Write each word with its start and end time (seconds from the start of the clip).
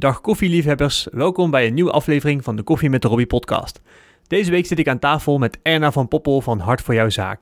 Dag 0.00 0.20
koffieliefhebbers, 0.20 1.06
welkom 1.10 1.50
bij 1.50 1.66
een 1.66 1.74
nieuwe 1.74 1.90
aflevering 1.90 2.44
van 2.44 2.56
de 2.56 2.62
Koffie 2.62 2.90
met 2.90 3.02
de 3.02 3.08
Robbie 3.08 3.26
podcast. 3.26 3.80
Deze 4.26 4.50
week 4.50 4.66
zit 4.66 4.78
ik 4.78 4.88
aan 4.88 4.98
tafel 4.98 5.38
met 5.38 5.58
Erna 5.62 5.92
van 5.92 6.08
Poppel 6.08 6.40
van 6.40 6.58
Hart 6.58 6.80
voor 6.80 6.94
Jouw 6.94 7.08
Zaak. 7.08 7.40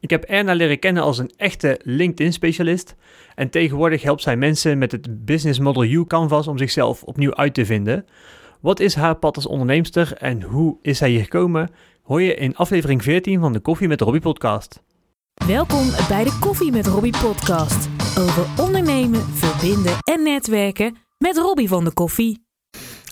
Ik 0.00 0.10
heb 0.10 0.24
Erna 0.24 0.54
leren 0.54 0.78
kennen 0.78 1.02
als 1.02 1.18
een 1.18 1.30
echte 1.36 1.80
LinkedIn-specialist 1.82 2.94
en 3.34 3.50
tegenwoordig 3.50 4.02
helpt 4.02 4.22
zij 4.22 4.36
mensen 4.36 4.78
met 4.78 4.92
het 4.92 5.24
Business 5.24 5.58
Model 5.58 5.84
U 5.84 6.04
Canvas 6.04 6.46
om 6.46 6.58
zichzelf 6.58 7.02
opnieuw 7.02 7.34
uit 7.34 7.54
te 7.54 7.66
vinden. 7.66 8.06
Wat 8.60 8.80
is 8.80 8.94
haar 8.94 9.16
pad 9.16 9.36
als 9.36 9.46
onderneemster 9.46 10.12
en 10.12 10.42
hoe 10.42 10.76
is 10.82 10.98
zij 10.98 11.10
hier 11.10 11.22
gekomen? 11.22 11.70
Hoor 12.02 12.22
je 12.22 12.34
in 12.34 12.56
aflevering 12.56 13.02
14 13.02 13.40
van 13.40 13.52
de 13.52 13.60
Koffie 13.60 13.88
met 13.88 13.98
de 13.98 14.04
Robbie 14.04 14.22
podcast. 14.22 14.82
Welkom 15.46 15.90
bij 16.08 16.24
de 16.24 16.38
Koffie 16.40 16.72
met 16.72 16.86
Robbie 16.86 17.18
podcast. 17.22 17.88
Over 18.18 18.64
ondernemen, 18.64 19.20
verbinden 19.20 19.96
en 20.04 20.22
netwerken 20.22 21.05
met 21.18 21.36
Robbie 21.36 21.68
van 21.68 21.84
de 21.84 21.90
Koffie. 21.90 22.44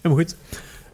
Helemaal 0.02 0.24
goed. 0.24 0.36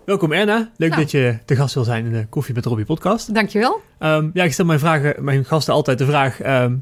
Welkom 0.04 0.32
Erna, 0.32 0.70
leuk 0.76 0.90
Nou. 0.90 1.02
dat 1.02 1.10
je 1.10 1.38
te 1.44 1.56
gast 1.56 1.74
wil 1.74 1.84
zijn 1.84 2.04
in 2.04 2.12
de 2.12 2.26
Koffie 2.28 2.54
met 2.54 2.62
de 2.62 2.68
Robbie 2.68 2.86
podcast. 2.86 3.34
Dankjewel. 3.34 3.80
Ehm, 3.98 4.30
ja, 4.34 4.44
ik 4.44 4.52
stel 4.52 4.64
mijn, 4.64 4.78
vragen, 4.78 5.24
mijn 5.24 5.44
gasten 5.44 5.74
altijd 5.74 5.98
de 5.98 6.06
vraag, 6.06 6.40
ehm, 6.40 6.76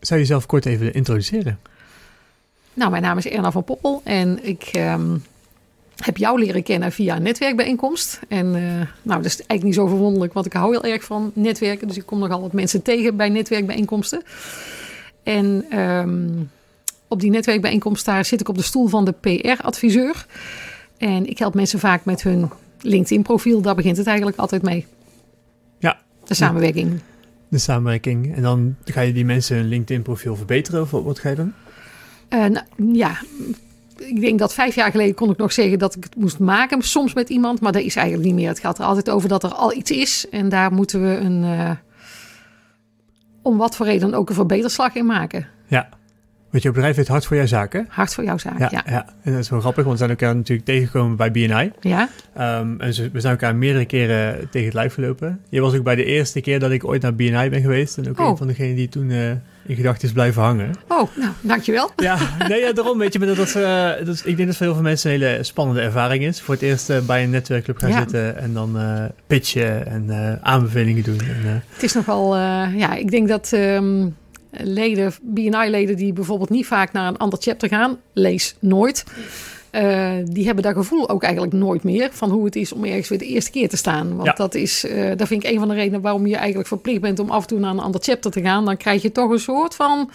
zou 0.00 0.20
je 0.20 0.26
jezelf 0.26 0.46
kort 0.46 0.66
even 0.66 0.94
introduceren? 0.94 1.58
Nou, 2.74 2.90
mijn 2.90 3.02
naam 3.02 3.18
is 3.18 3.26
Erna 3.28 3.50
van 3.50 3.64
Poppel 3.64 4.00
en 4.04 4.44
ik 4.44 4.62
ehm, 4.72 5.16
heb 5.96 6.16
jou 6.16 6.38
leren 6.38 6.62
kennen 6.62 6.92
via 6.92 7.16
een 7.16 7.22
netwerkbijeenkomst. 7.22 8.20
En 8.28 8.54
eh, 8.54 8.86
nou, 9.02 9.22
dat 9.22 9.24
is 9.24 9.36
eigenlijk 9.36 9.62
niet 9.62 9.74
zo 9.74 9.86
verwonderlijk, 9.86 10.32
want 10.32 10.46
ik 10.46 10.52
hou 10.52 10.70
heel 10.70 10.92
erg 10.92 11.04
van 11.04 11.30
netwerken. 11.34 11.86
Dus 11.88 11.96
ik 11.96 12.06
kom 12.06 12.18
nogal 12.18 12.40
wat 12.40 12.52
mensen 12.52 12.82
tegen 12.82 13.16
bij 13.16 13.28
netwerkbijeenkomsten. 13.28 14.22
En 15.22 15.64
ehm, 15.70 16.28
op 17.12 17.20
die 17.20 17.30
netwerkbijeenkomst 17.30 18.04
daar 18.04 18.24
zit 18.24 18.40
ik 18.40 18.48
op 18.48 18.56
de 18.56 18.62
stoel 18.62 18.86
van 18.86 19.04
de 19.04 19.12
PR-adviseur. 19.12 20.26
En 20.98 21.26
ik 21.26 21.38
help 21.38 21.54
mensen 21.54 21.78
vaak 21.78 22.04
met 22.04 22.22
hun 22.22 22.50
LinkedIn-profiel. 22.80 23.60
Daar 23.60 23.74
begint 23.74 23.96
het 23.96 24.06
eigenlijk 24.06 24.38
altijd 24.38 24.62
mee. 24.62 24.86
Ja. 25.78 25.98
De 26.24 26.34
samenwerking. 26.34 27.00
De 27.48 27.58
samenwerking. 27.58 28.36
En 28.36 28.42
dan 28.42 28.76
ga 28.84 29.00
je 29.00 29.12
die 29.12 29.24
mensen 29.24 29.56
hun 29.56 29.68
LinkedIn-profiel 29.68 30.36
verbeteren 30.36 30.80
of 30.80 30.90
wat, 30.90 31.04
wat 31.04 31.18
ga 31.18 31.28
je 31.28 31.34
doen? 31.34 31.52
Eh, 32.28 32.44
nou, 32.46 32.64
ja, 32.92 33.18
ik 33.98 34.20
denk 34.20 34.38
dat 34.38 34.54
vijf 34.54 34.74
jaar 34.74 34.90
geleden 34.90 35.14
kon 35.14 35.30
ik 35.30 35.36
nog 35.36 35.52
zeggen 35.52 35.78
dat 35.78 35.96
ik 35.96 36.04
het 36.04 36.16
moest 36.16 36.38
maken, 36.38 36.82
soms 36.82 37.14
met 37.14 37.28
iemand, 37.28 37.60
maar 37.60 37.72
dat 37.72 37.82
is 37.82 37.96
eigenlijk 37.96 38.26
niet 38.26 38.36
meer. 38.36 38.48
Het 38.48 38.60
gaat 38.60 38.78
er 38.78 38.84
altijd 38.84 39.10
over 39.10 39.28
dat 39.28 39.42
er 39.42 39.54
al 39.54 39.74
iets 39.74 39.90
is 39.90 40.28
en 40.30 40.48
daar 40.48 40.72
moeten 40.72 41.02
we 41.02 41.16
een, 41.16 41.44
eh, 41.44 41.70
om 43.42 43.56
wat 43.56 43.76
voor 43.76 43.86
reden 43.86 44.14
ook 44.14 44.28
een 44.28 44.34
verbeterslag 44.34 44.94
in 44.94 45.06
maken. 45.06 45.46
Ja. 45.66 45.88
Want 46.52 46.64
je 46.64 46.70
bedrijf 46.70 46.96
heet 46.96 47.08
Hart 47.08 47.26
voor 47.26 47.36
Jouw 47.36 47.46
Zaken. 47.46 47.86
Hard 47.88 48.14
voor 48.14 48.24
jouw 48.24 48.38
zaak, 48.38 48.58
Ja, 48.58 48.68
ja. 48.70 48.82
ja. 48.86 49.06
En 49.22 49.32
dat 49.32 49.40
is 49.40 49.48
wel 49.50 49.60
grappig, 49.60 49.84
want 49.84 49.98
we 49.98 50.04
zijn 50.04 50.18
elkaar 50.18 50.36
natuurlijk 50.36 50.66
tegengekomen 50.66 51.16
bij 51.16 51.30
BNI. 51.30 51.70
Ja, 51.80 52.08
Ehm, 52.34 52.80
en 52.80 52.88
we 53.12 53.20
zijn 53.20 53.32
elkaar 53.32 53.56
meerdere 53.56 53.84
keren 53.84 54.48
tegen 54.50 54.64
het 54.66 54.74
lijf 54.74 54.94
gelopen. 54.94 55.40
Je 55.48 55.60
was 55.60 55.74
ook 55.74 55.82
bij 55.84 55.94
de 55.94 56.04
eerste 56.04 56.40
keer 56.40 56.58
dat 56.58 56.70
ik 56.70 56.84
ooit 56.84 57.02
naar 57.02 57.14
BNI 57.14 57.48
ben 57.48 57.60
geweest. 57.60 57.98
En 57.98 58.08
ook 58.08 58.20
Oh. 58.20 58.28
een 58.28 58.36
van 58.36 58.46
degenen 58.46 58.76
die 58.76 58.88
toen 58.88 59.10
eh, 59.10 59.30
in 59.66 59.76
gedachten 59.76 60.08
is 60.08 60.12
blijven 60.14 60.42
hangen. 60.42 60.70
Oh, 60.88 61.08
nou, 61.16 61.30
dankjewel. 61.40 61.90
Ja, 61.96 62.18
nee, 62.48 62.60
ja, 62.60 62.72
daarom 62.72 62.98
weet 62.98 63.12
je. 63.12 63.18
Maar 63.18 63.28
dat, 63.28 63.36
dat, 63.36 63.52
dat 64.06 64.14
is, 64.14 64.22
ik 64.22 64.36
denk 64.36 64.48
dat 64.48 64.56
voor 64.56 64.66
heel 64.66 64.74
veel 64.74 64.84
mensen 64.84 65.12
een 65.12 65.20
hele 65.20 65.42
spannende 65.42 65.80
ervaring 65.80 66.24
is. 66.24 66.40
Voor 66.40 66.54
het 66.54 66.62
eerst 66.62 66.90
eh, 66.90 66.98
bij 67.00 67.22
een 67.22 67.30
netwerkclub 67.30 67.78
gaan 67.78 67.90
Ja. 67.90 67.98
zitten 67.98 68.36
en 68.38 68.52
dan 68.52 68.78
pitchen 69.26 69.86
en 69.86 70.38
aanbevelingen 70.42 71.02
doen. 71.02 71.20
En, 71.20 71.62
Het 71.72 71.82
is 71.82 71.92
nogal, 71.92 72.36
ja, 72.76 72.94
ik 72.94 73.10
denk 73.10 73.28
dat 73.28 73.52
ehm, 73.52 74.06
leden, 74.52 75.12
BNI-leden 75.22 75.96
die 75.96 76.12
bijvoorbeeld 76.12 76.50
niet 76.50 76.66
vaak 76.66 76.92
naar 76.92 77.08
een 77.08 77.16
ander 77.18 77.38
chapter 77.42 77.68
gaan, 77.68 77.98
lees 78.12 78.54
nooit. 78.58 79.04
eh, 79.70 80.10
die 80.24 80.44
hebben 80.46 80.64
dat 80.64 80.74
gevoel 80.74 81.08
ook 81.08 81.22
eigenlijk 81.22 81.52
nooit 81.54 81.82
meer 81.82 82.08
van 82.12 82.30
hoe 82.30 82.44
het 82.44 82.56
is 82.56 82.72
om 82.72 82.84
ergens 82.84 83.08
weer 83.08 83.18
de 83.18 83.26
eerste 83.26 83.50
keer 83.50 83.68
te 83.68 83.76
staan. 83.76 84.14
Want 84.14 84.26
Ja. 84.26 84.32
dat 84.32 84.54
is, 84.54 84.84
eh, 84.84 85.10
dat 85.16 85.26
vind 85.28 85.44
ik 85.44 85.50
een 85.50 85.58
van 85.58 85.68
de 85.68 85.74
redenen 85.74 86.00
waarom 86.00 86.26
je 86.26 86.36
eigenlijk 86.36 86.68
verplicht 86.68 87.00
bent 87.00 87.18
om 87.18 87.30
af 87.30 87.42
en 87.42 87.48
toe 87.48 87.58
naar 87.58 87.70
een 87.70 87.78
ander 87.78 88.00
chapter 88.02 88.30
te 88.30 88.40
gaan. 88.40 88.64
Dan 88.64 88.76
krijg 88.76 89.02
je 89.02 89.12
toch 89.12 89.30
een 89.30 89.38
soort 89.38 89.74
van 89.74 90.10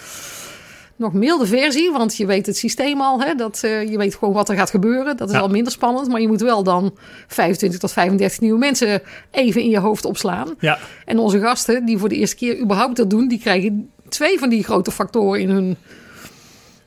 nog 0.95 1.13
milde 1.13 1.45
versie, 1.45 1.91
want 1.91 2.17
je 2.17 2.25
weet 2.25 2.45
het 2.45 2.57
systeem 2.57 3.01
al. 3.01 3.21
Hè? 3.21 3.35
Dat, 3.35 3.59
eh, 3.63 3.89
je 3.89 3.97
weet 3.97 4.15
gewoon 4.15 4.33
wat 4.33 4.49
er 4.49 4.55
gaat 4.55 4.69
gebeuren. 4.69 5.17
Dat 5.17 5.27
is 5.29 5.35
Ja. 5.35 5.41
al 5.41 5.47
minder 5.49 5.71
spannend, 5.71 6.07
maar 6.07 6.21
je 6.21 6.27
moet 6.27 6.41
wel 6.41 6.63
dan 6.63 6.93
25 7.27 7.79
tot 7.79 7.91
35 7.91 8.39
nieuwe 8.39 8.57
mensen 8.59 9.01
even 9.31 9.61
in 9.61 9.69
je 9.69 9.79
hoofd 9.79 10.05
opslaan. 10.05 10.55
ja, 10.59 10.77
En 11.05 11.19
onze 11.19 11.39
gasten 11.39 11.85
die 11.85 11.97
voor 11.97 12.09
de 12.09 12.15
eerste 12.15 12.35
keer 12.35 12.59
überhaupt 12.61 12.95
dat 12.97 13.09
doen, 13.09 13.27
die 13.27 13.39
krijgen 13.39 13.89
twee 14.09 14.39
van 14.39 14.49
die 14.49 14.63
grote 14.63 14.91
factoren 14.91 15.41
in 15.41 15.49
hun 15.49 15.77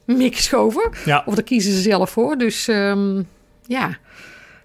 mik 0.04 0.36
geschoven. 0.36 0.90
ja. 1.04 1.22
Of 1.26 1.34
daar 1.34 1.44
kiezen 1.44 1.72
ze 1.72 1.80
zelf 1.80 2.10
voor. 2.10 2.38
Dus 2.38 2.68
ehm, 2.68 3.22
ja, 3.66 3.98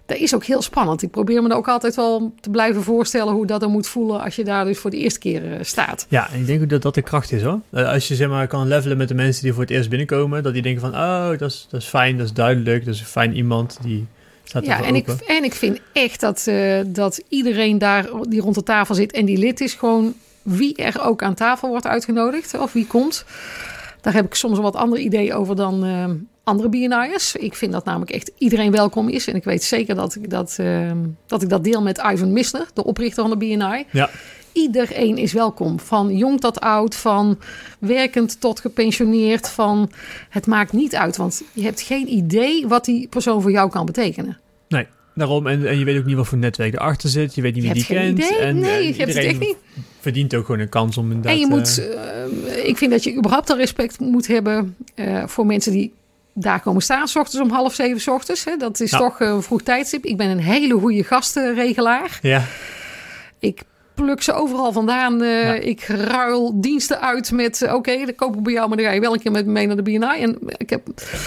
dat 0.06 0.16
is 0.16 0.34
ook 0.34 0.44
heel 0.44 0.62
spannend. 0.62 1.02
Ik 1.02 1.10
probeer 1.10 1.42
me 1.42 1.48
er 1.48 1.56
ook 1.56 1.68
altijd 1.68 1.96
wel 1.96 2.34
te 2.40 2.50
blijven 2.50 2.82
voorstellen 2.82 3.32
hoe 3.32 3.46
dat 3.46 3.60
dan 3.60 3.70
moet 3.70 3.88
voelen 3.88 4.20
als 4.20 4.36
je 4.36 4.44
daar 4.44 4.64
dus 4.64 4.78
voor 4.78 4.90
de 4.90 4.96
eerste 4.96 5.18
keer 5.18 5.52
eh, 5.52 5.58
staat. 5.62 6.06
Ja, 6.08 6.30
en 6.30 6.40
ik 6.40 6.46
denk 6.46 6.62
ook 6.62 6.68
dat 6.68 6.82
dat 6.82 6.94
de 6.94 7.02
kracht 7.02 7.32
is 7.32 7.42
hoor. 7.42 7.60
Eh, 7.70 7.92
als 7.92 8.08
je 8.08 8.14
zeg 8.14 8.28
maar 8.28 8.46
kan 8.46 8.68
levelen 8.68 8.96
met 8.96 9.08
de 9.08 9.14
mensen 9.14 9.42
die 9.42 9.52
voor 9.52 9.62
het 9.62 9.70
eerst 9.70 9.88
binnenkomen, 9.88 10.42
dat 10.42 10.52
die 10.52 10.62
denken 10.62 10.80
van, 10.80 10.94
oh, 10.94 11.28
dat 11.38 11.50
is, 11.50 11.66
dat 11.70 11.80
is 11.80 11.86
fijn, 11.86 12.16
dat 12.16 12.26
is 12.26 12.32
duidelijk, 12.32 12.84
dat 12.84 12.94
is 12.94 13.00
een 13.00 13.06
fijn 13.06 13.36
iemand, 13.36 13.78
die 13.82 14.06
staat 14.44 14.66
Ja, 14.66 14.84
en 14.84 14.94
ik, 14.94 15.08
en 15.08 15.44
ik 15.44 15.54
vind 15.54 15.80
echt 15.92 16.20
dat, 16.20 16.46
eh, 16.46 16.80
dat 16.86 17.22
iedereen 17.28 17.78
daar 17.78 18.08
die 18.28 18.40
rond 18.40 18.54
de 18.54 18.62
tafel 18.62 18.94
zit 18.94 19.12
en 19.12 19.24
die 19.24 19.38
lid 19.38 19.60
is, 19.60 19.74
gewoon 19.74 20.14
wie 20.46 20.76
er 20.76 21.02
ook 21.02 21.22
aan 21.22 21.34
tafel 21.34 21.68
wordt 21.68 21.86
uitgenodigd 21.86 22.58
of 22.58 22.72
wie 22.72 22.86
komt. 22.86 23.24
Daar 24.00 24.14
heb 24.14 24.24
ik 24.24 24.34
soms 24.34 24.56
een 24.56 24.62
wat 24.62 24.76
andere 24.76 25.02
ideeën 25.02 25.34
over 25.34 25.56
dan 25.56 25.84
eh, 25.84 26.04
andere 26.44 26.68
BNI'ers. 26.68 27.36
Ik 27.36 27.54
vind 27.54 27.72
dat 27.72 27.84
namelijk 27.84 28.10
echt 28.10 28.30
iedereen 28.38 28.70
welkom 28.70 29.08
is. 29.08 29.26
En 29.26 29.34
ik 29.34 29.44
weet 29.44 29.62
zeker 29.64 29.94
dat 29.94 30.14
ik 30.14 30.30
dat, 30.30 30.56
eh, 30.58 30.90
dat, 31.26 31.42
ik 31.42 31.48
dat 31.48 31.64
deel 31.64 31.82
met 31.82 32.02
Ivan 32.12 32.32
Missner, 32.32 32.66
de 32.74 32.84
oprichter 32.84 33.22
van 33.28 33.38
de 33.38 33.46
BNI. 33.46 33.84
Ja, 33.90 34.10
Iedereen 34.52 35.18
is 35.18 35.32
welkom. 35.32 35.80
Van 35.80 36.16
jong 36.16 36.40
tot 36.40 36.60
oud, 36.60 36.94
van 36.94 37.38
werkend 37.78 38.40
tot 38.40 38.60
gepensioneerd. 38.60 39.48
Van 39.48 39.90
het 40.28 40.46
maakt 40.46 40.72
niet 40.72 40.94
uit, 40.94 41.16
want 41.16 41.42
je 41.52 41.62
hebt 41.62 41.80
geen 41.80 42.12
idee 42.12 42.66
wat 42.66 42.84
die 42.84 43.08
persoon 43.08 43.42
voor 43.42 43.50
jou 43.50 43.70
kan 43.70 43.86
betekenen. 43.86 44.38
nee. 44.68 44.86
Daarom, 45.16 45.46
en, 45.46 45.66
en 45.66 45.78
je 45.78 45.84
weet 45.84 45.98
ook 45.98 46.04
niet 46.04 46.16
wat 46.16 46.26
voor 46.26 46.38
netwerk 46.38 46.74
erachter 46.74 47.08
zit. 47.08 47.34
Je 47.34 47.42
weet 47.42 47.54
niet 47.54 47.62
wie 47.62 47.72
die 47.72 47.84
kent. 47.84 48.18
idee. 48.18 48.38
En, 48.38 48.58
nee, 48.58 48.70
en 48.70 48.86
je 48.86 48.94
hebt 48.94 49.14
het 49.14 49.24
echt 49.24 49.38
niet. 49.38 49.56
verdient 50.00 50.34
ook 50.34 50.46
gewoon 50.46 50.60
een 50.60 50.68
kans 50.68 50.96
om 50.96 51.10
inderdaad... 51.12 51.32
En 51.32 51.38
je 51.38 51.44
eh, 51.44 51.50
moet, 51.50 51.88
eh, 52.48 52.68
ik 52.68 52.76
vind 52.76 52.90
dat 52.90 53.04
je 53.04 53.16
überhaupt 53.16 53.50
al 53.50 53.56
respect 53.56 54.00
moet 54.00 54.26
hebben 54.26 54.76
eh, 54.94 55.26
voor 55.26 55.46
mensen 55.46 55.72
die 55.72 55.92
daar 56.32 56.60
komen 56.60 56.82
staan, 56.82 57.08
s 57.08 57.16
ochtends 57.16 57.46
om 57.46 57.50
half 57.50 57.74
zeven 57.74 58.00
s 58.00 58.08
ochtends. 58.08 58.44
Hè. 58.44 58.56
Dat 58.56 58.80
is 58.80 58.90
toch 58.90 59.20
een 59.20 59.42
vroeg 59.42 59.62
tijdstip. 59.62 60.04
Ik 60.04 60.16
ben 60.16 60.30
een 60.30 60.38
hele 60.38 60.74
goede 60.74 61.04
gastenregelaar. 61.04 62.18
Ja, 62.22 62.44
Ik 63.38 63.62
pluk 63.94 64.22
ze 64.22 64.32
overal 64.32 64.72
vandaan. 64.72 65.18
Ja. 65.18 65.54
Ik 65.54 65.84
ruil 65.86 66.60
diensten 66.60 67.00
uit 67.00 67.32
met, 67.32 67.66
oké, 67.72 67.96
dan 67.96 68.14
koop 68.14 68.36
ik 68.36 68.42
bij 68.42 68.52
jou, 68.52 68.68
maar 68.68 68.76
dan 68.76 68.86
ga 68.86 68.92
je 68.92 69.00
wel 69.00 69.12
een 69.12 69.20
keer 69.20 69.32
met 69.32 69.46
me 69.46 69.52
mee 69.52 69.66
naar 69.66 69.76
de 69.76 69.82
BNI. 69.82 70.20
En 70.20 70.38
ik 70.56 70.70
heb, 70.70 70.82
ja, 70.96 71.18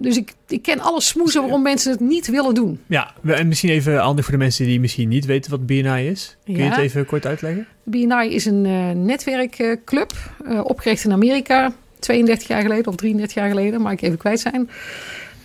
dus 0.00 0.16
ik, 0.16 0.32
ik 0.48 0.62
ken 0.62 0.80
alle 0.80 1.00
smoezen 1.00 1.40
waarom 1.42 1.62
mensen 1.62 1.90
het 1.90 2.00
niet 2.00 2.26
willen 2.26 2.54
doen. 2.54 2.80
ja, 2.86 3.12
en 3.26 3.48
misschien 3.48 3.70
even 3.70 3.96
handig 3.98 4.24
voor 4.24 4.32
de 4.32 4.38
mensen 4.40 4.66
die 4.66 4.80
misschien 4.80 5.08
niet 5.08 5.24
weten 5.26 5.50
wat 5.50 5.66
BNI 5.66 6.06
is. 6.08 6.36
Kun 6.44 6.54
je 6.54 6.62
Ja. 6.62 6.68
het 6.70 6.78
even 6.78 7.06
kort 7.06 7.26
uitleggen? 7.26 7.66
BNI 7.84 8.28
is 8.34 8.44
een 8.44 8.66
eh, 8.66 8.90
netwerkclub, 8.90 10.12
eh, 10.44 10.60
opgericht 10.64 11.04
in 11.04 11.12
Amerika 11.12 11.72
32 11.98 12.48
jaar 12.48 12.62
geleden 12.62 12.86
of 12.86 12.94
33 12.96 13.36
jaar 13.36 13.48
geleden, 13.48 13.80
mag 13.80 13.92
ik 13.92 14.02
even 14.02 14.18
kwijt 14.18 14.40
zijn. 14.40 14.70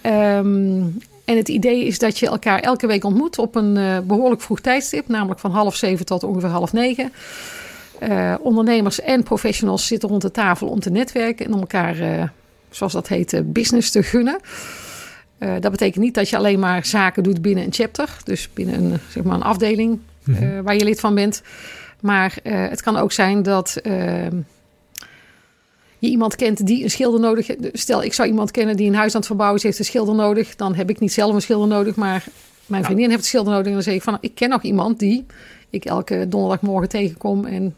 Ehm, 0.01 0.81
en 1.25 1.37
het 1.37 1.49
idee 1.49 1.85
is 1.85 1.99
dat 1.99 2.19
je 2.19 2.25
elkaar 2.27 2.59
elke 2.59 2.87
week 2.87 3.03
ontmoet 3.03 3.37
op 3.37 3.55
een 3.55 3.77
eh, 3.77 3.97
behoorlijk 3.99 4.41
vroeg 4.41 4.59
tijdstip, 4.59 5.07
namelijk 5.07 5.39
van 5.39 5.51
half 5.51 5.75
zeven 5.75 6.05
tot 6.05 6.23
ongeveer 6.23 6.49
half 6.49 6.73
negen. 6.73 7.11
Ondernemers 8.41 9.01
en 9.01 9.23
professionals 9.23 9.87
zitten 9.87 10.09
rond 10.09 10.21
de 10.21 10.31
tafel 10.31 10.67
om 10.67 10.79
te 10.79 10.89
netwerken 10.89 11.45
en 11.45 11.53
om 11.53 11.59
elkaar, 11.59 11.99
eh, 11.99 12.23
zoals 12.75 12.93
dat 12.93 13.07
heet, 13.07 13.33
eh, 13.33 13.41
business 13.43 13.91
te 13.91 14.03
gunnen. 14.03 14.39
Eh, 15.37 15.53
dat 15.59 15.71
betekent 15.71 16.03
niet 16.03 16.13
dat 16.13 16.29
je 16.29 16.37
alleen 16.37 16.59
maar 16.59 16.85
zaken 16.85 17.23
doet 17.23 17.41
binnen 17.41 17.63
een 17.63 17.73
chapter, 17.73 18.17
dus 18.23 18.49
binnen 18.53 18.83
een, 18.83 18.99
zeg 19.09 19.23
maar 19.23 19.35
een 19.35 19.43
afdeling 19.43 19.99
Mhm. 20.23 20.43
eh, 20.43 20.59
waar 20.59 20.75
je 20.75 20.83
lid 20.83 20.99
van 20.99 21.15
bent. 21.15 21.41
Maar 22.01 22.37
het 22.43 22.81
kan 22.81 22.97
ook 22.97 23.11
zijn 23.11 23.43
dat 23.43 23.75
ehm, 23.75 24.35
je 25.99 26.09
iemand 26.09 26.35
kent 26.35 26.65
die 26.65 26.83
een 26.83 26.89
schilder 26.89 27.19
nodig 27.19 27.47
heeft. 27.47 27.59
Stel, 27.73 28.03
ik 28.03 28.13
zou 28.13 28.27
iemand 28.27 28.51
kennen 28.51 28.75
die 28.77 28.87
een 28.87 28.95
huis 28.95 29.11
aan 29.13 29.17
het 29.17 29.25
verbouwen 29.25 29.57
is, 29.57 29.63
heeft 29.63 29.79
een 29.79 29.85
schilder 29.85 30.15
nodig. 30.15 30.55
Dan 30.55 30.75
heb 30.75 30.89
ik 30.89 30.99
niet 30.99 31.13
zelf 31.13 31.33
een 31.33 31.41
schilder 31.41 31.67
nodig, 31.67 31.95
maar 31.95 32.23
mijn 32.65 32.83
vriendin 32.83 33.07
heeft 33.09 33.19
een 33.21 33.25
schilder 33.27 33.51
nodig. 33.51 33.67
En 33.67 33.73
dan 33.73 33.83
zeg 33.83 33.93
ik 33.93 34.01
van, 34.01 34.17
ik 34.21 34.35
ken 34.35 34.49
nog 34.49 34.61
iemand 34.61 34.99
die 34.99 35.25
ik 35.69 35.85
elke 35.85 36.25
donderdagmorgen 36.29 36.89
tegenkom. 36.89 37.45
En 37.45 37.75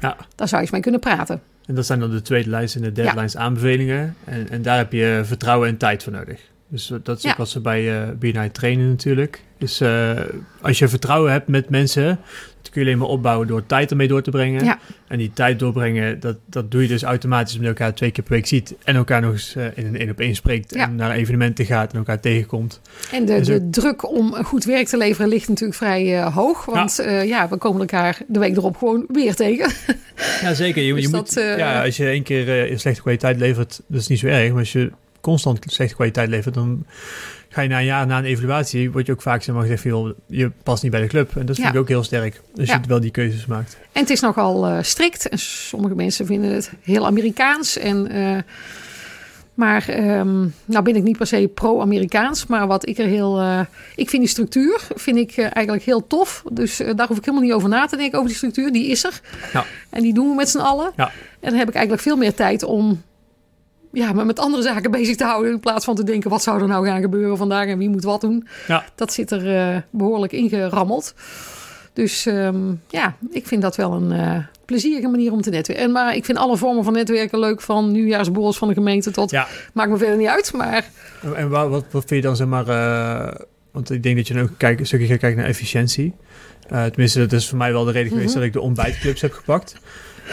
Ja. 0.00 0.16
daar 0.34 0.48
zou 0.48 0.56
je 0.56 0.60
eens 0.60 0.70
mee 0.70 0.80
kunnen 0.80 1.00
praten. 1.00 1.42
En 1.70 1.76
dat 1.76 1.86
zijn 1.86 2.00
dan 2.00 2.10
de 2.10 2.22
tweede 2.22 2.50
lijst 2.50 2.76
en 2.76 2.82
de 2.82 2.92
derde 2.92 3.14
lijst 3.14 3.36
aanbevelingen. 3.36 4.16
En, 4.24 4.48
en 4.50 4.62
daar 4.62 4.76
heb 4.76 4.92
je 4.92 5.20
vertrouwen 5.24 5.68
en 5.68 5.76
tijd 5.76 6.02
voor 6.02 6.12
nodig. 6.12 6.40
Dus 6.68 6.92
dat 7.02 7.18
is 7.18 7.30
ook 7.30 7.36
wat 7.36 7.48
ze 7.48 7.60
bij 7.60 8.02
eh 8.02 8.08
BNI 8.18 8.50
trainen 8.50 8.88
natuurlijk. 8.88 9.42
Dus 9.58 9.80
eh, 9.80 10.20
als 10.60 10.78
je 10.78 10.88
vertrouwen 10.88 11.32
hebt 11.32 11.48
met 11.48 11.68
mensen, 11.68 12.18
dat 12.70 12.78
kun 12.78 12.80
je 12.82 12.86
alleen 12.86 12.98
maar 12.98 13.08
opbouwen 13.08 13.46
door 13.46 13.66
tijd 13.66 13.90
ermee 13.90 14.08
door 14.08 14.22
te 14.22 14.30
brengen. 14.30 14.64
Ja. 14.64 14.78
En 15.08 15.18
die 15.18 15.30
tijd 15.32 15.58
doorbrengen, 15.58 16.20
dat, 16.20 16.36
dat 16.46 16.70
doe 16.70 16.82
je 16.82 16.88
dus 16.88 17.02
automatisch 17.02 17.54
omdat 17.56 17.70
je 17.70 17.78
elkaar 17.78 17.94
twee 17.94 18.10
keer 18.10 18.24
per 18.24 18.32
week 18.32 18.46
ziet. 18.46 18.74
En 18.84 18.96
elkaar 18.96 19.20
nog 19.20 19.32
eens 19.32 19.54
eh, 19.56 19.64
in 19.74 19.86
een 19.86 19.98
één 19.98 20.10
op 20.10 20.20
één 20.20 20.34
spreekt. 20.34 20.74
Ja. 20.74 20.82
En 20.82 20.94
naar 20.94 21.10
evenementen 21.10 21.64
gaat 21.66 21.92
en 21.92 21.98
elkaar 21.98 22.20
tegenkomt. 22.20 22.80
En 23.12 23.24
de, 23.24 23.32
En 23.32 23.44
zo- 23.44 23.52
de 23.52 23.70
druk 23.70 24.10
om 24.14 24.34
goed 24.34 24.64
werk 24.64 24.86
te 24.86 24.96
leveren 24.96 25.28
ligt 25.28 25.48
natuurlijk 25.48 25.78
vrij 25.78 26.18
eh, 26.18 26.34
hoog. 26.34 26.64
Want 26.64 26.96
ja. 27.04 27.20
ja, 27.20 27.48
we 27.48 27.56
komen 27.56 27.80
elkaar 27.80 28.18
de 28.26 28.38
week 28.38 28.56
erop 28.56 28.76
gewoon 28.76 29.04
weer 29.08 29.34
tegen. 29.34 29.70
Ja, 30.40 30.54
zeker. 30.54 30.82
Je, 30.82 30.94
Dus 31.00 31.04
je 31.04 31.10
dat, 31.10 31.20
moet, 31.20 31.36
eh, 31.36 31.58
ja, 31.58 31.84
als 31.84 31.96
je 31.96 32.06
één 32.06 32.22
keer 32.22 32.70
eh, 32.70 32.78
slechte 32.78 33.00
kwaliteit 33.00 33.38
levert, 33.38 33.80
dat 33.86 34.00
is 34.00 34.06
niet 34.06 34.18
zo 34.18 34.26
erg. 34.26 34.48
Maar 34.50 34.58
als 34.58 34.72
je 34.72 34.90
constant 35.20 35.58
slechte 35.66 35.94
kwaliteit 35.94 36.28
levert, 36.28 36.54
dan 36.54 36.84
ga 37.52 37.60
je 37.60 37.68
na 37.68 37.78
een 37.78 37.84
jaar 37.84 38.06
na 38.06 38.18
een 38.18 38.24
evaluatie, 38.24 38.90
word 38.92 39.06
je 39.06 39.12
ook 39.12 39.22
vaak 39.22 39.42
zeg 39.42 39.54
maar, 39.54 39.62
gezegd 39.64 39.82
van, 39.82 39.90
joh, 39.90 40.10
je 40.26 40.50
past 40.62 40.82
niet 40.82 40.92
bij 40.92 41.00
de 41.00 41.06
club. 41.06 41.36
En 41.36 41.46
dat 41.46 41.54
vind 41.56 41.68
Ja. 41.68 41.72
ik 41.74 41.78
ook 41.80 41.88
heel 41.88 42.02
sterk. 42.02 42.40
Als 42.56 42.68
Ja. 42.68 42.74
je 42.82 42.88
wel 42.88 43.00
die 43.00 43.10
keuzes 43.10 43.46
maakt. 43.46 43.78
En 43.92 44.00
het 44.00 44.10
is 44.10 44.20
nogal 44.20 44.66
eh, 44.66 44.78
strikt. 44.82 45.28
En 45.28 45.38
sommige 45.38 45.94
mensen 45.94 46.26
vinden 46.26 46.50
het 46.52 46.72
heel 46.82 47.06
Amerikaans. 47.06 47.78
En, 47.78 48.08
eh, 48.10 48.36
maar 49.54 49.88
ehm, 49.88 50.38
nou 50.64 50.82
ben 50.84 50.96
ik 50.96 51.02
niet 51.02 51.16
per 51.16 51.26
se 51.26 51.50
pro-Amerikaans. 51.54 52.46
Maar 52.46 52.66
wat 52.66 52.88
ik 52.88 52.98
er 52.98 53.06
heel... 53.06 53.38
eh, 53.40 53.60
ik 53.96 54.08
vind 54.10 54.22
die 54.22 54.30
structuur 54.30 54.80
vind 54.94 55.16
ik, 55.16 55.38
eigenlijk 55.38 55.82
heel 55.84 56.06
tof. 56.06 56.42
Dus 56.52 56.76
daar 56.96 57.06
hoef 57.06 57.16
ik 57.18 57.24
helemaal 57.24 57.46
niet 57.46 57.52
over 57.54 57.68
na 57.68 57.86
te 57.86 57.96
denken, 57.96 58.16
over 58.16 58.28
die 58.28 58.36
structuur. 58.36 58.72
Die 58.72 58.86
is 58.86 59.04
er. 59.04 59.20
Ja. 59.52 59.64
En 59.90 60.02
die 60.02 60.14
doen 60.14 60.28
we 60.28 60.34
met 60.34 60.48
z'n 60.48 60.58
allen. 60.58 60.92
Ja. 60.96 61.06
En 61.40 61.50
dan 61.50 61.58
heb 61.58 61.68
ik 61.68 61.74
eigenlijk 61.74 62.02
veel 62.04 62.16
meer 62.16 62.34
tijd 62.34 62.62
om... 62.62 63.02
Ja, 63.92 64.12
me 64.12 64.24
met 64.24 64.38
andere 64.38 64.62
zaken 64.62 64.90
bezig 64.90 65.16
te 65.16 65.24
houden. 65.24 65.52
In 65.52 65.60
plaats 65.60 65.84
van 65.84 65.94
te 65.94 66.04
denken, 66.04 66.30
wat 66.30 66.42
zou 66.42 66.60
er 66.60 66.68
nou 66.68 66.86
gaan 66.86 67.00
gebeuren 67.00 67.36
vandaag 67.36 67.66
en 67.66 67.78
wie 67.78 67.88
moet 67.88 68.04
wat 68.04 68.20
doen. 68.20 68.46
Ja. 68.66 68.84
Dat 68.94 69.12
zit 69.12 69.30
er 69.30 69.56
eh, 69.56 69.76
behoorlijk 69.90 70.32
ingerammeld. 70.32 71.14
Dus 71.92 72.26
ehm, 72.26 72.72
ja, 72.88 73.16
ik 73.30 73.46
vind 73.46 73.62
dat 73.62 73.76
wel 73.76 73.92
een 73.92 74.12
eh, 74.12 74.36
plezierige 74.64 75.08
manier 75.08 75.32
om 75.32 75.40
te 75.40 75.50
netwerken. 75.50 75.84
En, 75.84 75.92
maar 75.92 76.16
ik 76.16 76.24
vind 76.24 76.38
alle 76.38 76.56
vormen 76.56 76.84
van 76.84 76.92
netwerken 76.92 77.38
leuk. 77.38 77.60
Van 77.60 77.92
nieuwjaarsborrels 77.92 78.58
van 78.58 78.68
de 78.68 78.74
gemeente 78.74 79.10
tot... 79.10 79.30
Ja. 79.30 79.46
Maakt 79.72 79.90
me 79.90 79.96
verder 79.96 80.16
niet 80.16 80.28
uit, 80.28 80.52
maar... 80.52 80.88
En, 81.22 81.36
en 81.36 81.48
wat, 81.48 81.68
wat, 81.68 81.84
wat 81.90 82.04
vind 82.06 82.22
je 82.22 82.26
dan, 82.26 82.36
zeg 82.36 82.46
maar, 82.46 82.68
eh, 82.68 83.34
want 83.70 83.90
ik 83.90 84.02
denk 84.02 84.16
dat 84.16 84.28
je 84.28 84.34
dan 84.34 84.42
ook 84.42 84.50
kijk, 84.56 84.80
een 84.80 84.86
stukje 84.86 85.06
gaat 85.06 85.18
kijken 85.18 85.38
naar 85.38 85.48
efficiëntie. 85.48 86.14
Eh, 86.68 86.84
tenminste, 86.84 87.18
dat 87.18 87.32
is 87.32 87.48
voor 87.48 87.58
mij 87.58 87.72
wel 87.72 87.84
de 87.84 87.92
reden 87.92 88.08
geweest 88.08 88.28
Mhm. 88.28 88.36
dat 88.38 88.46
ik 88.46 88.52
de 88.52 88.60
ontbijtclubs 88.60 89.20
heb 89.20 89.32
gepakt. 89.32 89.74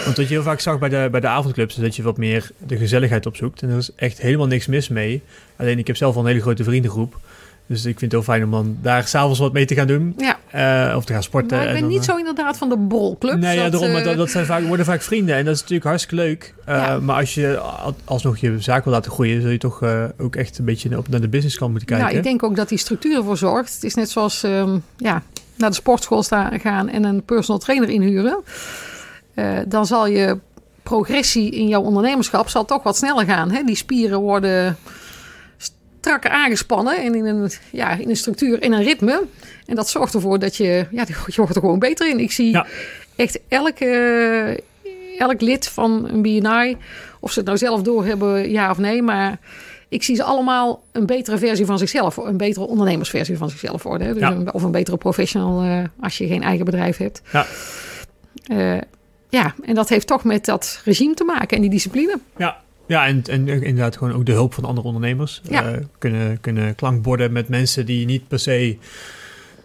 Want 0.06 0.18
wat 0.18 0.28
je 0.28 0.34
heel 0.34 0.44
vaak 0.44 0.60
zag 0.60 0.80
bij 0.80 0.90
de, 0.90 1.08
bij 1.12 1.20
de 1.20 1.28
avondclubs, 1.28 1.76
is 1.76 1.82
dat 1.82 1.96
je 1.96 2.04
wat 2.04 2.18
meer 2.18 2.50
de 2.68 2.78
gezelligheid 2.78 3.26
opzoekt. 3.26 3.62
En 3.62 3.70
er 3.70 3.78
is 3.78 3.92
echt 3.96 4.22
helemaal 4.22 4.48
niks 4.48 4.66
mis 4.68 4.88
mee. 4.88 5.22
Alleen 5.56 5.78
ik 5.80 5.88
heb 5.88 5.96
zelf 5.96 6.16
al 6.16 6.22
een 6.22 6.28
hele 6.28 6.42
grote 6.42 6.64
vriendengroep. 6.64 7.20
Dus 7.68 7.78
ik 7.86 8.00
vind 8.00 8.02
het 8.02 8.12
heel 8.12 8.24
fijn 8.24 8.44
om 8.44 8.52
dan 8.52 8.78
daar 8.82 9.08
s'avonds 9.08 9.40
wat 9.40 9.54
mee 9.54 9.66
te 9.66 9.76
gaan 9.76 9.88
doen. 9.88 10.16
Ja, 10.18 10.38
eh, 10.90 10.96
of 10.96 11.06
te 11.06 11.14
gaan 11.14 11.24
sporten. 11.24 11.58
maar 11.58 11.68
ik 11.68 11.74
en 11.74 11.80
ben 11.80 11.90
niet 11.90 12.00
eh, 12.00 12.06
zo 12.06 12.18
inderdaad 12.18 12.58
van 12.58 12.70
de 12.70 12.78
borrelclub. 12.78 13.36
Nee, 13.40 13.58
ja, 13.58 13.70
daarom, 13.70 13.96
eh, 13.96 14.04
dat, 14.04 14.18
dat 14.18 14.30
zijn 14.30 14.46
vaak, 14.46 14.64
worden 14.64 14.86
vaak 14.86 15.02
vrienden 15.02 15.36
en 15.36 15.46
dat 15.46 15.54
is 15.54 15.60
natuurlijk 15.60 15.88
hartstikke 15.88 16.24
leuk. 16.24 16.54
Ja. 16.66 17.00
Maar 17.00 17.16
als 17.16 17.34
je 17.34 17.58
al- 17.58 17.96
alsnog 18.04 18.38
je 18.38 18.56
zaak 18.60 18.84
wil 18.84 18.94
laten 18.94 19.12
groeien, 19.12 19.42
zul 19.42 19.50
je 19.50 19.58
toch 19.58 19.84
ook 20.18 20.36
echt 20.36 20.58
een 20.58 20.66
beetje 20.66 20.98
op 20.98 21.08
naar 21.10 21.22
de 21.22 21.28
businesskant 21.28 21.70
moeten 21.72 21.88
kijken. 21.90 22.06
Nou, 22.06 22.18
ik 22.18 22.24
denk 22.24 22.44
ook 22.44 22.56
dat 22.56 22.70
die 22.70 22.78
structuur 22.78 23.18
ervoor 23.18 23.38
zorgt. 23.38 23.74
Het 23.74 23.84
is 23.84 23.94
net 23.94 24.10
zoals 24.10 24.44
ehm, 24.44 24.78
ja, 24.98 25.24
naar 25.58 25.70
de 25.70 25.76
sportschool 25.76 26.24
staan, 26.24 26.60
gaan 26.60 26.90
en 26.90 27.04
een 27.04 27.24
personal 27.24 27.60
trainer 27.60 27.90
inhuren. 27.90 28.40
Eh, 29.38 29.58
dan 29.68 29.86
zal 29.86 30.08
je 30.08 30.38
progressie 30.84 31.52
in 31.52 31.68
jouw 31.68 31.82
ondernemerschap 31.82 32.50
zal 32.50 32.66
toch 32.66 32.84
wat 32.84 32.98
sneller 32.98 33.26
gaan. 33.26 33.52
Hè? 33.52 33.64
Die 33.64 33.76
spieren 33.76 34.20
worden 34.20 34.78
strakker 35.58 36.30
aangespannen 36.32 36.98
en 37.04 37.16
in 37.16 37.26
een, 37.26 37.50
ja, 37.72 37.92
in 37.92 38.10
een 38.10 38.16
structuur, 38.16 38.62
in 38.64 38.72
een 38.74 38.84
ritme. 38.84 39.22
En 39.66 39.76
dat 39.76 39.90
zorgt 39.90 40.14
ervoor 40.14 40.40
dat 40.40 40.56
je, 40.56 40.86
ja, 40.92 41.04
je 41.26 41.34
wordt 41.36 41.56
er 41.56 41.62
gewoon 41.62 41.80
beter 41.80 42.10
in. 42.10 42.20
Ik 42.20 42.32
zie 42.32 42.52
Ja. 42.52 42.66
echt 43.16 43.40
elke, 43.48 44.64
elk 45.18 45.42
lid 45.42 45.68
van 45.68 46.08
een 46.10 46.22
BNI, 46.22 46.78
of 47.20 47.32
ze 47.32 47.38
het 47.40 47.48
nou 47.48 47.58
zelf 47.60 47.82
doorhebben, 47.82 48.50
ja 48.52 48.70
of 48.70 48.78
nee, 48.78 49.02
maar 49.02 49.40
ik 49.90 50.04
zie 50.04 50.16
ze 50.16 50.24
allemaal 50.24 50.84
een 50.92 51.06
betere 51.06 51.38
versie 51.38 51.66
van 51.66 51.78
zichzelf, 51.78 52.18
een 52.18 52.38
betere 52.38 52.66
ondernemersversie 52.68 53.38
van 53.38 53.50
zichzelf 53.50 53.84
worden. 53.84 54.08
Hè? 54.08 54.14
Dus 54.14 54.22
Ja. 54.22 54.32
een- 54.32 54.54
of 54.54 54.64
een 54.64 54.72
betere 54.72 54.98
professional 54.98 55.62
eh, 55.64 55.84
als 56.02 56.18
je 56.18 56.28
geen 56.28 56.44
eigen 56.44 56.66
bedrijf 56.66 56.98
hebt. 56.98 57.22
Ja. 57.32 57.46
Eh, 58.48 58.82
ja, 59.30 59.56
en 59.64 59.76
dat 59.76 59.90
heeft 59.90 60.08
toch 60.08 60.24
met 60.24 60.46
dat 60.46 60.82
regime 60.86 61.14
te 61.14 61.24
maken 61.24 61.56
en 61.56 61.62
die 61.62 61.72
discipline. 61.72 62.20
Ja, 62.38 62.58
ja 62.88 63.08
en, 63.08 63.24
en 63.30 63.48
inderdaad 63.48 63.98
gewoon 63.98 64.14
ook 64.14 64.26
de 64.26 64.32
hulp 64.32 64.54
van 64.54 64.66
andere 64.66 64.88
ondernemers. 64.88 65.42
Ja. 65.50 65.64
Eh, 65.72 65.78
kunnen, 65.98 66.40
kunnen 66.42 66.76
klankborden 66.76 67.32
met 67.32 67.50
mensen 67.50 67.86
die 67.86 68.06
niet 68.06 68.28
per 68.28 68.40
se 68.40 68.78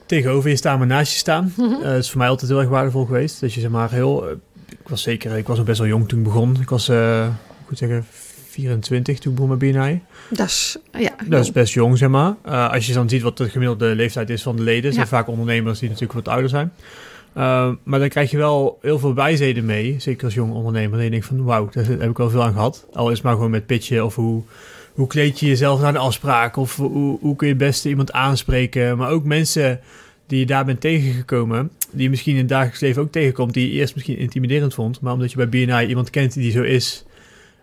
tegenover 0.06 0.50
je 0.50 0.56
staan, 0.56 0.78
maar 0.78 0.86
naast 0.86 1.12
je 1.12 1.18
staan. 1.18 1.52
Mhm. 1.56 1.72
Eh, 1.72 1.82
dat 1.82 1.98
is 2.02 2.10
voor 2.10 2.18
mij 2.18 2.28
altijd 2.28 2.50
heel 2.50 2.60
erg 2.60 2.68
waardevol 2.68 3.04
geweest. 3.04 3.40
Dat 3.40 3.52
je 3.54 3.60
zeg 3.60 3.70
maar 3.70 3.90
heel... 3.90 4.30
ik 4.68 4.88
was 4.88 5.02
zeker... 5.02 5.36
Ik 5.36 5.46
was 5.46 5.56
nog 5.56 5.66
best 5.66 5.78
wel 5.78 5.88
jong 5.88 6.08
toen 6.08 6.18
ik 6.18 6.24
begon. 6.24 6.56
Ik 6.60 6.68
was, 6.70 6.88
eh 6.88 7.26
goed 7.66 7.78
zeggen, 7.78 8.06
24 8.48 9.18
toen 9.18 9.32
ik 9.32 9.38
begon 9.38 9.58
met 9.58 9.72
BNI. 9.72 10.00
Dat 10.30 10.46
is, 10.46 10.76
ja, 10.98 11.10
Dat 11.28 11.40
is 11.40 11.52
best 11.52 11.72
jong, 11.72 11.98
zeg 11.98 12.08
maar. 12.08 12.34
Als 12.68 12.86
je 12.86 12.92
dan 12.92 13.08
ziet 13.08 13.22
wat 13.22 13.36
de 13.36 13.48
gemiddelde 13.48 13.94
leeftijd 13.94 14.30
is 14.30 14.42
van 14.42 14.56
de 14.56 14.62
leden, 14.62 14.90
Ja. 14.90 14.96
zijn 14.96 15.06
vaak 15.06 15.28
ondernemers 15.28 15.78
die 15.78 15.88
natuurlijk 15.88 16.24
wat 16.24 16.28
ouder 16.28 16.50
zijn. 16.50 16.72
Eh, 17.32 17.70
maar 17.82 17.98
dan 17.98 18.08
krijg 18.08 18.30
je 18.30 18.36
wel 18.36 18.78
heel 18.80 18.98
veel 18.98 19.12
bijzeden 19.12 19.64
mee, 19.64 19.94
zeker 19.98 20.24
als 20.24 20.34
jong 20.34 20.52
ondernemer. 20.52 20.98
En 20.98 21.04
je 21.04 21.10
denkt 21.10 21.26
van, 21.26 21.44
wauw, 21.44 21.68
daar 21.72 21.86
heb 21.86 22.10
ik 22.10 22.16
wel 22.16 22.30
veel 22.30 22.42
aan 22.42 22.52
gehad. 22.52 22.86
Al 22.92 23.08
is 23.08 23.14
het 23.14 23.22
maar 23.22 23.34
gewoon 23.34 23.50
met 23.50 23.66
pitchen 23.66 24.04
of 24.04 24.14
hoe, 24.14 24.42
hoe 24.92 25.06
kleed 25.06 25.40
je 25.40 25.46
jezelf 25.46 25.80
naar 25.80 25.92
de 25.92 25.98
afspraak 25.98 26.56
of 26.56 26.76
hoe, 26.76 27.18
hoe 27.20 27.36
kun 27.36 27.46
je 27.46 27.54
het 27.54 27.62
beste 27.62 27.88
iemand 27.88 28.12
aanspreken. 28.12 28.96
Maar 28.96 29.10
ook 29.10 29.24
mensen 29.24 29.80
die 30.26 30.38
je 30.38 30.46
daar 30.46 30.64
bent 30.64 30.80
tegengekomen, 30.80 31.70
die 31.90 32.02
je 32.02 32.10
misschien 32.10 32.32
in 32.32 32.38
het 32.38 32.48
dagelijks 32.48 32.80
leven 32.80 33.02
ook 33.02 33.12
tegenkomt, 33.12 33.54
die 33.54 33.72
je 33.72 33.78
eerst 33.78 33.94
misschien 33.94 34.18
intimiderend 34.18 34.74
vond, 34.74 35.00
maar 35.00 35.12
omdat 35.12 35.30
je 35.30 35.36
bij 35.36 35.48
BNI 35.48 35.86
iemand 35.86 36.10
kent 36.10 36.34
die 36.34 36.50
zo 36.50 36.62
is 36.62 37.04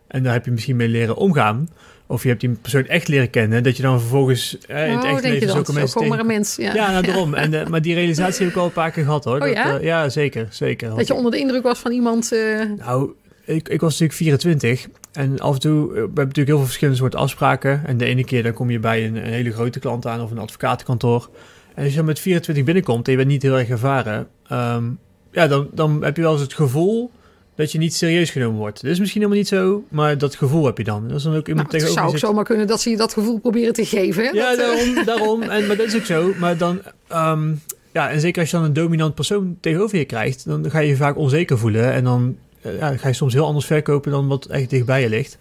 en 0.09 0.23
daar 0.23 0.33
heb 0.33 0.45
je 0.45 0.51
misschien 0.51 0.75
mee 0.75 0.87
leren 0.87 1.15
omgaan. 1.15 1.69
Of 2.11 2.23
je 2.23 2.29
hebt 2.29 2.41
die 2.41 2.49
persoon 2.49 2.85
echt 2.85 3.07
leren 3.07 3.29
kennen, 3.29 3.63
dat 3.63 3.77
je 3.77 3.83
dan 3.83 3.99
vervolgens 3.99 4.57
eh, 4.67 4.87
in 4.87 4.93
het 4.95 5.03
oh, 5.03 5.09
echt 5.09 5.23
leven 5.23 5.49
zulke 5.49 5.73
mensen 5.73 6.25
mens. 6.25 6.55
Ja, 6.55 6.73
Ja, 6.73 6.91
nou, 6.91 7.05
daarom. 7.07 7.33
En, 7.33 7.53
eh, 7.53 7.67
maar 7.67 7.81
die 7.81 7.93
realisatie 7.93 8.43
heb 8.45 8.53
ik 8.53 8.59
al 8.59 8.65
een 8.65 8.71
paar 8.71 8.91
keer 8.91 9.03
gehad 9.03 9.23
hoor. 9.23 9.33
Oh, 9.35 9.39
Dat, 9.41 9.51
ja? 9.53 9.77
eh, 9.77 9.83
ja, 9.83 10.09
zeker. 10.09 10.47
zeker. 10.49 10.95
Dat 10.95 11.07
je 11.07 11.13
onder 11.13 11.31
de 11.31 11.37
indruk 11.39 11.63
was 11.63 11.79
van 11.79 11.91
iemand. 11.91 12.31
eh, 12.31 12.61
Nou, 12.77 13.11
ik, 13.45 13.69
ik 13.69 13.81
was 13.81 13.91
natuurlijk 13.91 14.17
24 14.19 14.87
en 15.11 15.39
af 15.39 15.53
en 15.53 15.59
toe, 15.59 15.87
we 15.87 15.93
hebben 15.97 16.13
natuurlijk 16.15 16.47
heel 16.47 16.57
veel 16.57 16.65
verschillende 16.65 16.99
soorten 16.99 17.19
afspraken. 17.19 17.81
En 17.85 17.97
de 17.97 18.05
ene 18.05 18.23
keer 18.23 18.43
dan 18.43 18.53
kom 18.53 18.69
je 18.69 18.79
bij 18.79 19.05
een, 19.05 19.15
een 19.15 19.23
hele 19.33 19.51
grote 19.51 19.79
klant 19.79 20.05
aan 20.05 20.21
of 20.21 20.31
een 20.31 20.37
advocatenkantoor. 20.39 21.29
En 21.75 21.81
als 21.83 21.91
je 21.91 21.97
dan 21.97 22.05
met 22.05 22.19
24 22.19 22.63
binnenkomt 22.63 23.05
en 23.05 23.11
je 23.11 23.17
bent 23.17 23.29
niet 23.29 23.41
heel 23.41 23.57
erg 23.57 23.69
ervaren, 23.69 24.27
ehm, 24.47 24.83
ja, 25.31 25.47
dan, 25.47 25.67
dan 25.73 26.03
heb 26.03 26.15
je 26.15 26.21
wel 26.21 26.31
eens 26.31 26.41
het 26.41 26.53
gevoel 26.53 27.11
dat 27.59 27.71
je 27.71 27.77
niet 27.77 27.95
serieus 27.95 28.29
genomen 28.29 28.59
wordt. 28.59 28.81
Dat 28.81 28.91
is 28.91 28.99
misschien 28.99 29.21
helemaal 29.21 29.41
niet 29.41 29.51
zo, 29.51 29.83
maar 29.89 30.17
dat 30.17 30.35
gevoel 30.35 30.65
heb 30.65 30.77
je 30.77 30.83
dan. 30.83 31.07
Dat 31.07 31.17
is 31.17 31.23
dan 31.23 31.35
ook 31.35 31.47
iemand 31.47 31.71
nou, 31.71 31.83
het 31.83 31.93
zou 31.93 32.05
ook 32.05 32.11
zit. 32.11 32.19
zomaar 32.19 32.43
kunnen 32.43 32.67
dat 32.67 32.81
ze 32.81 32.89
je 32.89 32.97
dat 32.97 33.13
gevoel 33.13 33.39
proberen 33.39 33.73
te 33.73 33.85
geven. 33.85 34.23
Hè? 34.23 34.29
Ja, 34.29 34.55
Dat, 34.55 34.59
eh, 34.59 34.65
daarom. 34.65 35.05
daarom. 35.05 35.41
En, 35.41 35.67
maar 35.67 35.77
dat 35.77 35.87
is 35.87 35.95
ook 35.95 36.05
zo. 36.05 36.33
Maar 36.37 36.57
dan, 36.57 36.81
ehm, 37.07 37.53
ja, 37.91 38.09
en 38.09 38.19
zeker 38.19 38.41
als 38.41 38.51
je 38.51 38.57
dan 38.57 38.65
een 38.65 38.73
dominant 38.73 39.15
persoon 39.15 39.57
tegenover 39.59 39.97
je 39.97 40.05
krijgt, 40.05 40.45
dan 40.45 40.71
ga 40.71 40.79
je 40.79 40.87
je 40.87 40.95
vaak 40.95 41.17
onzeker 41.17 41.57
voelen. 41.57 41.93
En 41.93 42.03
dan 42.03 42.37
eh, 42.61 42.77
ja, 42.77 42.97
ga 42.97 43.07
je 43.07 43.13
soms 43.13 43.33
heel 43.33 43.45
anders 43.45 43.65
verkopen 43.65 44.11
dan 44.11 44.27
wat 44.27 44.45
echt 44.45 44.69
dichtbij 44.69 45.01
je 45.01 45.09
ligt. 45.09 45.37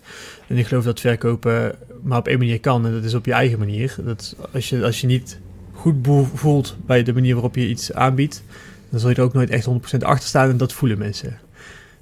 En 0.46 0.56
ik 0.56 0.66
geloof 0.66 0.84
dat 0.84 1.00
verkopen 1.00 1.74
maar 2.02 2.18
op 2.18 2.28
één 2.28 2.38
manier 2.38 2.60
kan. 2.60 2.86
En 2.86 2.92
dat 2.92 3.04
is 3.04 3.14
op 3.14 3.24
je 3.24 3.32
eigen 3.32 3.58
manier. 3.58 3.96
Dat 4.04 4.36
als 4.52 4.68
je, 4.68 4.84
als 4.84 5.00
je 5.00 5.06
niet 5.06 5.38
goed 5.72 5.94
voelt 6.34 6.76
bij 6.86 7.02
de 7.02 7.12
manier 7.12 7.34
waarop 7.34 7.54
je 7.54 7.68
iets 7.68 7.92
aanbiedt, 7.92 8.42
dan 8.90 9.00
zul 9.00 9.08
je 9.08 9.14
er 9.14 9.22
ook 9.22 9.32
nooit 9.32 9.50
echt 9.50 9.68
100% 9.68 9.98
achter 9.98 10.28
staan. 10.28 10.50
En 10.50 10.56
dat 10.56 10.72
voelen 10.72 10.98
mensen. 10.98 11.38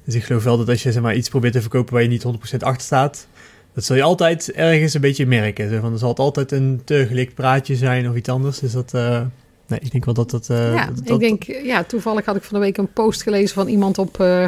Dus 0.06 0.14
ik 0.14 0.25
geloof 0.25 0.44
wel 0.44 0.56
dat 0.58 0.68
als 0.68 0.82
je 0.82 0.92
zeg 0.92 1.02
maar, 1.02 1.14
iets 1.16 1.28
probeert 1.28 1.52
te 1.52 1.60
verkopen 1.60 1.92
waar 1.94 2.02
je 2.02 2.08
niet 2.08 2.25
100% 2.26 2.28
achter 2.58 2.82
staat, 2.82 3.26
dat 3.75 3.84
zul 3.84 3.96
je 3.96 4.02
altijd 4.02 4.52
ergens 4.52 4.94
een 4.94 5.00
beetje 5.00 5.26
merken. 5.26 5.70
Zo 5.70 5.80
van, 5.80 5.92
er 5.92 5.98
zal 5.98 6.08
het 6.08 6.18
altijd 6.18 6.52
een 6.52 6.80
te 6.84 7.04
gelikt 7.08 7.34
praatje 7.34 7.76
zijn 7.76 8.08
of 8.10 8.16
iets 8.16 8.28
anders. 8.28 8.58
Dus 8.58 8.72
dat, 8.72 8.94
eh, 8.94 9.20
nee, 9.66 9.78
ik 9.82 9.90
denk 9.90 10.04
wel 10.04 10.14
dat 10.14 10.30
dat... 10.30 10.48
eh, 10.50 10.75
ja, 10.75 10.86
dat, 10.86 10.98
ik 10.98 11.06
dat- 11.06 11.20
denk, 11.20 11.42
ja, 11.42 11.84
toevallig 11.84 12.25
had 12.25 12.36
ik 12.36 12.42
van 12.42 12.54
de 12.58 12.64
week 12.64 12.76
een 12.76 12.92
post 12.92 13.22
gelezen 13.22 13.54
van 13.54 13.68
iemand 13.68 13.98
op 13.98 14.20
eh, 14.20 14.44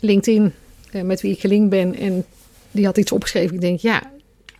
LinkedIn 0.00 0.52
met 1.02 1.20
wie 1.20 1.32
ik 1.32 1.40
gelinkt 1.40 1.70
ben. 1.70 1.94
En 1.96 2.24
die 2.70 2.84
had 2.84 2.96
iets 2.96 3.12
opgeschreven. 3.12 3.54
Ik 3.54 3.60
denk, 3.60 3.78
ja, 3.80 4.02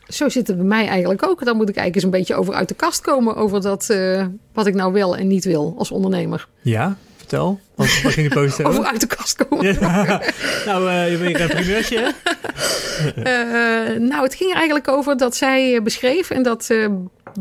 zo 0.09 0.29
zit 0.29 0.47
het 0.47 0.57
bij 0.57 0.67
mij 0.67 0.87
eigenlijk 0.87 1.27
ook. 1.27 1.45
Dan 1.45 1.57
moet 1.57 1.69
ik 1.69 1.77
eigenlijk 1.77 1.95
eens 1.95 2.05
een 2.05 2.21
beetje 2.21 2.35
over 2.43 2.55
uit 2.55 2.69
de 2.69 2.75
kast 2.75 3.01
komen 3.01 3.37
over 3.37 3.61
dat 3.61 3.97
wat 4.53 4.67
ik 4.67 4.75
nou 4.75 4.93
wel 4.93 5.17
en 5.17 5.27
niet 5.27 5.45
wil 5.45 5.75
als 5.79 5.91
ondernemer. 5.91 6.49
Ja, 6.61 6.97
vertel. 7.29 7.61
Wat, 7.75 8.03
wat 8.03 8.13
ging 8.13 8.29
de 8.29 8.35
post 8.35 8.61
Over 8.65 8.71
over? 8.79 8.91
uit 8.91 9.01
de 9.01 9.07
kast 9.07 9.47
komen. 9.47 9.75
Ja. 9.81 10.05
nou, 10.67 10.91
eh 10.91 11.11
je 11.11 11.19
bent 11.19 11.41
een 11.41 11.49
primeurtje. 11.49 12.13
Eh, 13.17 13.99
nou, 13.99 14.23
het 14.23 14.35
ging 14.35 14.51
er 14.51 14.57
eigenlijk 14.57 14.89
over 14.89 15.17
dat 15.17 15.37
zij 15.37 15.75
eh, 15.75 15.83
beschreef, 15.83 16.31
en 16.31 16.43
dat 16.43 16.71
eh 16.71 16.87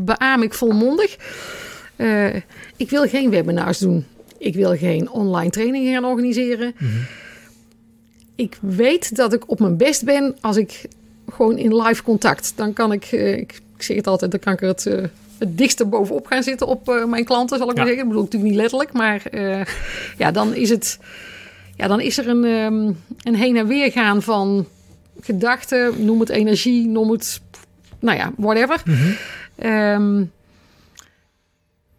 beaam 0.00 0.42
ik 0.42 0.54
volmondig. 0.54 1.16
Ik 2.76 2.90
wil 2.90 3.08
geen 3.08 3.30
webinars 3.30 3.78
doen. 3.78 4.06
Ik 4.38 4.54
wil 4.54 4.76
geen 4.76 5.10
online 5.10 5.50
trainingen 5.50 5.94
gaan 5.94 6.04
organiseren. 6.04 6.74
Mhm. 6.78 6.92
Ik 8.36 8.58
weet 8.60 9.16
dat 9.16 9.32
ik 9.32 9.50
op 9.50 9.60
mijn 9.60 9.76
best 9.76 10.04
ben 10.04 10.36
als 10.40 10.56
ik 10.56 10.84
gewoon 11.32 11.58
in 11.58 11.76
live 11.76 12.02
contact. 12.02 12.52
Dan 12.56 12.72
kan 12.72 12.92
ik, 12.92 13.12
ik, 13.12 13.60
ik 13.76 13.82
zeg 13.82 13.96
het 13.96 14.06
altijd, 14.06 14.30
dan 14.30 14.40
kan 14.40 14.52
ik 14.52 14.60
het, 14.60 14.86
het 15.38 15.58
dichtste 15.58 15.84
bovenop 15.84 16.26
gaan 16.26 16.42
zitten 16.42 16.66
op 16.66 16.88
eh, 16.88 17.04
mijn 17.04 17.24
klanten, 17.24 17.58
zal 17.58 17.70
ik 17.70 17.76
maar 17.76 17.86
zeggen. 17.86 18.02
Ik 18.02 18.08
bedoel 18.08 18.24
natuurlijk 18.24 18.50
niet 18.50 18.60
letterlijk, 18.60 18.92
maar 18.92 19.26
eh, 19.26 19.64
ja, 20.18 20.30
dan 20.30 20.54
is 20.54 20.70
het, 20.70 20.98
ja, 21.76 21.86
dan 21.86 22.00
is 22.00 22.18
er 22.18 22.28
een, 22.28 22.44
ehm, 22.44 22.92
een 23.22 23.34
heen 23.34 23.56
en 23.56 23.66
weer 23.66 23.92
gaan 23.92 24.22
van 24.22 24.66
gedachten, 25.20 26.04
noem 26.04 26.20
het 26.20 26.28
energie, 26.28 26.86
noem 26.86 27.10
het, 27.10 27.40
nou 27.98 28.18
ja, 28.18 28.32
whatever. 28.36 28.82
Ehm, 29.56 30.22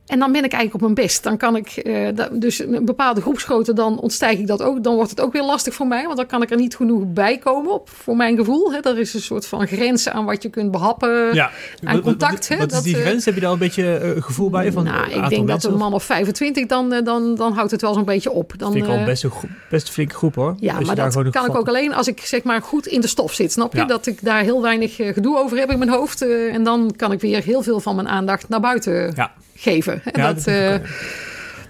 en 0.06 0.20
dan 0.20 0.32
ben 0.32 0.44
ik 0.44 0.52
eigenlijk 0.52 0.74
op 0.74 0.82
mijn 0.82 1.08
best. 1.08 1.24
Dan 1.24 1.38
kan 1.38 1.56
ik, 1.56 1.68
eh, 1.68 2.08
dus 2.32 2.60
een 2.60 2.86
bepaalde 2.86 3.22
groepsgrootte, 3.22 3.74
dan 3.74 4.00
ontstijg 4.00 4.40
ik 4.40 4.48
dat 4.48 4.62
ook. 4.62 4.84
Dan 4.84 4.96
wordt 4.96 5.10
het 5.10 5.22
ook 5.22 5.34
weer 5.34 5.44
lastig 5.44 5.74
voor 5.74 5.88
mij, 5.88 6.04
want 6.06 6.18
dan 6.18 6.26
kan 6.26 6.42
ik 6.42 6.52
er 6.52 6.58
niet 6.58 6.76
genoeg 6.76 7.04
bij 7.06 7.38
komen, 7.38 7.72
op, 7.72 7.90
voor 7.90 8.16
mijn 8.16 8.38
gevoel. 8.38 8.74
Hè. 8.74 8.80
Er 8.80 9.00
is 9.00 9.14
een 9.14 9.22
soort 9.22 9.48
van 9.48 9.68
grens 9.68 10.10
aan 10.10 10.26
wat 10.26 10.44
je 10.44 10.50
kunt 10.50 10.72
behappen. 10.72 11.34
Ja. 11.34 11.46
aan 11.46 11.52
Wat- 11.84 11.94
wat- 11.94 12.02
contact, 12.04 12.48
hè, 12.48 12.58
Wat 12.58 12.68
is 12.68 12.74
dat, 12.74 12.84
die 12.84 12.96
eh, 12.96 13.02
grens? 13.02 13.26
Heb 13.26 13.34
je 13.36 13.42
daar 13.42 13.52
een 13.52 13.58
beetje 13.58 13.98
eh, 13.98 14.22
gevoel 14.24 14.50
bij? 14.50 14.72
Van 14.72 14.84
nou, 14.84 15.12
ik 15.12 15.30
denk 15.30 15.48
dat 15.48 15.64
een 15.64 15.78
man 15.78 15.94
of 15.94 16.04
25, 16.04 16.66
dan, 16.66 16.90
dan, 17.04 17.36
dan 17.36 17.54
houdt 17.54 17.72
het 17.72 17.82
wel 17.82 17.94
zo'n 17.94 18.06
beetje 18.06 18.32
op. 18.32 18.54
Dan, 18.58 18.72
vind 18.72 18.86
ik 18.86 18.92
al 18.92 19.04
best 19.04 19.24
een, 19.24 19.32
best 19.70 19.88
een 19.88 19.94
flinke 19.94 20.16
groep 20.16 20.36
hoor. 20.36 20.56
ja, 20.60 20.80
maar 20.80 20.96
dat 20.96 21.30
kan 21.30 21.46
ik 21.46 21.56
ook 21.56 21.68
alleen 21.68 21.94
als 21.94 22.08
ik 22.08 22.20
zeg 22.20 22.44
maar 22.44 22.62
goed 22.62 22.88
in 22.88 23.02
de 23.02 23.08
stof 23.08 23.34
zit. 23.34 23.52
Snap 23.52 23.74
je? 23.74 23.78
Ja. 23.80 23.86
Dat 23.86 24.06
ik 24.06 24.24
daar 24.24 24.42
heel 24.42 24.62
weinig 24.62 24.96
gedoe 24.96 25.38
over 25.38 25.58
heb 25.58 25.72
in 25.72 25.78
mijn 25.78 25.90
hoofd. 25.92 26.22
en 26.52 26.64
dan 26.64 26.94
kan 26.96 27.12
ik 27.12 27.22
weer 27.22 27.44
heel 27.44 27.62
veel 27.64 27.80
van 27.80 27.96
mijn 27.96 28.08
aandacht 28.08 28.50
naar 28.50 28.60
buiten 28.60 29.14
Ja. 29.16 29.32
Geven. 29.56 30.02
En 30.06 30.22
Ja, 30.22 30.28
dat, 30.34 30.36
dat 30.44 30.54
eh, 30.54 30.76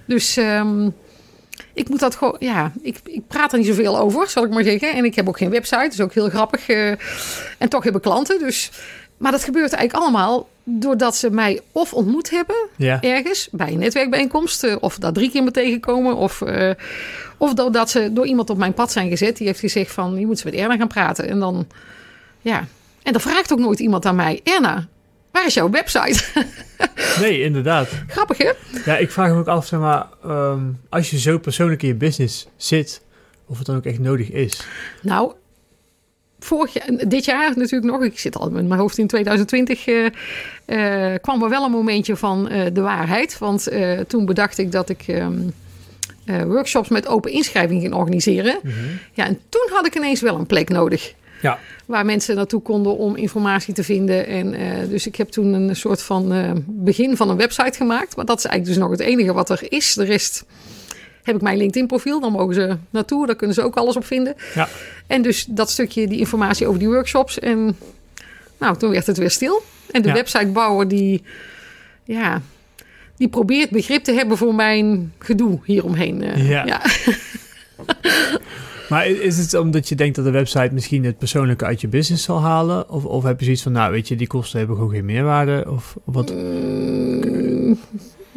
dus 0.05 0.37
ehm, 0.37 0.89
ik 1.73 1.89
moet 1.89 1.99
dat 1.99 2.15
gewoon, 2.15 2.35
ja, 2.39 2.71
ik, 2.81 2.97
ik 3.03 3.27
praat 3.27 3.51
er 3.51 3.57
niet 3.57 3.67
zoveel 3.67 3.97
over, 3.99 4.27
zal 4.29 4.43
ik 4.43 4.49
maar 4.49 4.63
zeggen. 4.63 4.93
En 4.93 5.05
ik 5.05 5.15
heb 5.15 5.27
ook 5.27 5.37
geen 5.37 5.49
website, 5.49 5.81
dat 5.83 5.93
is 5.93 6.01
ook 6.01 6.13
heel 6.13 6.29
grappig. 6.29 6.67
eh, 6.69 6.89
en 7.57 7.69
toch 7.69 7.83
heb 7.83 7.95
ik 7.95 8.01
klanten, 8.01 8.39
dus. 8.39 8.71
Maar 9.17 9.31
dat 9.31 9.43
gebeurt 9.43 9.73
eigenlijk 9.73 10.03
allemaal 10.05 10.49
doordat 10.63 11.15
ze 11.15 11.29
mij 11.29 11.61
of 11.71 11.93
ontmoet 11.93 12.29
hebben 12.29 12.55
Ja. 12.75 13.01
ergens 13.01 13.47
bij 13.51 13.67
een 13.71 13.79
netwerkbijeenkomst, 13.79 14.63
eh, 14.63 14.75
of 14.79 14.97
daar 14.97 15.11
drie 15.13 15.31
keer 15.31 15.41
mee 15.43 15.51
tegenkomen, 15.51 16.15
of, 16.15 16.41
of 17.37 17.53
doordat 17.53 17.89
ze 17.89 18.13
door 18.13 18.25
iemand 18.25 18.49
op 18.49 18.57
mijn 18.57 18.73
pad 18.73 18.91
zijn 18.91 19.09
gezet 19.09 19.37
die 19.37 19.47
heeft 19.47 19.59
gezegd 19.59 19.91
van 19.91 20.19
je 20.19 20.25
moet 20.25 20.39
ze 20.39 20.45
met 20.45 20.53
Erna 20.55 20.77
gaan 20.77 20.87
praten. 20.87 21.27
En 21.29 21.39
dan, 21.39 21.67
ja, 22.41 22.67
en 23.03 23.11
dan 23.11 23.21
vraagt 23.21 23.51
ook 23.53 23.59
nooit 23.59 23.79
iemand 23.79 24.05
aan 24.05 24.15
mij, 24.15 24.39
Erna, 24.43 24.87
waar 25.35 25.45
is 25.45 25.53
jouw 25.53 25.69
website? 25.69 26.23
Nee, 27.19 27.41
inderdaad. 27.41 27.89
Grappig 28.07 28.37
hè? 28.37 28.51
Ja, 28.85 28.97
ik 28.97 29.11
vraag 29.11 29.31
me 29.31 29.39
ook 29.39 29.47
af, 29.47 29.65
zeg 29.65 29.79
maar, 29.79 30.07
ehm, 30.23 30.61
als 30.89 31.09
je 31.09 31.19
zo 31.19 31.37
persoonlijk 31.37 31.81
in 31.81 31.87
je 31.87 31.93
business 31.93 32.47
zit, 32.57 33.01
of 33.45 33.57
het 33.57 33.67
dan 33.67 33.75
ook 33.75 33.85
echt 33.85 33.99
nodig 33.99 34.31
is. 34.31 34.67
Nou, 35.01 35.31
vorig 36.39 36.73
jaar, 36.73 37.07
dit 37.07 37.25
jaar 37.25 37.53
natuurlijk 37.55 37.91
nog, 37.91 38.03
ik 38.03 38.19
zit 38.19 38.37
al 38.37 38.49
met 38.49 38.67
mijn 38.67 38.79
hoofd 38.79 38.97
in 38.97 39.07
2020, 39.07 39.87
eh, 39.87 40.05
eh, 41.13 41.21
kwam 41.21 41.43
er 41.43 41.49
wel 41.49 41.65
een 41.65 41.71
momentje 41.71 42.15
van 42.15 42.49
eh, 42.49 42.65
de 42.73 42.81
waarheid. 42.81 43.37
Want 43.37 43.67
toen 44.07 44.25
bedacht 44.25 44.57
ik 44.57 44.71
dat 44.71 44.89
ik 44.89 45.03
ehm, 45.07 45.37
eh, 46.25 46.43
workshops 46.43 46.89
met 46.89 47.07
open 47.07 47.31
inschrijving 47.31 47.81
ging 47.81 47.93
organiseren. 47.93 48.59
Ja, 49.13 49.25
en 49.25 49.39
toen 49.49 49.69
had 49.71 49.85
ik 49.85 49.95
ineens 49.95 50.21
wel 50.21 50.35
een 50.35 50.45
plek 50.45 50.69
nodig. 50.69 51.13
Ja. 51.41 51.59
Waar 51.85 52.05
mensen 52.05 52.35
naartoe 52.35 52.61
konden 52.61 52.97
om 52.97 53.15
informatie 53.15 53.73
te 53.73 53.83
vinden. 53.83 54.27
En 54.27 54.53
eh, 54.53 54.89
dus 54.89 55.07
ik 55.07 55.15
heb 55.15 55.29
toen 55.29 55.53
een 55.53 55.75
soort 55.75 56.01
van 56.01 56.33
eh, 56.33 56.51
begin 56.65 57.17
van 57.17 57.29
een 57.29 57.37
website 57.37 57.77
gemaakt. 57.77 58.15
Maar 58.15 58.25
dat 58.25 58.37
is 58.37 58.45
eigenlijk 58.45 58.75
dus 58.79 58.83
nog 58.87 58.97
het 58.97 59.07
enige 59.09 59.33
wat 59.33 59.49
er 59.49 59.71
is. 59.71 59.93
De 59.93 60.03
rest 60.03 60.45
heb 61.23 61.35
ik 61.35 61.41
mijn 61.41 61.57
LinkedIn 61.57 61.87
profiel. 61.87 62.19
Dan 62.19 62.31
mogen 62.31 62.53
ze 62.53 62.77
naartoe. 62.89 63.25
Daar 63.25 63.35
kunnen 63.35 63.55
ze 63.55 63.61
ook 63.61 63.75
alles 63.75 63.95
op 63.95 64.05
vinden. 64.05 64.35
Ja. 64.55 64.67
En 65.07 65.21
dus 65.21 65.45
dat 65.49 65.69
stukje, 65.69 66.07
die 66.07 66.19
informatie 66.19 66.67
over 66.67 66.79
die 66.79 66.87
workshops. 66.87 67.39
En 67.39 67.77
nou, 68.59 68.77
toen 68.77 68.89
werd 68.89 69.07
het 69.07 69.17
weer 69.17 69.31
stil. 69.31 69.63
En 69.91 70.01
de 70.01 70.07
Ja. 70.07 70.13
websitebouwer 70.13 70.87
die, 70.87 71.23
ja, 72.03 72.41
die 73.17 73.27
probeert 73.27 73.69
begrip 73.69 74.03
te 74.03 74.11
hebben 74.11 74.37
voor 74.37 74.55
mijn 74.55 75.13
gedoe 75.19 75.59
hieromheen. 75.63 76.21
Ja. 76.35 76.65
ja. 76.65 76.81
Maar 78.89 79.07
is 79.07 79.37
het 79.37 79.53
omdat 79.53 79.89
je 79.89 79.95
denkt 79.95 80.15
dat 80.15 80.25
de 80.25 80.31
website 80.31 80.69
misschien 80.73 81.05
het 81.05 81.17
persoonlijke 81.17 81.65
uit 81.65 81.81
je 81.81 81.87
business 81.87 82.23
zal 82.23 82.41
halen? 82.41 82.89
Of, 82.89 83.05
of 83.05 83.23
heb 83.23 83.39
je 83.39 83.45
zoiets 83.45 83.63
van, 83.63 83.71
nou 83.71 83.91
weet 83.91 84.07
je, 84.07 84.15
die 84.15 84.27
kosten 84.27 84.57
hebben 84.59 84.75
gewoon 84.75 84.91
geen 84.91 85.05
meerwaarde? 85.05 85.65
Of 85.69 85.95
wat? 86.03 86.33
Mm, 86.33 87.77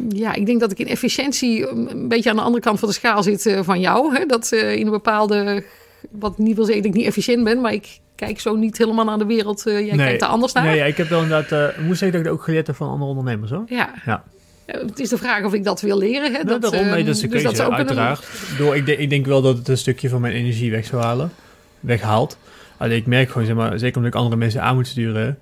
Ja, 0.09 0.33
ik 0.33 0.45
denk 0.45 0.59
dat 0.59 0.71
ik 0.71 0.79
in 0.79 0.87
efficiëntie 0.87 1.67
een 1.69 2.07
beetje 2.07 2.29
aan 2.29 2.35
de 2.35 2.41
andere 2.41 2.63
kant 2.63 2.79
van 2.79 2.87
de 2.89 2.93
schaal 2.95 3.23
zit 3.23 3.45
eh, 3.45 3.59
van 3.63 3.79
jou. 3.79 4.15
Hè? 4.15 4.25
Dat 4.25 4.51
eh, 4.51 4.75
in 4.75 4.85
een 4.85 4.91
bepaalde, 4.91 5.63
wat 6.11 6.37
niet 6.37 6.55
wil 6.55 6.65
zeggen 6.65 6.83
dat 6.83 6.91
ik 6.91 6.97
niet 6.97 7.07
efficiënt 7.07 7.43
ben, 7.43 7.61
maar 7.61 7.73
ik 7.73 7.99
kijk 8.15 8.39
zo 8.39 8.55
niet 8.55 8.77
helemaal 8.77 9.05
naar 9.05 9.17
de 9.17 9.25
wereld. 9.25 9.65
eh, 9.67 9.73
jij 9.85 9.95
Nee. 9.95 10.05
kijkt 10.07 10.21
er 10.21 10.27
anders 10.27 10.53
naar. 10.53 10.63
Nee, 10.63 10.77
ja, 10.77 10.85
ik 10.85 10.97
heb 10.97 11.07
wel 11.09 11.21
inderdaad, 11.21 11.75
ik 11.77 11.83
moet 11.83 11.97
zeggen 11.97 12.11
dat 12.11 12.19
ik 12.19 12.25
het 12.25 12.35
ook 12.35 12.43
geleerd 12.43 12.67
heb 12.67 12.75
van 12.75 12.89
andere 12.89 13.09
ondernemers 13.09 13.51
hoor. 13.51 13.63
Ja. 13.65 13.89
Ja. 14.05 14.23
Eh, 14.73 14.81
Het 14.81 14.99
is 14.99 15.09
de 15.09 15.17
vraag 15.17 15.43
of 15.45 15.53
ik 15.53 15.63
dat 15.63 15.81
wil 15.81 15.97
leren. 15.97 16.33
Hè? 16.33 16.43
Nou, 16.43 16.59
daarom, 16.59 16.79
eh, 16.79 16.91
nee, 16.91 17.03
dat 17.03 17.15
is 17.15 17.21
de 17.21 17.27
dus 17.27 17.41
keuze, 17.41 17.61
ook 17.63 17.71
een- 17.71 17.77
uiteraard. 17.77 18.25
Door, 18.57 18.75
ik, 18.75 18.85
denk, 18.85 18.97
ik 18.99 19.09
denk 19.09 19.25
wel 19.25 19.41
dat 19.41 19.57
het 19.57 19.67
een 19.67 19.77
stukje 19.77 20.09
van 20.09 20.21
mijn 20.21 20.33
energie 20.33 20.71
weg 20.71 20.85
zou 20.85 21.01
halen. 21.03 21.31
Weghaalt. 21.79 22.37
Alleen 22.77 22.97
ik 22.97 23.05
merk 23.05 23.29
gewoon, 23.29 23.47
zeg 23.47 23.55
maar, 23.55 23.79
zeker 23.79 23.95
omdat 23.97 24.11
ik 24.13 24.17
andere 24.19 24.35
mensen 24.35 24.61
aan 24.61 24.75
moet 24.75 24.87
sturen... 24.87 25.37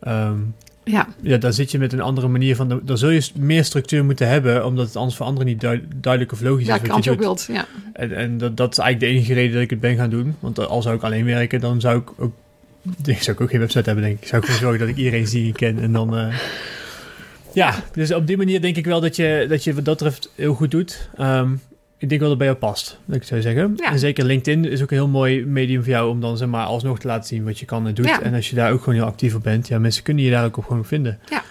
ehm, 0.00 0.34
ja, 0.84 1.08
ja, 1.20 1.36
dan 1.36 1.52
zit 1.52 1.70
je 1.70 1.78
met 1.78 1.92
een 1.92 2.00
andere 2.00 2.28
manier 2.28 2.56
van... 2.56 2.80
Dan 2.84 2.98
zul 2.98 3.10
je 3.10 3.28
meer 3.38 3.64
structuur 3.64 4.04
moeten 4.04 4.28
hebben... 4.28 4.64
omdat 4.66 4.86
het 4.86 4.96
anders 4.96 5.16
voor 5.16 5.26
anderen 5.26 5.46
niet 5.46 5.60
duid- 5.60 5.82
duidelijk 5.96 6.32
of 6.32 6.40
logisch 6.40 6.66
ja 6.66 6.74
is 6.74 6.80
wat 6.80 6.90
kant 6.90 7.04
je 7.04 7.16
wilt. 7.16 7.48
Ja. 7.52 7.64
En, 7.92 8.12
en 8.16 8.38
dat, 8.38 8.56
dat 8.56 8.72
is 8.72 8.78
eigenlijk 8.78 9.12
de 9.12 9.18
enige 9.18 9.34
reden 9.34 9.52
dat 9.52 9.62
ik 9.62 9.70
het 9.70 9.80
ben 9.80 9.96
gaan 9.96 10.10
doen. 10.10 10.36
Want 10.40 10.66
al 10.66 10.82
zou 10.82 10.96
ik 10.96 11.02
alleen 11.02 11.24
werken, 11.24 11.60
dan 11.60 11.80
zou 11.80 11.98
ik 12.00 12.08
ook... 12.16 12.32
Ik 13.04 13.22
zou 13.22 13.36
ik 13.36 13.42
ook 13.42 13.50
geen 13.50 13.60
website 13.60 13.84
hebben, 13.84 14.04
denk 14.04 14.16
ik. 14.16 14.22
Ik 14.22 14.28
zou 14.28 14.42
gewoon 14.42 14.58
zorgen 14.60 14.78
dat 14.78 14.88
ik 14.88 14.96
iedereen 14.96 15.26
zie 15.26 15.46
en 15.46 15.52
ken. 15.52 15.78
En 15.78 15.92
dan... 15.92 16.16
eh, 16.16 16.34
ja, 17.52 17.74
dus 17.92 18.12
op 18.12 18.26
die 18.26 18.36
manier 18.36 18.60
denk 18.60 18.76
ik 18.76 18.84
wel 18.84 19.00
dat 19.00 19.16
je, 19.16 19.46
dat 19.48 19.64
je 19.64 19.74
wat 19.74 19.84
dat 19.84 19.98
betreft 19.98 20.32
heel 20.34 20.54
goed 20.54 20.70
doet. 20.70 21.08
Ehm, 21.16 21.52
ik 21.98 22.08
denk 22.08 22.20
wel 22.20 22.30
dat 22.30 22.38
het 22.38 22.38
bij 22.38 22.46
jou 22.46 22.58
past, 22.58 22.98
dat 23.04 23.16
ik 23.16 23.22
zou 23.22 23.40
zeggen. 23.40 23.72
Ja. 23.76 23.90
En 23.90 23.98
zeker 23.98 24.24
LinkedIn 24.24 24.64
is 24.64 24.82
ook 24.82 24.90
een 24.90 24.96
heel 24.96 25.08
mooi 25.08 25.46
medium 25.46 25.82
voor 25.82 25.92
jou 25.92 26.10
om 26.10 26.20
dan 26.20 26.36
zeg 26.36 26.48
maar 26.48 26.66
alsnog 26.66 26.98
te 26.98 27.06
laten 27.06 27.28
zien 27.28 27.44
wat 27.44 27.58
je 27.58 27.66
kan 27.66 27.86
en 27.86 27.94
doet. 27.94 28.06
Ja. 28.06 28.22
En 28.22 28.34
als 28.34 28.50
je 28.50 28.56
daar 28.56 28.72
ook 28.72 28.78
gewoon 28.78 28.94
heel 28.94 29.04
actief 29.08 29.34
op 29.34 29.42
bent, 29.42 29.68
ja, 29.68 29.78
mensen 29.78 30.02
kunnen 30.02 30.24
je 30.24 30.30
daar 30.30 30.44
ook 30.44 30.56
op 30.56 30.64
gewoon 30.64 30.84
vinden. 30.84 31.18
Ja. 31.28 31.42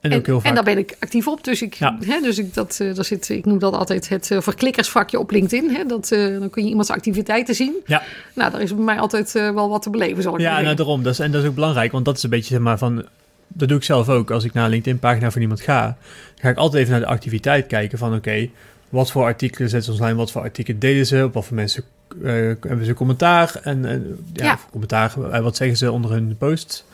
En, 0.00 0.14
ook 0.14 0.26
heel 0.26 0.40
en 0.42 0.54
daar 0.54 0.64
ben 0.64 0.78
ik 0.78 0.96
actief 1.00 1.28
op. 1.28 1.44
Dus 1.44 1.62
ik, 1.62 1.74
Ja. 1.74 1.96
hè, 2.04 2.20
dus 2.20 2.38
ik, 2.38 2.54
dat, 2.54 2.78
eh, 2.80 2.94
daar 2.94 3.04
zit, 3.04 3.28
ik 3.28 3.44
noem 3.44 3.58
dat 3.58 3.74
altijd 3.74 4.08
het 4.08 4.30
eh, 4.30 4.40
verklikkersvakje 4.40 5.18
op 5.18 5.30
LinkedIn. 5.30 5.70
Hè? 5.74 5.84
Dat, 5.84 6.12
eh, 6.12 6.38
dan 6.38 6.50
kun 6.50 6.62
je 6.62 6.68
iemands 6.68 6.90
activiteiten 6.90 7.54
zien. 7.54 7.74
Ja. 7.86 8.02
Nou, 8.34 8.50
daar 8.50 8.60
is 8.60 8.74
bij 8.74 8.84
mij 8.84 8.98
altijd 8.98 9.32
wel 9.32 9.68
wat 9.68 9.82
te 9.82 9.90
beleven, 9.90 10.22
zal 10.22 10.34
ik 10.34 10.40
Ja, 10.40 10.60
nou 10.60 10.74
daarom. 10.74 11.02
Dat 11.02 11.12
is, 11.12 11.18
en 11.18 11.32
dat 11.32 11.42
is 11.42 11.48
ook 11.48 11.54
belangrijk, 11.54 11.92
want 11.92 12.04
dat 12.04 12.16
is 12.16 12.22
een 12.22 12.30
beetje 12.30 12.54
zeg 12.54 12.62
maar 12.62 12.78
van... 12.78 13.04
Dat 13.52 13.68
doe 13.68 13.76
ik 13.76 13.84
zelf 13.84 14.08
ook. 14.08 14.30
Als 14.30 14.44
ik 14.44 14.52
naar 14.52 14.64
een 14.64 14.70
LinkedIn-pagina 14.70 15.30
van 15.30 15.42
iemand 15.42 15.60
ga, 15.60 15.96
ga 16.34 16.48
ik 16.48 16.56
altijd 16.56 16.80
even 16.82 16.92
naar 16.92 17.00
de 17.00 17.06
activiteit 17.14 17.66
kijken 17.66 17.98
van 17.98 18.14
oké, 18.14 18.48
wat 18.88 19.10
voor 19.10 19.24
artikelen 19.24 19.68
zetten 19.68 19.94
ze 19.94 20.00
online, 20.00 20.18
wat 20.18 20.30
voor 20.30 20.42
artikelen 20.42 20.78
delen 20.80 21.06
ze, 21.06 21.24
op 21.24 21.34
wat 21.34 21.44
voor 21.44 21.56
mensen 21.56 21.84
eh, 22.22 22.32
hebben 22.60 22.84
ze 22.84 22.94
commentaar 22.94 23.60
en, 23.62 23.84
en 23.84 24.24
ja, 24.32 24.58
commentaar, 24.70 25.30
eh, 25.30 25.40
wat 25.42 25.56
zeggen 25.56 25.76
ze 25.76 25.92
onder 25.92 26.10
hun 26.10 26.36
posts. 26.38 26.84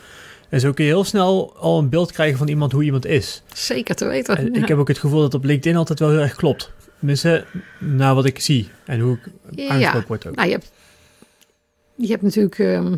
En 0.49 0.61
zo 0.61 0.73
kun 0.73 0.85
je 0.85 0.91
heel 0.91 1.05
snel 1.05 1.57
al 1.57 1.79
een 1.79 1.89
beeld 1.89 2.13
krijgen 2.13 2.39
van 2.39 2.49
iemand 2.49 2.73
hoe 2.73 2.83
iemand 2.85 3.07
is. 3.07 3.43
Zeker 3.55 3.95
te 3.95 4.05
weten. 4.07 4.37
En 4.37 4.53
Ja. 4.55 4.61
ik 4.63 4.69
heb 4.69 4.79
ook 4.79 4.89
het 4.89 4.99
gevoel 4.99 5.21
dat 5.21 5.35
op 5.35 5.45
LinkedIn 5.45 5.77
altijd 5.79 5.99
wel 5.99 6.11
heel 6.11 6.21
erg 6.21 6.35
klopt. 6.35 6.73
Tenminste, 6.99 7.45
naar 7.79 8.15
wat 8.15 8.25
ik 8.25 8.41
zie 8.41 8.69
en 8.85 9.01
hoe 9.01 9.19
ik 9.51 9.69
aangesproken 9.71 10.09
word 10.09 10.27
ook. 10.27 10.35
Nou, 10.35 10.47
je 10.49 10.53
hebt, 10.55 10.71
je 11.95 12.07
hebt 12.07 12.23
natuurlijk 12.23 12.59
ehm, 12.59 12.97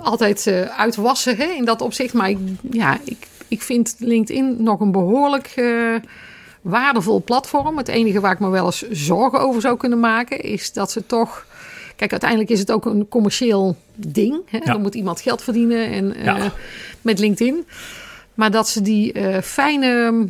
altijd 0.00 0.46
eh, 0.46 0.62
uitwassen 0.62 1.36
hè, 1.36 1.44
in 1.44 1.64
dat 1.64 1.80
opzicht. 1.80 2.14
Maar 2.14 2.30
ik, 2.30 2.38
ja, 2.70 2.98
ik, 3.04 3.26
ik 3.48 3.62
vind 3.62 3.94
LinkedIn 3.98 4.56
nog 4.58 4.80
een 4.80 4.92
behoorlijk 4.92 5.52
eh, 5.56 5.94
waardevol 6.60 7.22
platform. 7.22 7.76
Het 7.76 7.88
enige 7.88 8.20
waar 8.20 8.32
ik 8.32 8.38
me 8.38 8.48
wel 8.48 8.66
eens 8.66 8.90
zorgen 8.90 9.40
over 9.40 9.60
zou 9.60 9.76
kunnen 9.76 10.00
maken... 10.00 10.40
is 10.40 10.72
dat 10.72 10.90
ze 10.90 11.06
toch... 11.06 11.46
Kijk, 11.96 12.10
uiteindelijk 12.10 12.50
is 12.50 12.58
het 12.58 12.72
ook 12.72 12.84
een 12.84 13.08
commercieel 13.08 13.76
ding. 13.94 14.42
Hè? 14.46 14.58
Ja. 14.58 14.72
Dan 14.72 14.80
moet 14.80 14.94
iemand 14.94 15.20
geld 15.20 15.42
verdienen 15.42 15.90
en, 15.90 16.14
eh, 16.14 16.24
Ja. 16.24 16.52
met 17.02 17.18
LinkedIn. 17.18 17.66
Maar 18.34 18.50
dat 18.50 18.68
ze 18.68 18.82
die 18.82 19.14
fijne 19.42 20.26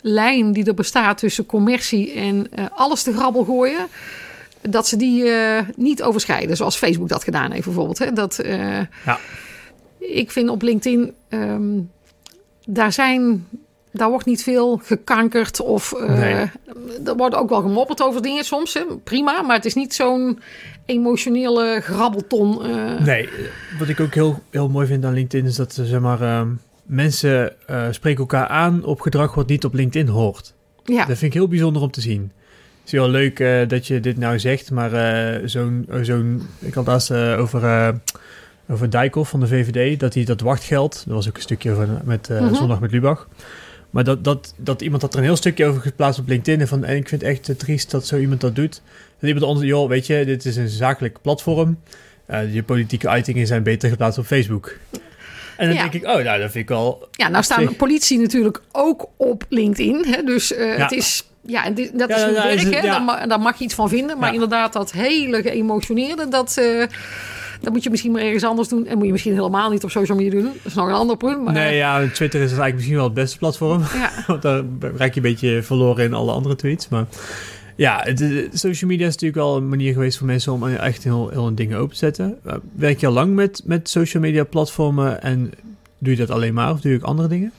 lijn 0.00 0.52
die 0.52 0.64
er 0.64 0.74
bestaat 0.74 1.18
tussen 1.18 1.46
commercie 1.46 2.12
en 2.12 2.48
alles 2.70 3.02
te 3.02 3.12
grabbel 3.12 3.44
gooien 3.44 3.86
dat 4.70 4.86
ze 4.86 4.96
die 4.96 5.24
eh, 5.30 5.60
niet 5.76 6.02
overschrijden, 6.02 6.56
zoals 6.56 6.76
Facebook 6.76 7.08
dat 7.08 7.24
gedaan 7.24 7.50
heeft 7.50 7.64
bijvoorbeeld. 7.64 7.98
Hè? 7.98 8.12
Dat, 8.12 8.38
eh, 8.38 8.78
Ja. 9.04 9.18
Ik 9.98 10.30
vind 10.30 10.48
op 10.48 10.62
LinkedIn, 10.62 11.12
ehm, 11.28 11.80
daar, 12.66 12.92
zijn, 12.92 13.46
daar 13.92 14.08
wordt 14.10 14.26
niet 14.26 14.42
veel 14.42 14.80
gekankerd 14.84 15.60
of 15.60 15.94
Nee. 16.06 16.50
er 17.04 17.16
wordt 17.16 17.34
ook 17.34 17.48
wel 17.48 17.60
gemopperd 17.60 18.02
over 18.02 18.22
dingen 18.22 18.44
soms. 18.44 18.74
Hè? 18.74 18.80
Prima, 19.04 19.42
maar 19.42 19.56
het 19.56 19.64
is 19.64 19.74
niet 19.74 19.94
zo'n 19.94 20.38
emotionele 20.86 21.80
grabbelton. 21.82 22.60
Nee, 23.04 23.28
wat 23.78 23.88
ik 23.88 24.00
ook 24.00 24.14
heel, 24.14 24.42
heel 24.50 24.68
mooi 24.68 24.86
vind 24.86 25.04
aan 25.04 25.12
LinkedIn 25.14 25.46
is 25.48 25.56
dat 25.56 25.72
zeg 25.82 26.00
maar, 26.00 26.20
ehm, 26.22 26.48
mensen 26.84 27.52
spreken 27.90 28.20
elkaar 28.20 28.46
aan 28.48 28.84
op 28.84 29.00
gedrag 29.00 29.34
wat 29.34 29.48
niet 29.48 29.64
op 29.64 29.74
LinkedIn 29.74 30.08
hoort. 30.08 30.54
Ja, 30.84 30.98
Dat 31.04 31.18
vind 31.18 31.32
ik 31.32 31.38
heel 31.38 31.48
bijzonder 31.48 31.82
om 31.82 31.90
te 31.90 32.00
zien. 32.00 32.32
Het 32.84 32.92
is 32.92 32.98
heel 32.98 33.08
leuk 33.08 33.40
eh, 33.40 33.68
dat 33.68 33.86
je 33.86 34.00
dit 34.00 34.16
nou 34.18 34.38
zegt, 34.38 34.70
maar 34.70 34.92
eh, 34.92 35.40
zo'n, 35.44 35.86
eh, 35.90 35.98
zo'n, 36.02 36.42
ik 36.58 36.74
had 36.74 36.86
laatst 36.86 37.10
over 37.12 37.94
over 38.68 38.90
Dijkhoff 38.90 39.30
van 39.30 39.40
de 39.40 39.46
VVD, 39.46 40.00
dat 40.00 40.14
hij 40.14 40.24
dat 40.24 40.40
wachtgeld, 40.40 41.02
dat 41.06 41.14
was 41.14 41.28
ook 41.28 41.36
een 41.36 41.42
stukje 41.42 41.74
van, 41.74 42.00
met 42.04 42.28
Mhm. 42.28 42.54
zondag 42.54 42.80
met 42.80 42.90
Lubach, 42.92 43.28
maar 43.90 44.04
dat, 44.04 44.24
dat, 44.24 44.54
dat 44.56 44.82
iemand 44.82 45.02
had 45.02 45.12
er 45.12 45.18
een 45.18 45.24
heel 45.24 45.36
stukje 45.36 45.66
over 45.66 45.80
geplaatst 45.80 46.20
op 46.20 46.28
LinkedIn 46.28 46.60
en 46.60 46.68
van, 46.68 46.84
en 46.84 46.96
ik 46.96 47.08
vind 47.08 47.20
het 47.22 47.30
echt 47.30 47.58
triest 47.58 47.90
dat 47.90 48.06
zo 48.06 48.18
iemand 48.18 48.40
dat 48.40 48.54
doet. 48.54 48.82
En 49.18 49.26
iemand 49.28 49.46
anders, 49.46 49.66
joh, 49.66 49.88
weet 49.88 50.06
je, 50.06 50.24
dit 50.24 50.44
is 50.44 50.56
een 50.56 50.68
zakelijk 50.68 51.18
platform, 51.22 51.78
je 52.52 52.62
politieke 52.62 53.08
uitingen 53.08 53.46
zijn 53.46 53.62
beter 53.62 53.88
geplaatst 53.88 54.18
op 54.18 54.24
Facebook. 54.26 54.76
En 55.56 55.66
dan 55.66 55.74
Ja. 55.74 55.80
denk 55.88 55.94
ik, 55.94 56.04
oh, 56.04 56.22
nou, 56.24 56.40
dat 56.40 56.50
vind 56.50 56.70
ik 56.70 56.76
al... 56.76 57.08
Ja, 57.10 57.28
nou 57.28 57.44
staan 57.44 57.62
Zeg. 57.62 57.76
politie 57.76 58.18
natuurlijk 58.18 58.62
ook 58.72 59.08
op 59.16 59.44
LinkedIn. 59.48 60.04
Hè? 60.06 60.22
Dus 60.22 60.48
Ja. 60.48 60.56
het 60.64 60.92
is... 60.92 61.24
Ja, 61.46 61.64
en 61.64 61.74
dat 61.74 62.08
Ja, 62.08 62.16
is 62.16 62.22
hun 62.22 62.32
ja, 62.32 62.42
werk, 62.42 62.54
is 62.54 62.62
het- 62.64 62.74
hè? 62.74 62.80
ja. 62.80 62.90
Daar, 62.92 63.02
ma- 63.02 63.26
daar 63.26 63.40
mag 63.40 63.58
je 63.58 63.64
iets 63.64 63.74
van 63.74 63.88
vinden. 63.88 64.18
Maar 64.18 64.32
inderdaad, 64.32 64.72
dat 64.72 64.92
hele 64.92 65.42
geëmotioneerde, 65.42 66.28
dat, 66.28 66.56
eh, 66.58 66.84
dat 67.60 67.72
moet 67.72 67.82
je 67.82 67.90
misschien 67.90 68.12
maar 68.12 68.22
ergens 68.22 68.44
anders 68.44 68.68
doen. 68.68 68.86
En 68.86 68.96
moet 68.96 69.06
je 69.06 69.12
misschien 69.12 69.34
helemaal 69.34 69.70
niet 69.70 69.84
op 69.84 69.90
social 69.90 70.16
media 70.16 70.40
doen. 70.40 70.52
Dat 70.52 70.54
is 70.64 70.74
nog 70.74 70.86
een 70.88 70.94
ander 70.94 71.16
punt. 71.16 71.42
Maar, 71.44 71.52
Nee, 71.52 71.76
ja, 71.76 71.98
Twitter 72.12 72.40
is 72.40 72.46
eigenlijk 72.46 72.74
misschien 72.74 72.94
wel 72.96 73.04
het 73.04 73.14
beste 73.14 73.38
platform. 73.38 73.82
Want 74.26 74.42
daar 74.42 74.62
raak 74.96 75.10
je 75.14 75.16
een 75.16 75.22
beetje 75.32 75.62
verloren 75.62 76.04
in 76.04 76.14
alle 76.14 76.32
andere 76.32 76.56
tweets. 76.56 76.88
Maar 76.88 77.04
ja, 77.76 78.00
het, 78.02 78.18
het- 78.18 78.48
social 78.52 78.90
media 78.90 79.06
is 79.06 79.12
natuurlijk 79.12 79.40
wel 79.40 79.56
een 79.56 79.68
manier 79.68 79.92
geweest 79.92 80.18
voor 80.18 80.26
mensen 80.26 80.52
om 80.52 80.68
echt 80.68 81.04
heel, 81.04 81.28
heel 81.28 81.54
dingen 81.54 81.78
open 81.78 81.92
te 81.92 81.96
zetten. 81.98 82.38
Uh, 82.46 82.52
werk 82.76 83.00
je 83.00 83.06
al 83.06 83.12
lang 83.12 83.34
met, 83.34 83.62
met 83.64 83.88
social 83.88 84.22
media 84.22 84.44
platformen 84.44 85.22
en 85.22 85.52
doe 85.98 86.12
je 86.12 86.18
dat 86.18 86.30
alleen 86.30 86.54
maar 86.54 86.70
of 86.72 86.80
doe 86.80 86.92
je 86.92 86.98
ook 86.98 87.04
andere 87.04 87.28
dingen? 87.28 87.52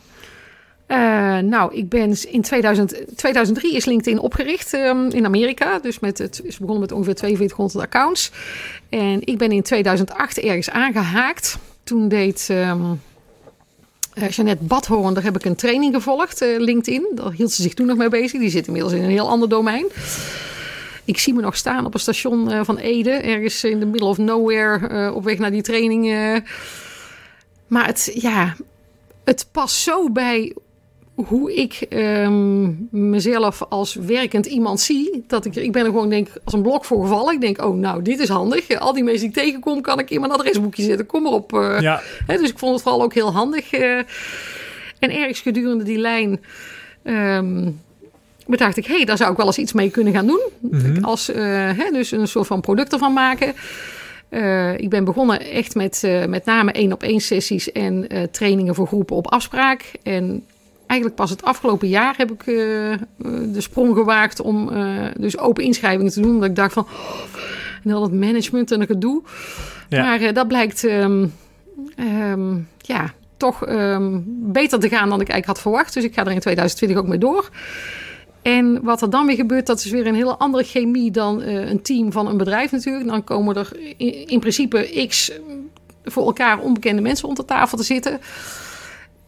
Eh, 0.86 1.38
nou, 1.38 1.75
ik 1.75 1.89
ben 1.89 2.32
in 2.32 2.42
2000, 2.42 2.96
2003 3.15 3.75
is 3.75 3.86
LinkedIn 3.86 4.20
opgericht 4.20 4.74
ehm, 4.74 5.10
in 5.10 5.25
Amerika. 5.25 5.80
Dus 5.80 6.00
met 6.00 6.18
het 6.18 6.42
is 6.44 6.58
begonnen 6.58 6.82
met 6.82 6.92
ongeveer 6.92 7.15
4200 7.18 7.86
accounts. 7.86 8.32
En 8.89 9.22
ik 9.24 9.38
ben 9.38 9.51
in 9.51 9.62
2008 9.62 10.39
ergens 10.39 10.70
aangehaakt. 10.70 11.58
Toen 11.84 12.08
deed 12.08 12.48
ehm 12.50 12.82
eh, 14.13 14.30
Jeannette 14.30 14.63
Badhoorn, 14.63 15.13
daar 15.13 15.24
heb 15.24 15.36
ik 15.36 15.46
een 15.46 15.56
training 15.56 15.94
gevolgd, 15.94 16.42
eh, 16.42 16.60
LinkedIn. 16.60 17.12
Daar 17.15 17.32
hield 17.32 17.51
ze 17.51 17.62
zich 17.62 17.74
toen 17.74 17.86
nog 17.86 17.98
mee 17.98 18.10
bezig. 18.10 18.39
Die 18.39 18.50
zit 18.50 18.68
inmiddels 18.68 18.94
in 18.94 19.04
een 19.04 19.10
heel 19.10 19.30
ander 19.30 19.50
domein. 19.50 19.86
Ik 21.06 21.18
zie 21.18 21.34
me 21.34 21.42
nog 21.42 21.56
staan 21.58 21.86
op 21.86 21.94
een 21.94 22.00
station 22.00 22.65
van 22.65 22.77
Ede, 22.77 23.12
ergens 23.12 23.63
in 23.63 23.80
the 23.80 23.86
middle 23.86 24.08
of 24.08 24.18
nowhere, 24.18 25.13
op 25.13 25.24
weg 25.24 25.38
naar 25.38 25.51
die 25.51 25.62
training. 25.62 26.06
Maar 27.68 27.86
het, 27.86 28.12
ja, 28.13 28.56
het 29.24 29.48
past 29.51 29.75
zo 29.75 30.10
bij 30.10 30.54
hoe 31.15 31.55
ik 31.55 31.74
ehm, 31.89 32.69
mezelf 32.89 33.62
als 33.69 33.95
werkend 33.95 34.45
iemand 34.45 34.79
zie. 34.79 35.24
Dat 35.27 35.45
ik, 35.45 35.55
ik 35.55 35.72
ben 35.72 35.81
er 35.81 35.91
gewoon 35.91 36.10
denk 36.10 36.27
als 36.43 36.53
een 36.53 36.62
blok 36.62 36.86
voor 36.86 37.01
gevallen. 37.01 37.34
Ik 37.34 37.41
denk, 37.41 37.63
oh 37.63 37.75
nou, 37.77 38.01
dit 38.01 38.19
is 38.19 38.29
handig. 38.29 38.79
Al 38.79 38.93
die 38.93 39.03
mensen 39.03 39.22
die 39.22 39.29
ik 39.38 39.43
tegenkom, 39.43 39.81
kan 39.81 40.00
ik 40.00 40.10
in 40.10 40.19
mijn 40.19 40.31
adresboekje 40.31 40.84
zetten. 40.84 41.05
Kom 41.05 41.24
maar 41.24 41.31
op. 41.31 41.53
eh. 41.53 41.79
Ja, 41.79 42.01
dus 42.27 42.50
ik 42.50 42.60
vond 42.60 42.74
het 42.74 42.81
vooral 42.81 43.01
ook 43.03 43.13
heel 43.13 43.31
handig. 43.31 43.72
eh. 43.72 43.98
en 45.00 45.12
ergens 45.12 45.39
gedurende 45.39 45.84
die 45.84 45.98
lijn 45.98 46.43
ehm, 47.03 47.69
bedacht 48.48 48.77
ik... 48.77 48.86
hé, 48.86 48.95
hey, 48.95 49.05
daar 49.05 49.17
zou 49.17 49.31
ik 49.31 49.38
wel 49.38 49.45
eens 49.45 49.57
iets 49.57 49.74
mee 49.74 49.89
kunnen 49.89 50.13
gaan 50.13 50.27
doen. 50.27 50.41
Mhm. 50.60 51.03
Als, 51.03 51.29
eh, 51.29 51.43
hè, 51.77 51.89
dus 51.91 52.12
een 52.12 52.27
soort 52.27 52.48
van 52.48 52.62
product 52.62 52.93
ervan 52.93 53.13
maken. 53.13 53.53
Ik 54.77 54.89
ben 54.89 55.03
begonnen 55.03 55.39
echt 55.41 55.75
met 55.75 56.03
met 56.27 56.45
name 56.45 56.72
één 56.72 56.93
op 56.93 57.03
één 57.03 57.19
sessies... 57.19 57.72
en 57.72 58.07
trainingen 58.31 58.75
voor 58.75 58.88
groepen 58.88 59.15
op 59.15 59.27
afspraak. 59.31 59.91
En 60.03 60.43
eigenlijk 60.88 61.20
pas 61.20 61.30
het 61.30 61.44
afgelopen 61.44 61.88
jaar 61.88 62.13
heb 62.18 62.32
ik 62.32 62.48
eh, 62.48 62.94
eh, 62.94 63.00
de 63.48 63.62
sprong 63.62 63.96
gewaagd... 63.96 64.42
om 64.42 64.70
eh, 64.70 65.06
dus 65.18 65.38
open 65.38 65.63
inschrijvingen 65.63 66.12
te 66.12 66.22
doen. 66.22 66.34
Omdat 66.34 66.50
ik 66.50 66.56
dacht 66.56 66.74
van... 66.74 66.84
oh, 66.84 67.20
en 67.84 67.92
al 67.92 68.01
dat 68.01 68.12
management 68.12 68.72
en 68.72 68.80
dat 68.80 68.88
gedoe. 68.88 69.22
Ja. 69.89 70.04
Maar 70.04 70.34
dat 70.34 70.48
blijkt 70.48 70.84
ehm, 70.84 71.27
ehm, 71.96 72.58
ja, 72.77 73.13
toch 73.38 73.65
ehm, 73.65 74.20
beter 74.27 74.80
te 74.80 74.89
gaan 74.89 75.10
dan 75.10 75.22
ik 75.22 75.30
eigenlijk 75.30 75.46
had 75.46 75.62
verwacht. 75.62 75.94
Dus 75.94 76.04
ik 76.04 76.13
ga 76.13 76.25
er 76.25 76.32
in 76.32 76.39
2020 76.39 76.98
ook 76.98 77.08
mee 77.08 77.18
door. 77.18 77.50
En 78.42 78.84
wat 78.84 79.01
er 79.01 79.10
dan 79.10 79.25
weer 79.25 79.36
gebeurt, 79.36 79.65
dat 79.65 79.80
is 79.80 79.92
weer 79.92 80.08
een 80.08 80.15
hele 80.15 80.38
andere 80.38 80.63
chemie 80.63 81.12
dan 81.12 81.42
een 81.42 81.82
team 81.82 82.12
van 82.12 82.27
een 82.27 82.38
bedrijf 82.38 82.72
natuurlijk. 82.72 83.08
Dan 83.08 83.24
komen 83.24 83.56
er 83.56 83.72
in, 83.98 84.27
in 84.27 84.39
principe 84.39 85.06
x 85.08 85.32
voor 86.04 86.25
elkaar 86.25 86.60
onbekende 86.60 87.01
mensen 87.01 87.27
om 87.27 87.36
de 87.36 87.46
tafel 87.46 87.77
te 87.77 87.84
zitten. 87.84 88.20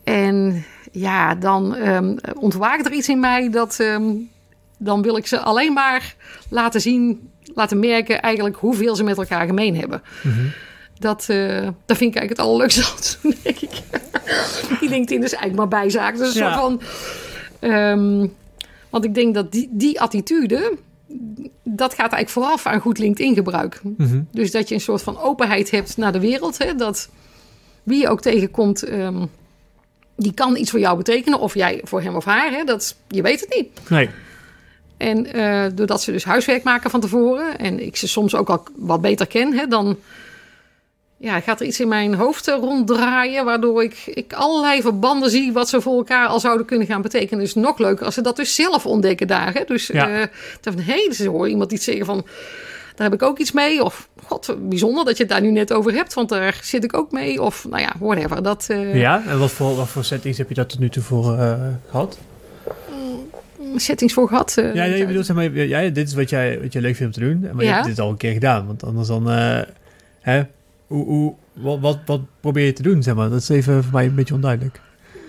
En 0.04 0.66
ja, 1.00 1.36
dan 1.36 1.75
ehm, 1.75 2.16
ontwaakt 2.39 2.86
er 2.86 2.92
iets 2.92 3.10
in 3.10 3.20
mij 3.20 3.50
dat 3.50 3.80
ehm, 3.80 4.13
dan 4.77 5.01
wil 5.01 5.18
ik 5.18 5.27
ze 5.27 5.39
alleen 5.39 5.74
maar 5.74 6.15
laten 6.50 6.82
zien, 6.82 7.30
laten 7.54 7.80
merken 7.80 8.21
eigenlijk 8.21 8.56
hoeveel 8.58 8.95
ze 8.95 9.04
met 9.04 9.17
elkaar 9.17 9.45
gemeen 9.45 9.76
hebben. 9.76 10.02
Mhm. 10.24 10.45
Dat, 11.00 11.26
dat 11.86 11.98
vind 11.98 12.15
ik 12.15 12.17
eigenlijk 12.19 12.30
het 12.30 12.39
allerleukste 12.39 12.82
doen, 13.21 13.34
denk 13.43 13.60
ik. 13.60 13.82
Die 14.80 14.89
LinkedIn 14.89 15.24
is 15.24 15.34
eigenlijk 15.34 15.56
maar 15.56 15.82
bijzaak. 15.82 16.17
Dus 16.17 16.34
Ja. 16.34 16.60
van... 16.60 16.82
ehm, 17.60 18.28
want 18.89 19.04
ik 19.04 19.13
denk 19.13 19.34
dat 19.34 19.52
die, 19.52 19.69
die 19.71 20.02
attitude... 20.02 20.78
dat 21.63 21.93
gaat 21.93 22.12
eigenlijk 22.13 22.30
vooraf 22.30 22.65
aan 22.65 22.80
goed 22.80 22.98
LinkedIn-gebruik. 22.98 23.82
Mhm. 23.98 24.21
Dus 24.32 24.52
dat 24.52 24.69
je 24.69 24.76
een 24.76 24.82
soort 24.82 25.02
van 25.02 25.19
openheid 25.19 25.71
hebt 25.71 25.98
naar 25.98 26.12
de 26.12 26.19
wereld. 26.19 26.58
Hè? 26.58 26.76
Dat 26.76 27.10
wie 27.84 28.00
je 28.02 28.10
ook 28.10 28.21
tegenkomt... 28.21 28.84
die 30.17 30.34
kan 30.34 30.56
iets 30.56 30.69
voor 30.71 30.80
jou 30.80 30.97
betekenen. 30.97 31.39
Of 31.39 31.53
jij 31.53 31.82
voor 31.84 32.01
hem 32.01 32.15
of 32.15 32.25
haar. 32.25 32.51
Hè? 32.51 32.63
Dat, 32.63 32.95
je 33.08 33.21
weet 33.21 33.39
het 33.39 33.56
niet. 33.56 33.89
Nee. 33.89 34.10
En 34.97 35.34
eh, 35.34 35.65
doordat 35.75 36.01
ze 36.01 36.12
dus 36.12 36.23
huiswerk 36.23 36.63
maken 36.63 36.89
van 36.89 36.99
tevoren 37.01 37.58
en 37.60 37.86
ik 37.86 37.95
ze 37.95 38.08
soms 38.08 38.36
ook 38.36 38.49
al 38.49 38.63
wat 38.75 39.01
beter 39.01 39.27
ken, 39.27 39.53
hè, 39.53 39.67
dan 39.67 39.97
ja, 41.17 41.39
gaat 41.39 41.60
er 41.60 41.65
iets 41.65 41.80
in 41.80 41.88
mijn 41.88 42.13
hoofd 42.13 42.47
eh, 42.47 42.56
ronddraaien, 42.56 43.45
waardoor 43.45 43.84
ik, 43.84 44.01
ik 44.06 44.34
allerlei 44.34 44.82
verbanden 44.82 45.30
zie 45.30 45.51
wat 45.53 45.69
ze 45.69 45.82
voor 45.82 45.97
elkaar 45.97 46.27
al 46.27 46.39
zouden 46.39 46.65
kunnen 46.65 46.88
gaan 46.88 47.01
betekenen. 47.01 47.43
Dus 47.43 47.56
nog 47.56 47.77
leuker 47.77 48.06
als 48.06 48.13
ze 48.13 48.21
dat 48.21 48.36
dus 48.36 48.56
zelf 48.56 48.86
ontdekken 48.86 49.27
daar. 49.27 49.53
Hè. 49.53 49.63
Dus 49.67 49.88
Ja. 49.88 50.10
eh 50.10 50.27
dan 50.62 50.73
van, 50.73 50.82
hé, 50.82 51.03
hey, 51.03 51.13
ze 51.13 51.30
horen 51.30 51.49
iemand 51.49 51.71
iets 51.71 51.86
zeggen 51.86 52.06
van, 52.06 52.25
daar 52.95 53.10
heb 53.10 53.21
ik 53.21 53.27
ook 53.27 53.39
iets 53.39 53.51
mee. 53.51 53.84
Of, 53.84 54.08
god, 54.28 54.56
bijzonder 54.70 55.06
dat 55.06 55.18
je 55.18 55.24
het 55.24 55.32
daar 55.32 55.42
nu 55.42 55.52
net 55.52 55.74
over 55.74 55.94
hebt, 55.94 56.13
want 56.13 56.30
daar 56.30 56.60
zit 56.63 56.84
ik 56.84 56.98
ook 56.98 57.12
mee. 57.12 57.42
Of, 57.42 57.66
nou 57.70 57.82
ja, 57.82 57.94
whatever. 58.00 58.44
Dat, 58.44 58.66
eh, 58.70 58.96
Ja, 58.96 59.24
en 59.28 59.40
wat 59.40 59.52
voor, 59.52 59.76
wat 59.76 59.88
voor 59.88 60.04
settings 60.04 60.38
heb 60.38 60.50
je 60.50 60.56
dat 60.56 60.70
tot 60.70 60.80
nu 60.80 60.90
toe 60.90 61.04
voor 61.04 61.38
eh, 61.38 61.54
gehad? 61.90 62.18
settings 63.76 64.13
voor 64.13 64.28
gehad. 64.28 64.58
eh, 64.58 64.74
Ja, 64.74 64.86
nee, 64.86 65.00
ik 65.02 65.08
bedoel, 65.08 65.24
zeg 65.24 65.36
maar, 65.36 65.52
ja, 65.52 65.90
dit 65.90 66.08
is 66.08 66.13
wat 66.13 66.30
jij, 66.30 66.60
wat 66.62 66.74
jij 66.74 66.82
leuk 66.82 66.96
vindt 66.96 67.18
om 67.18 67.24
te 67.24 67.30
doen. 67.30 67.40
Maar 67.54 67.63
je 67.63 67.70
Ja. 67.70 67.74
hebt 67.76 67.86
dit 67.88 68.00
al 68.00 68.10
een 68.10 68.18
keer 68.18 68.34
gedaan. 68.34 68.66
Want 68.68 68.84
anders 68.84 69.08
dan, 69.08 69.28
hè, 70.22 70.42
hoe, 70.88 71.06
hoe, 71.06 71.34
wat, 71.54 71.80
wat, 71.80 71.98
wat 72.06 72.22
probeer 72.40 72.66
je 72.66 72.74
te 72.74 72.82
doen, 72.82 73.04
zeg 73.04 73.16
maar? 73.16 73.30
Dat 73.30 73.42
is 73.42 73.50
even 73.50 73.84
voor 73.84 73.94
mij 73.94 74.06
een 74.06 74.16
beetje 74.16 74.34
onduidelijk. 74.34 74.80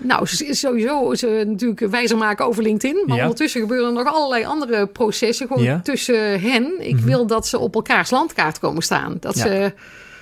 Nou, 0.01 0.25
ze 0.27 0.45
is 0.45 0.59
sowieso 0.59 1.13
ze 1.15 1.43
natuurlijk 1.47 1.79
wijzer 1.79 2.17
maken 2.17 2.45
over 2.45 2.63
LinkedIn. 2.63 3.03
Maar 3.05 3.15
Ja. 3.17 3.21
ondertussen 3.23 3.61
gebeuren 3.61 3.87
er 3.87 4.03
nog 4.03 4.13
allerlei 4.13 4.45
andere 4.45 4.87
processen 4.87 5.47
gewoon 5.47 5.63
Ja. 5.63 5.79
tussen 5.83 6.41
hen. 6.41 6.73
Ik 6.79 6.95
Mhm. 6.95 7.05
wil 7.05 7.27
dat 7.27 7.47
ze 7.47 7.59
op 7.59 7.75
elkaars 7.75 8.09
landkaart 8.09 8.59
komen 8.59 8.81
staan. 8.83 9.17
Dat 9.19 9.35
Ja. 9.37 9.41
ze, 9.43 9.73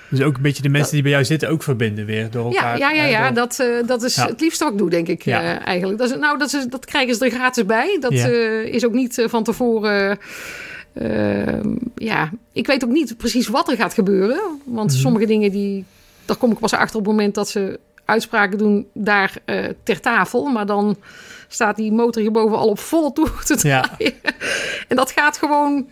Dus 0.10 0.22
ook 0.22 0.36
een 0.36 0.42
beetje 0.42 0.62
de 0.62 0.70
mensen 0.70 0.94
die 0.94 1.02
bij 1.02 1.12
jou 1.12 1.24
zitten 1.26 1.50
ook 1.50 1.64
verbinden 1.64 2.06
weer 2.06 2.30
door 2.32 2.52
ja, 2.52 2.58
elkaar. 2.62 2.78
ja, 2.78 2.92
ja, 2.92 3.04
eh, 3.04 3.12
ja, 3.12 3.26
door- 3.26 3.34
dat, 3.34 3.60
eh, 3.60 3.68
dat 3.88 4.04
is 4.04 4.16
Ja. 4.16 4.28
het 4.28 4.42
liefste 4.42 4.64
wat 4.64 4.74
ik 4.74 4.80
doe, 4.80 4.90
denk 4.90 5.08
ik 5.08 5.22
Ja. 5.24 5.42
eh, 5.42 5.68
eigenlijk. 5.68 6.00
Dat, 6.00 6.10
is, 6.10 6.18
nou, 6.18 6.38
dat, 6.38 6.54
is, 6.54 6.66
dat 6.70 6.86
krijgen 6.86 7.16
ze 7.16 7.26
er 7.26 7.32
gratis 7.32 7.66
bij. 7.66 7.98
Dat 8.00 8.14
Ja. 8.14 8.28
is 8.62 8.86
ook 8.86 8.94
niet 8.94 9.24
van 9.28 9.44
tevoren... 9.44 10.18
ja, 11.96 12.32
ik 12.54 12.68
weet 12.68 12.84
ook 12.84 12.90
niet 12.90 13.18
precies 13.18 13.48
wat 13.48 13.70
er 13.70 13.76
gaat 13.76 13.94
gebeuren. 13.94 14.40
Want 14.64 14.92
Mhm. 14.92 15.00
sommige 15.00 15.26
dingen 15.26 15.52
die... 15.52 15.86
Daar 16.26 16.36
kom 16.38 16.52
ik 16.52 16.60
pas 16.60 16.74
achter 16.74 17.00
op 17.00 17.06
het 17.06 17.12
moment 17.16 17.36
dat 17.36 17.50
ze 17.50 17.80
uitspraken 18.08 18.58
doen 18.58 18.88
daar 18.94 19.34
eh, 19.46 19.66
ter 19.84 20.00
tafel. 20.00 20.46
Maar 20.46 20.66
dan 20.66 20.98
staat 21.48 21.76
die 21.76 21.92
motor 21.92 22.22
hierboven 22.22 22.58
al 22.58 22.68
op 22.70 22.80
volle 22.80 23.14
toer 23.14 23.44
te 23.44 23.68
Ja. 23.68 23.90
En 24.88 24.96
dat 24.96 25.12
gaat 25.12 25.38
gewoon... 25.38 25.88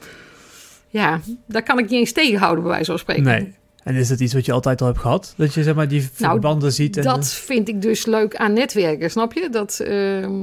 Ja, 0.88 1.19
daar 1.47 1.63
kan 1.63 1.80
ik 1.80 1.89
niet 1.89 1.99
eens 1.99 2.12
tegenhouden, 2.12 2.63
bij 2.63 2.71
wijze 2.71 2.89
van 2.91 2.99
spreken. 2.99 3.23
Nee. 3.23 3.54
En 3.84 3.95
is 3.95 4.08
dat 4.08 4.19
iets 4.19 4.34
wat 4.34 4.45
je 4.45 4.51
altijd 4.51 4.82
al 4.82 4.88
hebt 4.88 4.99
gehad? 4.99 5.34
Dat 5.38 5.54
je 5.54 5.63
zeg 5.63 5.75
maar 5.75 5.88
die 5.88 5.99
Nou, 6.17 6.32
verbanden 6.32 6.71
ziet? 6.71 6.97
En, 6.97 7.04
Dat 7.04 7.34
vind 7.34 7.67
ik 7.69 7.82
dus 7.82 8.06
leuk 8.06 8.36
aan 8.36 8.54
netwerken, 8.54 9.12
snap 9.12 9.34
je? 9.34 9.49
Dat, 9.49 9.80
ehm, 9.80 10.34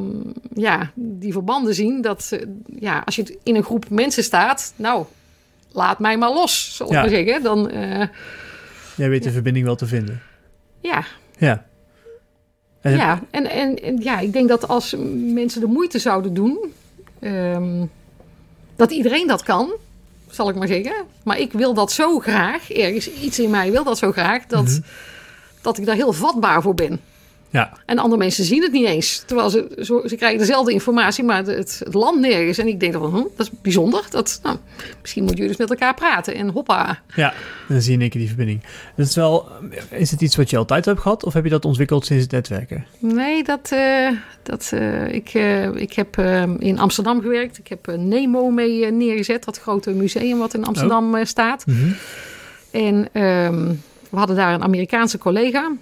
ja, 0.55 0.91
die 0.95 1.33
verbanden 1.33 1.75
zien. 1.75 2.01
Dat, 2.03 2.29
eh, 2.31 2.41
ja, 2.81 3.03
als 3.05 3.17
je 3.17 3.39
in 3.43 3.57
een 3.57 3.63
groep 3.65 3.89
mensen 3.91 4.23
staat, 4.25 4.73
nou, 4.77 5.05
laat 5.73 5.99
mij 5.99 6.19
maar 6.19 6.33
los, 6.33 6.77
zal 6.77 6.87
ik 6.87 6.93
Ja. 6.93 7.01
maar 7.01 7.11
zeggen. 7.11 7.43
Dan, 7.43 7.71
eh, 7.71 8.07
Jij 8.97 9.09
weet 9.09 9.23
de 9.23 9.31
verbinding 9.33 9.65
wel 9.67 9.77
te 9.77 9.87
vinden. 9.87 10.21
ja, 10.81 11.05
Ja. 11.47 11.65
En, 12.81 12.97
ja. 12.97 13.21
En, 13.31 13.51
en, 13.51 13.83
en 13.83 13.97
ja, 14.03 14.19
ik 14.19 14.33
denk 14.33 14.49
dat 14.49 14.69
als 14.69 14.95
mensen 15.17 15.61
de 15.61 15.67
moeite 15.67 15.99
zouden 15.99 16.35
doen, 16.35 16.73
ehm, 17.21 17.85
dat 18.77 18.91
iedereen 18.91 19.27
dat 19.27 19.43
kan, 19.43 19.73
zal 20.31 20.49
ik 20.49 20.55
maar 20.55 20.69
zeggen. 20.69 20.95
Maar 21.25 21.39
ik 21.39 21.53
wil 21.53 21.75
dat 21.75 21.93
zo 21.93 22.19
graag, 22.19 22.71
ergens 22.73 23.13
iets 23.13 23.39
in 23.39 23.51
mij 23.51 23.71
wil 23.71 23.85
dat 23.85 23.99
zo 23.99 24.13
graag, 24.13 24.47
dat, 24.47 24.65
Mhm. 24.65 24.81
dat 25.61 25.79
ik 25.79 25.87
daar 25.87 25.95
heel 25.95 26.13
vatbaar 26.13 26.63
voor 26.63 26.75
ben. 26.75 27.01
Ja, 27.53 27.73
En 27.87 27.99
andere 27.99 28.17
mensen 28.17 28.45
zien 28.45 28.63
het 28.63 28.73
niet 28.73 28.87
eens. 28.87 29.23
Terwijl 29.27 29.51
ze, 29.51 29.79
zo, 29.81 30.03
ze 30.07 30.17
krijgen 30.17 30.39
dezelfde 30.39 30.73
informatie, 30.73 31.25
maar 31.25 31.45
het, 31.45 31.79
het 31.85 31.95
land 31.95 32.21
nergens. 32.21 32.59
En 32.59 32.67
ik 32.67 32.81
denk 32.81 32.93
dan 32.93 33.03
van, 33.03 33.11
hm, 33.11 33.27
dat 33.37 33.47
is 33.47 33.51
bijzonder. 33.63 34.07
Dat, 34.11 34.41
nou, 34.43 34.57
misschien 35.01 35.23
moeten 35.23 35.41
jullie 35.43 35.57
dus 35.59 35.69
met 35.69 35.79
elkaar 35.79 35.95
praten. 35.95 36.35
En 36.35 36.49
hoppa. 36.49 36.99
ja. 37.15 37.35
Dan 37.69 37.81
zie 37.81 37.91
je 37.91 37.97
in 37.97 38.01
één 38.01 38.11
keer 38.11 38.21
die 38.21 38.29
verbinding. 38.29 38.61
Dat 38.97 39.07
is 39.07 39.15
wel, 39.15 39.49
is 39.89 40.11
het 40.11 40.21
iets 40.21 40.37
wat 40.37 40.51
je 40.51 40.57
altijd 40.57 40.85
hebt 40.85 41.01
gehad? 41.01 41.25
Of 41.25 41.33
heb 41.33 41.45
je 41.45 41.51
dat 41.51 41.65
ontwikkeld 41.65 42.07
sinds 42.07 42.23
het 42.23 42.33
netwerken? 42.33 42.87
Nee, 42.99 43.45
dat, 43.45 43.71
eh, 43.73 44.09
dat, 44.43 44.71
eh, 44.75 45.13
ik, 45.13 45.29
eh, 45.29 45.75
ik 45.75 45.93
heb 45.93 46.19
in 46.59 46.79
Amsterdam 46.79 47.21
gewerkt. 47.21 47.59
Ik 47.59 47.69
heb 47.69 47.97
Nemo 47.97 48.51
mee 48.51 48.91
neergezet. 48.91 49.45
Dat 49.45 49.61
grote 49.61 49.91
museum 49.91 50.39
wat 50.39 50.55
in 50.55 50.65
Amsterdam 50.65 51.15
eh, 51.15 51.25
staat. 51.25 51.67
Mhm. 51.67 51.93
En 52.71 53.09
ehm, 53.13 53.67
we 54.11 54.17
hadden 54.17 54.37
daar 54.37 54.55
een 54.55 54.63
Amerikaanse 54.63 55.19
collega, 55.19 55.73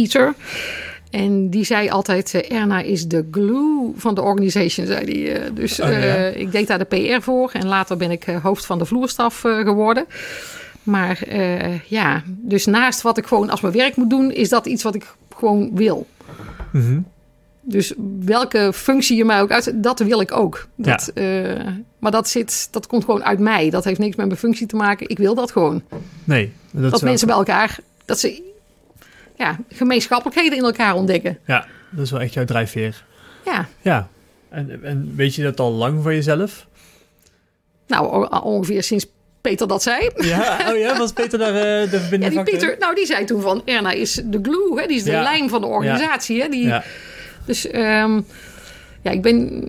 Peter. 0.00 0.34
En 1.10 1.50
die 1.50 1.64
zei 1.64 1.88
altijd, 1.88 2.34
eh, 2.34 2.58
Erna 2.58 2.80
is 2.80 3.06
de 3.06 3.26
glue 3.30 3.92
van 3.96 4.14
de 4.14 4.22
organization, 4.22 4.86
zei 4.86 5.04
hij. 5.24 5.36
Eh, 5.42 5.50
dus 5.54 5.80
Oh, 5.80 5.88
ja. 5.88 5.92
eh, 5.98 6.36
ik 6.40 6.52
deed 6.52 6.66
daar 6.66 6.78
de 6.78 6.84
PR 7.16 7.22
voor. 7.22 7.50
En 7.52 7.66
later 7.66 7.96
ben 7.96 8.10
ik 8.10 8.24
hoofd 8.42 8.66
van 8.66 8.78
de 8.78 8.84
vloerstaf 8.84 9.40
geworden. 9.40 10.04
Maar 10.82 11.18
ja, 11.86 12.22
dus 12.26 12.66
naast 12.66 13.02
wat 13.02 13.18
ik 13.18 13.26
gewoon 13.26 13.50
als 13.50 13.60
mijn 13.60 13.74
werk 13.74 13.96
moet 13.96 14.10
doen... 14.10 14.32
is 14.32 14.48
dat 14.48 14.66
iets 14.66 14.82
wat 14.82 14.94
ik 14.94 15.14
gewoon 15.36 15.70
wil. 15.74 16.06
Mhm. 16.72 17.00
Dus 17.60 17.92
welke 18.24 18.72
functie 18.74 19.16
je 19.16 19.24
mij 19.24 19.40
ook 19.40 19.50
uit, 19.50 19.72
dat 19.74 19.98
wil 19.98 20.20
ik 20.20 20.32
ook. 20.36 20.66
Dat, 20.76 21.10
eh, 21.14 21.24
maar 21.98 22.10
dat, 22.10 22.28
zit, 22.28 22.68
dat 22.70 22.86
komt 22.86 23.04
gewoon 23.04 23.24
uit 23.24 23.38
mij. 23.38 23.70
Dat 23.70 23.84
heeft 23.84 23.98
niks 23.98 24.16
met 24.16 24.26
mijn 24.26 24.38
functie 24.38 24.66
te 24.66 24.76
maken. 24.76 25.08
Ik 25.08 25.18
wil 25.18 25.34
dat 25.34 25.52
gewoon. 25.52 25.82
Nee. 26.24 26.52
Dat, 26.70 26.82
Dat, 26.82 26.92
is 26.94 27.00
wel- 27.00 27.08
mensen 27.10 27.26
bij 27.26 27.36
elkaar, 27.36 27.78
dat 28.04 28.18
ze 28.18 28.42
ja, 29.36 29.56
gemeenschappelijkheden 29.68 30.58
in 30.58 30.64
elkaar 30.64 30.94
ontdekken. 30.94 31.38
Ja, 31.46 31.66
dat 31.90 32.04
is 32.04 32.10
wel 32.10 32.20
echt 32.20 32.32
jouw 32.34 32.44
drijfveer. 32.44 33.04
Ja, 33.44 33.68
Ja. 33.82 34.08
En, 34.48 34.84
en 34.84 35.12
weet 35.16 35.34
je 35.34 35.42
dat 35.42 35.60
al 35.60 35.72
lang 35.72 36.02
voor 36.02 36.14
jezelf? 36.14 36.66
nou 37.86 38.28
ongeveer 38.42 38.82
sinds 38.82 39.06
Peter 39.40 39.68
dat 39.68 39.82
zei. 39.82 40.10
Ja, 40.16 40.58
oh 40.72 40.78
ja, 40.78 40.96
was 40.98 41.12
Peter 41.12 41.38
daar 41.38 41.54
eh, 41.54 41.90
de 41.90 41.96
Ja, 41.96 41.98
verbinding 42.00 42.32
die 42.34 42.42
Pieter, 42.42 42.76
nou 42.78 42.94
die 42.94 43.06
zei 43.06 43.24
toen 43.24 43.40
van 43.40 43.62
Erna 43.64 43.90
is 43.90 44.14
de 44.24 44.38
glue, 44.42 44.80
hè, 44.80 44.86
die 44.86 44.96
is 44.96 45.02
de 45.02 45.10
Ja. 45.10 45.22
lijm 45.22 45.48
van 45.48 45.60
de 45.60 45.66
organisatie. 45.66 46.40
Hè, 46.42 46.48
die, 46.48 46.66
Ja, 46.66 46.82
Dus 47.44 47.66
ehm, 47.70 48.20
ja, 49.02 49.10
ik 49.10 49.22
ben, 49.22 49.62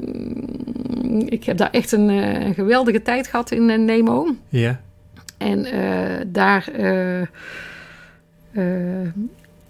ik 1.30 1.44
heb 1.44 1.58
daar 1.58 1.72
echt 1.72 1.92
een 1.92 2.10
eh, 2.10 2.54
geweldige 2.54 3.02
tijd 3.02 3.28
gehad 3.28 3.52
in 3.52 3.70
eh, 3.70 3.78
Nemo. 3.80 4.36
ja. 4.50 4.80
En 5.38 5.66
daar. 6.28 6.70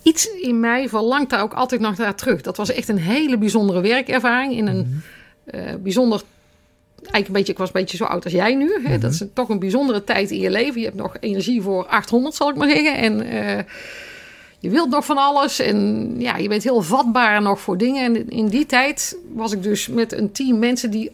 Iets 0.07 0.29
in 0.41 0.59
mij 0.59 0.89
verlangt 0.89 1.29
daar 1.29 1.41
ook 1.41 1.53
altijd 1.53 1.81
nog 1.81 1.97
naar 1.97 2.15
terug. 2.15 2.41
Dat 2.41 2.57
was 2.57 2.71
echt 2.71 2.87
een 2.87 2.97
hele 2.97 3.37
bijzondere 3.37 3.81
werkervaring. 3.81 4.53
In 4.53 4.67
een 4.67 4.77
Mhm. 4.77 5.57
eh, 5.57 5.75
bijzonder. 5.83 6.21
Eigenlijk 6.97 7.27
een 7.27 7.33
beetje, 7.33 7.51
ik 7.51 7.57
was 7.57 7.67
een 7.67 7.73
beetje 7.81 7.97
zo 7.97 8.03
oud 8.03 8.23
als 8.23 8.33
jij 8.33 8.55
nu. 8.55 8.71
Hè? 8.83 8.89
Mhm. 8.91 8.99
Dat 8.99 9.11
is 9.11 9.23
toch 9.33 9.49
een 9.49 9.59
bijzondere 9.59 10.03
tijd 10.03 10.31
in 10.31 10.39
je 10.39 10.49
leven. 10.49 10.79
Je 10.79 10.85
hebt 10.85 10.97
nog 10.97 11.15
energie 11.19 11.61
voor 11.61 11.85
800, 11.85 12.35
zal 12.35 12.49
ik 12.49 12.55
maar 12.55 12.69
zeggen. 12.69 12.95
En 12.97 13.21
eh, 13.21 13.63
je 14.59 14.69
wilt 14.69 14.89
nog 14.89 15.05
van 15.05 15.17
alles. 15.17 15.59
En 15.59 16.15
ja, 16.17 16.37
je 16.37 16.47
bent 16.47 16.63
heel 16.63 16.81
vatbaar 16.81 17.41
nog 17.41 17.59
voor 17.59 17.77
dingen. 17.77 18.03
En 18.03 18.29
in 18.29 18.47
die 18.47 18.65
tijd 18.65 19.17
was 19.33 19.51
ik 19.51 19.63
dus 19.63 19.87
met 19.87 20.13
een 20.13 20.31
team 20.31 20.59
mensen 20.59 20.91
die 20.91 21.11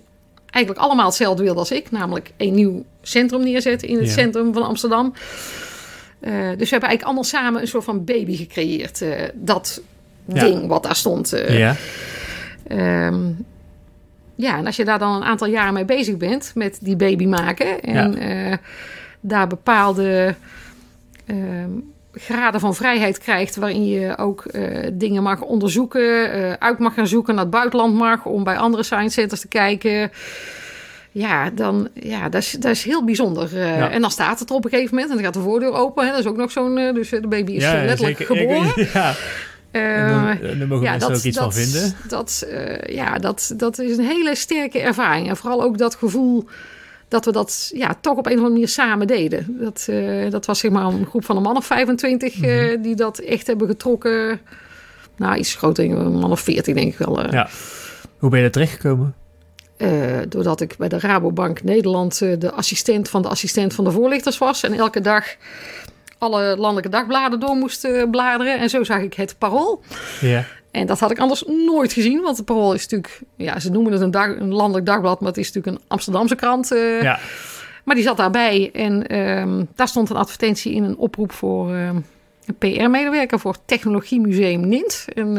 eigenlijk 0.49 0.85
allemaal 0.85 1.05
hetzelfde 1.05 1.43
wilden 1.43 1.59
als 1.59 1.71
ik. 1.71 1.91
Namelijk 1.91 2.31
een 2.37 2.53
nieuw 2.53 2.83
centrum 3.01 3.43
neerzetten 3.43 3.87
in 3.87 3.97
het 3.97 4.05
Ja. 4.07 4.11
centrum 4.11 4.53
van 4.53 4.63
Amsterdam. 4.63 5.13
Eh, 6.23 6.31
dus 6.31 6.39
we 6.39 6.45
hebben 6.69 6.89
eigenlijk 6.89 7.03
allemaal 7.03 7.23
samen 7.23 7.61
een 7.61 7.67
soort 7.67 7.83
van 7.83 8.03
baby 8.05 8.35
gecreëerd. 8.35 9.01
eh, 9.01 9.29
dat 9.33 9.81
Ja. 10.25 10.43
ding 10.43 10.67
wat 10.67 10.83
daar 10.83 10.95
stond. 10.95 11.33
eh. 11.33 11.57
ja. 11.59 11.75
Ehm, 12.67 13.21
ja, 14.35 14.57
en 14.57 14.65
als 14.65 14.75
je 14.75 14.85
daar 14.85 14.99
dan 14.99 15.15
een 15.15 15.23
aantal 15.23 15.47
jaren 15.47 15.73
mee 15.73 15.85
bezig 15.85 16.17
bent 16.17 16.51
met 16.55 16.77
die 16.81 16.95
baby 16.95 17.25
maken 17.25 17.81
en 17.81 18.59
daar 19.19 19.47
bepaalde 19.47 20.35
ehm, 21.25 21.69
graden 22.13 22.59
van 22.59 22.75
vrijheid 22.75 23.17
krijgt, 23.17 23.55
waarin 23.55 23.85
je 23.85 24.17
ook 24.17 24.45
dingen 24.93 25.23
mag 25.23 25.41
onderzoeken, 25.41 26.29
uit 26.59 26.79
mag 26.79 26.93
gaan 26.93 27.07
zoeken, 27.07 27.35
naar 27.35 27.43
het 27.43 27.53
buitenland 27.53 27.93
mag, 27.95 28.25
om 28.25 28.43
bij 28.43 28.57
andere 28.57 28.83
science 28.83 29.13
centers 29.19 29.41
te 29.41 29.47
kijken. 29.47 30.11
Ja, 31.15 31.49
dan, 31.49 31.87
ja 31.93 32.29
dat, 32.29 32.41
is, 32.41 32.51
dat 32.51 32.71
is 32.71 32.83
heel 32.83 33.03
bijzonder. 33.05 33.57
Eh, 33.57 33.77
Ja. 33.77 33.89
En 33.89 34.01
dan 34.01 34.11
staat 34.11 34.39
het 34.39 34.49
er 34.49 34.55
op 34.55 34.63
een 34.65 34.69
gegeven 34.69 34.91
moment 34.95 35.09
en 35.11 35.15
dan 35.15 35.25
gaat 35.25 35.33
de 35.33 35.39
voordeur 35.49 35.71
open. 35.73 36.05
Hè, 36.05 36.09
dat 36.11 36.19
is 36.19 36.25
ook 36.25 36.37
nog 36.37 36.51
zo'n. 36.51 36.77
eh, 36.77 36.93
dus 36.93 37.11
eh, 37.11 37.21
de 37.21 37.27
baby 37.27 37.51
is 37.51 37.63
ja, 37.63 37.73
letterlijk 37.85 38.17
zeker. 38.17 38.35
geboren. 38.37 38.73
Ja, 38.93 39.03
ja. 39.03 39.13
En 39.71 40.09
dan, 40.09 40.49
en 40.49 40.59
dan 40.59 40.67
mogen 40.67 40.83
mensen 40.89 41.09
er 41.09 41.15
ook 41.15 41.23
iets 41.23 41.37
van 41.37 41.53
vinden. 41.53 41.93
Dat, 42.07 42.47
ja, 42.85 43.17
dat, 43.17 43.53
dat 43.57 43.79
is 43.79 43.97
een 43.97 44.05
hele 44.05 44.35
sterke 44.35 44.79
ervaring. 44.79 45.29
En 45.29 45.37
vooral 45.37 45.63
ook 45.63 45.77
dat 45.77 45.95
gevoel 45.95 46.45
dat 47.07 47.25
we 47.25 47.31
dat 47.31 47.71
ja, 47.75 47.95
toch 48.01 48.17
op 48.17 48.25
een 48.25 48.31
of 48.31 48.37
andere 48.37 48.53
manier 48.53 48.67
samen 48.67 49.07
deden. 49.07 49.57
Dat, 49.59 49.87
dat 50.31 50.45
was 50.45 50.59
zeg 50.59 50.71
maar 50.71 50.85
een 50.85 51.05
groep 51.05 51.25
van 51.25 51.35
een 51.37 51.41
man 51.43 51.57
of 51.57 51.65
25 51.65 52.37
Mhm. 52.37 52.81
die 52.81 52.95
dat 52.95 53.19
echt 53.19 53.47
hebben 53.47 53.67
getrokken. 53.67 54.39
Nou, 55.17 55.37
iets 55.37 55.55
groter, 55.55 55.85
een 55.91 56.11
man 56.19 56.31
of 56.31 56.39
40 56.39 56.75
denk 56.75 56.91
ik 56.91 56.97
wel. 56.97 57.31
Ja. 57.31 57.49
Hoe 58.17 58.29
ben 58.29 58.37
je 58.39 58.43
daar 58.43 58.53
terechtgekomen? 58.53 59.15
Eh, 59.83 60.19
doordat 60.29 60.61
ik 60.61 60.75
bij 60.77 60.87
de 60.87 60.99
Rabobank 60.99 61.63
Nederland 61.63 62.21
eh, 62.21 62.39
de 62.39 62.51
assistent 62.51 63.09
van 63.09 63.21
de 63.21 63.27
assistent 63.27 63.73
van 63.73 63.83
de 63.83 63.91
voorlichters 63.91 64.37
was. 64.37 64.63
En 64.63 64.73
elke 64.73 65.01
dag 65.01 65.25
alle 66.17 66.55
landelijke 66.57 66.89
dagbladen 66.89 67.39
door 67.39 67.55
moest 67.55 67.83
eh, 67.83 68.09
bladeren. 68.11 68.59
En 68.59 68.69
zo 68.69 68.83
zag 68.83 68.99
ik 68.99 69.13
het 69.13 69.35
parool. 69.37 69.83
Ja. 70.21 70.45
En 70.71 70.85
dat 70.85 70.99
had 70.99 71.11
ik 71.11 71.19
anders 71.19 71.43
nooit 71.65 71.93
gezien, 71.93 72.21
want 72.21 72.37
het 72.37 72.45
Parool 72.45 72.73
is 72.73 72.81
natuurlijk, 72.81 73.19
ja, 73.35 73.59
ze 73.59 73.71
noemen 73.71 73.91
het 73.91 74.01
een, 74.01 74.11
dag, 74.11 74.27
een 74.27 74.53
landelijk 74.53 74.85
dagblad, 74.85 75.19
maar 75.19 75.29
het 75.29 75.37
is 75.37 75.51
natuurlijk 75.51 75.77
een 75.77 75.87
Amsterdamse 75.87 76.35
krant. 76.35 76.67
ja. 77.01 77.19
Maar 77.83 77.95
die 77.95 78.03
zat 78.03 78.17
daarbij 78.17 78.69
en 78.73 79.07
ehm, 79.07 79.63
daar 79.75 79.87
stond 79.87 80.09
een 80.09 80.15
advertentie 80.15 80.73
in, 80.73 80.83
een 80.83 80.97
oproep 80.97 81.31
voor 81.31 81.75
ehm, 81.75 81.95
een 82.45 82.57
PR-medewerker 82.57 83.39
voor 83.39 83.55
Technologiemuseum 83.65 84.67
Nint. 84.67 85.05
En 85.13 85.37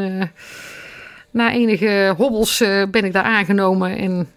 na 1.35 1.53
enige 1.53 2.15
hobbels 2.17 2.61
eh, 2.61 2.83
ben 2.91 3.05
ik 3.05 3.13
daar 3.13 3.23
aangenomen 3.23 3.97
en 3.97 4.29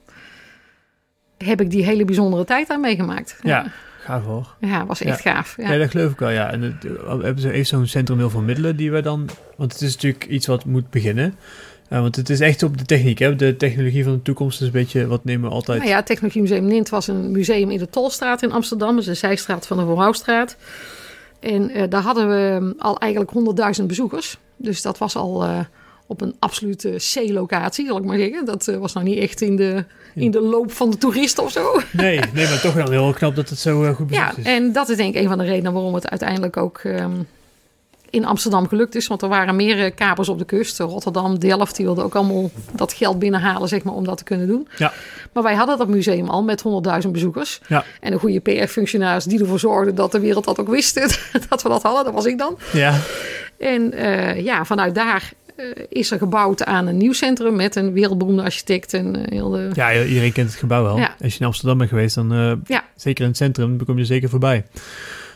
heb 1.37 1.61
ik 1.61 1.69
die 1.69 1.83
hele 1.83 2.05
bijzondere 2.05 2.43
tijd 2.43 2.69
aan 2.69 2.79
meegemaakt. 2.79 3.39
Ja, 3.43 3.65
ga 3.99 4.21
voor. 4.21 4.55
Ja, 4.59 4.85
was 4.85 5.01
echt 5.01 5.21
gaaf. 5.21 5.57
Ja. 5.57 5.71
Ja. 5.71 5.77
dat 5.77 5.89
geloof 5.89 6.11
ik 6.11 6.19
wel, 6.19 6.29
ja. 6.29 6.51
En 6.51 6.61
het, 6.61 6.85
eh, 6.85 7.09
hebben 7.09 7.39
ze 7.39 7.47
heeft 7.47 7.69
zo'n 7.69 7.87
centrum 7.87 8.17
heel 8.17 8.29
veel 8.29 8.41
middelen 8.41 8.75
die 8.75 8.91
we 8.91 9.01
dan... 9.01 9.29
Want 9.57 9.71
het 9.71 9.81
is 9.81 9.93
natuurlijk 9.93 10.25
iets 10.25 10.47
wat 10.47 10.65
moet 10.65 10.89
beginnen. 10.89 11.35
Eh, 11.89 12.01
want 12.01 12.15
het 12.15 12.29
is 12.29 12.39
echt 12.39 12.63
op 12.63 12.77
de 12.77 12.85
techniek, 12.85 13.19
hè. 13.19 13.35
De 13.35 13.57
technologie 13.57 14.03
van 14.03 14.13
de 14.13 14.21
toekomst 14.21 14.61
is 14.61 14.67
een 14.67 14.73
beetje... 14.73 15.07
Wat 15.07 15.23
nemen 15.23 15.49
we 15.49 15.55
altijd... 15.55 15.77
Nou 15.77 15.89
ja, 15.89 15.95
het 15.95 16.05
Technologiemuseum 16.05 16.65
Nint 16.65 16.89
was 16.89 17.07
een 17.07 17.31
museum 17.31 17.71
in 17.71 17.79
de 17.79 17.89
Tolstraat 17.89 18.43
in 18.43 18.51
Amsterdam. 18.51 18.97
Is 18.97 19.07
een 19.07 19.15
zijstraat 19.15 19.67
van 19.67 19.77
de 19.77 19.83
Voorhouwstraat. 19.83 20.57
En 21.39 21.89
daar 21.89 22.01
hadden 22.01 22.29
we 22.29 22.73
al 22.77 22.97
eigenlijk 22.97 23.31
100.000 23.79 23.85
bezoekers. 23.85 24.37
Dus 24.55 24.81
dat 24.81 24.97
was 24.97 25.15
al 25.15 25.45
op 26.07 26.21
een 26.21 26.35
absolute 26.39 26.95
C-locatie, 27.13 27.85
zal 27.85 27.97
ik 27.97 28.03
maar 28.03 28.17
zeggen. 28.17 28.45
Dat 28.45 28.67
eh, 28.67 28.77
was 28.77 28.93
nou 28.93 29.05
niet 29.05 29.17
echt 29.19 29.41
in 29.41 29.55
de, 29.55 29.85
in 30.15 30.31
de 30.31 30.41
loop 30.41 30.71
van 30.71 30.89
de 30.89 30.97
toeristen 30.97 31.43
of 31.43 31.51
zo. 31.51 31.81
Nee, 31.91 32.19
nee, 32.33 32.47
maar 32.47 32.61
toch 32.61 32.73
wel 32.73 32.89
heel 32.89 33.13
knap 33.13 33.35
dat 33.35 33.49
het 33.49 33.59
zo 33.59 33.83
eh, 33.83 33.95
goed 33.95 34.09
Ja, 34.09 34.33
is. 34.37 34.45
en 34.45 34.71
dat 34.71 34.89
is 34.89 34.97
denk 34.97 35.15
ik 35.15 35.21
een 35.21 35.27
van 35.27 35.37
de 35.37 35.43
redenen 35.43 35.73
waarom 35.73 35.93
het 35.93 36.09
uiteindelijk 36.09 36.57
ook 36.57 36.77
ehm, 36.77 37.11
in 38.09 38.25
Amsterdam 38.25 38.67
gelukt 38.67 38.95
is. 38.95 39.07
Want 39.07 39.21
er 39.21 39.29
waren 39.29 39.55
meer 39.55 39.83
eh, 39.83 39.91
kapers 39.95 40.29
op 40.29 40.39
de 40.39 40.45
kust. 40.45 40.79
Rotterdam, 40.79 41.39
Delft, 41.39 41.75
die 41.75 41.85
wilden 41.85 42.03
ook 42.03 42.15
allemaal 42.15 42.49
dat 42.75 42.93
geld 42.93 43.19
binnenhalen 43.19 43.67
zeg 43.67 43.83
maar, 43.83 43.93
om 43.93 44.05
dat 44.05 44.17
te 44.17 44.23
kunnen 44.23 44.47
doen. 44.47 44.67
Ja. 44.77 44.93
Maar 45.33 45.43
wij 45.43 45.55
hadden 45.55 45.77
dat 45.77 45.87
museum 45.87 46.29
al 46.29 46.43
met 46.43 46.63
100.000 47.03 47.11
bezoekers. 47.11 47.59
Ja. 47.67 47.83
En 47.99 48.13
een 48.13 48.19
goede 48.19 48.39
PR-functionaris 48.39 49.23
die 49.23 49.39
ervoor 49.39 49.59
zorgde 49.59 49.93
dat 49.93 50.11
de 50.11 50.19
wereld 50.19 50.45
dat 50.45 50.59
ook 50.59 50.69
wist. 50.69 50.95
dat 51.49 51.61
we 51.61 51.69
dat 51.69 51.83
hadden, 51.83 52.03
dat 52.03 52.13
was 52.13 52.25
ik 52.25 52.37
dan. 52.37 52.57
Ja, 52.73 52.99
En 53.57 53.93
ja, 54.43 54.65
vanuit 54.65 54.95
daar 54.95 55.33
is 55.89 56.11
er 56.11 56.17
gebouwd 56.17 56.63
aan 56.63 56.87
een 56.87 56.97
nieuw 56.97 57.13
centrum 57.13 57.55
met 57.55 57.75
een 57.75 57.93
wereldberoemde 57.93 58.43
architect. 58.43 58.93
En 58.93 59.15
eh, 59.15 59.31
heel 59.31 59.49
de... 59.49 59.69
ja, 59.73 60.03
iedereen 60.03 60.31
kent 60.31 60.49
het 60.49 60.59
gebouw 60.59 60.83
wel. 60.83 60.97
Ja. 60.97 61.15
Als 61.21 61.33
je 61.33 61.39
in 61.39 61.45
Amsterdam 61.45 61.77
bent 61.77 61.89
geweest, 61.89 62.15
dan 62.15 62.33
eh, 62.33 62.51
Ja. 62.65 62.83
zeker 62.95 63.23
in 63.23 63.29
het 63.29 63.37
centrum, 63.37 63.77
dan 63.77 63.85
kom 63.85 63.95
je 63.95 64.01
er 64.01 64.07
zeker 64.07 64.29
voorbij. 64.29 64.65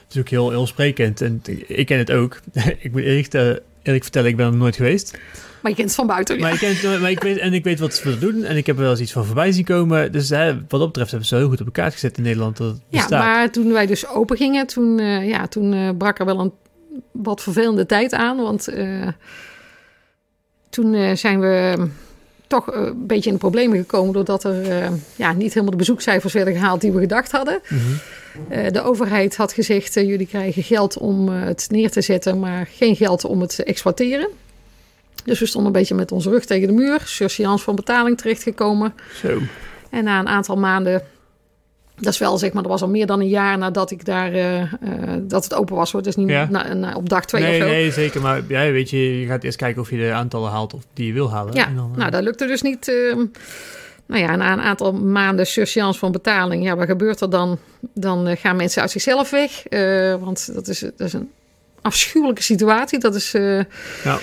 Het 0.04 0.16
is 0.16 0.20
ook 0.20 0.30
heel, 0.30 0.50
heel 0.50 0.68
sprekend. 0.68 1.22
En 1.22 1.42
ik 1.68 1.86
ken 1.86 1.98
het 1.98 2.12
ook. 2.12 2.40
ik 2.80 2.92
moet 2.92 3.02
eerlijk, 3.02 3.34
eh, 3.34 3.42
eerlijk 3.84 4.04
vertellen, 4.04 4.30
ik 4.30 4.36
ben 4.36 4.46
er 4.46 4.56
nooit 4.56 4.76
geweest. 4.76 5.18
Maar 5.62 5.72
je 5.72 5.78
kent 5.78 5.88
het 5.90 5.98
van 5.98 6.08
buiten. 6.08 6.36
ja. 6.36 6.42
Maar, 6.42 6.54
ik 6.54 6.60
ken 6.60 6.70
het, 6.92 7.02
maar 7.02 7.12
ik 7.12 7.22
weet, 7.24 7.38
en 7.38 7.54
ik 7.54 7.64
weet 7.64 7.80
wat 7.80 7.94
ze 7.94 8.04
willen 8.04 8.20
doen. 8.20 8.44
En 8.44 8.58
ik 8.58 8.66
heb 8.66 8.76
er 8.76 8.82
wel 8.82 8.92
eens 8.92 9.00
iets 9.00 9.12
van 9.12 9.26
voorbij 9.26 9.52
zien 9.52 9.64
komen. 9.64 10.12
Dus 10.12 10.30
hè, 10.30 10.54
wat 10.54 10.70
dat 10.70 10.86
betreft 10.88 11.10
hebben 11.10 11.28
ze 11.28 11.36
heel 11.36 11.48
goed 11.48 11.60
op 11.60 11.66
elkaar 11.66 11.92
gezet 11.92 12.18
in 12.18 12.24
Nederland. 12.24 12.58
Dat 12.58 12.76
Ja, 12.90 13.00
bestaat. 13.00 13.24
maar 13.24 13.52
toen 13.52 13.72
wij 13.72 13.86
dus 13.86 14.08
open 14.08 14.38
gingen, 14.38 14.68
toen, 14.68 15.00
eh, 15.00 15.28
ja, 15.28 15.48
toen 15.48 15.74
eh, 15.74 15.90
brak 15.98 16.20
er 16.20 16.26
wel 16.26 16.40
een 16.40 16.52
wat 17.12 17.42
vervelende 17.42 17.86
tijd 17.86 18.14
aan. 18.14 18.38
Want 18.38 18.68
eh, 18.68 19.08
toen 20.72 20.94
eh, 20.94 21.16
zijn 21.16 21.40
we 21.40 21.88
toch 22.48 22.72
eh, 22.72 22.82
een 22.82 23.08
beetje 23.08 23.30
in 23.30 23.36
de 23.36 23.42
problemen 23.42 23.78
gekomen... 23.78 24.14
doordat 24.14 24.44
er 24.44 24.70
eh, 24.70 24.92
ja, 25.16 25.34
niet 25.34 25.50
helemaal 25.50 25.72
de 25.72 25.78
bezoekcijfers 25.78 26.34
werden 26.34 26.54
gehaald 26.54 26.82
die 26.82 26.92
we 26.92 27.00
gedacht 27.00 27.32
hadden. 27.32 27.62
Mhm. 27.68 27.80
De 28.72 28.82
overheid 28.82 29.38
had 29.38 29.54
gezegd, 29.54 29.94
jullie 29.94 30.28
krijgen 30.28 30.64
geld 30.64 30.98
om 30.98 31.30
het 31.30 31.68
neer 31.70 31.92
te 31.92 32.02
zetten... 32.02 32.40
maar 32.40 32.68
geen 32.74 32.96
geld 32.96 33.26
om 33.26 33.42
het 33.42 33.56
te 33.56 33.64
exploiteren. 33.64 34.28
Dus 35.24 35.40
we 35.40 35.46
stonden 35.46 35.74
een 35.74 35.80
beetje 35.80 35.96
met 35.96 36.12
onze 36.12 36.30
rug 36.30 36.46
tegen 36.46 36.68
de 36.68 36.74
muur. 36.74 37.02
Surseance 37.06 37.64
van 37.64 37.76
betaling 37.76 38.18
terechtgekomen. 38.18 38.94
Zo. 39.22 39.40
En 39.90 40.04
na 40.04 40.20
een 40.20 40.28
aantal 40.28 40.58
maanden, 40.58 41.04
dat 42.02 42.14
is 42.14 42.20
wel 42.20 42.38
zeg 42.38 42.54
maar, 42.54 42.62
dat 42.64 42.72
was 42.72 42.82
al 42.82 42.90
meer 42.90 43.06
dan 43.06 43.20
een 43.20 43.28
jaar 43.28 43.58
nadat 43.58 43.92
ik 43.92 44.06
daar, 44.06 44.34
eh, 44.34 44.62
eh, 44.62 44.68
dat 45.22 45.44
het 45.44 45.54
open 45.54 45.76
was 45.76 45.92
hoor. 45.92 46.04
Dus 46.04 46.16
niet 46.16 46.30
Ja. 46.30 46.48
na- 46.50 46.74
na- 46.74 46.96
op 46.96 47.10
dag 47.10 47.26
twee 47.26 47.44
Nee, 47.44 47.60
of 47.62 47.66
zo. 47.68 47.72
nee, 47.72 47.92
zeker. 47.92 48.22
Maar 48.22 48.42
ja, 48.48 48.72
weet 48.72 48.90
je, 48.90 49.20
je 49.20 49.26
gaat 49.28 49.44
eerst 49.44 49.58
kijken 49.58 49.82
of 49.82 49.90
je 49.90 49.98
de 49.98 50.12
aantallen 50.12 50.52
haalt 50.52 50.74
of 50.74 50.82
die 50.94 51.08
je 51.08 51.14
wil 51.14 51.32
halen. 51.32 51.54
Ja, 51.54 51.68
En 51.68 51.76
dan, 51.76 51.90
eh, 51.92 51.98
nou 51.98 52.12
dat 52.12 52.24
lukte 52.24 52.46
dus 52.48 52.62
niet. 52.62 52.88
ehm. 52.88 53.26
nou 54.06 54.22
ja, 54.24 54.36
na 54.36 54.52
een 54.54 54.62
aantal 54.62 54.94
maanden 54.94 55.48
surseance 55.48 56.00
van 56.00 56.12
betaling, 56.12 56.64
ja, 56.64 56.76
wat 56.76 56.86
gebeurt 56.88 57.22
er 57.22 57.30
dan? 57.30 57.60
Dan 57.94 58.38
gaan 58.38 58.56
mensen 58.56 58.82
uit 58.82 58.92
zichzelf 58.92 59.30
weg. 59.30 59.64
want 60.20 60.54
dat 60.54 60.68
is, 60.68 60.80
dat 60.80 61.00
is 61.08 61.14
een 61.14 61.30
afschuwelijke 61.82 62.44
situatie. 62.44 63.00
Dat 63.00 63.16
is... 63.16 63.32
Ja. 64.04 64.20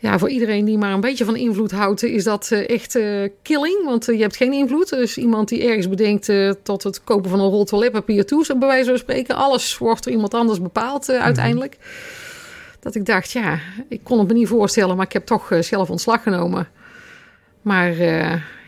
Ja, 0.00 0.18
voor 0.18 0.28
iedereen 0.28 0.64
die 0.64 0.78
maar 0.78 0.92
een 0.92 1.00
beetje 1.00 1.24
van 1.24 1.36
invloed 1.36 1.70
houdt, 1.70 2.02
is 2.02 2.24
dat 2.24 2.50
eh, 2.50 2.68
echt 2.68 2.94
eh, 2.94 3.28
killing. 3.42 3.84
Want 3.84 4.08
eh, 4.08 4.16
je 4.16 4.22
hebt 4.22 4.36
geen 4.36 4.52
invloed. 4.52 4.92
Is 4.92 5.18
iemand 5.18 5.48
die 5.48 5.64
ergens 5.64 5.88
bedenkt 5.88 6.32
tot 6.62 6.82
het 6.82 7.04
kopen 7.04 7.30
van 7.30 7.40
een 7.40 7.48
rol 7.48 7.64
toiletpapier 7.64 8.26
toe, 8.26 8.44
zo 8.44 8.58
bij 8.58 8.68
wijze 8.68 8.88
van 8.88 8.98
spreken. 8.98 9.34
Alles 9.34 9.78
wordt 9.78 10.04
door 10.04 10.12
iemand 10.12 10.34
anders 10.34 10.60
bepaald 10.60 11.08
eh, 11.08 11.22
uiteindelijk. 11.22 11.76
Dat 12.80 12.94
ik 12.94 13.06
dacht, 13.06 13.30
ja, 13.30 13.58
ik 13.88 14.00
kon 14.02 14.18
het 14.18 14.28
me 14.28 14.34
niet 14.34 14.48
voorstellen, 14.48 14.96
maar 14.96 15.06
ik 15.06 15.12
heb 15.12 15.26
toch 15.26 15.52
zelf 15.60 15.90
ontslag 15.90 16.22
genomen. 16.22 16.68
Maar 17.62 17.96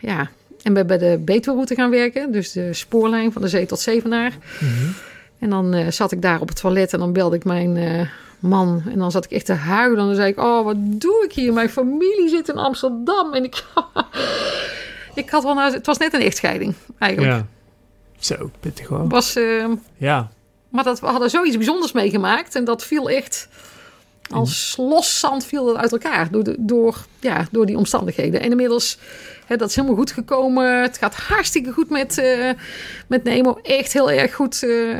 ja, 0.01 0.29
en 0.61 0.73
ben 0.73 0.87
bij 0.87 0.97
de 0.97 1.21
Betuwe-route 1.25 1.75
gaan 1.75 1.89
werken. 1.89 2.31
Dus 2.31 2.51
de 2.51 2.73
spoorlijn 2.73 3.31
van 3.31 3.41
de 3.41 3.47
zee 3.47 3.65
tot 3.65 3.79
Zevenaar. 3.79 4.37
Mhm. 4.59 4.91
En 5.39 5.49
dan 5.49 5.91
zat 5.91 6.11
ik 6.11 6.21
daar 6.21 6.41
op 6.41 6.47
het 6.47 6.59
toilet 6.59 6.93
en 6.93 6.99
dan 6.99 7.13
belde 7.13 7.35
ik 7.35 7.43
mijn 7.43 8.09
man. 8.43 8.83
En 8.91 8.99
dan 8.99 9.11
zat 9.11 9.25
ik 9.25 9.31
echt 9.31 9.45
te 9.45 9.53
huilen. 9.53 9.99
En 9.99 10.05
dan 10.05 10.15
zei 10.15 10.27
ik, 10.29 10.39
oh, 10.39 10.63
wat 10.63 10.75
doe 10.77 11.23
ik 11.23 11.33
hier? 11.33 11.53
Mijn 11.53 11.69
familie 11.69 12.29
zit 12.29 12.49
in 12.49 12.57
Amsterdam. 12.57 13.33
En 13.33 13.43
ik, 13.43 13.63
ik 15.15 15.29
had 15.29 15.43
wel, 15.43 15.53
nou, 15.53 15.73
het 15.73 15.85
was 15.85 15.97
net 15.97 16.13
een 16.13 16.21
echtscheiding 16.21 16.73
eigenlijk. 16.99 17.33
Ja. 17.33 17.45
Zo, 18.19 18.51
pittig 18.59 18.87
hoor. 18.87 19.07
Was, 19.07 19.35
eh, 19.35 19.65
Ja. 19.97 20.31
maar 20.69 20.83
dat, 20.83 20.99
we 20.99 21.05
hadden 21.05 21.29
zoiets 21.29 21.55
bijzonders 21.55 21.91
meegemaakt. 21.91 22.55
En 22.55 22.63
dat 22.63 22.83
viel 22.83 23.09
echt 23.09 23.47
als 24.29 24.75
los 24.77 25.19
zand 25.19 25.45
viel 25.45 25.65
dat 25.65 25.75
uit 25.75 25.91
elkaar. 25.91 26.31
Door, 26.31 26.55
door, 26.59 27.05
ja, 27.23 27.47
door 27.51 27.65
die 27.65 27.77
omstandigheden. 27.77 28.41
En 28.41 28.49
inmiddels, 28.49 28.97
hè, 29.45 29.55
dat 29.55 29.69
is 29.69 29.75
helemaal 29.75 29.97
goed 29.97 30.11
gekomen. 30.11 30.81
Het 30.81 30.97
gaat 30.97 31.15
hartstikke 31.15 31.71
goed 31.71 31.89
met, 31.89 32.17
eh, 32.17 32.49
met 33.07 33.23
Nemo. 33.23 33.59
Echt 33.63 33.93
heel 33.93 34.11
erg 34.11 34.33
goed. 34.33 34.63
eh, 34.63 34.99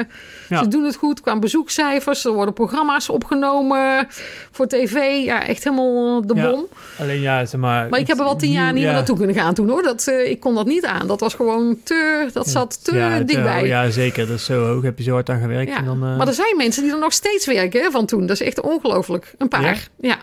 Ja. 0.49 0.63
Ze 0.63 0.67
doen 0.67 0.83
het 0.83 0.95
goed 0.95 1.21
qua 1.21 1.39
bezoekcijfers. 1.39 2.25
Er 2.25 2.31
worden 2.31 2.53
programma's 2.53 3.09
opgenomen 3.09 4.07
voor 4.51 4.67
tv. 4.67 5.23
Ja, 5.23 5.47
echt 5.47 5.63
helemaal 5.63 6.27
de 6.27 6.35
Ja. 6.35 6.49
bom. 6.49 6.65
Alleen 6.99 7.21
ja, 7.21 7.45
zeg 7.45 7.59
maar... 7.59 7.89
Maar 7.89 7.99
ik 7.99 8.07
heb 8.07 8.17
er 8.17 8.23
wel 8.23 8.35
tien 8.35 8.51
jaar 8.51 8.65
niet 8.65 8.73
meer 8.81 8.83
ja. 8.91 8.91
naartoe 8.91 9.17
kunnen 9.17 9.35
gaan 9.35 9.53
toen 9.53 9.69
hoor. 9.69 9.83
Dat, 9.83 10.07
eh, 10.07 10.29
ik 10.29 10.39
kon 10.39 10.55
dat 10.55 10.65
niet 10.65 10.85
aan. 10.85 11.07
Dat 11.07 11.19
was 11.19 11.33
gewoon 11.33 11.77
te, 11.83 12.29
dat 12.33 12.47
zat 12.49 12.83
te 12.83 13.21
dichtbij. 13.25 13.65
Ja, 13.67 13.89
zeker. 13.89 14.27
Dat 14.27 14.35
is 14.35 14.45
zo 14.45 14.65
hoog. 14.65 14.83
Heb 14.83 14.97
je 14.97 15.03
zo 15.03 15.11
hard 15.13 15.29
aan 15.29 15.41
gewerkt. 15.41 15.71
En 15.77 15.85
dan, 15.85 15.99
Maar 15.99 16.27
er 16.27 16.33
zijn 16.33 16.57
mensen 16.57 16.83
die 16.83 16.91
er 16.91 16.99
nog 16.99 17.13
steeds 17.13 17.45
werken 17.45 17.81
hè, 17.81 17.91
van 17.91 18.05
toen. 18.05 18.21
Dat 18.25 18.41
is 18.41 18.47
echt 18.47 18.61
ongelooflijk. 18.61 19.33
Een 19.37 19.47
paar. 19.47 19.87
Ja, 19.99 20.17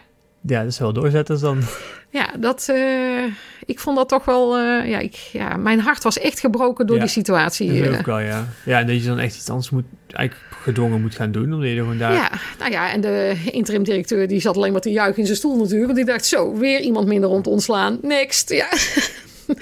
Ja, 0.46 0.62
dat 0.62 0.72
is 0.72 0.78
wel 0.78 0.92
doorzetters 0.92 1.40
dan. 1.40 1.60
ja 2.10 2.28
dat, 2.38 2.66
eh, 2.68 3.24
ik 3.66 3.78
vond 3.80 3.96
dat 3.96 4.08
toch 4.08 4.24
wel... 4.24 4.56
eh, 4.56 4.88
ja, 4.90 4.98
ik, 4.98 5.14
ja, 5.14 5.56
mijn 5.56 5.80
hart 5.80 6.02
was 6.02 6.18
echt 6.18 6.40
gebroken 6.40 6.86
door 6.86 6.96
Ja, 6.96 7.02
die 7.02 7.10
situatie. 7.10 7.82
Dat 7.82 7.98
ik 7.98 8.06
wel, 8.06 8.18
ja. 8.18 8.48
Ja, 8.64 8.78
en 8.78 8.86
dat 8.86 9.00
je 9.02 9.08
dan 9.08 9.18
echt 9.18 9.36
iets 9.36 9.48
anders 9.48 9.70
moet... 9.70 9.84
Eigenlijk 10.10 10.48
gedwongen 10.62 11.00
moet 11.00 11.14
gaan 11.14 11.32
doen. 11.32 11.52
Omdat 11.54 11.68
je 11.68 11.74
gewoon 11.76 11.98
daar... 11.98 12.12
Ja, 12.12 12.30
nou 12.58 12.70
ja, 12.70 12.92
en 12.92 13.00
de 13.00 13.36
interim 13.50 13.82
directeur 13.82 14.28
die 14.28 14.40
zat 14.40 14.56
alleen 14.56 14.72
maar 14.72 14.80
te 14.80 14.90
juichen 14.90 15.18
in 15.18 15.24
zijn 15.26 15.36
stoel 15.38 15.56
natuurlijk. 15.56 15.84
Want 15.84 15.96
die 15.96 16.04
dacht, 16.04 16.26
zo, 16.26 16.56
weer 16.56 16.80
iemand 16.80 17.06
minder 17.06 17.42
te 17.42 17.48
ontslaan. 17.50 17.98
Next, 18.02 18.50
ja. 18.50 18.68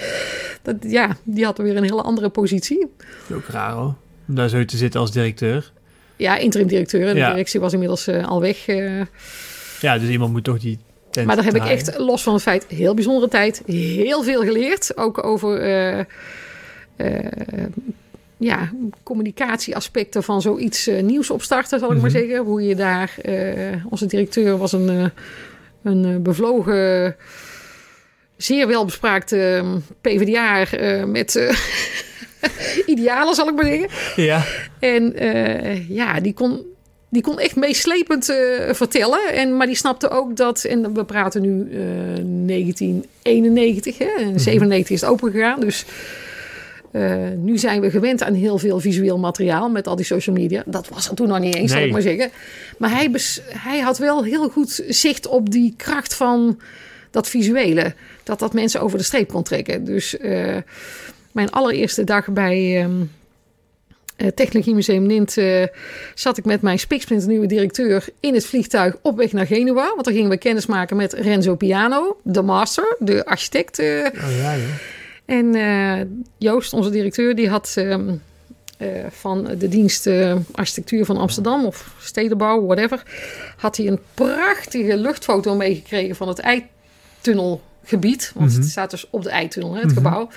dat, 0.62 0.76
ja, 0.80 1.16
die 1.24 1.44
had 1.44 1.58
weer 1.58 1.76
een 1.76 1.82
hele 1.82 2.02
andere 2.02 2.28
positie. 2.28 2.78
Dat 2.80 3.28
is 3.28 3.34
ook 3.36 3.46
raar 3.48 3.72
hoor. 3.72 3.94
Om 4.28 4.34
daar 4.34 4.48
zo 4.48 4.64
te 4.64 4.76
zitten 4.76 5.00
als 5.00 5.12
directeur. 5.12 5.72
Ja, 6.16 6.36
interim 6.36 6.66
directeur. 6.66 7.06
En 7.08 7.14
de 7.14 7.20
Ja. 7.20 7.30
directie 7.30 7.60
was 7.60 7.72
inmiddels 7.72 8.06
eh, 8.06 8.26
al 8.28 8.40
weg. 8.40 8.66
Ja, 9.80 9.98
dus 9.98 10.08
iemand 10.08 10.32
moet 10.32 10.44
toch 10.44 10.58
die 10.58 10.78
tent 11.10 11.26
maar 11.26 11.36
daar 11.36 11.44
heb 11.44 11.56
ik 11.56 11.64
echt, 11.64 11.98
los 11.98 12.22
van 12.22 12.32
het 12.32 12.42
feit, 12.42 12.66
heel 12.68 12.94
bijzondere 12.94 13.28
tijd, 13.28 13.62
heel 13.66 14.22
veel 14.22 14.40
geleerd. 14.42 14.96
Ook 14.96 15.24
over 15.24 15.60
eh, 15.60 16.04
ja, 18.38 18.70
communicatieaspecten 19.02 20.22
van 20.22 20.42
zoiets 20.42 20.86
eh, 20.86 21.02
nieuws 21.02 21.30
opstarten, 21.30 21.78
zal 21.78 21.92
ik 21.92 22.00
maar 22.00 22.10
Mhm. 22.10 22.18
zeggen. 22.18 22.44
Hoe 22.44 22.62
je 22.62 22.74
daar, 22.74 23.14
onze 23.90 24.06
directeur 24.06 24.56
was 24.58 24.72
een, 24.72 25.10
een 25.82 26.22
bevlogen, 26.22 27.16
zeer 28.36 28.66
welbespraakte 28.66 29.64
PvdA 30.00 30.64
eh, 30.70 31.04
met 31.04 31.36
eh, 31.36 31.56
idealen, 32.94 33.34
zal 33.34 33.48
ik 33.48 33.54
maar 33.54 33.64
zeggen. 33.64 33.88
Ja, 34.24 34.44
En 34.80 35.14
ja, 35.88 36.20
die 36.20 36.32
kon, 36.34 36.62
die 37.09 37.23
kon 37.23 37.38
echt 37.38 37.57
meeslepend 37.57 38.29
eh, 38.29 38.37
vertellen. 38.75 39.33
En, 39.35 39.57
maar 39.57 39.66
die 39.66 39.77
snapte 39.77 40.09
ook 40.11 40.37
dat, 40.37 40.64
en 40.64 40.94
we 40.94 41.05
praten 41.05 41.42
nu 41.42 41.68
eh 41.73 41.79
1991, 42.47 43.99
hè, 43.99 44.09
en 44.18 44.40
97 44.40 44.90
is 44.94 45.01
het 45.01 45.11
open 45.11 45.31
gegaan. 45.33 45.61
Dus 45.61 45.85
eh, 46.92 47.16
nu 47.37 47.59
zijn 47.59 47.81
we 47.81 47.90
gewend 47.90 48.23
aan 48.23 48.35
heel 48.35 48.59
veel 48.59 48.81
visueel 48.81 49.18
materiaal 49.18 49.68
met 49.71 49.87
al 49.87 49.97
die 49.97 50.05
social 50.05 50.37
media. 50.37 50.62
Dat 50.66 50.88
was 50.88 51.09
er 51.09 51.14
toen 51.14 51.29
nog 51.29 51.38
niet 51.38 51.55
eens, 51.55 51.71
zal 51.71 51.79
Nee. 51.79 51.87
ik 51.88 51.92
maar 51.92 52.03
zeggen. 52.03 52.31
Maar 52.79 52.90
hij, 52.90 53.11
hij 53.49 53.79
had 53.79 53.99
wel 53.99 54.25
heel 54.25 54.49
goed 54.49 54.83
zicht 54.88 55.27
op 55.27 55.51
die 55.51 55.75
kracht 55.77 56.14
van 56.14 56.61
dat 57.11 57.29
visuele. 57.29 57.94
Dat 58.23 58.38
dat 58.38 58.53
mensen 58.53 58.81
over 58.81 58.99
de 58.99 59.05
streep 59.05 59.29
kon 59.29 59.42
trekken. 59.42 59.85
Dus 59.85 60.18
eh, 60.18 60.57
mijn 61.33 61.51
allereerste 61.51 62.05
dag 62.05 62.29
bij... 62.29 62.81
ehm, 62.83 62.90
eh, 63.01 63.07
Technologie 64.35 64.74
Museum 64.74 65.07
Nint 65.07 65.37
eh, 65.37 65.62
zat 66.14 66.37
ik 66.38 66.44
met 66.44 66.62
mijn 66.62 66.78
spiksplinternieuwe 66.78 67.46
directeur 67.46 68.04
in 68.20 68.35
het 68.35 68.46
vliegtuig 68.46 68.96
op 69.02 69.16
weg 69.16 69.33
naar 69.33 69.46
Genua. 69.46 69.87
Want 69.94 70.04
dan 70.04 70.14
gingen 70.14 70.31
we 70.31 70.37
kennis 70.38 70.66
maken 70.66 70.96
met 70.96 71.12
Renzo 71.12 71.54
Piano, 71.54 72.16
de 72.22 72.42
master, 72.42 72.96
de 72.98 73.24
architect. 73.24 73.78
eh. 73.78 73.87
oh 74.04 74.37
ja, 74.37 74.57
joh. 74.57 74.64
en 75.26 75.54
eh, 75.54 76.07
Joost, 76.38 76.72
onze 76.72 76.90
directeur, 76.90 77.35
die 77.35 77.48
had 77.48 77.72
ehm, 77.76 78.09
eh, 78.78 78.88
van 79.11 79.48
de 79.59 79.68
dienst 79.68 80.07
eh, 80.07 80.37
architectuur 80.52 81.04
van 81.04 81.16
Amsterdam 81.16 81.64
of 81.64 81.94
stedenbouw, 82.00 82.64
whatever, 82.66 83.02
had 83.57 83.76
hij 83.76 83.87
een 83.87 83.98
prachtige 84.14 84.96
luchtfoto 84.96 85.54
meegekregen 85.54 86.16
van 86.16 86.28
het 86.28 86.38
eitunnelgebied. 86.38 88.33
Want 88.35 88.50
Mhm. 88.50 88.61
het 88.61 88.68
staat 88.70 88.90
dus 88.90 89.07
op 89.11 89.22
de 89.22 89.31
eitunnel, 89.31 89.72
hè, 89.74 89.78
het 89.81 89.87
Mhm. 89.87 89.96
gebouw. 89.96 90.28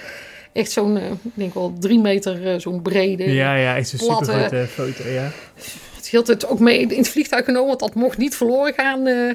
Echt 0.54 0.72
zo'n, 0.72 0.98
eh, 0.98 1.06
ik 1.12 1.32
denk 1.34 1.54
wel 1.54 1.74
drie 1.80 2.00
meter, 2.00 2.48
eh, 2.54 2.60
zo'n 2.60 2.82
brede, 2.82 3.34
Ja, 3.34 3.56
ja, 3.56 3.76
echt 3.76 3.88
zo'n 3.90 4.00
platte- 4.08 4.26
super 4.26 4.40
grote 4.48 4.68
foto, 4.68 5.10
ja. 5.10 5.30
het 5.96 6.08
hield 6.10 6.28
het 6.28 6.48
ook 6.48 6.60
mee 6.60 6.80
in 6.80 6.98
het 6.98 7.08
vliegtuig 7.10 7.46
genomen, 7.46 7.68
want 7.68 7.80
dat 7.80 7.94
mocht 7.94 8.18
niet 8.18 8.36
verloren 8.36 8.74
gaan. 8.74 9.08
eh. 9.08 9.34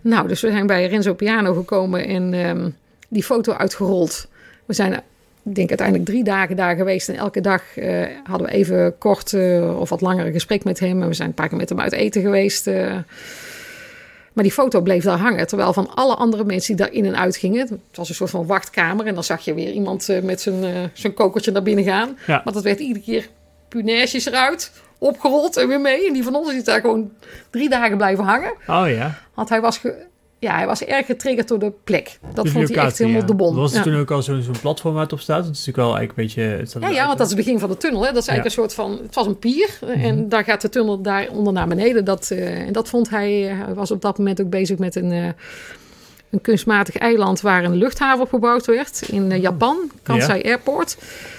Nou, 0.00 0.28
dus 0.28 0.40
we 0.40 0.50
zijn 0.50 0.66
bij 0.66 0.86
Renzo 0.86 1.14
Piano 1.14 1.54
gekomen 1.54 2.06
en 2.06 2.34
ehm, 2.34 2.68
die 3.08 3.22
foto 3.22 3.52
uitgerold. 3.52 4.28
We 4.64 4.72
zijn, 4.74 4.92
ik 5.44 5.54
denk 5.54 5.68
uiteindelijk 5.68 6.08
drie 6.08 6.24
dagen 6.24 6.56
daar 6.56 6.76
geweest. 6.76 7.08
En 7.08 7.14
elke 7.16 7.40
dag 7.40 7.62
hadden 8.24 8.46
we 8.46 8.52
even 8.52 8.98
kort 8.98 9.34
of 9.78 9.88
wat 9.88 10.00
langer 10.00 10.26
een 10.26 10.32
gesprek 10.32 10.64
met 10.64 10.78
hem. 10.80 11.02
En 11.02 11.08
we 11.08 11.14
zijn 11.14 11.28
een 11.28 11.34
paar 11.34 11.48
keer 11.48 11.58
met 11.58 11.68
hem 11.68 11.80
uit 11.80 11.92
eten 11.92 12.22
geweest. 12.22 12.66
eh. 12.66 12.96
Maar 14.38 14.46
die 14.46 14.56
foto 14.56 14.80
bleef 14.80 15.04
daar 15.04 15.18
hangen. 15.18 15.46
Terwijl 15.46 15.72
van 15.72 15.94
alle 15.94 16.14
andere 16.14 16.44
mensen 16.44 16.76
die 16.76 16.84
daar 16.86 16.94
in 16.94 17.04
en 17.04 17.16
uit 17.18 17.36
gingen. 17.36 17.60
Het 17.60 17.96
was 17.96 18.08
een 18.08 18.14
soort 18.14 18.30
van 18.30 18.46
wachtkamer. 18.46 19.06
En 19.06 19.14
dan 19.14 19.24
zag 19.24 19.44
je 19.44 19.54
weer 19.54 19.70
iemand 19.72 20.08
eh, 20.08 20.22
met 20.22 20.40
zijn, 20.40 20.64
eh, 20.64 20.70
zijn 20.92 21.14
kokertje 21.14 21.50
naar 21.50 21.62
binnen 21.62 21.84
gaan. 21.84 22.18
Ja. 22.26 22.40
Maar 22.44 22.52
dat 22.52 22.62
werd 22.62 22.80
iedere 22.80 23.04
keer 23.04 23.28
punaises 23.68 24.26
eruit. 24.26 24.72
Opgerold 24.98 25.56
en 25.56 25.68
weer 25.68 25.80
mee. 25.80 26.06
En 26.06 26.12
die 26.12 26.22
van 26.22 26.34
ons 26.34 26.52
is 26.52 26.64
daar 26.64 26.80
gewoon 26.80 27.10
drie 27.50 27.68
dagen 27.68 27.96
blijven 27.96 28.24
hangen. 28.24 28.52
Oh 28.66 28.84
ja. 28.88 29.18
Want 29.34 29.48
hij 29.48 29.60
was, 29.60 29.78
ge- 29.78 30.06
ja, 30.38 30.54
hij 30.56 30.66
was 30.66 30.84
erg 30.84 31.06
getriggerd 31.06 31.48
door 31.48 31.58
de 31.58 31.72
plek. 31.84 32.18
Dat 32.34 32.44
Dus 32.44 32.52
vond 32.52 32.68
hij 32.68 32.84
echt 32.84 32.98
helemaal 32.98 33.20
ja. 33.20 33.26
de 33.26 33.34
bom. 33.34 33.56
Was 33.56 33.70
er 33.72 33.76
Ja. 33.78 33.82
toen 33.82 33.96
ook 33.96 34.10
al 34.10 34.22
zo'n 34.22 34.42
platform 34.60 34.94
waar 34.94 35.02
het 35.02 35.12
op 35.12 35.20
staat? 35.20 35.44
Dat 35.44 35.54
is 35.54 35.66
natuurlijk 35.66 35.88
wel 35.88 35.96
eigenlijk 35.98 36.18
een 36.36 36.42
beetje... 36.64 36.80
Ja, 36.80 36.88
ja, 36.94 37.06
want 37.06 37.18
dat 37.18 37.26
is 37.26 37.32
het 37.34 37.44
begin 37.44 37.58
van 37.58 37.68
de 37.68 37.76
tunnel. 37.76 38.00
Hè. 38.06 38.12
Dat 38.12 38.22
is 38.22 38.28
eigenlijk 38.28 38.44
een 38.58 38.62
soort 38.62 38.74
van... 38.74 38.98
Het 39.02 39.14
was 39.14 39.26
een 39.26 39.38
pier. 39.38 39.78
Mhm. 39.80 39.90
En 39.92 40.28
daar 40.28 40.44
gaat 40.44 40.60
de 40.60 40.68
tunnel 40.68 41.00
daaronder 41.02 41.52
naar 41.52 41.68
beneden. 41.68 42.04
Dat, 42.04 42.30
eh, 42.30 42.66
en 42.66 42.72
dat 42.72 42.88
vond 42.88 43.10
hij... 43.10 43.32
Hij 43.32 43.74
was 43.74 43.90
op 43.90 44.02
dat 44.02 44.18
moment 44.18 44.40
ook 44.40 44.50
bezig 44.50 44.78
met 44.78 44.96
een... 44.96 45.12
eh, 45.12 45.28
een 46.30 46.40
kunstmatig 46.40 46.96
eiland 46.96 47.40
waar 47.40 47.64
een 47.64 47.76
luchthaven 47.76 48.22
op 48.24 48.28
gebouwd 48.28 48.66
werd. 48.66 49.02
In 49.08 49.32
eh, 49.32 49.40
Japan, 49.40 49.76
Kansai 50.02 50.42
Airport. 50.42 50.96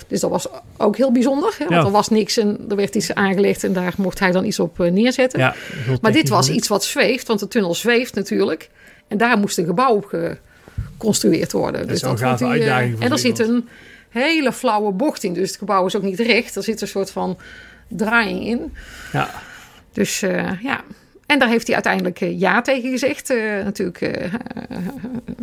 Dus 0.07 0.19
dat 0.19 0.29
was 0.29 0.47
ook 0.77 0.97
heel 0.97 1.11
bijzonder. 1.11 1.55
Hè, 1.57 1.65
want 1.65 1.81
Ja. 1.81 1.85
er 1.85 1.91
was 1.91 2.09
niks 2.09 2.37
en 2.37 2.65
er 2.69 2.75
werd 2.75 2.95
iets 2.95 3.13
aangelegd. 3.13 3.63
En 3.63 3.73
daar 3.73 3.93
mocht 3.97 4.19
hij 4.19 4.31
dan 4.31 4.45
iets 4.45 4.59
op 4.59 4.77
neerzetten. 4.77 5.39
Ja, 5.39 5.55
Maar 6.01 6.11
dit 6.11 6.29
was 6.29 6.49
iets 6.49 6.67
wat 6.67 6.83
zweeft, 6.83 7.27
want 7.27 7.39
de 7.39 7.47
tunnel 7.47 7.75
zweeft 7.75 8.15
natuurlijk. 8.15 8.69
En 9.09 9.17
daar 9.17 9.37
moest 9.37 9.57
een 9.57 9.65
gebouw 9.65 9.95
op 9.95 10.05
geconstrueerd 10.97 11.51
worden. 11.51 11.87
is 11.89 12.01
wel 12.01 12.11
een 12.11 12.17
vond 12.17 12.29
gave 12.29 12.45
hij, 12.45 12.53
eh, 12.53 12.59
uitdaging 12.61 12.93
voor 12.95 13.05
En 13.05 13.11
er 13.11 13.19
zit 13.19 13.39
een 13.39 13.67
hele 14.09 14.53
flauwe 14.53 14.91
bocht 14.91 15.23
in. 15.23 15.33
Dus 15.33 15.47
het 15.49 15.57
gebouw 15.57 15.85
is 15.85 15.95
ook 15.95 16.03
niet 16.03 16.19
recht. 16.19 16.55
Er 16.55 16.63
zit 16.63 16.81
een 16.81 16.87
soort 16.87 17.11
van 17.11 17.37
draaiing 17.87 18.45
in. 18.45 18.73
Ja, 19.11 19.29
Dus 19.91 20.21
eh, 20.21 20.61
ja. 20.61 20.83
En 21.29 21.39
daar 21.39 21.49
heeft 21.49 21.65
hij 21.65 21.75
uiteindelijk 21.75 22.21
eh, 22.21 22.39
ja 22.39 22.61
tegen 22.61 22.89
gezegd. 22.89 23.29
Eh, 23.29 23.37
natuurlijk 23.63 24.01
eh, 24.01 24.33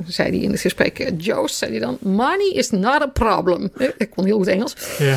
zei 0.06 0.28
hij 0.28 0.38
in 0.38 0.50
het 0.50 0.60
gesprek, 0.60 1.12
Joost, 1.16 1.56
zei 1.56 1.70
hij 1.70 1.80
dan, 1.80 1.98
money 2.00 2.52
is 2.54 2.70
not 2.70 3.02
a 3.02 3.06
problem. 3.06 3.70
Ik 3.98 4.10
kon 4.10 4.24
heel 4.24 4.36
goed 4.36 4.46
Engels. 4.46 4.76
Ja. 4.98 5.16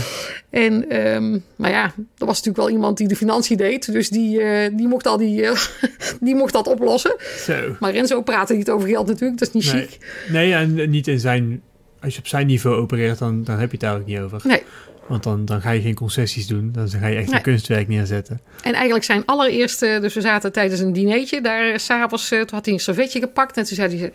En, 0.50 0.90
ehm, 0.90 1.40
maar 1.56 1.70
ja, 1.70 1.84
er 2.18 2.26
was 2.26 2.28
natuurlijk 2.28 2.58
wel 2.58 2.70
iemand 2.70 2.98
die 2.98 3.08
de 3.08 3.16
financiën 3.16 3.58
deed. 3.58 3.92
Dus 3.92 4.10
die, 4.10 4.40
die, 4.76 4.88
mocht, 4.88 5.08
al 5.08 5.18
die, 5.18 5.48
die 6.20 6.36
mocht 6.36 6.54
dat 6.54 6.68
oplossen. 6.68 7.16
Zo. 7.38 7.76
Maar 7.80 7.92
Renzo 7.92 8.22
praatte 8.22 8.54
niet 8.54 8.70
over 8.70 8.90
geld 8.90 9.08
natuurlijk. 9.08 9.40
Dat 9.40 9.48
is 9.48 9.54
niet 9.54 9.74
Nee. 9.74 9.88
chic. 9.88 9.98
Nee, 10.30 10.54
en 10.54 10.90
niet 10.90 11.08
in 11.08 11.20
zijn... 11.20 11.62
Als 12.02 12.14
je 12.14 12.20
op 12.20 12.28
zijn 12.28 12.48
niveau 12.48 12.76
opereert, 12.78 13.20
dan, 13.20 13.44
dan 13.44 13.58
heb 13.60 13.72
je 13.72 13.78
het 13.78 13.86
daar 13.86 13.96
ook 13.96 14.06
niet 14.06 14.20
over. 14.20 14.42
Nee. 14.44 14.64
Want 15.10 15.24
dan, 15.24 15.46
dan 15.46 15.62
ga 15.62 15.72
je 15.72 15.82
geen 15.82 15.96
concessies 15.96 16.48
doen. 16.48 16.72
Dan 16.72 16.90
ga 16.90 17.08
je 17.08 17.16
echt 17.16 17.28
Nee. 17.28 17.36
een 17.36 17.42
kunstwerk 17.42 17.88
neerzetten. 17.88 18.40
En 18.64 18.74
eigenlijk 18.74 19.04
zijn 19.06 19.26
allereerste... 19.26 19.98
Dus 20.02 20.14
we 20.14 20.22
zaten 20.22 20.52
tijdens 20.52 20.80
een 20.80 20.94
dinertje 20.94 21.42
daar 21.42 21.70
eh, 21.72 21.78
s'avonds. 21.78 22.32
eh, 22.32 22.40
toen 22.40 22.56
had 22.56 22.66
hij 22.66 22.74
een 22.74 22.80
servetje 22.80 23.20
gepakt. 23.20 23.58
En 23.58 23.64
toen 23.66 23.76
zei 23.76 23.90
hij... 24.00 24.12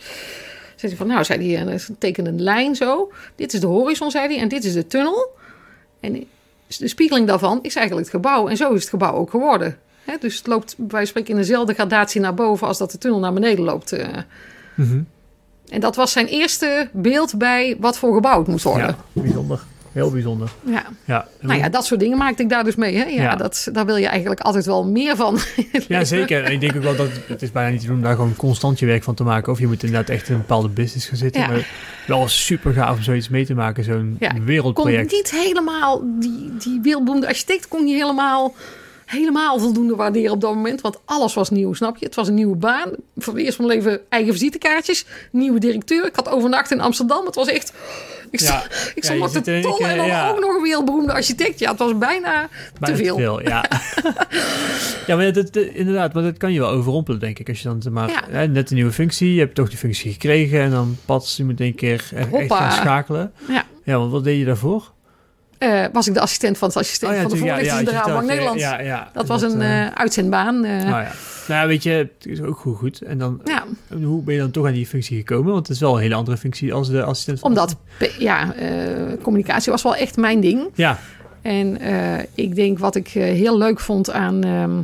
zei 0.76 0.92
hij 0.92 0.96
van, 0.96 1.06
nou, 1.06 1.24
zei 1.24 1.54
hij, 1.54 1.66
eh, 1.66 1.80
teken 1.98 2.26
een 2.26 2.42
lijn 2.42 2.74
zo. 2.76 3.12
Dit 3.36 3.52
is 3.54 3.60
de 3.60 3.66
horizon, 3.66 4.10
zei 4.10 4.26
hij. 4.26 4.38
En 4.38 4.48
dit 4.48 4.64
is 4.64 4.72
de 4.72 4.86
tunnel. 4.86 5.28
En 6.00 6.26
de 6.78 6.88
spiegeling 6.88 7.26
daarvan 7.26 7.58
is 7.62 7.76
eigenlijk 7.76 8.06
het 8.06 8.16
gebouw. 8.16 8.48
En 8.48 8.56
zo 8.56 8.72
is 8.72 8.80
het 8.80 8.90
gebouw 8.90 9.12
ook 9.14 9.30
geworden. 9.30 9.78
Hè, 10.04 10.14
dus 10.20 10.36
het 10.36 10.46
loopt, 10.46 10.74
wij 10.88 11.04
spreken, 11.04 11.30
in 11.30 11.36
dezelfde 11.36 11.74
gradatie 11.74 12.20
naar 12.20 12.34
boven... 12.34 12.66
als 12.66 12.78
dat 12.78 12.90
de 12.90 12.98
tunnel 12.98 13.20
naar 13.20 13.32
beneden 13.32 13.64
loopt. 13.64 13.92
eh. 13.92 14.08
Mhm. 14.74 15.00
En 15.68 15.80
dat 15.80 15.96
was 15.96 16.12
zijn 16.12 16.26
eerste 16.26 16.88
beeld 16.92 17.38
bij 17.38 17.76
wat 17.80 17.98
voor 17.98 18.14
gebouw 18.14 18.38
het 18.38 18.48
moest 18.48 18.64
worden. 18.64 18.86
Ja, 18.86 18.96
bijzonder. 19.22 19.60
Heel 19.94 20.10
bijzonder. 20.10 20.50
Ja. 20.64 20.84
Ja, 21.04 21.28
Nou 21.40 21.58
ja, 21.58 21.68
dat 21.68 21.86
soort 21.86 22.00
dingen 22.00 22.18
maakte 22.18 22.42
ik 22.42 22.48
daar 22.48 22.64
dus 22.64 22.74
mee. 22.74 22.96
Hè? 22.96 23.04
Ja, 23.04 23.22
Ja. 23.22 23.36
Dat, 23.36 23.68
daar 23.72 23.86
wil 23.86 23.96
je 23.96 24.06
eigenlijk 24.06 24.40
altijd 24.40 24.66
wel 24.66 24.84
meer 24.84 25.16
van. 25.16 25.38
ja, 25.88 26.04
zeker. 26.04 26.44
En 26.44 26.52
ik 26.52 26.60
denk 26.60 26.76
ook 26.76 26.82
wel 26.82 26.96
dat 26.96 27.08
het 27.26 27.42
is 27.42 27.52
bijna 27.52 27.70
niet 27.70 27.80
te 27.80 27.86
doen 27.86 27.96
om 27.96 28.02
daar 28.02 28.14
gewoon 28.14 28.36
constant 28.36 28.78
je 28.78 28.86
werk 28.86 29.02
van 29.02 29.14
te 29.14 29.22
maken. 29.24 29.52
Of 29.52 29.58
je 29.58 29.66
moet 29.66 29.82
inderdaad 29.82 30.08
echt 30.08 30.28
in 30.28 30.34
een 30.34 30.40
bepaalde 30.40 30.68
business 30.68 31.06
gaan 31.06 31.16
zitten. 31.16 31.40
Ja. 31.40 31.48
Maar 31.48 31.68
wel 32.06 32.28
super 32.28 32.72
gaaf 32.72 32.96
om 32.96 33.02
zoiets 33.02 33.28
mee 33.28 33.46
te 33.46 33.54
maken. 33.54 33.84
Zo'n 33.84 34.16
Ja, 34.20 34.28
ik 34.28 34.34
kon 34.34 34.44
wereldproject. 34.44 35.12
niet 35.12 35.30
helemaal, 35.30 36.02
die, 36.20 36.56
die 36.58 36.80
wereldberoemde 36.82 37.26
architect 37.26 37.68
kon 37.68 37.86
je 37.86 37.94
helemaal, 37.94 38.54
helemaal 39.04 39.58
voldoende 39.58 39.96
waarderen 39.96 40.32
op 40.32 40.40
dat 40.40 40.54
moment. 40.54 40.80
Want 40.80 40.98
alles 41.04 41.34
was 41.34 41.50
nieuw, 41.50 41.72
snap 41.74 41.96
je? 41.96 42.04
Het 42.04 42.14
was 42.14 42.28
een 42.28 42.34
nieuwe 42.34 42.56
baan. 42.56 42.90
Voor 43.16 43.34
het 43.34 43.42
eerst 43.42 43.56
van 43.56 43.66
mijn 43.66 43.78
leven 43.78 44.00
eigen 44.08 44.32
visitekaartjes. 44.32 45.06
Nieuwe 45.30 45.58
directeur. 45.58 46.06
Ik 46.06 46.16
had 46.16 46.28
overnacht 46.28 46.70
in 46.70 46.80
Amsterdam. 46.80 47.26
Het 47.26 47.34
was 47.34 47.48
echt... 47.48 47.72
Ik 48.34 48.40
Ja. 48.40 48.46
stond, 48.46 48.92
ik 48.94 49.04
stond 49.04 49.48
één 49.48 49.62
ton 49.62 49.76
keer, 49.76 49.86
en 49.86 49.96
dan 49.96 50.06
ja. 50.06 50.28
ook 50.28 50.40
nog 50.40 50.54
een 50.56 50.62
wereldberoemde 50.62 51.12
architect. 51.12 51.58
Ja, 51.58 51.70
het 51.70 51.78
was 51.78 51.98
bijna, 51.98 52.48
Bijna 52.80 52.96
te 52.96 53.04
veel. 53.04 53.42
ja. 53.42 53.64
ja, 55.06 55.16
maar 55.16 55.32
dat, 55.32 55.52
dat- 55.52 55.64
inderdaad, 55.64 56.12
maar 56.14 56.22
dat 56.22 56.36
kan 56.36 56.52
je 56.52 56.60
wel 56.60 56.68
overrompelen, 56.70 57.20
denk 57.20 57.38
ik. 57.38 57.48
Als 57.48 57.62
je 57.62 57.68
dan 57.78 57.92
maar 57.92 58.24
hè, 58.30 58.46
net 58.48 58.70
een 58.70 58.76
nieuwe 58.76 58.92
functie, 58.92 59.34
je 59.34 59.40
hebt 59.40 59.54
toch 59.54 59.68
die 59.68 59.78
functie 59.78 60.12
gekregen 60.12 60.60
en 60.60 60.70
dan 60.70 60.96
pas 61.04 61.36
je 61.36 61.44
moet 61.44 61.60
een 61.60 61.74
keer 61.74 62.08
echt, 62.14 62.52
gaan 62.52 62.72
schakelen. 62.72 63.32
Ja. 63.48 63.64
Ja, 63.84 63.98
want 63.98 64.10
wat 64.12 64.24
deed 64.24 64.38
je 64.38 64.44
daarvoor? 64.44 64.92
Eh, 65.58 65.84
was 65.92 66.06
ik 66.08 66.14
de 66.14 66.20
assistent 66.20 66.58
van 66.58 66.68
het 66.68 66.76
assistent 66.76 67.10
Oh 67.12 67.16
ja, 67.16 67.22
van 67.22 67.30
de 67.38 67.44
ja, 67.44 67.52
voorlichting 67.54 67.80
ja, 67.80 67.84
de 67.90 67.90
Rabobank 67.98 68.26
Nederland. 68.26 68.60
Ja, 68.60 68.80
ja, 68.80 69.10
Dat 69.12 69.26
was 69.28 69.42
een 69.42 69.60
eh, 69.62 69.86
eh, 69.86 69.92
uitzendbaan. 69.94 70.64
eh, 70.64 70.70
nou 70.70 71.02
ja. 71.02 71.12
Nou 71.48 71.68
weet 71.68 71.82
je, 71.82 71.90
het 71.90 72.26
is 72.26 72.40
ook 72.40 72.58
goed, 72.58 72.76
goed. 72.76 73.00
En 73.00 73.18
dan, 73.18 73.40
ja, 73.44 73.64
hoe 74.02 74.22
ben 74.22 74.34
je 74.34 74.40
dan 74.40 74.50
toch 74.50 74.66
aan 74.66 74.72
die 74.72 74.86
functie 74.86 75.16
gekomen? 75.16 75.52
Want 75.52 75.66
het 75.66 75.76
is 75.76 75.82
wel 75.82 75.94
een 75.94 76.02
hele 76.02 76.14
andere 76.14 76.36
functie 76.36 76.74
als 76.74 76.88
de 76.88 77.02
assistent 77.02 77.38
van... 77.38 77.48
omdat 77.48 77.76
ja, 78.18 78.54
eh, 78.54 79.22
communicatie 79.22 79.72
was 79.72 79.82
wel 79.82 79.96
echt 79.96 80.16
mijn 80.16 80.40
ding. 80.40 80.70
Ja, 80.74 80.98
En 81.42 81.80
eh, 81.80 82.24
ik 82.34 82.54
denk 82.54 82.78
wat 82.78 82.94
ik 82.94 83.08
eh, 83.08 83.22
heel 83.22 83.58
leuk 83.58 83.80
vond 83.80 84.10
aan 84.10 84.44
ehm, 84.44 84.82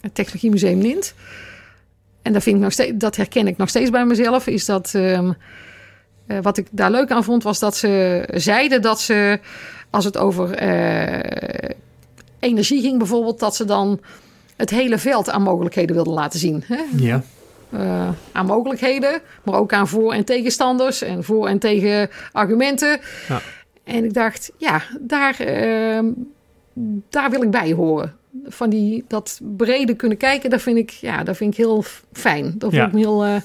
het 0.00 0.14
Technologiemuseum 0.14 0.78
Nint. 0.78 1.14
En 2.22 2.32
dat, 2.32 2.42
vind 2.42 2.56
ik 2.56 2.62
nog 2.62 2.72
steeds, 2.72 2.92
dat 2.94 3.16
herken 3.16 3.46
ik 3.46 3.56
nog 3.56 3.68
steeds 3.68 3.90
bij 3.90 4.04
mezelf. 4.04 4.46
Is 4.46 4.64
dat 4.64 4.94
ehm, 4.94 5.30
eh, 6.26 6.38
wat 6.42 6.56
ik 6.56 6.66
daar 6.70 6.90
leuk 6.90 7.10
aan 7.10 7.24
vond, 7.24 7.42
was 7.42 7.58
dat 7.58 7.76
ze 7.76 8.24
zeiden 8.34 8.82
dat 8.82 9.00
ze, 9.00 9.40
als 9.90 10.04
het 10.04 10.16
over 10.16 10.50
eh, 10.50 11.70
energie 12.38 12.80
ging 12.80 12.98
bijvoorbeeld, 12.98 13.38
dat 13.38 13.56
ze 13.56 13.64
dan 13.64 14.00
het 14.56 14.70
hele 14.70 14.98
veld 14.98 15.30
aan 15.30 15.42
mogelijkheden 15.42 15.94
wilden 15.94 16.12
laten 16.12 16.38
zien. 16.38 16.64
Hè? 16.66 16.80
ja. 16.96 17.22
eh, 17.70 18.08
aan 18.32 18.46
mogelijkheden, 18.46 19.20
maar 19.44 19.54
ook 19.54 19.72
aan 19.72 19.88
voor- 19.88 20.12
en 20.12 20.24
tegenstanders 20.24 21.02
en 21.02 21.24
voor- 21.24 21.48
en 21.48 21.58
tegen 21.58 22.10
argumenten. 22.32 23.00
Ja. 23.28 23.40
En 23.84 24.04
ik 24.04 24.14
dacht, 24.14 24.50
ja, 24.56 24.82
daar, 25.00 25.40
ehm, 25.40 26.06
daar 27.10 27.30
wil 27.30 27.42
ik 27.42 27.50
bij 27.50 27.72
horen. 27.72 28.14
Van 28.46 28.70
die, 28.70 29.04
dat 29.08 29.40
brede 29.56 29.94
kunnen 29.94 30.18
kijken, 30.18 30.50
dat 30.50 30.62
vind 30.62 30.76
ik, 30.78 30.90
ja, 30.90 31.24
dat 31.24 31.36
vind 31.36 31.50
ik 31.52 31.56
heel 31.58 31.84
fijn. 32.12 32.54
Dat 32.58 32.72
Ja. 32.72 32.76
vind 32.76 32.88
ik 32.88 32.94
me 32.94 32.98
heel, 33.00 33.24
eh, 33.24 33.40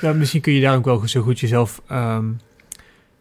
ja, 0.00 0.12
misschien 0.12 0.40
kun 0.40 0.52
je 0.52 0.60
daar 0.60 0.76
ook 0.76 0.84
wel 0.84 1.08
zo 1.08 1.20
goed 1.22 1.40
jezelf 1.40 1.80
ehm, 1.88 2.24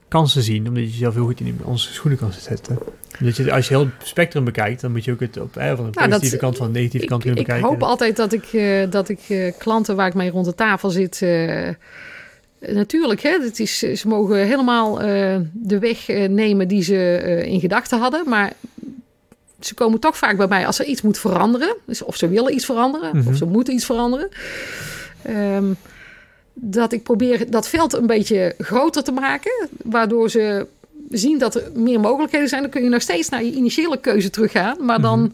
kansen 0.09 0.43
zien. 0.43 0.67
Omdat 0.67 0.83
je 0.83 0.89
jezelf 0.89 1.13
heel 1.13 1.25
goed 1.25 1.39
in 1.39 1.59
onze 1.63 1.93
schoenen 1.93 2.19
kan 2.19 2.31
zetten. 2.39 2.77
Omdat 3.19 3.35
je, 3.35 3.51
als 3.53 3.67
je 3.67 3.73
heel 3.75 3.85
het 3.97 4.07
spectrum 4.07 4.43
bekijkt, 4.43 4.81
dan 4.81 4.91
moet 4.91 5.03
je 5.03 5.11
ook 5.11 5.19
het 5.19 5.37
op, 5.39 5.57
eh, 5.57 5.65
van 5.67 5.75
de 5.75 5.81
Nou, 5.81 5.91
dat- 5.93 6.07
positieve 6.09 6.37
kant 6.37 6.57
van 6.57 6.65
de 6.67 6.73
negatieve 6.73 7.03
ik, 7.03 7.09
kant 7.09 7.21
kunnen 7.21 7.39
ik 7.39 7.45
bekijken. 7.45 7.69
hoop 7.71 7.83
altijd 7.83 8.15
dat 8.15 8.33
ik, 8.33 8.45
eh, 8.53 8.89
dat 8.91 9.09
ik 9.09 9.19
eh, 9.27 9.53
klanten 9.57 9.95
waar 9.95 10.07
ik 10.07 10.13
mee 10.13 10.29
rond 10.29 10.45
de 10.45 10.55
tafel 10.55 10.89
zit. 10.89 11.21
eh, 11.21 11.69
natuurlijk, 12.59 13.21
hè, 13.21 13.37
het 13.41 13.59
is, 13.59 13.77
ze 13.77 14.07
mogen 14.07 14.37
helemaal 14.47 14.97
de 15.53 15.79
weg 15.79 16.07
nemen 16.29 16.67
die 16.67 16.83
ze 16.83 17.21
in 17.45 17.59
gedachten 17.59 17.99
hadden. 17.99 18.29
Maar 18.29 18.53
ze 19.59 19.73
komen 19.73 19.99
toch 19.99 20.17
vaak 20.17 20.37
bij 20.37 20.47
mij 20.47 20.65
als 20.65 20.79
er 20.79 20.85
iets 20.85 21.01
moet 21.01 21.17
veranderen. 21.17 21.75
Dus 21.85 22.01
of 22.01 22.15
ze 22.15 22.27
willen 22.27 22.53
iets 22.53 22.65
veranderen, 22.65 23.17
Mhm. 23.17 23.27
of 23.27 23.35
ze 23.35 23.45
moeten 23.45 23.73
iets 23.73 23.85
veranderen. 23.85 24.29
Ehm, 25.21 25.65
dat 26.61 26.93
ik 26.93 27.03
probeer 27.03 27.51
dat 27.51 27.67
veld 27.69 27.93
een 27.93 28.07
beetje 28.07 28.55
groter 28.57 29.03
te 29.03 29.11
maken. 29.11 29.67
Waardoor 29.83 30.29
ze 30.29 30.65
zien 31.09 31.37
dat 31.39 31.55
er 31.55 31.71
meer 31.75 31.99
mogelijkheden 31.99 32.47
zijn. 32.49 32.61
Dan 32.61 32.71
kun 32.71 32.83
je 32.83 32.89
nog 32.89 33.01
steeds 33.01 33.29
naar 33.29 33.43
je 33.43 33.51
initiële 33.51 33.97
keuze 33.99 34.29
teruggaan. 34.29 34.85
Maar 34.85 35.01
dan 35.01 35.19
Mhm. 35.19 35.29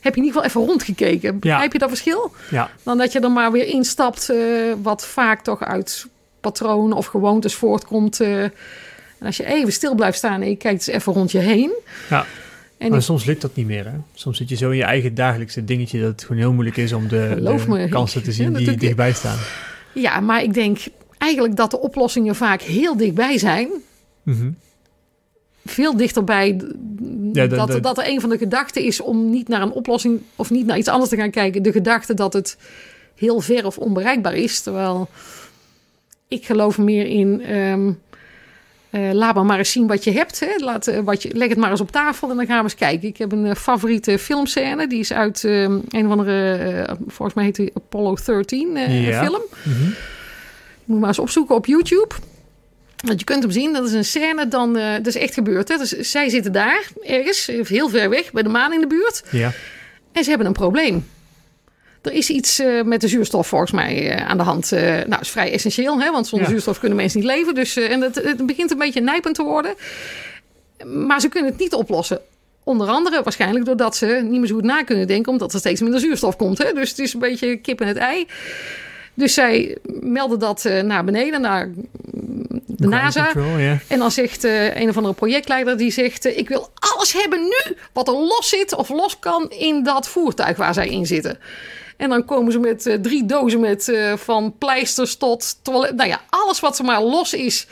heb 0.00 0.14
je 0.14 0.20
in 0.20 0.26
ieder 0.26 0.40
geval 0.42 0.44
even 0.44 0.70
rondgekeken. 0.70 1.38
Begrijp 1.38 1.72
je 1.72 1.78
dat 1.78 1.88
verschil? 1.88 2.32
Ja, 2.50 2.70
Dan 2.82 2.98
dat 2.98 3.12
je 3.12 3.20
er 3.20 3.30
maar 3.30 3.52
weer 3.52 3.66
instapt, 3.66 4.28
eh, 4.30 4.36
wat 4.82 5.06
vaak 5.06 5.42
toch 5.42 5.62
uit 5.64 6.06
patronen 6.40 6.96
of 6.96 7.06
gewoontes 7.06 7.54
voortkomt. 7.54 8.20
eh. 8.20 8.42
en 9.18 9.26
als 9.26 9.36
je 9.36 9.44
even 9.46 9.72
stil 9.72 9.94
blijft 9.94 10.18
staan 10.18 10.42
en 10.42 10.48
je 10.48 10.56
kijkt 10.56 10.86
eens 10.88 10.96
even 10.96 11.12
rond 11.12 11.32
je 11.32 11.38
heen. 11.38 11.72
Ja. 12.10 12.26
En 12.78 12.88
maar 12.88 12.98
ik- 12.98 13.04
soms 13.04 13.24
lukt 13.24 13.40
dat 13.40 13.54
niet 13.56 13.66
meer. 13.66 13.84
Hè? 13.84 13.90
Soms 14.14 14.36
zit 14.36 14.48
je 14.48 14.56
zo 14.56 14.70
in 14.70 14.76
je 14.76 14.82
eigen 14.82 15.14
dagelijkse 15.14 15.64
dingetje 15.64 16.00
dat 16.00 16.08
het 16.10 16.20
gewoon 16.22 16.36
heel 16.38 16.52
moeilijk 16.52 16.76
is 16.76 16.92
om 16.92 17.08
de, 17.08 17.30
Geloof 17.34 17.64
de 17.64 17.68
me, 17.70 17.88
kansen 17.88 18.18
ik- 18.18 18.24
te 18.24 18.30
ja, 18.30 18.36
zien 18.36 18.52
die 18.52 18.76
dichtbij 18.76 19.12
staan. 19.12 19.38
Ja, 20.00 20.20
maar 20.20 20.42
ik 20.42 20.54
denk 20.54 20.78
eigenlijk 21.18 21.56
dat 21.56 21.70
de 21.70 21.80
oplossingen 21.80 22.36
vaak 22.36 22.60
heel 22.62 22.96
dichtbij 22.96 23.38
zijn. 23.38 23.68
Mhm. 24.22 24.50
Veel 25.64 25.96
dichterbij 25.96 26.60
Ja, 27.32 27.46
dat, 27.46 27.82
dat 27.82 27.98
er 27.98 28.08
een 28.08 28.20
van 28.20 28.30
de 28.30 28.38
gedachten 28.38 28.82
is 28.82 29.00
om 29.00 29.30
niet 29.30 29.48
naar 29.48 29.62
een 29.62 29.72
oplossing 29.72 30.20
of 30.36 30.50
niet 30.50 30.66
naar 30.66 30.78
iets 30.78 30.88
anders 30.88 31.10
te 31.10 31.16
gaan 31.16 31.30
kijken. 31.30 31.62
De 31.62 31.72
gedachte 31.72 32.14
dat 32.14 32.32
het 32.32 32.56
heel 33.14 33.40
ver 33.40 33.66
of 33.66 33.78
onbereikbaar 33.78 34.34
is. 34.34 34.60
Terwijl 34.60 35.08
ik 36.28 36.46
geloof 36.46 36.78
meer 36.78 37.06
in. 37.06 37.42
ehm, 37.42 37.92
eh, 38.90 39.12
laat 39.12 39.34
maar 39.34 39.44
maar 39.44 39.58
eens 39.58 39.72
zien 39.72 39.86
wat 39.86 40.04
je 40.04 40.12
hebt. 40.12 40.40
Hè. 40.40 40.54
Laat, 40.56 40.86
eh, 40.86 41.00
wat 41.00 41.22
je, 41.22 41.34
leg 41.34 41.48
het 41.48 41.58
maar 41.58 41.70
eens 41.70 41.80
op 41.80 41.90
tafel 41.90 42.30
en 42.30 42.36
dan 42.36 42.46
gaan 42.46 42.56
we 42.56 42.62
eens 42.62 42.74
kijken. 42.74 43.08
Ik 43.08 43.16
heb 43.16 43.32
een 43.32 43.46
eh, 43.46 43.54
favoriete 43.54 44.18
filmscène. 44.18 44.86
Die 44.86 44.98
is 44.98 45.12
uit 45.12 45.44
ehm, 45.44 45.78
een 45.88 46.04
of 46.06 46.10
andere, 46.10 46.96
volgens 47.06 47.34
mij 47.34 47.44
heet 47.44 47.56
die 47.56 47.70
Apollo 47.74 48.16
13 48.24 48.76
eh, 48.76 49.06
Ja. 49.06 49.24
film. 49.24 49.42
Mhm. 49.62 49.84
Je 49.84 50.94
moet 50.94 50.98
maar 50.98 51.08
eens 51.08 51.18
opzoeken 51.18 51.54
op 51.54 51.66
YouTube. 51.66 52.14
Want 53.06 53.18
je 53.18 53.24
kunt 53.24 53.42
hem 53.42 53.52
zien, 53.52 53.72
dat 53.72 53.86
is 53.86 53.92
een 53.92 54.04
scène, 54.04 54.48
dan, 54.48 54.72
dat 54.72 55.06
is 55.06 55.16
echt 55.16 55.34
gebeurd. 55.34 55.68
Hè? 55.68 55.76
Dus 55.76 55.90
zij 55.90 56.28
zitten 56.28 56.52
daar, 56.52 56.88
ergens, 57.02 57.46
heel 57.46 57.88
ver 57.88 58.08
weg, 58.10 58.32
bij 58.32 58.42
de 58.42 58.48
maan 58.48 58.72
in 58.72 58.80
de 58.80 58.86
buurt. 58.86 59.22
Ja. 59.30 59.52
En 60.12 60.22
ze 60.24 60.28
hebben 60.28 60.46
een 60.46 60.52
probleem. 60.52 61.06
Er 62.02 62.12
is 62.12 62.30
iets 62.30 62.58
eh, 62.58 62.82
met 62.82 63.00
de 63.00 63.08
zuurstof 63.08 63.46
volgens 63.46 63.70
mij 63.70 64.10
eh, 64.10 64.26
aan 64.28 64.36
de 64.36 64.42
hand. 64.42 64.72
Eh, 64.72 64.82
nou, 64.82 65.08
dat 65.08 65.20
is 65.20 65.30
vrij 65.30 65.52
essentieel, 65.52 66.00
hè? 66.00 66.10
want 66.10 66.26
zonder 66.26 66.46
Ja. 66.48 66.52
zuurstof 66.54 66.78
kunnen 66.78 66.96
mensen 66.98 67.20
niet 67.20 67.28
leven. 67.28 67.54
Dus, 67.54 67.76
en 67.76 68.00
het, 68.00 68.14
het 68.14 68.46
begint 68.46 68.70
een 68.70 68.78
beetje 68.78 69.00
nijpend 69.00 69.34
te 69.34 69.42
worden. 69.42 69.74
Maar 70.84 71.20
ze 71.20 71.28
kunnen 71.28 71.50
het 71.50 71.60
niet 71.60 71.74
oplossen. 71.74 72.20
Onder 72.64 72.88
andere 72.88 73.22
waarschijnlijk 73.22 73.64
doordat 73.64 73.96
ze 73.96 74.06
niet 74.22 74.38
meer 74.38 74.48
zo 74.48 74.54
goed 74.54 74.64
na 74.64 74.82
kunnen 74.82 75.06
denken... 75.06 75.32
omdat 75.32 75.52
er 75.52 75.58
steeds 75.58 75.80
minder 75.80 76.00
zuurstof 76.00 76.36
komt. 76.36 76.58
Hè? 76.58 76.72
Dus 76.72 76.88
het 76.90 76.98
is 76.98 77.12
een 77.14 77.20
beetje 77.20 77.56
kip 77.56 77.80
en 77.80 77.86
het 77.88 77.96
ei. 77.96 78.26
Dus 79.14 79.34
zij 79.34 79.76
melden 80.00 80.38
dat 80.38 80.68
naar 80.82 81.04
beneden, 81.04 81.40
naar 81.40 81.70
de 82.78 82.88
NASA. 82.88 83.24
control. 83.32 83.56
En 83.88 83.98
dan 83.98 84.10
zegt 84.10 84.44
eh, 84.44 84.76
een 84.76 84.88
of 84.88 84.96
andere 84.96 85.14
projectleider 85.14 85.76
die 85.76 85.90
zegt: 85.90 86.24
Ik 86.24 86.48
wil 86.48 86.70
alles 86.78 87.12
hebben 87.12 87.40
nu 87.40 87.76
wat 87.92 88.08
er 88.08 88.14
los 88.14 88.48
zit 88.48 88.74
of 88.74 88.88
los 88.88 89.18
kan 89.18 89.50
in 89.50 89.82
dat 89.82 90.08
voertuig 90.08 90.56
waar 90.56 90.74
zij 90.74 90.88
in 90.88 91.06
zitten. 91.06 91.38
En 91.98 92.08
dan 92.08 92.24
komen 92.24 92.52
ze 92.52 92.58
met 92.58 92.86
eh, 92.86 92.94
drie 92.94 93.26
dozen 93.26 93.60
met 93.60 93.88
eh, 93.88 94.16
van 94.16 94.54
pleisters 94.58 95.16
tot 95.16 95.58
toilet. 95.62 95.94
Nou 95.96 96.08
ja, 96.08 96.20
alles 96.28 96.60
wat 96.60 96.78
er 96.78 96.84
maar 96.84 97.02
los 97.02 97.32
is. 97.32 97.66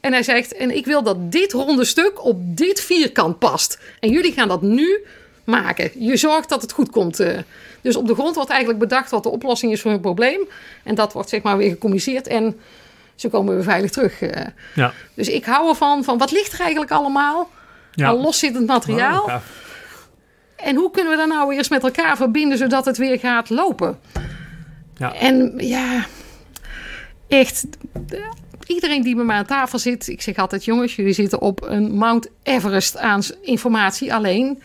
En 0.00 0.12
hij 0.12 0.22
zegt: 0.22 0.54
En 0.54 0.76
ik 0.76 0.86
wil 0.86 1.02
dat 1.02 1.32
dit 1.32 1.52
ronde 1.52 1.84
stuk 1.84 2.24
op 2.24 2.56
dit 2.56 2.80
vierkant 2.80 3.38
past. 3.38 3.78
En 4.00 4.10
jullie 4.10 4.32
gaan 4.32 4.48
dat 4.48 4.62
nu 4.62 5.04
maken. 5.44 5.90
Je 5.98 6.16
zorgt 6.16 6.48
dat 6.48 6.62
het 6.62 6.72
goed 6.72 6.90
komt. 6.90 7.20
eh. 7.20 7.38
Dus 7.80 7.96
op 7.96 8.06
de 8.06 8.14
grond 8.14 8.34
wordt 8.34 8.50
eigenlijk 8.50 8.80
bedacht 8.80 9.10
wat 9.10 9.22
de 9.22 9.28
oplossing 9.28 9.72
is 9.72 9.80
voor 9.80 9.90
hun 9.90 10.00
probleem. 10.00 10.40
En 10.84 10.94
dat 10.94 11.12
wordt 11.12 11.28
zeg 11.28 11.42
maar 11.42 11.56
weer 11.56 11.70
gecommuniceerd 11.70 12.26
en 12.26 12.60
ze 13.14 13.28
komen 13.28 13.54
weer 13.54 13.64
veilig 13.64 13.90
terug. 13.90 14.20
Ja. 14.74 14.92
Dus 15.14 15.28
ik 15.28 15.44
hou 15.44 15.68
ervan 15.68 16.04
van 16.04 16.18
wat 16.18 16.30
ligt 16.30 16.52
er 16.52 16.60
eigenlijk 16.60 16.90
allemaal? 16.90 17.50
Ja. 17.94 18.08
Al 18.08 18.20
loszittend 18.20 18.66
materiaal. 18.66 19.22
Oh, 19.22 19.28
ja. 19.28 19.42
En 20.56 20.76
hoe 20.76 20.90
kunnen 20.90 21.12
we 21.12 21.18
dat 21.18 21.28
nou 21.28 21.54
eerst 21.54 21.70
met 21.70 21.82
elkaar 21.82 22.16
verbinden 22.16 22.58
zodat 22.58 22.84
het 22.84 22.96
weer 22.96 23.18
gaat 23.18 23.50
lopen? 23.50 23.98
Ja. 24.96 25.14
En 25.14 25.54
ja, 25.56 26.06
echt, 27.28 27.66
iedereen 28.66 29.02
die 29.02 29.14
bij 29.14 29.24
mij 29.24 29.36
aan 29.36 29.46
tafel 29.46 29.78
zit, 29.78 30.08
ik 30.08 30.22
zeg 30.22 30.36
altijd: 30.36 30.64
jongens, 30.64 30.96
jullie 30.96 31.12
zitten 31.12 31.40
op 31.40 31.62
een 31.68 31.92
Mount 31.92 32.28
Everest 32.42 32.96
aan 32.96 33.22
informatie 33.42 34.14
alleen 34.14 34.62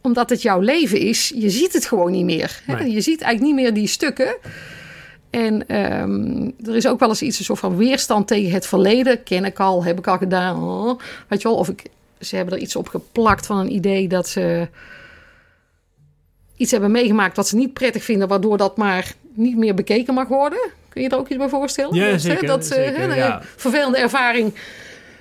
omdat 0.00 0.30
het 0.30 0.42
jouw 0.42 0.60
leven 0.60 0.98
is, 0.98 1.32
je 1.34 1.50
ziet 1.50 1.72
het 1.72 1.86
gewoon 1.86 2.10
niet 2.12 2.24
meer. 2.24 2.60
Hè? 2.64 2.74
Nee. 2.74 2.92
Je 2.92 3.00
ziet 3.00 3.20
eigenlijk 3.20 3.54
niet 3.54 3.64
meer 3.64 3.74
die 3.74 3.86
stukken. 3.86 4.36
En 5.30 5.68
ehm, 5.68 6.50
er 6.68 6.76
is 6.76 6.86
ook 6.86 6.98
wel 6.98 7.08
eens 7.08 7.22
iets 7.22 7.38
een 7.38 7.44
soort 7.44 7.58
van 7.58 7.76
weerstand 7.76 8.26
tegen 8.26 8.52
het 8.52 8.66
verleden. 8.66 9.22
Ken 9.22 9.44
ik 9.44 9.60
al, 9.60 9.84
heb 9.84 9.98
ik 9.98 10.06
al 10.06 10.18
gedaan. 10.18 10.62
oh. 10.62 11.00
Weet 11.28 11.42
je 11.42 11.48
wel, 11.48 11.56
of 11.56 11.68
ik, 11.68 11.82
ze 12.20 12.36
hebben 12.36 12.54
er 12.54 12.60
iets 12.60 12.76
op 12.76 12.88
geplakt 12.88 13.46
van 13.46 13.58
een 13.58 13.72
idee 13.72 14.08
dat 14.08 14.28
ze 14.28 14.68
iets 16.60 16.70
hebben 16.70 16.90
meegemaakt 16.90 17.36
wat 17.36 17.48
ze 17.48 17.56
niet 17.56 17.72
prettig 17.72 18.04
vinden, 18.04 18.28
waardoor 18.28 18.56
dat 18.56 18.76
maar 18.76 19.12
niet 19.34 19.56
meer 19.56 19.74
bekeken 19.74 20.14
mag 20.14 20.28
worden. 20.28 20.58
Kun 20.88 21.02
je 21.02 21.08
er 21.08 21.18
ook 21.18 21.28
iets 21.28 21.36
bij 21.38 21.48
voorstellen? 21.48 21.94
Ja, 21.94 22.18
zeker, 22.18 22.46
Dat, 22.46 22.68
eh, 22.70 22.96
hè, 22.96 23.08
een 23.08 23.16
ja. 23.16 23.42
vervelende 23.56 23.98
ervaring. 23.98 24.52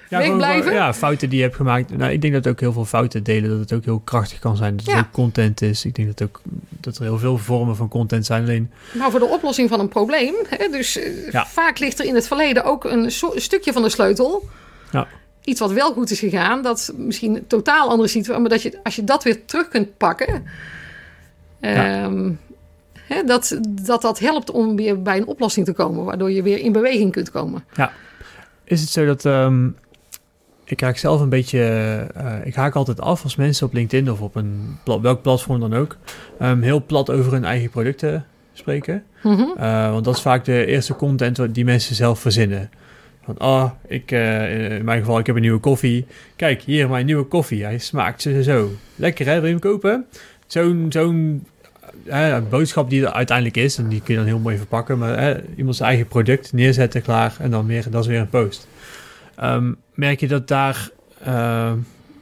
Ja, 0.09 0.17
Wegblijven? 0.19 0.73
Ja, 0.73 0.93
fouten 0.93 1.29
die 1.29 1.37
je 1.37 1.43
hebt 1.43 1.55
gemaakt. 1.55 1.97
Nou, 1.97 2.11
ik 2.11 2.21
denk 2.21 2.33
dat 2.33 2.47
ook 2.47 2.59
heel 2.59 2.73
veel 2.73 2.85
fouten 2.85 3.23
delen, 3.23 3.49
dat 3.49 3.59
het 3.59 3.73
ook 3.73 3.85
heel 3.85 3.99
krachtig 3.99 4.39
kan 4.39 4.57
zijn. 4.57 4.75
Dat 4.77 4.85
het 4.85 4.95
Ja. 4.95 4.99
ook 4.99 5.11
content 5.11 5.61
is. 5.61 5.85
Ik 5.85 5.95
denk 5.95 6.17
dat, 6.17 6.27
ook, 6.27 6.41
dat 6.69 6.97
er 6.97 7.03
heel 7.03 7.17
veel 7.17 7.37
vormen 7.37 7.75
van 7.75 7.87
content 7.87 8.25
zijn. 8.25 8.43
Alleen, 8.43 8.71
Maar 8.93 9.11
voor 9.11 9.19
de 9.19 9.25
oplossing 9.25 9.69
van 9.69 9.79
een 9.79 9.87
probleem, 9.87 10.33
hè, 10.47 10.67
dus 10.71 10.97
eh, 10.97 11.31
Ja. 11.31 11.45
vaak 11.45 11.79
ligt 11.79 11.99
er 11.99 12.05
in 12.05 12.15
het 12.15 12.27
verleden 12.27 12.63
ook 12.63 12.83
een, 12.83 13.11
so- 13.11 13.33
een 13.35 13.41
stukje 13.41 13.73
van 13.73 13.81
de 13.81 13.89
sleutel. 13.89 14.49
Ja. 14.91 15.07
Iets 15.43 15.59
wat 15.59 15.71
wel 15.71 15.93
goed 15.93 16.11
is 16.11 16.19
gegaan, 16.19 16.61
dat 16.61 16.93
misschien 16.97 17.35
een 17.35 17.47
totaal 17.47 17.89
andere 17.89 18.09
situatie, 18.09 18.41
maar 18.41 18.51
dat 18.51 18.61
je, 18.61 18.79
als 18.83 18.95
je 18.95 19.03
dat 19.03 19.23
weer 19.23 19.45
terug 19.45 19.67
kunt 19.67 19.97
pakken, 19.97 20.43
Ja. 21.61 22.03
ehm, 22.03 22.31
hè, 23.07 23.23
dat, 23.23 23.59
dat 23.69 24.01
dat 24.01 24.19
helpt 24.19 24.51
om 24.51 24.75
weer 24.75 25.01
bij 25.01 25.17
een 25.17 25.27
oplossing 25.27 25.65
te 25.65 25.73
komen, 25.73 26.05
waardoor 26.05 26.31
je 26.31 26.41
weer 26.41 26.59
in 26.59 26.71
beweging 26.71 27.11
kunt 27.11 27.31
komen. 27.31 27.63
is 28.63 28.81
het 28.81 28.89
zo 28.89 29.05
dat... 29.05 29.25
ehm, 29.25 29.67
ik 30.65 30.81
raak 30.81 30.97
zelf 30.97 31.21
een 31.21 31.29
beetje... 31.29 31.59
eh, 32.15 32.33
ik 32.43 32.55
haak 32.55 32.75
altijd 32.75 33.01
af 33.01 33.23
als 33.23 33.35
mensen 33.35 33.65
op 33.65 33.73
LinkedIn 33.73 34.11
of 34.11 34.21
op 34.21 34.35
een 34.35 34.77
welk 35.01 35.21
platform 35.21 35.59
dan 35.59 35.73
ook... 35.73 35.97
ehm, 36.39 36.61
heel 36.61 36.85
plat 36.85 37.09
over 37.09 37.31
hun 37.31 37.45
eigen 37.45 37.69
producten 37.69 38.25
spreken. 38.53 39.03
Mhm. 39.23 39.45
Uh, 39.57 39.91
want 39.91 40.05
dat 40.05 40.15
is 40.15 40.21
vaak 40.21 40.45
de 40.45 40.65
eerste 40.65 40.95
content 40.95 41.53
die 41.53 41.65
mensen 41.65 41.95
zelf 41.95 42.19
verzinnen. 42.19 42.69
Van, 43.23 43.35
oh, 43.41 43.71
ik, 43.87 44.11
eh, 44.11 44.75
in 44.77 44.85
mijn 44.85 44.99
geval, 44.99 45.19
ik 45.19 45.25
heb 45.25 45.35
een 45.35 45.41
nieuwe 45.41 45.59
koffie. 45.59 46.05
Kijk, 46.35 46.61
hier 46.61 46.89
mijn 46.89 47.05
nieuwe 47.05 47.23
koffie. 47.23 47.63
Hij 47.63 47.77
smaakt 47.77 48.21
zo, 48.21 48.31
zo, 48.31 48.41
zo. 48.41 48.69
Lekker 48.95 49.25
hè, 49.25 49.33
wil 49.33 49.43
je 49.43 49.49
hem 49.49 49.59
kopen? 49.59 50.05
Zo'n 50.49 50.85
zo'n 50.89 51.45
eh, 52.05 52.37
boodschap 52.49 52.89
die 52.89 53.05
er 53.05 53.11
uiteindelijk 53.11 53.57
is. 53.57 53.77
En 53.77 53.87
die 53.87 54.01
kun 54.01 54.13
je 54.13 54.19
dan 54.19 54.29
heel 54.29 54.39
mooi 54.39 54.57
verpakken. 54.57 54.97
Maar 54.97 55.13
eh, 55.13 55.43
iemand 55.55 55.75
zijn 55.75 55.89
eigen 55.89 56.07
product 56.07 56.53
neerzetten, 56.53 57.01
klaar. 57.01 57.35
En 57.39 57.51
dan 57.51 57.65
weer, 57.65 57.89
dat 57.89 58.01
is 58.01 58.07
weer 58.09 58.19
een 58.19 58.29
post. 58.29 58.67
Ehm, 59.35 59.73
merk 59.93 60.19
je 60.19 60.27
dat 60.27 60.47
daar... 60.47 60.89
eh, 61.23 61.71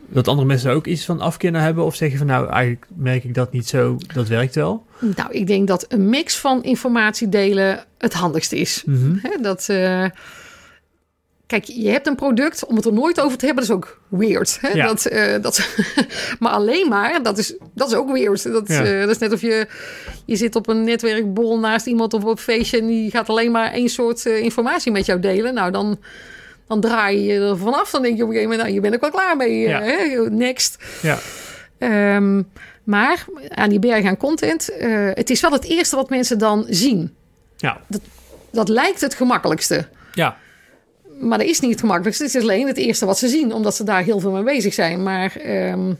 dat 0.10 0.28
andere 0.28 0.48
mensen 0.48 0.72
ook 0.72 0.88
iets 0.88 1.06
van 1.06 1.22
afkeer 1.22 1.52
naar 1.52 1.62
hebben? 1.62 1.86
Of 1.86 1.96
zeg 1.96 2.12
je 2.12 2.18
van, 2.18 2.28
nou, 2.28 2.50
eigenlijk 2.50 2.86
merk 2.96 3.24
ik 3.24 3.34
dat 3.34 3.52
niet 3.52 3.68
zo. 3.68 3.98
Dat 4.14 4.28
werkt 4.28 4.56
wel. 4.56 4.86
Nou, 5.16 5.32
ik 5.32 5.48
denk 5.48 5.68
dat 5.68 5.86
een 5.90 6.10
mix 6.10 6.38
van 6.38 6.64
informatie 6.64 7.30
delen 7.30 7.84
het 7.98 8.14
handigste 8.14 8.58
is. 8.58 8.84
Mhm. 8.86 9.42
Dat, 9.42 9.70
eh, 9.70 10.06
kijk, 11.48 11.64
je 11.64 11.89
hebt 11.89 12.08
een 12.08 12.16
product, 12.16 12.66
om 12.66 12.76
het 12.76 12.86
er 12.86 12.93
nooit 12.93 13.20
over 13.22 13.38
te 13.38 13.45
hebben, 13.45 13.68
dat 13.68 13.76
is 13.76 13.82
ook 13.84 14.00
weird. 14.08 14.58
Hè? 14.62 14.68
Ja. 14.70 14.86
Dat, 14.88 15.06
eh, 15.06 15.41
dat, 15.41 15.68
maar 16.39 16.52
alleen 16.52 16.88
maar, 16.89 17.24
dat 17.24 17.38
is, 17.38 17.56
dat 17.74 17.88
is 17.88 17.95
ook 17.95 18.12
weird. 18.12 18.52
Dat, 18.52 18.68
Ja. 18.68 18.84
eh, 18.86 19.00
dat 19.00 19.10
is 19.10 19.18
net 19.18 19.32
of 19.34 19.41
je, 19.41 19.68
je 20.26 20.36
zit 20.36 20.56
op 20.56 20.68
een 20.68 20.84
netwerkbol 20.84 21.60
naast 21.60 21.86
iemand 21.86 22.14
of 22.14 22.24
op 22.24 22.30
een 22.30 22.38
feestje... 22.38 22.80
en 22.80 22.88
die 22.88 23.12
gaat 23.12 23.30
alleen 23.30 23.52
maar 23.52 23.72
één 23.72 23.89
soort 23.89 24.26
eh, 24.26 24.39
informatie 24.39 24.91
met 24.91 25.06
jou 25.06 25.20
delen. 25.20 25.54
Nou, 25.54 25.72
dan, 25.72 26.00
dan 26.68 26.82
draai 26.82 27.24
je 27.24 27.39
er 27.39 27.58
vanaf. 27.58 27.91
Dan 27.91 28.02
denk 28.02 28.18
je 28.18 28.24
op 28.24 28.30
een 28.30 28.36
gegeven 28.36 28.58
moment, 28.58 28.62
nou, 28.62 28.74
je 28.74 28.82
bent 28.82 28.93
er 28.93 29.00
wel 29.00 29.22
klaar 29.22 29.38
mee. 29.38 29.60
Ja. 29.60 29.82
hè? 29.82 30.30
Next. 30.30 30.78
Ja. 31.02 31.18
Ehm, 31.78 32.41
maar 32.84 33.26
aan 33.50 33.70
die 33.70 33.80
berg 33.80 34.06
aan 34.06 34.18
content, 34.18 34.70
het 35.14 35.30
is 35.30 35.41
wel 35.41 35.52
het 35.52 35.66
eerste 35.66 35.95
wat 35.95 36.10
mensen 36.10 36.38
dan 36.38 36.66
zien. 36.70 37.16
Ja. 37.58 37.82
Dat 38.52 38.70
lijkt 38.70 39.02
het 39.02 39.14
gemakkelijkste. 39.16 39.88
Ja. 40.14 40.38
Maar 41.20 41.38
dat 41.38 41.47
is 41.47 41.59
niet 41.59 41.72
het 41.72 41.80
gemakkelijkste. 41.80 42.24
Het 42.24 42.36
is 42.36 42.41
alleen 42.41 42.68
het 42.68 42.78
eerste 42.78 43.05
wat 43.05 43.18
ze 43.18 43.28
zien, 43.28 43.53
omdat 43.53 43.76
ze 43.76 43.84
daar 43.84 44.03
heel 44.03 44.20
veel 44.20 44.32
mee 44.32 44.43
bezig 44.43 44.74
zijn. 44.74 45.03
Maar 45.03 45.36
ehm, 45.36 45.93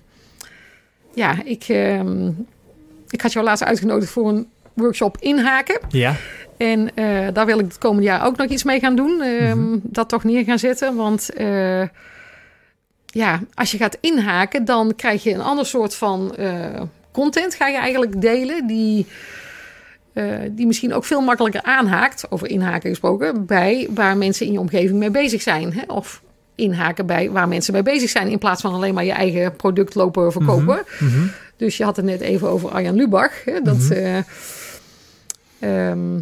ja, 1.14 1.36
ik, 1.44 1.64
ehm, 1.68 2.28
ik 3.10 3.22
had 3.22 3.34
jou 3.34 3.46
laatst 3.46 3.64
uitgenodigd 3.64 4.12
voor 4.12 4.30
een 4.30 4.48
workshop 4.74 5.18
inhaken. 5.20 5.80
Ja. 5.90 6.16
En 6.58 6.96
eh, 6.96 7.28
daar 7.34 7.46
wil 7.46 7.60
ik 7.60 7.66
het 7.66 7.78
komende 7.78 8.04
jaar 8.04 8.26
ook 8.26 8.38
nog 8.38 8.48
iets 8.48 8.64
mee 8.64 8.80
gaan 8.80 8.96
doen. 8.96 9.22
ehm, 9.22 9.78
Dat 9.84 10.10
toch 10.10 10.24
neer 10.24 10.44
gaan 10.44 10.60
zetten. 10.60 10.96
Want 10.96 11.34
eh, 11.34 11.84
ja, 13.06 13.42
als 13.54 13.72
je 13.72 13.78
gaat 13.78 13.98
inhaken, 14.02 14.66
dan 14.66 14.96
krijg 14.96 15.24
je 15.24 15.34
een 15.34 15.42
ander 15.42 15.66
soort 15.66 15.96
van 15.96 16.36
eh, 16.36 16.82
content. 17.12 17.56
Ga 17.56 17.68
je 17.68 17.78
eigenlijk 17.78 18.22
delen 18.22 18.68
die, 18.68 19.06
eh, 20.18 20.40
die 20.52 20.68
misschien 20.68 20.94
ook 20.94 21.06
veel 21.06 21.22
makkelijker 21.22 21.62
aanhaakt. 21.64 22.26
Over 22.30 22.50
inhaken 22.50 22.90
gesproken. 22.90 23.46
Bij 23.46 23.88
waar 23.90 24.18
mensen 24.18 24.46
in 24.46 24.52
je 24.52 24.60
omgeving 24.60 25.00
mee 25.00 25.12
bezig 25.12 25.42
zijn. 25.42 25.74
Hè? 25.74 25.82
Of 25.88 26.22
inhaken 26.56 27.06
bij 27.06 27.32
waar 27.32 27.48
mensen 27.48 27.74
mee 27.74 27.84
bezig 27.84 28.10
zijn. 28.10 28.28
In 28.28 28.38
plaats 28.38 28.62
van 28.62 28.74
alleen 28.74 28.94
maar 28.94 29.06
je 29.06 29.12
eigen 29.12 29.56
product 29.56 29.96
lopen 29.96 30.32
verkopen. 30.32 30.84
Mhm. 31.00 31.28
Dus 31.58 31.78
je 31.78 31.84
had 31.84 31.96
het 31.96 32.06
net 32.06 32.22
even 32.22 32.50
over 32.50 32.70
Arjan 32.70 32.96
Lubach. 32.96 33.44
Hè, 33.46 33.62
dat, 33.62 33.78
Mhm. 33.78 34.22
ehm, 35.60 36.18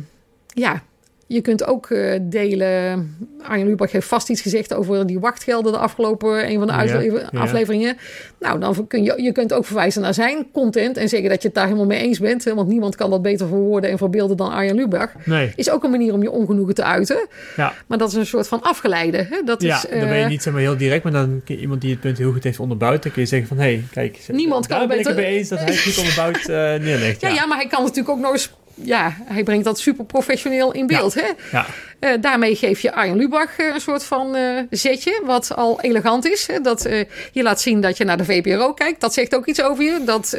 ja, 0.48 0.82
je 1.28 1.42
kunt 1.42 1.66
ook 1.68 1.90
eh, 1.90 2.20
delen. 2.22 3.16
Arjan 3.42 3.68
Lubach 3.68 3.92
heeft 3.92 4.08
vast 4.08 4.30
iets 4.30 4.42
gezegd 4.42 4.74
over 4.74 5.08
die 5.08 5.20
wachtgelden 5.20 5.72
de 5.72 5.78
afgelopen 5.78 6.50
een 6.50 6.58
van 6.58 6.68
de 6.68 6.74
Ja, 6.74 6.80
uitle- 6.80 7.28
ja. 7.32 7.40
afleveringen. 7.40 7.98
Nou, 8.40 8.60
dan 8.60 8.88
kun 8.88 9.04
je, 9.04 9.22
je 9.22 9.32
kunt 9.32 9.54
ook 9.54 9.66
verwijzen 9.66 10.02
naar 10.02 10.14
zijn 10.14 10.48
content 10.52 10.98
en 10.98 11.10
zeggen 11.10 11.30
dat 11.30 11.42
je 11.42 11.48
het 11.48 11.56
daar 11.58 11.66
helemaal 11.66 11.86
mee 11.86 12.00
eens 12.02 12.20
bent. 12.20 12.44
Hè, 12.46 12.54
want 12.56 12.68
niemand 12.68 12.96
kan 12.96 13.10
dat 13.10 13.22
beter 13.22 13.48
verwoorden 13.48 13.90
en 13.90 13.98
verbeelden 13.98 14.38
dan 14.38 14.52
Arjan 14.52 14.76
Lubach. 14.76 15.12
Nee. 15.26 15.52
Is 15.56 15.70
ook 15.70 15.84
een 15.84 15.92
manier 15.92 16.14
om 16.14 16.22
je 16.22 16.32
ongenoegen 16.32 16.76
te 16.76 16.84
uiten. 16.84 17.28
Ja. 17.56 17.74
Maar 17.88 17.98
dat 17.98 18.08
is 18.10 18.14
een 18.16 18.26
soort 18.26 18.48
van 18.48 18.62
afgeleide. 18.62 19.18
Hè? 19.30 19.42
Dat 19.46 19.62
Ja, 19.62 19.76
is, 19.76 19.82
dan 19.82 20.00
ben 20.00 20.18
je 20.18 20.24
eh, 20.24 20.30
niet 20.30 20.44
zeg 20.44 20.54
maar 20.54 20.62
heel 20.62 20.78
direct, 20.78 21.04
maar 21.04 21.14
dan 21.14 21.42
kun 21.46 21.56
je 21.56 21.62
iemand 21.62 21.82
die 21.82 21.92
het 21.92 22.00
punt 22.00 22.18
heel 22.18 22.32
goed 22.32 22.44
heeft 22.44 22.60
onderbouwd, 22.60 23.04
dan 23.04 23.12
kun 23.12 23.22
je 23.22 23.28
zeggen 23.28 23.48
van, 23.48 23.58
hé, 23.58 23.64
hey, 23.64 23.84
kijk, 23.92 24.20
Niemand 24.32 24.68
daar 24.70 24.78
kan 24.80 24.88
ben 24.88 24.98
ik 24.98 25.04
beter- 25.04 25.18
het 25.20 25.28
mee 25.30 25.38
eens 25.38 25.50
dat 25.50 25.60
hij 25.60 25.68
het 25.68 25.82
goed 25.82 25.98
onderbouwd 25.98 26.38
eh, 26.38 26.86
neerlegt. 26.86 27.22
ja, 27.26 27.30
ja, 27.30 27.46
maar 27.46 27.58
hij 27.58 27.68
kan 27.68 27.82
natuurlijk 27.82 28.10
ook 28.10 28.20
nog 28.22 28.32
eens. 28.32 28.52
Ja, 28.76 29.18
hij 29.24 29.44
brengt 29.44 29.66
dat 29.66 29.80
super 29.80 30.06
professioneel 30.06 30.72
in 30.72 30.88
beeld. 30.88 31.14
Hè? 31.14 31.28
Ja. 31.52 31.66
Eh, 32.00 32.22
daarmee 32.22 32.56
geef 32.56 32.80
je 32.80 32.94
Arjen 32.94 33.18
Lubach 33.18 33.58
eh, 33.58 33.74
een 33.74 33.82
soort 33.82 34.04
van 34.04 34.36
eh, 34.36 34.62
zetje, 34.70 35.22
wat 35.26 35.56
al 35.56 35.82
elegant 35.82 36.26
is. 36.26 36.48
Hè? 36.48 36.62
Dat 36.62 36.90
je 37.32 37.44
laat 37.44 37.62
zien 37.62 37.82
dat 37.82 37.98
je 37.98 38.06
naar 38.06 38.18
de 38.18 38.26
VPRO 38.26 38.74
kijkt. 38.74 39.02
Dat 39.02 39.14
zegt 39.14 39.36
ook 39.36 39.46
iets 39.46 39.62
over 39.62 39.84
je. 39.84 40.02
Dat, 40.06 40.38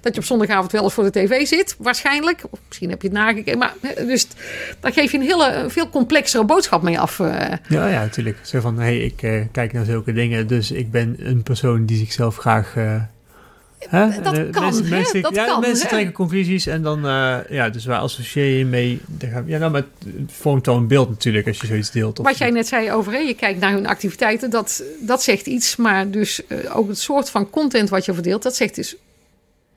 dat 0.00 0.14
je 0.14 0.20
op 0.20 0.26
zondagavond 0.26 0.72
wel 0.72 0.82
eens 0.82 0.92
voor 0.92 1.04
de 1.04 1.10
tv 1.10 1.46
zit, 1.46 1.74
waarschijnlijk. 1.78 2.42
Of 2.50 2.58
misschien 2.68 2.90
heb 2.90 3.02
je 3.02 3.08
het 3.08 3.16
nagekeken. 3.16 3.58
Maar, 3.58 3.74
dus 3.96 4.26
daar 4.80 4.92
geef 4.92 5.12
je 5.12 5.18
een 5.18 5.24
hele 5.24 5.52
een 5.52 5.70
veel 5.70 5.88
complexere 5.88 6.44
boodschap 6.44 6.82
mee 6.82 6.98
af. 7.00 7.18
Ja, 7.18 7.58
ja, 7.68 8.00
natuurlijk. 8.00 8.38
Zo 8.42 8.60
van, 8.60 8.78
hé, 8.78 8.84
hey, 8.84 8.98
ik 8.98 9.48
kijk 9.52 9.72
naar 9.72 9.84
zulke 9.84 10.12
dingen, 10.12 10.46
dus 10.46 10.70
ik 10.70 10.90
ben 10.90 11.16
een 11.18 11.42
persoon 11.42 11.86
die 11.86 11.98
zichzelf 11.98 12.36
graag... 12.36 12.74
hè? 13.78 14.22
Dat 14.22 14.50
kan, 14.50 14.88
mensen, 14.88 15.22
Dat 15.22 15.34
ja, 15.34 15.46
kan, 15.46 15.60
mensen 15.60 15.88
trekken 15.88 16.12
conclusies 16.12 16.66
en 16.66 16.82
dan, 16.82 17.06
eh, 17.06 17.38
ja, 17.48 17.68
dus 17.70 17.84
wij 17.84 17.96
associeer 17.96 18.58
je 18.58 18.64
mee. 18.64 19.00
dan 19.06 19.44
Ja, 19.46 19.58
nou, 19.58 19.70
maar 19.70 19.84
het 20.04 20.32
vormt 20.32 20.66
wel 20.66 20.76
een 20.76 20.86
beeld 20.86 21.08
natuurlijk 21.08 21.46
als 21.46 21.60
je 21.60 21.66
zoiets 21.66 21.90
deelt. 21.90 22.18
Wat 22.18 22.38
jij 22.38 22.50
net 22.50 22.68
zei 22.68 22.92
over, 22.92 23.12
hè, 23.12 23.18
je 23.18 23.34
kijkt 23.34 23.60
naar 23.60 23.72
hun 23.72 23.86
activiteiten, 23.86 24.50
dat, 24.50 24.82
dat 25.00 25.22
zegt 25.22 25.46
iets. 25.46 25.76
Maar 25.76 26.10
dus 26.10 26.46
eh, 26.46 26.76
ook 26.76 26.88
het 26.88 26.98
soort 26.98 27.30
van 27.30 27.50
content 27.50 27.88
wat 27.88 28.04
je 28.04 28.14
verdeelt, 28.14 28.42
dat 28.42 28.56
zegt 28.56 28.74
dus 28.74 28.96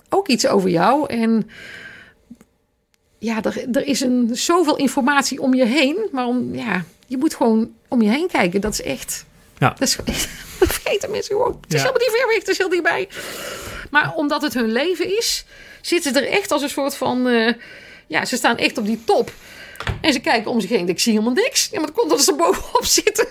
ook 0.10 0.28
iets 0.28 0.48
over 0.48 0.70
jou. 0.70 1.08
En 1.10 1.50
ja, 3.18 3.44
er, 3.44 3.66
er 3.72 3.86
is 3.88 4.02
een, 4.02 4.30
zoveel 4.32 4.76
informatie 4.78 5.42
om 5.42 5.54
je 5.54 5.66
heen. 5.66 6.08
Maar 6.12 6.26
om, 6.26 6.56
ja, 6.56 6.84
je 7.08 7.18
moet 7.18 7.36
gewoon 7.36 7.72
om 7.88 8.02
je 8.02 8.10
heen 8.10 8.28
kijken. 8.32 8.62
Dat 8.62 8.74
is 8.74 8.82
echt... 8.82 9.26
Ja. 9.58 9.70
Dat, 9.70 9.88
is, 9.88 9.96
dat 10.60 10.68
vergeten 10.68 11.12
mensen 11.12 11.36
gewoon. 11.36 11.58
Het 11.62 11.74
is 11.74 11.82
Ja. 11.82 11.88
helemaal 11.88 12.08
niet 12.08 12.18
ver 12.18 12.28
weg, 12.28 12.38
het 12.40 12.48
is 12.48 12.58
heel 12.58 12.70
dichtbij. 12.70 13.08
Maar 13.90 14.14
omdat 14.16 14.42
het 14.42 14.54
hun 14.54 14.72
leven 14.72 15.18
is, 15.18 15.46
zitten 15.82 16.14
ze 16.14 16.20
er 16.20 16.32
echt 16.32 16.52
als 16.52 16.62
een 16.62 16.70
soort 16.70 16.96
van... 16.96 17.28
eh, 17.28 17.54
ja, 18.08 18.26
ze 18.26 18.36
staan 18.36 18.58
echt 18.58 18.78
op 18.78 18.86
die 18.86 19.02
top. 19.06 19.32
En 20.02 20.14
ze 20.14 20.20
kijken 20.20 20.52
om 20.52 20.62
zich 20.62 20.70
heen. 20.70 20.90
Ik 20.90 21.00
zie 21.00 21.12
helemaal 21.14 21.34
niks. 21.34 21.70
Ja, 21.72 21.78
maar 21.78 21.88
dat 21.88 21.96
komt 21.96 22.12
omdat 22.12 22.26
ze 22.26 22.36
bovenop 22.36 22.86
zitten. 23.02 23.28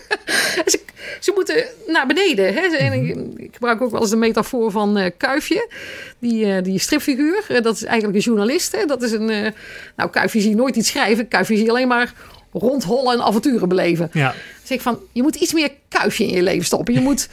ze, 0.67 0.81
ze 1.21 1.33
moeten 1.35 1.65
naar 1.87 2.07
beneden. 2.07 2.55
Hè? 2.55 2.61
En 2.77 2.93
ik, 2.93 3.17
ik 3.37 3.51
gebruik 3.53 3.81
ook 3.83 3.91
wel 3.91 4.01
eens 4.01 4.11
de 4.11 4.17
metafoor 4.17 4.71
van 4.71 4.97
eh, 4.97 5.11
Kuifje, 5.17 5.71
die, 6.19 6.53
eh, 6.55 6.63
die 6.63 6.79
stripfiguur. 6.79 7.45
Dat 7.63 7.75
is 7.75 7.85
eigenlijk 7.85 8.15
een 8.19 8.25
journalist. 8.25 8.73
Hè? 8.77 8.85
Dat 8.85 9.03
is 9.03 9.13
een, 9.13 9.55
nou, 9.97 10.11
Kuifje 10.11 10.41
zie 10.41 10.51
je 10.51 10.57
nooit 10.57 10.77
iets 10.77 10.89
schrijven. 10.89 11.29
Kuifje 11.29 11.55
zie 11.57 11.65
je 11.65 11.71
alleen 11.71 11.89
maar 11.89 12.13
rondhollen 12.53 13.13
en 13.13 13.23
avonturen 13.23 13.69
beleven. 13.69 14.11
Ja. 14.13 14.27
Dan 14.27 14.35
zeg 14.63 14.77
ik 14.77 14.83
van, 14.83 14.99
je 15.13 15.23
moet 15.23 15.37
iets 15.37 15.53
meer 15.53 15.71
Kuifje 15.89 16.25
in 16.25 16.35
je 16.35 16.43
leven 16.43 16.65
stoppen. 16.65 16.95
Je 16.95 17.01
moet 17.01 17.29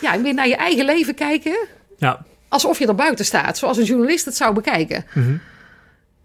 ja, 0.00 0.16
meer 0.16 0.34
naar 0.34 0.48
je 0.48 0.56
eigen 0.56 0.84
leven 0.84 1.14
kijken, 1.14 1.56
Ja. 2.02 2.24
alsof 2.48 2.78
je 2.78 2.86
er 2.86 2.94
buiten 2.94 3.24
staat. 3.24 3.58
Zoals 3.58 3.76
een 3.76 3.84
journalist 3.84 4.24
het 4.24 4.36
zou 4.36 4.54
bekijken. 4.54 5.04
Mhm. 5.14 5.36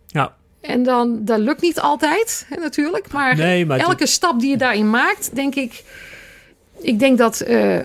Ja. 0.07 0.36
En 0.61 0.84
dan, 0.84 1.25
dat 1.25 1.39
lukt 1.39 1.61
niet 1.61 1.80
altijd, 1.80 2.45
hè, 2.49 2.55
natuurlijk. 2.61 3.11
Maar, 3.11 3.36
Nee, 3.36 3.65
maar 3.65 3.78
het- 3.78 3.88
elke 3.88 4.05
stap 4.05 4.39
die 4.39 4.49
je 4.49 4.57
daarin 4.57 4.89
maakt, 4.89 5.36
denk 5.36 5.55
ik... 5.55 5.84
Ik 6.80 6.99
denk 6.99 7.17
dat 7.17 7.39
eh, 7.39 7.80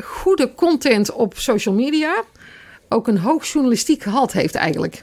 goede 0.00 0.54
content 0.54 1.12
op 1.12 1.38
social 1.38 1.74
media... 1.74 2.22
ook 2.88 3.08
een 3.08 3.18
hoog 3.18 3.46
journalistiek 3.46 4.02
gehalte 4.02 4.38
heeft 4.38 4.54
eigenlijk. 4.54 5.02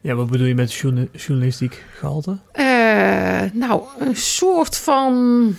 Ja, 0.00 0.14
wat 0.14 0.30
bedoel 0.30 0.46
je 0.46 0.54
met 0.54 0.72
journa- 0.74 1.06
journalistiek 1.12 1.84
gehalte? 1.94 2.38
Eh, 2.52 3.42
nou, 3.52 3.82
een 3.98 4.16
soort 4.16 4.76
van... 4.76 5.54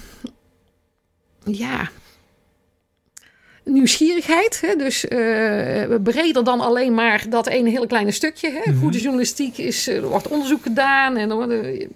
Ja... 1.45 1.89
Nieuwsgierigheid, 3.69 4.61
hè? 4.61 4.75
dus 4.75 5.07
eh, 5.07 5.95
breder 6.03 6.43
dan 6.43 6.59
alleen 6.59 6.93
maar 6.93 7.25
dat 7.29 7.47
ene 7.47 7.69
hele 7.69 7.87
kleine 7.87 8.11
stukje. 8.11 8.51
Hè? 8.51 8.71
Mhm. 8.71 8.79
Goede 8.79 8.99
journalistiek 8.99 9.57
is, 9.57 9.87
eh, 9.87 9.95
er 9.95 10.07
wordt 10.07 10.27
onderzoek 10.27 10.61
gedaan 10.63 11.17
en 11.17 11.29
er 11.29 11.35
worden, 11.35 11.89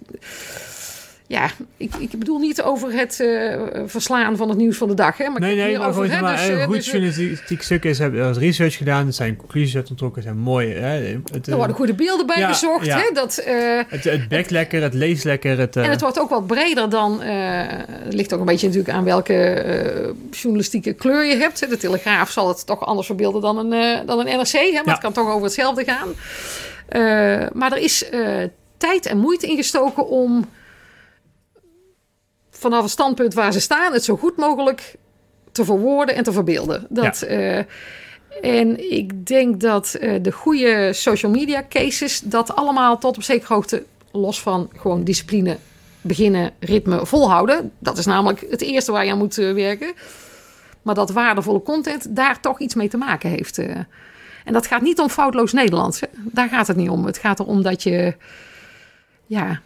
ja, 1.26 1.50
ik, 1.76 1.94
ik 1.98 2.10
bedoel 2.18 2.38
niet 2.38 2.62
over 2.62 2.92
het 2.92 3.20
eh, 3.20 3.60
verslaan 3.86 4.36
van 4.36 4.48
het 4.48 4.58
nieuws 4.58 4.76
van 4.76 4.88
de 4.88 4.94
dag, 4.94 5.16
hè? 5.16 5.28
maar 5.28 5.40
nee, 5.40 5.56
nee, 5.56 5.78
maar 5.78 5.88
over, 5.88 6.02
gewoon 6.04 6.16
hè, 6.16 6.22
maar, 6.22 6.36
dus, 6.36 6.48
een 6.48 6.58
eh, 6.58 6.64
goed 6.64 6.74
dus, 6.74 6.86
eh, 6.86 6.92
journalistiek 6.92 7.62
stuk 7.62 7.84
is, 7.84 7.98
hebben 7.98 8.20
er 8.20 8.30
is 8.30 8.36
research 8.38 8.76
gedaan, 8.76 9.06
er 9.06 9.12
zijn 9.12 9.36
conclusies 9.36 9.76
uit 9.76 9.90
ontrokken, 9.90 10.22
zijn 10.22 10.38
mooi. 10.38 10.72
Hè? 10.74 11.18
Het, 11.32 11.46
er 11.46 11.56
worden 11.56 11.76
goede 11.76 11.94
beelden 11.94 12.26
bij 12.26 12.38
Ja, 12.38 12.48
gezocht. 12.48 12.86
ja. 12.86 12.98
Hè? 12.98 13.10
Dat, 13.12 13.36
eh, 13.36 13.80
het, 13.88 14.04
het 14.04 14.28
bekt 14.28 14.50
lekker, 14.50 14.82
het 14.82 14.94
leest 14.94 15.24
lekker. 15.24 15.58
Het, 15.58 15.76
eh, 15.76 15.84
En 15.84 15.90
het 15.90 16.00
wordt 16.00 16.20
ook 16.20 16.30
wat 16.30 16.46
breder 16.46 16.90
dan. 16.90 17.22
eh, 17.22 17.62
het 17.88 18.14
ligt 18.14 18.32
ook 18.32 18.40
een 18.40 18.46
beetje 18.46 18.66
natuurlijk 18.66 18.94
aan 18.94 19.04
welke 19.04 19.34
eh, 19.34 20.10
journalistieke 20.30 20.92
kleur 20.92 21.24
je 21.24 21.36
hebt. 21.36 21.68
De 21.70 21.76
Telegraaf 21.76 22.30
zal 22.30 22.48
het 22.48 22.66
toch 22.66 22.80
anders 22.86 23.06
verbeelden 23.06 23.40
dan 23.40 23.58
een, 23.58 23.72
eh, 23.72 24.06
dan 24.06 24.18
een 24.18 24.36
NRC. 24.36 24.52
Hè? 24.52 24.70
Maar 24.72 24.82
Ja. 24.84 24.90
het 24.92 25.00
kan 25.00 25.12
toch 25.12 25.28
over 25.28 25.42
hetzelfde 25.44 25.84
gaan. 25.84 26.08
Eh, 26.88 27.00
maar 27.52 27.72
er 27.72 27.78
is 27.78 28.08
eh, 28.08 28.28
tijd 28.76 29.06
en 29.06 29.18
moeite 29.18 29.46
ingestoken 29.46 30.08
om 30.08 30.48
vanaf 32.58 32.82
het 32.82 32.90
standpunt 32.90 33.34
waar 33.34 33.52
ze 33.52 33.60
staan, 33.60 33.92
het 33.92 34.04
zo 34.04 34.16
goed 34.16 34.36
mogelijk 34.36 34.96
te 35.52 35.64
verwoorden 35.64 36.14
en 36.14 36.24
te 36.24 36.32
verbeelden. 36.32 36.86
Dat, 36.88 37.22
eh, 37.22 37.58
en 38.42 38.92
ik 38.92 39.26
denk 39.26 39.60
dat 39.60 39.94
eh, 39.94 40.22
de 40.22 40.32
goede 40.32 40.92
social 40.92 41.32
media 41.32 41.64
cases 41.68 42.20
dat 42.20 42.56
allemaal 42.56 42.98
tot 42.98 43.16
op 43.16 43.22
zekere 43.22 43.54
hoogte, 43.54 43.84
los 44.12 44.40
van 44.40 44.70
gewoon 44.76 45.04
discipline, 45.04 45.56
beginnen, 46.00 46.52
ritme, 46.60 47.06
volhouden. 47.06 47.72
Dat 47.78 47.98
is 47.98 48.06
namelijk 48.06 48.46
het 48.50 48.62
eerste 48.62 48.92
waar 48.92 49.04
je 49.04 49.12
aan 49.12 49.18
moet 49.18 49.38
eh, 49.38 49.52
werken. 49.52 49.92
Maar 50.82 50.94
dat 50.94 51.10
waardevolle 51.10 51.62
content 51.62 52.16
daar 52.16 52.40
toch 52.40 52.60
iets 52.60 52.74
mee 52.74 52.88
te 52.88 52.96
maken 52.96 53.30
heeft. 53.30 53.58
En 54.44 54.52
dat 54.52 54.66
gaat 54.66 54.82
niet 54.82 54.98
om 54.98 55.08
foutloos 55.08 55.52
Nederlands. 55.52 56.00
Hè. 56.00 56.06
Daar 56.16 56.48
gaat 56.48 56.66
het 56.66 56.76
niet 56.76 56.88
om. 56.88 57.06
Het 57.06 57.18
gaat 57.18 57.40
erom 57.40 57.62
dat 57.62 57.82
je 57.82 58.14
ja, 59.26 59.60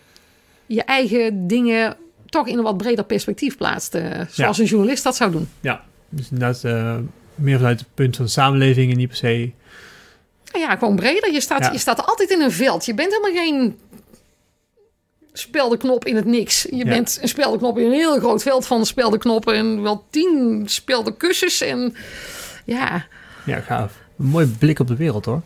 je 0.67 0.83
eigen 0.83 1.47
dingen 1.47 1.97
toch 2.29 2.47
in 2.49 2.59
een 2.59 2.65
wat 2.65 2.77
breder 2.77 3.05
perspectief 3.05 3.57
plaatst. 3.57 3.95
eh, 3.95 4.21
zoals 4.31 4.57
Ja. 4.57 4.63
een 4.63 4.69
journalist 4.69 5.03
dat 5.05 5.17
zou 5.17 5.31
doen. 5.31 5.49
Ja, 5.61 5.85
dus 6.09 6.31
inderdaad 6.31 6.65
eh, 6.65 6.97
meer 7.35 7.57
vanuit 7.57 7.81
het 7.81 7.89
punt 7.95 8.17
van 8.17 8.25
de 8.25 8.31
samenleving 8.31 8.91
en 8.91 8.97
niet 8.97 9.09
per 9.09 9.17
se... 9.17 9.51
Nou 10.53 10.65
ja, 10.65 10.77
gewoon 10.77 10.97
breder. 10.97 11.33
Je 11.33 11.41
staat, 11.41 11.65
Ja. 11.65 11.73
je 11.73 11.79
staat 11.79 12.07
altijd 12.07 12.31
in 12.31 12.41
een 12.41 12.53
veld. 12.53 12.87
Je 12.87 12.95
bent 12.95 13.13
helemaal 13.13 13.43
geen 13.45 13.79
speldenknop 15.33 16.05
in 16.05 16.17
het 16.17 16.25
niks. 16.25 16.63
Je 16.63 16.77
Ja. 16.77 16.85
bent 16.85 17.19
een 17.23 17.29
speldenknop 17.29 17.79
in 17.79 17.85
een 17.87 17.93
heel 17.93 18.19
groot 18.19 18.43
veld 18.43 18.67
van 18.67 18.87
speldenknoppen. 18.87 19.55
En 19.55 19.83
wel 19.83 20.05
tien 20.11 20.63
speldenkussens. 20.67 21.61
En 21.61 21.95
ja, 22.65 23.07
Ja, 23.45 23.61
gaaf. 23.61 23.99
Een 24.19 24.25
mooie 24.27 24.47
blik 24.47 24.79
op 24.79 24.87
de 24.87 24.97
wereld 24.97 25.25
hoor. 25.25 25.43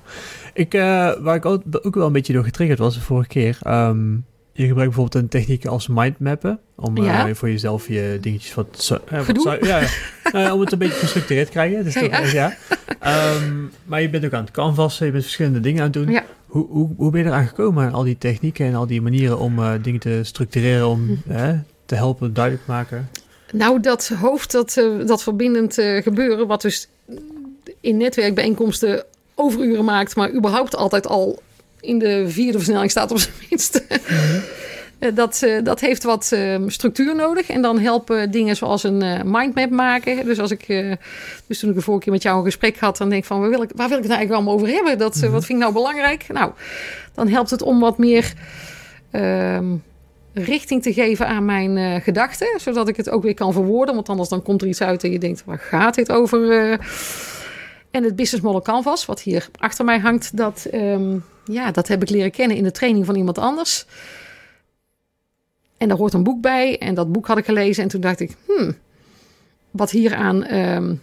Ik, 0.54 0.74
eh, 0.74 1.12
waar 1.20 1.34
ik 1.36 1.44
ook, 1.44 1.62
ook 1.82 1.94
wel 1.94 2.06
een 2.06 2.12
beetje 2.12 2.32
door 2.32 2.44
getriggerd 2.44 2.78
was 2.78 2.94
de 2.94 3.00
vorige 3.00 3.28
keer. 3.28 3.58
ehm, 3.62 4.14
je 4.52 4.66
gebruikt 4.66 4.94
bijvoorbeeld 4.94 5.22
een 5.24 5.28
techniek 5.30 5.66
als 5.66 5.88
mindmappen. 5.88 6.58
Om 6.76 6.96
eh, 6.96 7.24
voor 7.34 7.48
jezelf 7.50 7.88
je 7.88 8.18
dingetjes 8.20 8.54
wat... 8.54 8.66
zo- 8.72 8.98
eh, 9.08 9.26
wat 9.26 9.58
ja, 9.66 9.80
ja, 10.32 10.52
om 10.54 10.60
het 10.60 10.72
een 10.72 10.78
beetje 10.78 10.94
gestructureerd 10.98 11.46
te 11.46 11.52
krijgen. 11.52 11.84
Dus 11.84 11.94
Ja, 11.94 12.00
toch, 12.00 12.10
ja. 12.10 12.20
eh, 12.20 12.32
ja. 12.32 12.56
Ehm, 12.98 13.52
maar 13.84 14.02
je 14.02 14.10
bent 14.10 14.24
ook 14.24 14.32
aan 14.32 14.42
het 14.44 14.50
canvassen. 14.52 15.06
Je 15.06 15.12
bent 15.12 15.24
verschillende 15.24 15.60
dingen 15.60 15.78
aan 15.82 15.90
het 15.90 15.92
doen. 16.06 16.18
Hoe, 16.46 16.66
hoe, 16.68 16.88
hoe 16.96 17.10
ben 17.10 17.20
je 17.20 17.26
eraan 17.26 17.46
gekomen 17.46 17.84
aan 17.86 17.92
al 17.92 18.02
die 18.02 18.18
technieken 18.18 18.66
en 18.66 18.74
al 18.74 18.86
die 18.86 19.02
manieren 19.02 19.38
om 19.38 19.58
eh, 19.58 19.72
dingen 19.82 20.00
te 20.00 20.20
structureren, 20.22 20.88
om 20.88 21.20
Hm. 21.26 21.30
eh, 21.32 21.48
te 21.86 21.94
helpen, 21.94 22.34
duidelijk 22.34 22.66
maken? 22.66 23.08
Nou, 23.52 23.80
dat 23.80 24.08
hoofd, 24.20 24.52
dat, 24.52 24.76
eh, 24.76 25.06
dat 25.06 25.22
verbindend 25.22 25.78
eh, 25.78 26.02
gebeuren, 26.02 26.46
wat 26.46 26.62
dus 26.62 26.88
in 27.80 27.96
netwerkbijeenkomsten 27.96 29.04
overuren 29.34 29.84
maakt, 29.84 30.16
maar 30.16 30.32
überhaupt 30.34 30.76
altijd 30.76 31.06
al 31.06 31.42
in 31.82 31.98
de 31.98 32.28
vierde 32.28 32.58
versnelling 32.58 32.90
staat 32.90 33.10
op 33.10 33.18
zijn 33.18 33.34
minst. 33.50 33.82
Eh, 35.02 35.14
Dat, 35.14 35.42
eh, 35.42 35.62
dat 35.64 35.80
heeft 35.80 36.02
wat 36.02 36.32
eh, 36.32 36.56
structuur 36.66 37.14
nodig. 37.14 37.50
En 37.50 37.62
dan 37.62 37.78
helpen 37.78 38.30
dingen 38.30 38.56
zoals 38.56 38.82
een 38.82 39.02
eh, 39.02 39.22
mindmap 39.24 39.70
maken. 39.70 40.24
Dus 40.24 40.38
als 40.38 40.50
ik, 40.50 40.66
dus 41.46 41.58
toen 41.58 41.68
ik 41.70 41.74
de 41.74 41.80
vorige 41.82 42.02
keer 42.04 42.12
met 42.12 42.22
jou 42.22 42.38
een 42.38 42.44
gesprek 42.44 42.78
had, 42.78 42.96
dan 42.96 43.08
denk 43.08 43.20
ik 43.20 43.26
van 43.28 43.40
waar 43.40 43.50
wil 43.50 43.62
ik, 43.62 43.70
waar 43.74 43.88
wil 43.88 43.96
ik 43.96 44.02
het 44.02 44.12
nou 44.12 44.18
eigenlijk 44.20 44.32
allemaal 44.32 44.54
over 44.54 44.68
hebben? 44.76 44.98
Dat, 44.98 45.22
eh, 45.22 45.30
Wat 45.30 45.44
vind 45.44 45.58
ik 45.58 45.64
nou 45.64 45.72
belangrijk? 45.72 46.24
Nou, 46.28 46.52
dan 47.14 47.28
helpt 47.28 47.50
het 47.50 47.62
om 47.62 47.80
wat 47.80 47.98
meer 47.98 48.32
ehm, 49.10 49.66
richting 50.32 50.82
te 50.82 50.92
geven 50.92 51.26
aan 51.26 51.44
mijn 51.44 52.00
gedachten. 52.00 52.60
Zodat 52.60 52.88
ik 52.88 52.96
het 52.96 53.10
ook 53.10 53.22
weer 53.22 53.34
kan 53.34 53.52
verwoorden. 53.52 53.94
Want 53.94 54.08
anders 54.08 54.28
dan 54.28 54.42
komt 54.42 54.62
er 54.62 54.68
iets 54.68 54.82
uit 54.82 55.04
en 55.04 55.10
je 55.10 55.18
denkt, 55.18 55.42
waar 55.44 55.58
gaat 55.58 55.94
dit 55.94 56.12
over? 56.12 56.78
En 57.92 58.04
het 58.04 58.16
business 58.16 58.44
model 58.44 58.62
canvas, 58.62 59.06
wat 59.06 59.20
hier 59.20 59.48
achter 59.58 59.84
mij 59.84 59.98
hangt, 59.98 60.36
dat, 60.36 60.66
ehm, 60.70 61.18
ja, 61.44 61.70
dat 61.70 61.88
heb 61.88 62.02
ik 62.02 62.10
leren 62.10 62.30
kennen 62.30 62.56
in 62.56 62.62
de 62.62 62.70
training 62.70 63.06
van 63.06 63.14
iemand 63.14 63.38
anders. 63.38 63.86
En 65.76 65.88
daar 65.88 65.96
hoort 65.96 66.12
een 66.12 66.22
boek 66.22 66.40
bij. 66.40 66.78
En 66.78 66.94
dat 66.94 67.12
boek 67.12 67.26
had 67.26 67.38
ik 67.38 67.44
gelezen. 67.44 67.82
En 67.82 67.88
toen 67.88 68.00
dacht 68.00 68.20
ik, 68.20 68.36
hmm, 68.46 68.76
wat 69.70 69.90
hier 69.90 70.14
aan 70.14 70.44
ehm, 70.44 70.94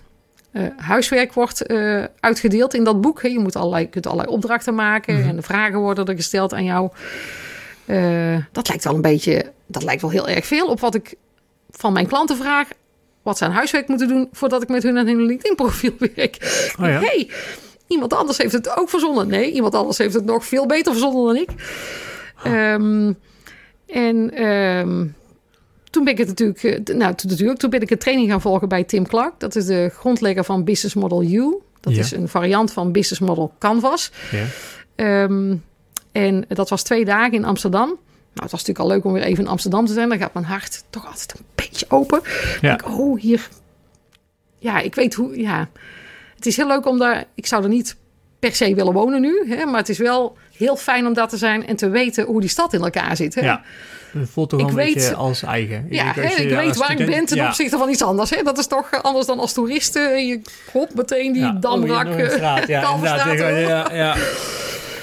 eh, 0.52 0.64
huiswerk 0.78 1.34
wordt 1.34 1.66
eh, 1.66 2.04
uitgedeeld 2.20 2.74
in 2.74 2.84
dat 2.84 3.02
boek. 3.02 3.22
Je 3.22 3.40
moet 3.40 3.56
allerlei, 3.56 3.90
kunt 3.90 4.06
allerlei 4.06 4.30
opdrachten 4.36 4.76
maken. 4.76 5.20
Mhm. 5.20 5.30
En 5.30 5.36
de 5.36 5.42
vragen 5.42 5.80
worden 5.80 6.06
er 6.06 6.16
gesteld 6.16 6.54
aan 6.54 6.64
jou. 6.64 6.90
Eh, 7.86 8.38
dat 8.52 8.68
lijkt 8.68 8.84
wel 8.84 8.96
een 8.96 9.02
beetje, 9.02 9.52
dat 9.66 9.84
lijkt 9.84 10.02
wel 10.02 10.12
heel 10.12 10.28
erg 10.28 10.46
veel 10.46 10.68
op 10.68 10.80
wat 10.80 10.96
ik 10.96 11.16
van 11.72 11.94
mijn 11.94 12.08
klanten 12.08 12.38
vraag. 12.38 12.68
Wat 13.30 13.38
ze 13.38 13.46
aan 13.46 13.52
huiswerk 13.52 13.88
moeten 13.88 14.08
doen 14.08 14.30
voordat 14.32 14.62
ik 14.62 14.70
met 14.70 14.84
hun 14.84 14.98
aan 14.98 15.08
hun 15.08 15.22
LinkedIn 15.26 15.56
profiel 15.56 15.94
werk. 16.16 16.38
Oh 16.80 16.86
ja? 16.88 17.00
hey, 17.00 17.30
iemand 17.88 18.14
anders 18.14 18.38
heeft 18.38 18.54
het 18.54 18.78
ook 18.78 18.90
verzonnen. 18.90 19.28
Nee, 19.28 19.52
iemand 19.52 19.76
anders 19.76 19.98
heeft 19.98 20.14
het 20.14 20.26
nog 20.26 20.46
veel 20.46 20.66
beter 20.66 20.92
verzonnen 20.92 21.26
dan 21.26 21.36
ik. 21.36 21.50
Ehm, 22.44 23.14
en 23.88 24.34
ehm, 24.34 25.06
toen 25.90 26.04
ben 26.04 26.14
ik 26.14 26.20
het 26.20 26.28
natuurlijk, 26.28 26.64
eh, 26.64 26.96
nou 26.96 27.16
toen, 27.16 27.30
natuurlijk, 27.30 27.60
toen 27.60 27.70
ben 27.70 27.82
ik 27.82 27.92
een 27.92 27.98
training 27.98 28.30
gaan 28.30 28.42
volgen 28.42 28.70
bij 28.70 28.84
Tim 28.84 29.08
Clark. 29.08 29.34
Dat 29.38 29.56
is 29.56 29.66
de 29.66 29.92
grondlegger 29.94 30.44
van 30.44 30.64
Business 30.64 30.96
Model 30.96 31.24
U. 31.24 31.58
Dat 31.80 31.94
Ja. 31.94 32.00
is 32.00 32.12
een 32.12 32.28
variant 32.28 32.74
van 32.74 32.92
Business 32.92 33.22
Model 33.22 33.54
Canvas. 33.60 34.12
Ja. 34.32 34.46
Ehm, 34.96 35.56
en 36.12 36.46
dat 36.48 36.70
was 36.70 36.84
twee 36.84 37.06
dagen 37.06 37.34
in 37.34 37.46
Amsterdam. 37.46 37.98
Nou, 38.40 38.52
het 38.52 38.60
was 38.60 38.68
natuurlijk 38.68 38.80
al 38.80 38.88
leuk 38.96 39.06
om 39.06 39.14
weer 39.14 39.32
even 39.32 39.44
in 39.44 39.50
Amsterdam 39.50 39.86
te 39.86 39.94
zijn. 39.94 40.10
Dan 40.10 40.18
gaat 40.18 40.34
mijn 40.34 40.46
hart 40.46 40.84
toch 40.90 41.06
altijd 41.06 41.34
een 41.38 41.46
beetje 41.56 41.86
open. 41.90 42.22
Ja. 42.62 42.74
Ik, 42.74 42.88
oh, 42.88 43.20
hier. 43.22 43.48
Ja, 44.58 44.80
ik 44.80 44.96
weet 44.96 45.14
hoe. 45.14 45.40
Ja, 45.42 45.70
het 46.36 46.46
is 46.46 46.56
heel 46.58 46.68
leuk 46.68 46.86
om 46.86 46.98
daar. 47.00 47.26
Ik 47.36 47.46
zou 47.46 47.64
er 47.64 47.70
niet 47.70 47.96
per 48.40 48.56
se 48.56 48.76
willen 48.76 48.94
wonen 48.94 49.22
nu, 49.22 49.54
hè, 49.56 49.66
maar 49.66 49.80
het 49.80 49.90
is 49.90 49.98
wel 49.98 50.38
heel 50.58 50.76
fijn 50.76 51.06
om 51.08 51.14
daar 51.14 51.28
te 51.28 51.38
zijn 51.38 51.68
en 51.68 51.76
te 51.76 51.90
weten 51.90 52.26
hoe 52.26 52.42
die 52.42 52.50
stad 52.50 52.74
in 52.74 52.82
elkaar 52.82 53.16
zit. 53.16 53.36
Hè? 53.36 53.42
Ja. 53.42 53.62
Het 54.12 54.30
voelt 54.30 54.50
toch 54.50 54.60
Ik 54.60 54.68
een 54.68 54.76
weet- 54.76 54.94
beetje 54.94 55.16
als 55.16 55.44
eigen. 55.44 55.86
Ja, 55.90 56.14
je 56.16 56.22
ik 56.22 56.50
weet 56.56 56.76
waar 56.78 57.00
ik 57.00 57.06
ben 57.06 57.26
ten 57.26 57.38
ja. 57.38 57.48
opzichte 57.48 57.78
van 57.78 57.90
iets 57.90 58.02
anders. 58.02 58.30
Hè? 58.30 58.44
Dat 58.44 58.58
is 58.58 58.68
toch 58.68 59.04
anders 59.04 59.26
dan 59.26 59.40
als 59.40 59.54
toeristen. 59.54 60.28
Je 60.28 60.42
hop 60.72 60.94
meteen 60.96 61.32
die 61.34 61.42
Ja, 61.42 61.50
oh, 61.56 61.62
damrak. 61.62 62.30
straat. 62.30 62.68
Ja. 62.68 62.98
Ja, 63.60 63.90
ja. 63.94 64.16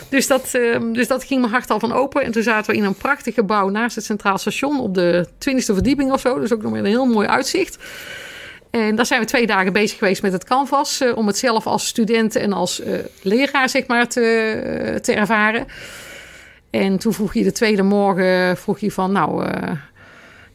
Dus 0.08 0.26
dat, 0.26 0.48
ehm, 0.54 0.92
dus 0.92 1.08
dat 1.08 1.24
ging 1.24 1.40
mijn 1.40 1.52
hart 1.52 1.70
al 1.70 1.80
van 1.80 1.92
open. 1.92 2.22
En 2.22 2.32
toen 2.32 2.42
zaten 2.42 2.70
we 2.70 2.76
in 2.76 2.84
een 2.84 2.94
prachtig 2.94 3.34
gebouw 3.34 3.68
naast 3.68 3.96
het 3.96 4.04
Centraal 4.04 4.38
Station 4.38 4.80
op 4.80 4.94
de 4.94 5.28
20e 5.38 5.74
verdieping 5.74 6.12
of 6.12 6.20
zo. 6.20 6.38
Dus 6.40 6.52
ook 6.52 6.62
nog 6.62 6.72
met 6.72 6.80
een 6.80 6.86
heel 6.90 7.06
mooi 7.06 7.28
uitzicht. 7.28 7.78
En 8.70 8.96
daar 8.96 9.06
zijn 9.06 9.20
we 9.20 9.26
twee 9.26 9.46
dagen 9.46 9.72
bezig 9.72 9.98
geweest 9.98 10.22
met 10.22 10.32
het 10.32 10.44
canvas. 10.44 11.00
eh, 11.00 11.16
om 11.16 11.26
het 11.26 11.38
zelf 11.38 11.66
als 11.66 11.86
student 11.86 12.36
en 12.36 12.52
als 12.52 12.80
eh, 12.80 12.98
leraar 13.22 13.68
zeg 13.68 13.86
maar, 13.86 14.08
te, 14.08 14.98
te 15.02 15.12
ervaren. 15.14 15.66
En 16.70 16.98
toen 16.98 17.12
vroeg 17.12 17.34
je 17.34 17.42
de 17.44 17.52
tweede 17.52 17.82
morgen 17.82 18.56
vroeg 18.56 18.78
je 18.78 18.90
van 18.92 19.12
nou... 19.12 19.44
eh, 19.46 19.70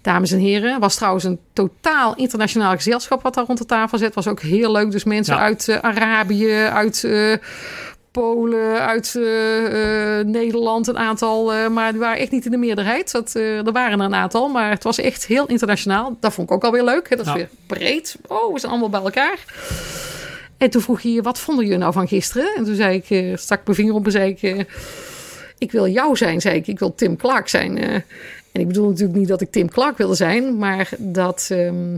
Dames 0.01 0.31
en 0.31 0.39
heren, 0.39 0.79
was 0.79 0.95
trouwens 0.95 1.23
een 1.23 1.39
totaal 1.53 2.15
internationaal 2.15 2.71
gezelschap 2.75 3.21
wat 3.21 3.33
daar 3.33 3.45
rond 3.45 3.57
de 3.57 3.65
tafel 3.65 3.97
zat. 3.97 4.13
Was 4.13 4.27
ook 4.27 4.39
heel 4.41 4.71
leuk. 4.71 4.91
Dus 4.91 5.03
mensen 5.03 5.35
Ja. 5.35 5.41
uit 5.41 5.67
eh, 5.67 5.77
Arabië, 5.77 6.53
uit 6.53 7.03
eh, 7.03 7.33
Polen, 8.11 8.79
uit 8.79 9.15
eh, 9.15 10.19
eh, 10.19 10.25
Nederland, 10.27 10.87
een 10.87 10.97
aantal. 10.97 11.53
eh, 11.53 11.67
maar 11.67 11.91
die 11.91 11.99
waren 11.99 12.19
echt 12.19 12.31
niet 12.31 12.45
in 12.45 12.51
de 12.51 12.57
meerderheid. 12.57 13.11
Dat, 13.11 13.33
er 13.33 13.71
waren 13.71 13.99
er 13.99 14.05
een 14.05 14.15
aantal, 14.15 14.47
maar 14.47 14.69
het 14.69 14.83
was 14.83 14.97
echt 14.97 15.25
heel 15.25 15.45
internationaal. 15.45 16.17
Dat 16.19 16.33
vond 16.33 16.49
ik 16.49 16.55
ook 16.55 16.63
alweer 16.63 16.83
leuk. 16.83 17.09
Hè? 17.09 17.15
Dat 17.15 17.25
is 17.25 17.31
Ja. 17.31 17.37
weer 17.37 17.49
breed. 17.67 18.17
Oh, 18.27 18.53
we 18.53 18.59
zijn 18.59 18.71
allemaal 18.71 18.89
bij 18.89 19.01
elkaar. 19.01 19.39
En 20.57 20.69
toen 20.69 20.81
vroeg 20.81 21.01
je, 21.01 21.21
wat 21.21 21.39
vonden 21.39 21.63
jullie 21.65 21.79
nou 21.79 21.93
van 21.93 22.07
gisteren? 22.07 22.55
En 22.55 22.63
toen 22.65 22.75
zei 22.75 23.03
ik, 23.05 23.37
stak 23.39 23.61
mijn 23.65 23.77
vinger 23.77 23.93
op 23.93 24.05
en 24.05 24.11
zei 24.11 24.29
ik... 24.39 24.65
ik 25.57 25.71
wil 25.71 25.87
jou 25.87 26.17
zijn, 26.17 26.41
zei 26.41 26.55
ik. 26.55 26.67
Ik 26.67 26.79
wil 26.79 26.95
Tim 26.95 27.15
Clark 27.17 27.47
zijn. 27.47 27.77
en 27.77 28.03
ik 28.61 28.67
bedoel 28.67 28.89
natuurlijk 28.89 29.17
niet 29.19 29.27
dat 29.27 29.41
ik 29.41 29.51
Tim 29.51 29.69
Clark 29.69 29.97
wilde 29.97 30.15
zijn, 30.15 30.57
maar 30.57 30.89
dat 30.97 31.47
ehm, 31.51 31.97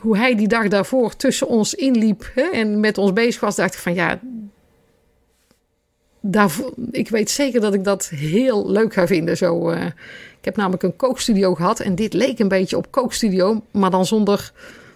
hoe 0.00 0.16
hij 0.16 0.34
die 0.36 0.48
dag 0.48 0.68
daarvoor 0.68 1.16
tussen 1.16 1.46
ons 1.48 1.74
inliep 1.74 2.30
hè, 2.34 2.42
en 2.42 2.80
met 2.80 2.98
ons 2.98 3.12
bezig 3.12 3.40
was, 3.40 3.56
dacht 3.56 3.74
ik 3.74 3.80
van 3.80 3.94
ja, 3.94 4.18
daarvoor, 6.20 6.72
ik 6.92 7.08
weet 7.08 7.30
zeker 7.30 7.60
dat 7.60 7.74
ik 7.74 7.84
dat 7.84 8.08
heel 8.14 8.70
leuk 8.70 8.92
ga 8.92 9.06
vinden. 9.06 9.36
Zo, 9.36 9.70
eh, 9.70 9.84
ik 10.38 10.44
heb 10.44 10.56
namelijk 10.56 10.82
een 10.82 10.96
kookstudio 10.96 11.54
gehad 11.54 11.80
en 11.80 11.94
dit 11.94 12.12
leek 12.12 12.38
een 12.38 12.48
beetje 12.48 12.76
op 12.76 12.90
kookstudio, 12.90 13.62
maar 13.70 13.90
dan 13.90 14.06
zonder 14.06 14.52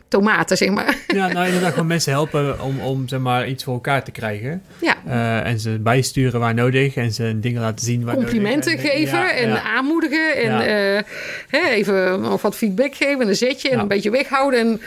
tomaten, 0.08 0.56
zeg 0.56 0.68
maar. 0.70 0.96
Ja, 1.06 1.32
nou 1.32 1.46
inderdaad 1.46 1.72
gewoon 1.72 1.86
mensen 1.86 2.12
helpen 2.12 2.60
om, 2.60 2.80
om 2.80 3.08
zeg 3.08 3.20
maar, 3.20 3.48
iets 3.48 3.64
voor 3.64 3.74
elkaar 3.74 4.04
te 4.04 4.10
krijgen. 4.10 4.62
Ja, 4.80 4.96
Eh, 5.06 5.46
en 5.50 5.60
ze 5.60 5.78
bijsturen 5.78 6.40
waar 6.40 6.54
nodig 6.54 6.94
en 6.94 7.12
ze 7.12 7.38
dingen 7.40 7.60
laten 7.60 7.84
zien 7.84 8.04
waar 8.04 8.14
complimenten 8.14 8.70
nodig. 8.72 8.90
En- 8.90 8.96
geven 8.98 9.18
ja, 9.18 9.32
en 9.32 9.48
ja. 9.48 9.62
aanmoedigen 9.62 10.36
en 10.36 10.50
Ja. 10.52 10.62
eh, 10.96 11.02
hè, 11.48 11.68
even 11.68 12.20
nog 12.20 12.42
wat 12.42 12.56
feedback 12.56 12.94
geven 12.94 13.20
en 13.20 13.28
een 13.28 13.36
zetje 13.36 13.70
en 13.70 13.78
een 13.78 13.88
beetje 13.88 14.10
weghouden 14.10 14.60
en 14.60 14.80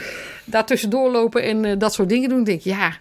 daartussendoor 0.44 1.10
lopen 1.10 1.42
en 1.42 1.78
dat 1.78 1.94
soort 1.94 2.08
dingen 2.08 2.28
doen. 2.28 2.38
Ik 2.40 2.44
denk 2.46 2.60
ja, 2.60 2.96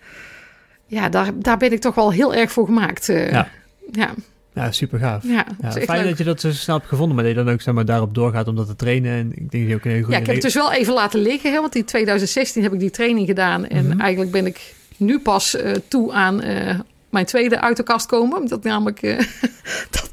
ja 0.87 1.09
daar, 1.09 1.31
daar 1.39 1.57
ben 1.57 1.71
ik 1.71 1.79
toch 1.81 1.95
wel 1.95 2.11
heel 2.11 2.33
erg 2.33 2.51
voor 2.51 2.65
gemaakt. 2.65 3.09
eh. 3.09 3.31
Ja. 3.31 3.47
ja, 3.91 4.13
Ja, 4.53 4.71
super 4.71 4.99
gaaf. 4.99 5.23
ja, 5.23 5.45
fijn 5.71 5.99
leuk. 5.99 6.09
dat 6.09 6.17
je 6.17 6.23
dat 6.23 6.41
zo 6.41 6.51
snel 6.51 6.75
hebt 6.77 6.87
gevonden, 6.89 7.15
maar 7.15 7.25
dat 7.25 7.35
je 7.35 7.43
dan 7.43 7.53
ook 7.53 7.61
zeg 7.61 7.73
maar, 7.73 7.85
daarop 7.85 8.15
doorgaat 8.15 8.47
om 8.47 8.55
dat 8.55 8.67
te 8.67 8.75
trainen. 8.75 9.11
En 9.11 9.31
ik 9.35 9.51
denk 9.51 9.63
dat 9.63 9.67
je 9.71 9.75
ook 9.75 9.85
een 9.85 9.91
hele 9.91 10.03
goede... 10.03 10.15
Ja, 10.15 10.19
ik 10.21 10.25
heb 10.25 10.35
het 10.35 10.43
dus 10.43 10.53
wel 10.53 10.71
even 10.71 10.93
laten 10.93 11.19
liggen, 11.19 11.51
hè, 11.53 11.59
want 11.61 11.75
in 11.75 11.85
2016 11.85 12.63
heb 12.63 12.73
ik 12.73 12.79
die 12.79 12.89
training 12.89 13.27
gedaan. 13.27 13.67
En 13.67 13.87
Mhm. 13.87 13.99
eigenlijk 13.99 14.31
ben 14.31 14.45
ik 14.45 14.73
nu 14.97 15.19
pas 15.19 15.55
eh, 15.55 15.71
toe 15.87 16.13
aan 16.13 16.41
eh, 16.41 16.79
mijn 17.09 17.25
tweede 17.25 17.61
uit 17.61 17.77
de 17.77 17.83
kast 17.83 18.05
komen. 18.07 18.37
Omdat 18.37 18.63
namelijk 18.63 19.01
dat, 19.91 20.09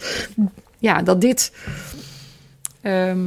ja, 0.79 1.03
dat 1.03 1.21
dit 1.21 1.53
ehm, 2.81 3.19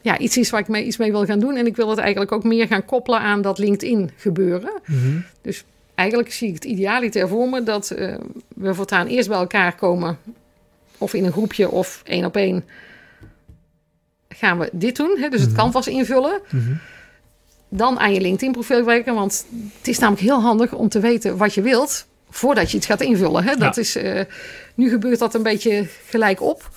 ja, 0.00 0.18
iets 0.18 0.36
is 0.36 0.50
waar 0.50 0.60
ik 0.60 0.68
mee, 0.68 0.84
iets 0.84 0.96
mee 0.96 1.10
wil 1.10 1.24
gaan 1.24 1.38
doen. 1.38 1.56
En 1.56 1.66
ik 1.66 1.76
wil 1.76 1.88
het 1.90 1.98
eigenlijk 1.98 2.32
ook 2.32 2.44
meer 2.44 2.66
gaan 2.66 2.84
koppelen 2.84 3.20
aan 3.20 3.42
dat 3.42 3.58
LinkedIn 3.58 4.10
gebeuren. 4.16 4.72
Mhm. 4.86 5.18
Eigenlijk 5.94 6.32
zie 6.32 6.48
ik 6.48 6.54
het 6.54 6.64
idealiter 6.64 7.28
voor 7.28 7.48
me 7.48 7.62
dat 7.62 7.90
eh, 7.90 8.14
we 8.48 8.74
voortaan 8.74 9.06
eerst 9.06 9.28
bij 9.28 9.38
elkaar 9.38 9.74
komen. 9.74 10.18
Of 10.98 11.14
in 11.14 11.24
een 11.24 11.32
groepje 11.32 11.70
of 11.70 12.02
één 12.04 12.24
op 12.24 12.36
één. 12.36 12.64
Gaan 14.28 14.58
we 14.58 14.68
dit 14.72 14.96
doen, 14.96 15.16
hè? 15.18 15.28
dus 15.28 15.40
het 15.40 15.50
Mhm. 15.50 15.58
canvas 15.58 15.86
invullen 15.88 16.40
Mhm. 16.50 16.72
dan 17.68 17.98
aan 17.98 18.12
je 18.14 18.20
LinkedIn-profiel 18.20 18.84
werken. 18.84 19.14
Want 19.14 19.46
het 19.78 19.88
is 19.88 19.98
namelijk 19.98 20.24
heel 20.26 20.40
handig 20.40 20.72
om 20.72 20.88
te 20.88 21.00
weten 21.00 21.36
wat 21.36 21.54
je 21.54 21.62
wilt 21.62 22.06
voordat 22.30 22.70
je 22.70 22.76
het 22.76 22.86
gaat 22.86 23.00
invullen. 23.00 23.44
Hè? 23.44 23.56
Dat 23.56 23.74
Ja. 23.74 23.80
is, 23.80 23.96
eh, 23.96 24.20
nu 24.74 24.88
gebeurt 24.90 25.18
dat 25.18 25.34
een 25.34 25.42
beetje 25.42 25.86
gelijk 26.08 26.42
op. 26.42 26.70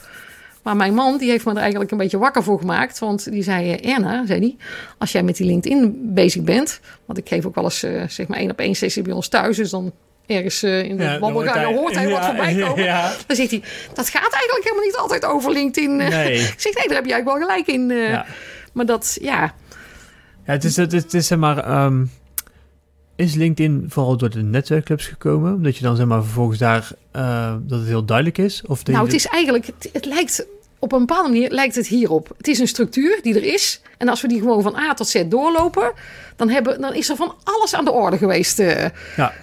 Maar 0.68 0.76
mijn 0.76 0.93
man 0.93 1.18
die 1.18 1.30
heeft 1.30 1.45
me 1.45 1.51
er 1.51 1.57
eigenlijk 1.57 1.91
een 1.91 1.97
beetje 1.97 2.18
wakker 2.18 2.43
voor 2.43 2.59
gemaakt. 2.59 2.99
Want 2.99 3.32
die 3.32 3.43
zei, 3.43 3.72
eh, 3.72 3.93
Erna, 3.93 4.26
zei 4.26 4.39
die, 4.39 4.57
als 4.97 5.11
jij 5.11 5.24
met 5.24 5.36
die 5.38 5.45
LinkedIn 5.45 5.99
bezig 6.13 6.43
bent... 6.43 6.80
want 7.05 7.20
ik 7.20 7.28
geef 7.28 7.45
ook 7.45 7.55
wel 7.55 7.63
eens 7.63 7.84
eh, 7.84 8.03
zeg 8.07 8.28
maar 8.28 8.38
één 8.38 8.51
op 8.51 8.59
één 8.59 8.76
sessie 8.76 9.03
bij 9.03 9.13
ons 9.13 9.28
thuis... 9.28 9.57
dus 9.57 9.70
dan 9.70 9.91
ergens 10.26 10.63
eh, 10.63 10.84
in 10.84 10.97
de 10.97 11.03
Ja, 11.03 11.20
hoort 11.20 11.95
hij 11.95 12.09
wat 12.09 12.18
ja, 12.18 12.26
voorbij 12.26 12.55
komen. 12.68 12.84
Ja, 12.84 13.13
Dan 13.28 13.36
zegt 13.36 13.49
hij, 13.51 13.63
dat 13.93 14.09
gaat 14.09 14.34
eigenlijk 14.34 14.63
helemaal 14.63 14.86
niet 14.86 14.95
altijd 14.95 15.26
over 15.26 15.51
LinkedIn. 15.51 15.95
nee. 16.15 16.39
Ik 16.39 16.53
zeg, 16.57 16.74
nee, 16.74 16.88
daar 16.88 16.95
heb 16.95 17.05
je 17.05 17.11
eigenlijk 17.13 17.26
wel 17.26 17.47
gelijk 17.47 17.68
in. 17.68 17.88
Maar 18.74 18.86
dat, 18.86 19.18
ja, 19.22 19.53
Ja, 20.45 20.51
het 20.53 20.63
is, 20.63 20.76
het, 20.76 20.93
is- 20.93 21.03
het 21.03 21.13
is 21.13 21.28
zeg 21.28 21.38
maar... 21.38 21.57
ehm, 21.57 22.05
is 23.15 23.36
LinkedIn 23.36 23.86
vooral 23.89 24.18
door 24.18 24.30
de 24.30 24.41
netwerkclubs 24.43 25.05
gekomen? 25.07 25.53
Omdat 25.53 25.78
je 25.78 25.84
dan 25.84 25.95
zeg 25.95 26.05
maar 26.05 26.24
vervolgens 26.24 26.59
daar... 26.59 26.89
dat 27.68 27.80
het 27.80 27.88
heel 27.88 28.05
duidelijk 28.05 28.38
is? 28.38 28.63
Of 28.65 28.86
Nou, 28.86 28.97
je 28.97 29.03
het 29.05 29.13
is 29.13 29.26
eigenlijk, 29.28 29.65
het, 29.65 29.89
het 29.93 30.05
lijkt 30.05 30.45
op 30.80 30.92
een 30.92 31.00
bepaalde 31.00 31.30
manier 31.30 31.52
lijkt 31.52 31.76
het 31.76 31.88
hierop. 31.88 32.34
Het 32.38 32.48
is 32.48 32.60
een 32.60 32.68
structuur 32.68 33.20
die 33.22 33.36
er 33.36 33.44
is. 33.54 33.82
En 33.98 34.08
als 34.10 34.22
we 34.22 34.28
die 34.28 34.40
gewoon 34.40 34.62
van 34.62 34.76
A 34.76 34.94
tot 34.94 35.08
Z 35.08 35.24
doorlopen, 35.28 35.92
dan, 36.36 36.50
hebben, 36.50 36.82
dan 36.82 36.94
is 36.94 37.10
er 37.10 37.16
van 37.16 37.36
alles 37.44 37.74
aan 37.76 37.86
de 37.86 37.92
orde 37.92 38.18
geweest. 38.18 38.60
eh. 38.60 38.86
Ja. 39.18 39.34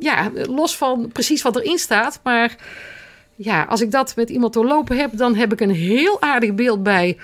ja, 0.00 0.30
los 0.34 0.76
van 0.76 1.10
precies 1.12 1.42
wat 1.42 1.56
erin 1.56 1.78
staat. 1.78 2.20
Maar 2.22 2.56
ja, 3.34 3.62
als 3.62 3.80
ik 3.80 3.90
dat 3.90 4.16
met 4.16 4.30
iemand 4.30 4.52
doorlopen 4.52 4.96
heb, 4.96 5.10
dan 5.16 5.34
heb 5.34 5.52
ik 5.52 5.60
een 5.60 5.70
heel 5.74 6.20
aardig 6.22 6.54
beeld 6.54 6.82
bij 6.82 7.18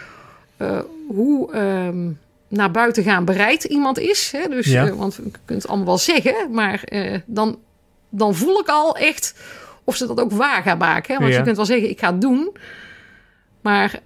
eh, 0.56 0.78
hoe 1.08 1.52
ehm, 1.52 2.08
naar 2.48 2.70
buiten 2.70 3.02
gaan 3.02 3.24
bereid 3.24 3.64
iemand 3.64 3.98
is. 3.98 4.32
Hè? 4.36 4.48
Dus, 4.48 4.66
Ja. 4.66 4.86
eh, 4.86 4.92
want 4.94 5.14
je 5.14 5.22
kunt 5.44 5.62
het 5.62 5.68
allemaal 5.68 5.86
wel 5.86 5.98
zeggen, 5.98 6.34
maar 6.50 6.82
dan, 7.26 7.58
dan 8.08 8.34
voel 8.34 8.58
ik 8.60 8.68
al 8.68 8.96
echt 8.96 9.34
of 9.84 9.96
ze 9.96 10.06
dat 10.06 10.20
ook 10.20 10.32
waar 10.32 10.62
gaan 10.62 10.78
maken. 10.78 11.14
Hè? 11.14 11.20
Want 11.20 11.32
Ja. 11.32 11.38
je 11.38 11.44
kunt 11.44 11.56
wel 11.56 11.66
zeggen, 11.66 11.90
ik 11.90 11.98
ga 11.98 12.10
het 12.12 12.20
doen. 12.20 12.56
Maar 13.60 14.00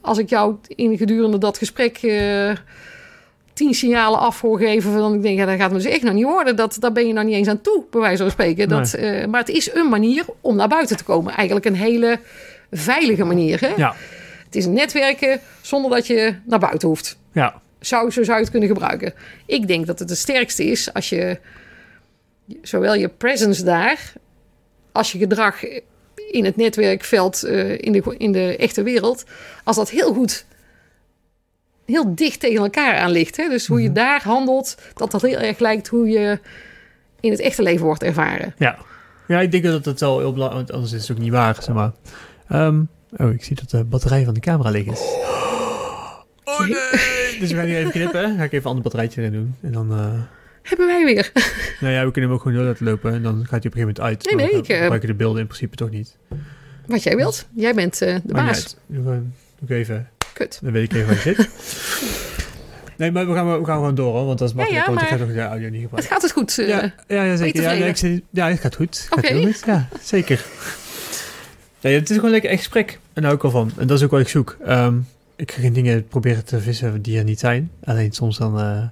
als 0.00 0.18
ik 0.18 0.28
jou 0.28 0.56
in 0.68 0.96
gedurende 0.96 1.38
dat 1.38 1.58
gesprek 1.58 1.98
eh, 1.98 2.50
tien 3.52 3.74
signalen 3.74 4.18
af 4.18 4.40
hoor 4.40 4.58
geven... 4.58 4.92
dan 4.94 5.14
ik 5.14 5.22
denk, 5.22 5.38
ja, 5.38 5.46
dat 5.46 5.58
gaat 5.58 5.70
me 5.70 5.76
dus 5.76 5.86
echt 5.86 6.02
nog 6.02 6.14
niet 6.14 6.24
worden. 6.24 6.56
Dat, 6.56 6.76
daar 6.80 6.92
ben 6.92 7.06
je 7.06 7.12
nog 7.12 7.24
niet 7.24 7.34
eens 7.34 7.48
aan 7.48 7.60
toe, 7.60 7.84
bij 7.90 8.00
wijze 8.00 8.22
van 8.22 8.30
spreken. 8.30 8.68
Dat, 8.68 8.94
eh, 8.94 9.26
maar 9.26 9.40
het 9.40 9.48
is 9.48 9.74
een 9.74 9.88
manier 9.88 10.24
om 10.40 10.56
naar 10.56 10.68
buiten 10.68 10.96
te 10.96 11.04
komen. 11.04 11.32
Eigenlijk 11.34 11.66
een 11.66 11.74
hele 11.74 12.20
veilige 12.70 13.24
manier. 13.24 13.60
Hè? 13.60 13.72
Ja, 13.76 13.94
Het 14.44 14.56
is 14.56 14.66
netwerken 14.66 15.40
zonder 15.60 15.90
dat 15.90 16.06
je 16.06 16.34
naar 16.44 16.58
buiten 16.58 16.88
hoeft. 16.88 17.18
ja. 17.32 17.64
Zou, 17.80 18.10
zo 18.10 18.22
zou 18.22 18.36
je 18.36 18.42
het 18.42 18.50
kunnen 18.50 18.68
gebruiken. 18.68 19.14
Ik 19.46 19.66
denk 19.66 19.86
dat 19.86 19.98
het 19.98 20.08
het 20.08 20.18
sterkste 20.18 20.64
is 20.64 20.92
als 20.92 21.08
je 21.08 21.38
zowel 22.62 22.94
je 22.94 23.08
presence 23.08 23.64
daar 23.64 24.12
als 24.92 25.12
je 25.12 25.18
gedrag 25.18 25.62
in 26.30 26.44
het 26.44 26.56
netwerkveld 26.56 27.42
eh, 27.42 27.78
in, 27.78 27.92
de, 27.92 28.14
in 28.18 28.32
de 28.32 28.56
echte 28.56 28.82
wereld, 28.82 29.24
als 29.64 29.76
dat 29.76 29.90
heel 29.90 30.14
goed, 30.14 30.46
heel 31.84 32.14
dicht 32.14 32.40
tegen 32.40 32.62
elkaar 32.62 32.96
aan 32.96 33.10
ligt. 33.10 33.36
Hè? 33.36 33.48
Dus 33.48 33.66
hoe 33.66 33.82
je 33.82 33.92
daar 33.92 34.22
handelt, 34.22 34.76
dat 34.94 35.10
dat 35.10 35.22
heel 35.22 35.38
erg 35.38 35.58
lijkt 35.58 35.88
hoe 35.88 36.08
je 36.08 36.38
in 37.20 37.30
het 37.30 37.40
echte 37.40 37.62
leven 37.62 37.86
wordt 37.86 38.02
ervaren. 38.02 38.54
Ja. 38.58 38.78
ja, 39.26 39.40
ik 39.40 39.50
denk 39.50 39.64
dat 39.64 39.84
dat 39.84 40.00
wel 40.00 40.18
heel 40.18 40.32
belangrijk 40.32 40.66
want 40.66 40.72
anders 40.72 40.92
is 40.92 41.08
het 41.08 41.16
ook 41.16 41.22
niet 41.22 41.32
waar, 41.32 41.54
zeg 41.60 41.74
maar. 41.74 41.92
Ehm, 42.48 42.82
oh, 43.16 43.32
ik 43.32 43.44
zie 43.44 43.56
dat 43.56 43.70
de 43.70 43.84
batterij 43.84 44.24
van 44.24 44.34
de 44.34 44.40
camera 44.40 44.70
leeg 44.70 44.86
is. 44.86 45.00
Oh 46.44 46.60
nee! 46.60 47.38
dus 47.40 47.50
we 47.50 47.56
gaan 47.56 47.66
nu 47.66 47.76
even 47.76 47.90
knippen. 47.90 48.36
Ga 48.36 48.42
ik 48.42 48.52
even 48.52 48.58
een 48.58 48.64
ander 48.64 48.82
batterijtje 48.82 49.20
erin 49.20 49.32
doen. 49.32 49.54
En 49.60 49.72
dan, 49.72 49.92
eh, 49.92 50.20
Hebben 50.68 50.86
wij 50.86 51.04
weer. 51.04 51.30
nou 51.80 51.92
ja, 51.94 52.04
we 52.04 52.10
kunnen 52.10 52.30
hem 52.30 52.32
ook 52.38 52.42
gewoon 52.44 52.56
door 52.56 52.66
laten 52.66 52.84
lopen. 52.86 53.12
En 53.12 53.22
dan 53.22 53.34
gaat 53.40 53.48
hij 53.50 53.58
op 53.58 53.64
een 53.64 53.72
gegeven 53.72 53.80
moment 53.80 54.00
uit. 54.00 54.24
Nee, 54.24 54.34
nee, 54.34 54.54
we 54.54 54.58
ik, 54.62 54.68
eh, 54.68 54.78
gebruiken 54.80 55.08
de 55.08 55.14
beelden 55.14 55.40
in 55.40 55.46
principe 55.46 55.76
toch 55.76 55.90
niet. 55.90 56.16
Wat 56.86 57.02
jij 57.02 57.16
wilt. 57.16 57.46
Jij 57.54 57.74
bent 57.74 58.02
eh, 58.02 58.16
de 58.24 58.32
baas. 58.32 58.76
Doe 58.86 59.02
gewoon- 59.02 59.32
doe 59.58 59.68
ik 59.68 59.74
even. 59.76 60.08
Kut. 60.32 60.58
Dan 60.62 60.72
weet 60.72 60.84
ik 60.92 60.96
even 60.96 61.06
waar 61.06 61.16
je 61.16 61.34
zit. 61.34 61.48
Nee, 62.98 63.10
maar 63.12 63.26
we 63.28 63.34
gaan, 63.34 63.58
we 63.58 63.64
gaan 63.64 63.76
gewoon 63.76 63.94
door 63.94 64.12
hoor, 64.14 64.26
want 64.26 64.38
dat 64.38 64.48
is 64.48 64.54
Ja, 64.54 64.60
makkelijk, 64.60 64.86
ja, 64.86 64.92
want 64.92 65.02
ik 65.04 65.08
ga 65.08 65.16
toch 65.24 65.34
de 65.34 65.40
audio 65.40 65.68
niet 65.68 65.72
Het 65.80 65.82
gebruiken. 65.82 66.12
gaat 66.12 66.22
het 66.22 66.32
goed. 66.32 66.58
eh. 66.58 66.68
ja, 66.68 66.92
ja, 67.08 67.22
ja, 67.24 67.36
zeker. 67.36 67.46
Ja, 67.46 67.68
tevreden? 67.68 67.78
nee, 67.80 67.88
ik 67.88 67.96
zit, 67.96 68.22
ja, 68.30 68.48
het 68.48 68.60
gaat 68.60 68.74
goed. 68.76 69.06
Het 69.10 69.18
Oké. 69.24 69.42
goed. 69.42 69.62
Ja, 69.66 69.88
zeker. 70.02 70.44
Nee, 71.80 71.94
het 71.94 72.10
is 72.10 72.16
gewoon 72.16 72.30
lekker 72.30 72.50
echt 72.50 72.58
gesprek. 72.58 72.90
En 72.90 72.98
daar 73.12 73.24
hou 73.24 73.34
ik 73.34 73.42
al 73.44 73.50
van. 73.50 73.70
En 73.78 73.86
dat 73.86 73.98
is 73.98 74.04
ook 74.04 74.10
wat 74.10 74.20
ik 74.20 74.28
zoek. 74.28 74.56
Ehm, 74.64 74.94
ik 75.36 75.52
ga 75.52 75.60
geen 75.60 75.72
dingen 75.72 76.06
proberen 76.06 76.44
te 76.44 76.60
vissen 76.60 77.02
die 77.02 77.18
er 77.18 77.24
niet 77.24 77.38
zijn. 77.38 77.70
Alleen 77.84 78.12
soms 78.12 78.38
dan, 78.38 78.90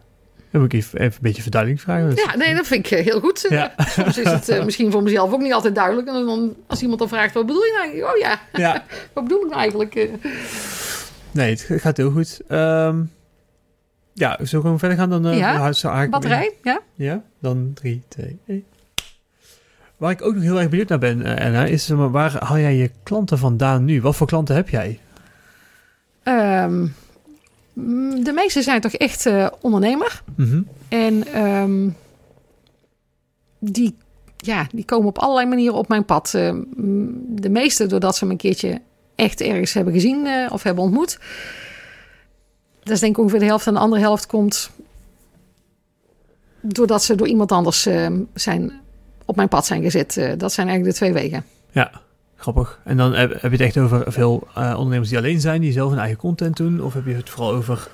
dan 0.54 0.62
moet 0.62 0.72
ik 0.72 0.78
even, 0.80 0.98
even 1.00 1.12
een 1.14 1.18
beetje 1.22 1.42
verduidelijking 1.42 1.90
vragen. 1.90 2.14
Dus- 2.14 2.24
Ja, 2.24 2.36
nee, 2.36 2.54
dat 2.54 2.66
vind 2.66 2.86
ik 2.86 2.92
eh, 2.98 3.04
heel 3.04 3.20
goed. 3.20 3.46
Ja. 3.48 3.74
Soms 3.78 4.18
is 4.18 4.30
het 4.30 4.48
eh, 4.48 4.64
misschien 4.64 4.90
voor 4.90 5.02
mezelf 5.02 5.32
ook 5.32 5.40
niet 5.40 5.52
altijd 5.52 5.74
duidelijk. 5.74 6.08
En 6.08 6.14
dan, 6.26 6.54
als 6.66 6.80
iemand 6.82 6.98
dan 6.98 7.08
vraagt, 7.08 7.34
wat 7.34 7.46
bedoel 7.46 7.62
je 7.62 7.72
nou? 8.00 8.12
Oh 8.12 8.18
ja, 8.18 8.40
ja. 8.52 8.84
wat 9.14 9.22
bedoel 9.24 9.38
ik 9.40 9.46
nou 9.48 9.58
eigenlijk? 9.60 9.94
Eh, 9.94 10.08
Nee, 11.30 11.50
het 11.50 11.66
gaat 11.82 11.96
heel 11.96 12.10
goed. 12.10 12.40
Ehm, 12.48 13.02
ja, 14.12 14.30
zullen 14.36 14.50
we 14.50 14.60
gewoon 14.60 14.78
verder 14.78 14.98
gaan? 14.98 15.10
Dan, 15.10 15.26
eh, 15.26 15.38
Ja. 15.38 15.72
batterij, 16.10 16.52
ja? 16.62 16.80
Ja, 16.94 17.22
dan 17.40 17.70
3, 17.74 18.02
2, 18.08 18.38
1. 18.46 18.64
Waar 19.96 20.10
ik 20.10 20.22
ook 20.22 20.34
nog 20.34 20.42
heel 20.42 20.60
erg 20.60 20.68
benieuwd 20.68 20.88
naar 20.88 20.98
ben, 20.98 21.22
eh, 21.36 21.46
Anna, 21.46 21.64
is 21.64 21.88
waar 21.88 22.44
haal 22.44 22.58
jij 22.58 22.74
je 22.76 22.90
klanten 23.02 23.38
vandaan 23.38 23.84
nu? 23.84 24.00
Wat 24.00 24.16
voor 24.16 24.26
klanten 24.26 24.54
heb 24.54 24.68
jij? 24.68 24.98
Ehm, 26.22 26.86
de 28.22 28.32
meeste 28.34 28.62
zijn 28.62 28.80
toch 28.80 28.92
echt 28.92 29.26
eh, 29.26 29.46
ondernemer. 29.60 30.22
Mhm. 30.36 30.62
En 30.88 31.26
ehm, 31.32 31.88
die, 33.58 33.96
ja, 34.36 34.66
die 34.72 34.84
komen 34.84 35.08
op 35.08 35.18
allerlei 35.18 35.46
manieren 35.46 35.78
op 35.78 35.88
mijn 35.88 36.04
pad. 36.04 36.34
Mm, 36.74 37.40
de 37.40 37.50
meeste 37.50 37.86
doordat 37.86 38.16
ze 38.16 38.24
me 38.24 38.30
een 38.30 38.36
keertje 38.36 38.80
echt 39.14 39.40
ergens 39.40 39.72
hebben 39.72 39.92
gezien 39.92 40.26
eh, 40.26 40.52
of 40.52 40.62
hebben 40.62 40.84
ontmoet. 40.84 41.18
dat 42.82 42.92
is 42.92 43.00
denk 43.00 43.12
ik 43.12 43.22
ongeveer 43.22 43.38
de 43.38 43.44
helft. 43.44 43.66
En 43.66 43.72
de 43.72 43.78
andere 43.78 44.02
helft 44.02 44.26
komt 44.26 44.70
doordat 46.60 47.02
ze 47.02 47.14
door 47.14 47.28
iemand 47.28 47.52
anders 47.52 47.86
eh, 47.86 48.06
zijn, 48.34 48.72
op 49.24 49.36
mijn 49.36 49.48
pad 49.48 49.66
zijn 49.66 49.82
gezet. 49.82 50.16
Eh, 50.16 50.32
dat 50.36 50.52
zijn 50.52 50.68
eigenlijk 50.68 50.98
de 50.98 51.04
twee 51.04 51.22
wegen. 51.22 51.44
Ja, 51.70 51.90
grappig. 52.52 52.80
En 52.84 52.96
dan 52.96 53.14
heb, 53.14 53.30
heb 53.32 53.42
je 53.42 53.48
het 53.48 53.60
echt 53.60 53.78
over 53.78 54.12
veel 54.12 54.48
eh, 54.54 54.74
ondernemers 54.76 55.08
die 55.08 55.18
alleen 55.18 55.40
zijn, 55.40 55.60
die 55.60 55.72
zelf 55.72 55.90
hun 55.90 55.98
eigen 55.98 56.18
content 56.18 56.56
doen? 56.56 56.82
Of 56.82 56.94
heb 56.94 57.06
je 57.06 57.14
het 57.14 57.30
vooral 57.30 57.52
over 57.52 57.88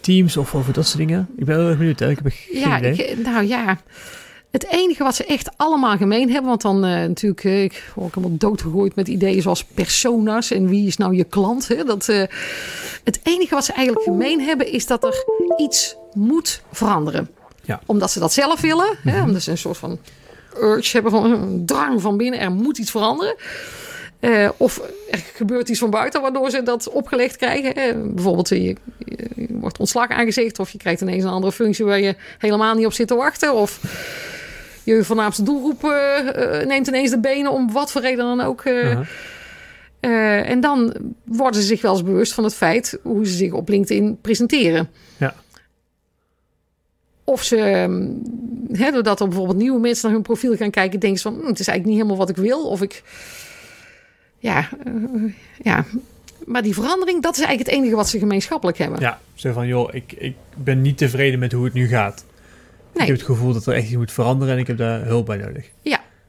teams 0.00 0.36
of 0.36 0.54
over 0.54 0.72
dat 0.72 0.86
soort 0.86 0.98
dingen? 0.98 1.28
Ik 1.36 1.44
ben 1.44 1.56
heel 1.58 1.68
erg 1.68 1.78
benieuwd. 1.78 1.98
Hè? 1.98 2.10
Ik 2.10 2.18
heb 2.22 2.32
geen 2.32 2.60
ja, 2.60 2.78
idee. 2.78 2.92
ik- 2.92 3.18
nou 3.18 3.46
ja. 3.46 3.78
Het 4.50 4.66
enige 4.70 5.02
wat 5.02 5.14
ze 5.14 5.24
echt 5.24 5.50
allemaal 5.56 5.96
gemeen 5.96 6.30
hebben, 6.30 6.48
want 6.48 6.62
dan 6.62 6.84
eh, 6.84 6.90
natuurlijk, 6.90 7.44
eh, 7.44 7.62
ik 7.62 7.92
word 7.94 8.06
ook 8.06 8.14
helemaal 8.14 8.38
doodgegooid 8.38 8.94
met 8.94 9.08
ideeën 9.08 9.42
zoals 9.42 9.64
persona's 9.64 10.50
en 10.50 10.68
wie 10.68 10.86
is 10.86 10.96
nou 10.96 11.14
je 11.16 11.24
klant. 11.24 11.68
Hè? 11.68 11.84
Dat, 11.84 12.08
eh, 12.08 12.22
het 13.04 13.20
enige 13.22 13.54
wat 13.54 13.64
ze 13.64 13.72
eigenlijk 13.72 14.06
gemeen 14.06 14.40
hebben 14.40 14.72
is 14.72 14.86
dat 14.86 15.04
er 15.04 15.24
iets 15.56 15.96
moet 16.12 16.62
veranderen. 16.72 17.30
Ja. 17.62 17.80
Omdat 17.86 18.10
ze 18.10 18.18
dat 18.18 18.32
zelf 18.32 18.60
willen, 18.60 18.96
hè? 19.02 19.22
omdat 19.22 19.42
ze 19.42 19.50
een 19.50 19.58
soort 19.58 19.76
van 19.76 19.98
urge 20.60 20.90
hebben 20.92 21.10
van 21.12 21.24
een 21.24 21.66
drang 21.66 22.00
van 22.00 22.16
binnen, 22.16 22.40
er 22.40 22.52
moet 22.52 22.78
iets 22.78 22.90
veranderen. 22.90 23.34
Eh, 24.20 24.48
of 24.56 24.78
er 25.10 25.18
gebeurt 25.34 25.68
iets 25.68 25.78
van 25.78 25.90
buiten 25.90 26.20
waardoor 26.20 26.50
ze 26.50 26.62
dat 26.62 26.88
opgelegd 26.90 27.36
krijgen. 27.36 27.72
hè. 27.74 27.94
bijvoorbeeld 27.94 28.50
eh, 28.50 28.64
je, 28.64 28.76
je, 29.04 29.16
je 29.36 29.46
wordt 29.50 29.78
ontslag 29.78 30.08
aangezegd 30.08 30.58
of 30.58 30.70
je 30.70 30.78
krijgt 30.78 31.00
ineens 31.00 31.24
een 31.24 31.30
andere 31.30 31.52
functie 31.52 31.84
waar 31.84 32.00
je 32.00 32.14
helemaal 32.38 32.74
niet 32.74 32.86
op 32.86 32.92
zit 32.92 33.08
te 33.08 33.14
wachten. 33.14 33.54
Of 33.54 33.80
je 34.84 35.04
voornaamste 35.04 35.42
doelgroep 35.42 35.84
eh, 35.84 36.60
eh, 36.60 36.66
neemt 36.66 36.86
ineens 36.86 37.10
de 37.10 37.18
benen 37.20 37.52
om 37.52 37.72
wat 37.72 37.92
voor 37.92 38.00
reden 38.00 38.24
dan 38.24 38.40
ook. 38.40 38.64
eh, 38.64 38.74
Uh-huh. 38.74 39.06
eh, 40.00 40.50
en 40.50 40.60
dan 40.60 40.94
worden 41.24 41.60
ze 41.60 41.66
zich 41.66 41.82
wel 41.82 41.92
eens 41.92 42.02
bewust 42.02 42.32
van 42.34 42.44
het 42.44 42.54
feit 42.54 42.98
hoe 43.02 43.26
ze 43.26 43.32
zich 43.36 43.52
op 43.52 43.68
LinkedIn 43.68 44.18
presenteren. 44.20 44.90
Ja. 45.16 45.34
Of 47.24 47.42
ze, 47.42 47.56
ehm, 47.56 48.08
hè, 48.72 48.90
doordat 48.90 49.20
er 49.20 49.28
bijvoorbeeld 49.28 49.58
nieuwe 49.58 49.80
mensen 49.80 50.04
naar 50.04 50.12
hun 50.14 50.22
profiel 50.22 50.56
gaan 50.56 50.70
kijken, 50.70 51.00
denken 51.00 51.20
ze 51.20 51.28
van, 51.30 51.40
"Hm, 51.40 51.46
het 51.46 51.58
is 51.58 51.66
eigenlijk 51.68 51.86
niet 51.86 51.96
helemaal 51.96 52.16
wat 52.26 52.28
ik 52.38 52.44
wil. 52.44 52.66
Of 52.68 52.82
ik, 52.82 53.02
ja, 54.46 54.68
eh, 54.84 54.92
ja. 55.62 55.84
Maar 56.44 56.62
die 56.62 56.74
verandering, 56.74 57.22
dat 57.22 57.32
is 57.36 57.40
eigenlijk 57.40 57.68
het 57.70 57.78
enige 57.78 57.96
wat 57.96 58.08
ze 58.08 58.18
gemeenschappelijk 58.18 58.78
hebben. 58.78 59.00
Ja, 59.00 59.20
zo 59.34 59.52
van, 59.52 59.66
joh, 59.66 59.94
ik, 59.94 60.12
ik 60.18 60.34
ben 60.56 60.82
niet 60.82 60.98
tevreden 60.98 61.38
met 61.38 61.52
hoe 61.52 61.64
het 61.64 61.72
nu 61.72 61.88
gaat. 61.88 62.24
Ik 62.92 62.98
Nee. 62.98 63.06
heb 63.06 63.16
het 63.16 63.26
gevoel 63.26 63.52
dat 63.52 63.66
er 63.66 63.74
echt 63.74 63.86
iets 63.86 63.96
moet 63.96 64.12
veranderen 64.12 64.54
en 64.54 64.60
ik 64.60 64.66
heb 64.66 64.76
daar 64.78 65.04
hulp 65.04 65.26
bij 65.26 65.36
nodig. 65.36 65.70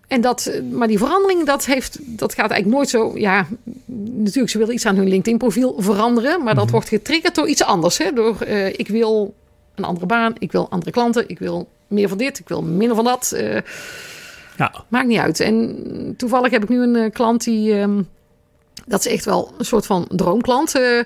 En 0.07 0.22
dat, 0.22 0.45
eh, 0.45 0.61
maar 0.72 0.88
die 0.88 0.97
verandering, 0.97 1.45
dat, 1.45 1.65
heeft, 1.65 1.99
dat 2.01 2.34
gaat 2.34 2.49
eigenlijk 2.51 2.76
nooit 2.80 2.89
zo. 2.89 3.18
Ja, 3.18 3.47
natuurlijk, 4.13 4.49
ze 4.49 4.57
willen 4.57 4.74
iets 4.74 4.86
aan 4.86 4.95
hun 4.95 5.07
LinkedIn-profiel 5.07 5.76
veranderen. 5.78 6.43
Maar 6.43 6.55
dat 6.55 6.63
Mhm. 6.63 6.74
wordt 6.74 6.88
getriggerd 6.88 7.36
door 7.36 7.47
iets 7.47 7.63
anders. 7.63 7.97
Hè? 7.97 8.11
Door 8.13 8.41
eh, 8.41 8.68
ik 8.68 8.88
wil 8.88 9.34
een 9.76 9.84
andere 9.84 10.05
baan, 10.05 10.34
ik 10.39 10.51
wil 10.51 10.70
andere 10.70 10.91
klanten, 10.91 11.30
ik 11.30 11.39
wil 11.39 11.68
meer 11.88 12.07
van 12.09 12.18
dit, 12.18 12.39
ik 12.39 12.47
wil 12.47 12.61
minder 12.63 12.95
van 12.95 13.05
dat. 13.05 13.36
Ja, 14.58 14.72
maakt 14.88 15.08
niet 15.08 15.20
uit. 15.20 15.39
En 15.39 16.14
toevallig 16.18 16.51
heb 16.51 16.64
ik 16.64 16.70
nu 16.70 16.82
een 16.82 16.95
eh, 16.95 17.12
klant 17.12 17.43
die. 17.43 17.80
ehm, 17.80 18.01
dat 18.86 19.05
is 19.05 19.12
echt 19.12 19.26
wel 19.26 19.53
een 19.58 19.66
soort 19.66 19.86
van 19.86 20.08
droomklant. 20.10 20.76
eh, 20.76 20.99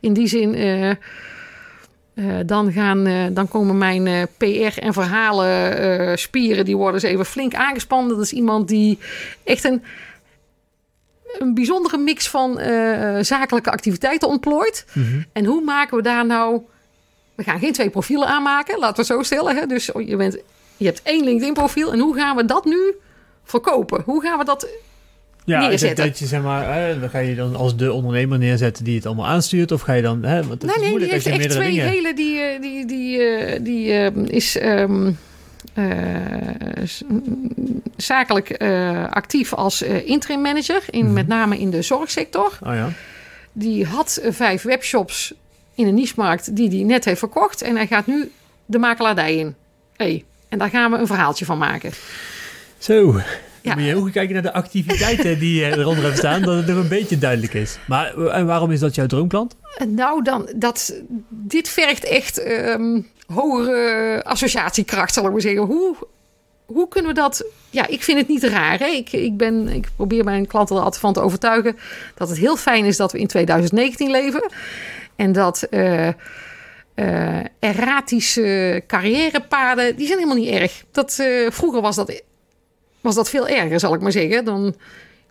in 0.00 0.12
die 0.12 0.26
zin. 0.26 0.54
eh, 0.54 0.90
dan, 2.46 2.72
gaan, 2.72 3.30
dan 3.34 3.48
komen 3.48 3.78
mijn 3.78 4.28
PR 4.36 4.78
en 4.78 4.92
verhalen 4.92 6.18
spieren, 6.18 6.64
die 6.64 6.76
worden 6.76 6.94
eens 6.94 7.10
even 7.12 7.26
flink 7.26 7.54
aangespannen. 7.54 8.16
Dat 8.16 8.24
is 8.24 8.32
iemand 8.32 8.68
die 8.68 8.98
echt 9.44 9.64
een, 9.64 9.82
een 11.38 11.54
bijzondere 11.54 11.98
mix 11.98 12.28
van 12.28 12.58
zakelijke 13.24 13.70
activiteiten 13.70 14.28
ontplooit. 14.28 14.86
Mhm. 14.92 15.22
En 15.32 15.44
hoe 15.44 15.60
maken 15.60 15.96
we 15.96 16.02
daar 16.02 16.26
nou... 16.26 16.60
We 17.34 17.42
gaan 17.42 17.58
geen 17.58 17.72
twee 17.72 17.90
profielen 17.90 18.28
aanmaken, 18.28 18.78
laten 18.78 18.94
we 18.94 19.00
het 19.00 19.10
zo 19.10 19.22
stellen. 19.22 19.56
Hè? 19.56 19.66
Dus 19.66 19.90
je, 20.06 20.16
bent, 20.16 20.38
je 20.76 20.84
hebt 20.84 21.00
één 21.02 21.24
LinkedIn-profiel. 21.24 21.92
En 21.92 21.98
hoe 21.98 22.16
gaan 22.16 22.36
we 22.36 22.44
dat 22.44 22.64
nu 22.64 22.94
verkopen? 23.44 24.02
Hoe 24.04 24.22
gaan 24.22 24.38
we 24.38 24.44
dat... 24.44 24.68
ja 25.44 25.60
Neerzetten. 25.68 26.06
dat 26.06 26.18
je 26.18 26.26
zeg 26.26 26.42
maar, 26.42 26.74
hè, 26.74 27.08
ga 27.08 27.18
je 27.18 27.34
dan 27.34 27.56
als 27.56 27.76
de 27.76 27.92
ondernemer 27.92 28.38
neerzetten 28.38 28.84
die 28.84 28.96
het 28.96 29.06
allemaal 29.06 29.26
aanstuurt, 29.26 29.72
of 29.72 29.80
ga 29.80 29.92
je 29.92 30.02
dan, 30.02 30.22
hè, 30.24 30.46
want 30.46 30.62
het 30.62 30.76
Nee, 30.76 30.84
is 30.84 30.90
nee, 30.90 30.98
die 30.98 31.08
heeft 31.10 31.24
je 31.24 31.30
echt 31.30 31.50
twee 31.50 31.70
dingen... 31.70 31.88
hele... 31.88 32.14
Die, 32.14 32.40
eh, 32.40 32.60
die, 32.60 32.86
die, 32.86 33.18
eh, 33.22 33.60
die 33.62 33.92
eh, 33.92 34.10
is 34.26 34.58
ehm, 34.58 35.10
zakelijk 37.96 38.62
actief 39.10 39.54
als 39.54 39.82
interim 39.82 40.40
manager. 40.40 40.82
In, 40.90 41.04
Mhm. 41.04 41.12
Met 41.14 41.26
name 41.28 41.58
in 41.58 41.70
de 41.70 41.82
zorgsector. 41.82 42.58
Oh 42.64 42.74
ja, 42.74 42.88
Die 43.52 43.86
had 43.86 44.20
vijf 44.28 44.62
webshops 44.62 45.34
in 45.74 45.86
een 45.86 45.94
niche-markt 45.94 46.56
die 46.56 46.68
hij 46.68 46.82
net 46.82 47.04
heeft 47.04 47.18
verkocht. 47.18 47.62
En 47.62 47.76
hij 47.76 47.86
gaat 47.86 48.06
nu 48.06 48.30
de 48.66 48.78
makelaardij 48.78 49.36
in. 49.36 49.54
Hey, 49.96 50.24
en 50.56 50.62
daar 50.62 50.80
gaan 50.80 50.90
we 50.90 50.98
een 50.98 51.06
verhaaltje 51.06 51.44
van 51.44 51.58
maken. 51.58 51.92
zo. 52.78 53.20
Ja. 53.62 53.74
moet 53.74 53.84
je 53.84 53.94
goed 53.94 54.10
kijken 54.10 54.34
naar 54.34 54.42
de 54.42 54.52
activiteiten 54.52 55.38
die 55.38 55.60
je 55.60 55.76
eronder 55.76 56.04
hebt 56.04 56.18
staan, 56.18 56.42
dat 56.42 56.56
het 56.56 56.66
nog 56.66 56.76
een 56.76 56.88
beetje 56.88 57.18
duidelijk 57.18 57.54
is. 57.54 57.78
Maar 57.86 58.14
eh, 58.14 58.36
en 58.36 58.46
waarom 58.46 58.70
is 58.70 58.80
dat 58.80 58.94
jouw 58.94 59.06
droomklant? 59.06 59.56
En 59.78 59.94
Nou, 59.94 60.22
dan, 60.22 60.48
dat, 60.56 60.94
dit 61.28 61.68
vergt 61.68 62.04
echt 62.04 62.38
ehm, 62.38 63.00
hogere 63.26 64.24
associatiekracht, 64.24 65.14
zal 65.14 65.26
ik 65.26 65.32
maar 65.32 65.40
zeggen. 65.40 65.62
Hoe, 65.62 65.96
hoe 66.66 66.88
kunnen 66.88 67.14
we 67.14 67.20
dat... 67.20 67.44
Ja, 67.70 67.86
ik 67.86 68.02
vind 68.02 68.18
het 68.18 68.28
niet 68.28 68.44
raar. 68.44 68.78
Hè? 68.78 68.86
Ik, 68.86 69.12
ik, 69.12 69.36
ben, 69.36 69.68
ik 69.68 69.88
probeer 69.96 70.24
mijn 70.24 70.46
klanten 70.46 70.76
er 70.76 70.82
altijd 70.82 71.00
van 71.00 71.12
te 71.12 71.20
overtuigen... 71.20 71.76
dat 72.14 72.28
het 72.28 72.38
heel 72.38 72.56
fijn 72.56 72.84
is 72.84 72.96
dat 72.96 73.12
we 73.12 73.18
in 73.18 73.26
2019 73.26 74.10
leven. 74.10 74.50
En 75.16 75.32
dat 75.32 75.62
eh, 75.62 76.08
eh, 76.96 77.38
erratische 77.58 78.82
carrièrepaden... 78.86 79.96
die 79.96 80.06
zijn 80.06 80.18
helemaal 80.18 80.42
niet 80.42 80.54
erg. 80.54 80.84
Dat, 80.90 81.18
eh, 81.18 81.50
vroeger 81.50 81.80
was 81.80 81.96
dat, 81.96 82.22
was 83.00 83.14
dat 83.14 83.30
veel 83.30 83.48
erger, 83.48 83.80
zal 83.80 83.94
ik 83.94 84.00
maar 84.00 84.12
zeggen. 84.12 84.44
Dan, 84.44 84.74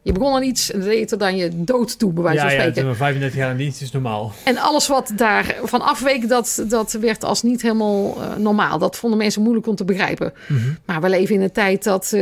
je 0.01 0.11
begon 0.11 0.33
aan 0.33 0.43
iets 0.43 0.71
en 0.71 0.81
deed 0.81 1.11
er 1.11 1.17
dan 1.17 1.35
je 1.35 1.49
dood 1.53 1.99
toe, 1.99 2.13
bij 2.13 2.23
wijze 2.23 2.37
Ja, 2.37 2.43
van 2.45 2.53
ja, 2.53 2.59
spreken. 2.59 2.81
toen 2.81 2.91
we 2.91 2.97
35 2.97 3.39
jaar 3.39 3.51
in 3.51 3.57
dienst 3.57 3.81
is 3.81 3.91
normaal. 3.91 4.31
En 4.43 4.57
alles 4.57 4.87
wat 4.87 5.11
daarvan 5.15 5.81
afweek, 5.81 6.29
dat, 6.29 6.63
dat 6.67 6.91
werd 6.91 7.23
als 7.23 7.43
niet 7.43 7.61
helemaal 7.61 8.21
eh, 8.21 8.35
normaal. 8.35 8.77
Dat 8.77 8.95
vonden 8.95 9.19
mensen 9.19 9.41
moeilijk 9.41 9.67
om 9.67 9.75
te 9.75 9.85
begrijpen. 9.85 10.33
Mhm. 10.47 10.59
Maar 10.85 11.01
we 11.01 11.09
leven 11.09 11.35
in 11.35 11.41
een 11.41 11.51
tijd 11.51 11.83
dat 11.83 12.15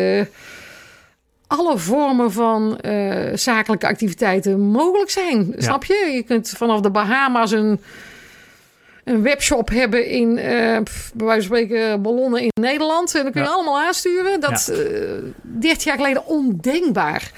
alle 1.48 1.78
vormen 1.78 2.32
van 2.32 2.80
zakelijke 3.34 3.88
activiteiten 3.88 4.60
mogelijk 4.60 5.10
zijn. 5.10 5.54
Snap 5.58 5.84
je? 5.84 6.12
Je 6.14 6.24
kunt 6.24 6.50
vanaf 6.50 6.80
de 6.80 6.90
Bahama's 6.90 7.52
een, 7.52 7.80
een 9.04 9.22
webshop 9.24 9.70
hebben 9.70 10.08
in, 10.08 10.38
eh, 10.38 10.46
bij 11.14 11.26
wijze 11.28 11.48
van 11.48 11.58
spreken, 11.58 12.02
ballonnen 12.02 12.42
in 12.42 12.52
Nederland. 12.62 13.16
En 13.16 13.24
dan 13.24 13.32
kun 13.32 13.42
je 13.42 13.48
Ja. 13.48 13.54
allemaal 13.54 13.80
aansturen. 13.80 14.40
Dat 14.40 14.68
eh 14.68 14.78
30 15.42 15.84
jaar 15.84 15.96
geleden 15.96 16.26
ondenkbaar. 16.26 17.32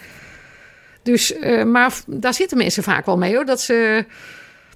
Dus, 1.04 1.34
eh, 1.38 1.64
maar 1.64 1.94
daar 2.08 2.34
zitten 2.34 2.58
mensen 2.58 2.84
vaak 2.84 3.06
wel 3.06 3.18
mee 3.18 3.36
hoor. 3.36 3.46
Dat 3.46 3.62
ze, 3.62 4.06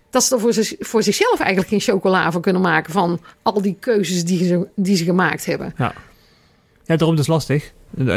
dat 0.10 0.24
ze 0.24 0.34
er 0.36 0.42
voor, 0.42 0.54
zich- 0.54 0.76
voor 0.80 1.04
zichzelf 1.04 1.40
eigenlijk 1.40 1.70
geen 1.70 1.80
chocola 1.80 2.32
van 2.32 2.42
kunnen 2.42 2.62
maken. 2.62 2.94
Van 2.94 3.22
al 3.42 3.62
die 3.62 3.78
keuzes 3.80 4.24
die 4.26 4.46
ze, 4.48 4.68
die 4.76 4.96
ze 4.96 5.04
gemaakt 5.04 5.46
hebben. 5.46 5.74
Ja, 5.78 5.94
daarom 6.86 7.16
dus 7.16 7.28
lastig. 7.28 7.72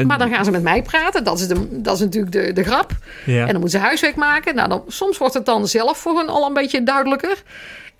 Maar 0.06 0.18
dan 0.18 0.30
gaan 0.30 0.44
ze 0.44 0.50
met 0.50 0.62
mij 0.62 0.82
praten. 0.82 1.24
Dat 1.24 1.40
is, 1.40 1.46
de, 1.48 1.80
dat 1.82 1.94
is 1.94 2.00
natuurlijk 2.00 2.32
de, 2.32 2.52
de 2.52 2.62
grap. 2.64 2.90
ja. 3.26 3.40
En 3.40 3.52
dan 3.52 3.60
moeten 3.60 3.78
ze 3.80 3.86
huiswerk 3.86 4.16
maken. 4.16 4.54
Nou, 4.54 4.68
dan, 4.68 4.84
soms 4.88 5.18
wordt 5.18 5.34
het 5.34 5.46
dan 5.46 5.68
zelf 5.68 5.98
voor 5.98 6.16
hun 6.18 6.28
al 6.28 6.46
een 6.46 6.52
beetje 6.54 6.82
duidelijker. 6.82 7.42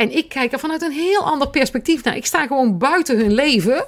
En 0.03 0.17
ik 0.17 0.29
kijk 0.29 0.53
er 0.53 0.59
vanuit 0.59 0.83
een 0.83 0.93
heel 0.93 1.25
ander 1.25 1.49
perspectief 1.49 2.05
naar. 2.05 2.17
Ik 2.17 2.27
sta 2.27 2.47
gewoon 2.47 2.79
buiten 2.79 3.19
hun 3.19 3.33
leven. 3.33 3.85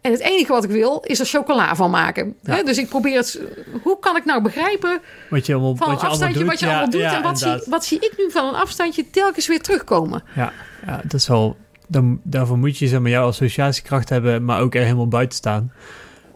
En 0.00 0.12
het 0.12 0.20
enige 0.20 0.52
wat 0.52 0.64
ik 0.64 0.70
wil 0.70 1.02
is 1.06 1.20
er 1.20 1.26
chocola 1.26 1.76
van 1.76 1.90
maken. 1.90 2.34
Ja. 2.42 2.62
Dus 2.62 2.78
ik 2.78 2.88
probeer 2.88 3.16
het. 3.16 3.40
Hoe 3.82 3.98
kan 3.98 4.16
ik 4.16 4.24
nou 4.24 4.42
begrijpen 4.42 5.00
wat 5.30 5.46
je 5.46 5.52
allemaal, 5.52 5.76
van 5.76 5.86
een 5.86 5.92
wat 5.92 6.00
je 6.00 6.06
allemaal 6.06 6.28
afstandje 6.28 6.38
doet. 6.38 6.48
wat 6.48 6.60
je 6.60 6.66
ja, 6.66 6.72
allemaal 6.72 6.90
doet? 6.90 7.00
ja, 7.00 7.16
en 7.16 7.22
wat 7.22 7.38
zie, 7.38 7.70
wat 7.70 7.84
zie 7.84 7.98
ik 7.98 8.12
nu 8.16 8.30
van 8.30 8.44
een 8.48 8.54
afstandje 8.54 9.10
telkens 9.10 9.46
weer 9.46 9.60
terugkomen? 9.60 10.22
Ja, 10.34 10.52
ja, 10.86 11.00
dat 11.02 11.14
is 11.14 11.28
wel. 11.28 11.56
Dan, 11.86 12.20
daarvoor 12.22 12.58
moet 12.58 12.78
je 12.78 12.88
zeg 12.88 13.00
maar, 13.00 13.10
jouw 13.10 13.26
associatiekracht 13.26 14.08
hebben, 14.08 14.44
maar 14.44 14.60
ook 14.60 14.74
er 14.74 14.82
helemaal 14.82 15.08
buiten 15.08 15.36
staan. 15.36 15.72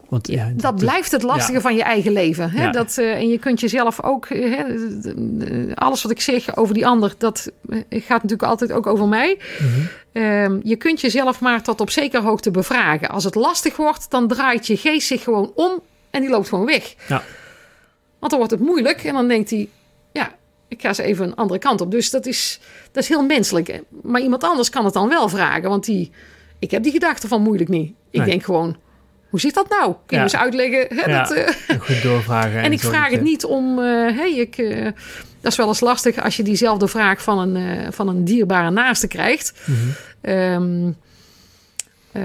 Want 0.09 0.27
ja, 0.27 0.51
Dat 0.55 0.75
blijft 0.75 1.11
het 1.11 1.23
lastige 1.23 1.53
ja. 1.53 1.61
van 1.61 1.75
je 1.75 1.83
eigen 1.83 2.11
leven. 2.11 2.49
Hè? 2.51 2.63
Ja. 2.63 2.71
Dat, 2.71 2.97
eh, 2.97 3.13
en 3.13 3.29
je 3.29 3.39
kunt 3.39 3.59
jezelf 3.59 4.03
ook... 4.03 4.25
eh, 4.25 4.55
Hè, 4.57 4.63
alles 5.75 6.01
wat 6.01 6.11
ik 6.11 6.21
zeg 6.21 6.57
over 6.57 6.73
die 6.73 6.87
ander... 6.87 7.13
dat 7.17 7.51
eh, 7.69 7.79
gaat 7.89 8.21
natuurlijk 8.23 8.43
altijd 8.43 8.71
ook 8.71 8.87
over 8.87 9.07
mij. 9.07 9.37
Mhm. 9.59 9.69
Ehm, 10.11 10.59
je 10.63 10.75
kunt 10.75 11.01
jezelf 11.01 11.39
maar 11.41 11.61
tot 11.63 11.81
op 11.81 11.89
zekere 11.89 12.23
hoogte 12.23 12.51
bevragen. 12.51 13.09
Als 13.09 13.23
het 13.23 13.35
lastig 13.35 13.75
wordt, 13.75 14.09
dan 14.11 14.27
draait 14.27 14.67
je 14.67 14.77
geest 14.77 15.07
zich 15.07 15.23
gewoon 15.23 15.51
om... 15.55 15.79
en 16.09 16.21
die 16.21 16.29
loopt 16.29 16.49
gewoon 16.49 16.65
weg. 16.65 16.95
Ja. 17.07 17.23
Want 18.19 18.31
dan 18.31 18.39
wordt 18.39 18.51
het 18.51 18.61
moeilijk 18.61 19.03
en 19.03 19.13
dan 19.13 19.27
denkt 19.27 19.49
hij... 19.49 19.69
ja, 20.11 20.31
ik 20.67 20.81
ga 20.81 20.87
eens 20.87 20.97
even 20.97 21.25
een 21.25 21.35
andere 21.35 21.59
kant 21.59 21.81
op. 21.81 21.91
Dus 21.91 22.09
dat 22.09 22.25
is, 22.25 22.59
dat 22.91 23.03
is 23.03 23.09
heel 23.09 23.23
menselijk. 23.25 23.81
Maar 24.01 24.21
iemand 24.21 24.43
anders 24.43 24.69
kan 24.69 24.85
het 24.85 24.93
dan 24.93 25.09
wel 25.09 25.29
vragen. 25.29 25.69
Want 25.69 25.85
die, 25.85 26.11
ik 26.59 26.71
heb 26.71 26.83
die 26.83 26.91
gedachte 26.91 27.27
van 27.27 27.41
moeilijk 27.41 27.69
niet. 27.69 27.93
Ik 28.09 28.19
Nee. 28.19 28.29
denk 28.29 28.43
gewoon... 28.43 28.75
Hoe 29.35 29.43
zit 29.43 29.53
dat 29.53 29.69
nou? 29.69 29.85
Kun 29.85 29.97
je 30.07 30.15
Ja. 30.15 30.21
eens 30.23 30.35
uitleggen? 30.35 30.85
Hè, 30.97 31.09
Ja. 31.11 31.23
dat, 31.23 31.31
eh, 31.31 31.79
Goed 31.79 32.01
doorvragen. 32.01 32.61
en 32.63 32.71
ik 32.71 32.81
zorg 32.81 32.95
vraag 32.95 33.11
het 33.11 33.21
niet 33.21 33.45
om. 33.45 33.79
eh, 33.79 33.85
hey, 34.17 34.33
ik, 34.35 34.57
eh, 34.57 34.83
Dat 35.41 35.51
is 35.51 35.57
wel 35.57 35.67
eens 35.67 35.79
lastig 35.79 36.23
als 36.23 36.35
je 36.37 36.43
diezelfde 36.43 36.87
vraag 36.87 37.21
van 37.23 37.37
een, 37.39 37.55
eh, 37.79 37.87
van 37.91 38.07
een 38.07 38.23
dierbare 38.25 38.69
naaste 38.71 39.07
krijgt. 39.07 39.53
Mhm. 39.65 39.77
Ehm, 40.21 40.91
eh, 42.11 42.23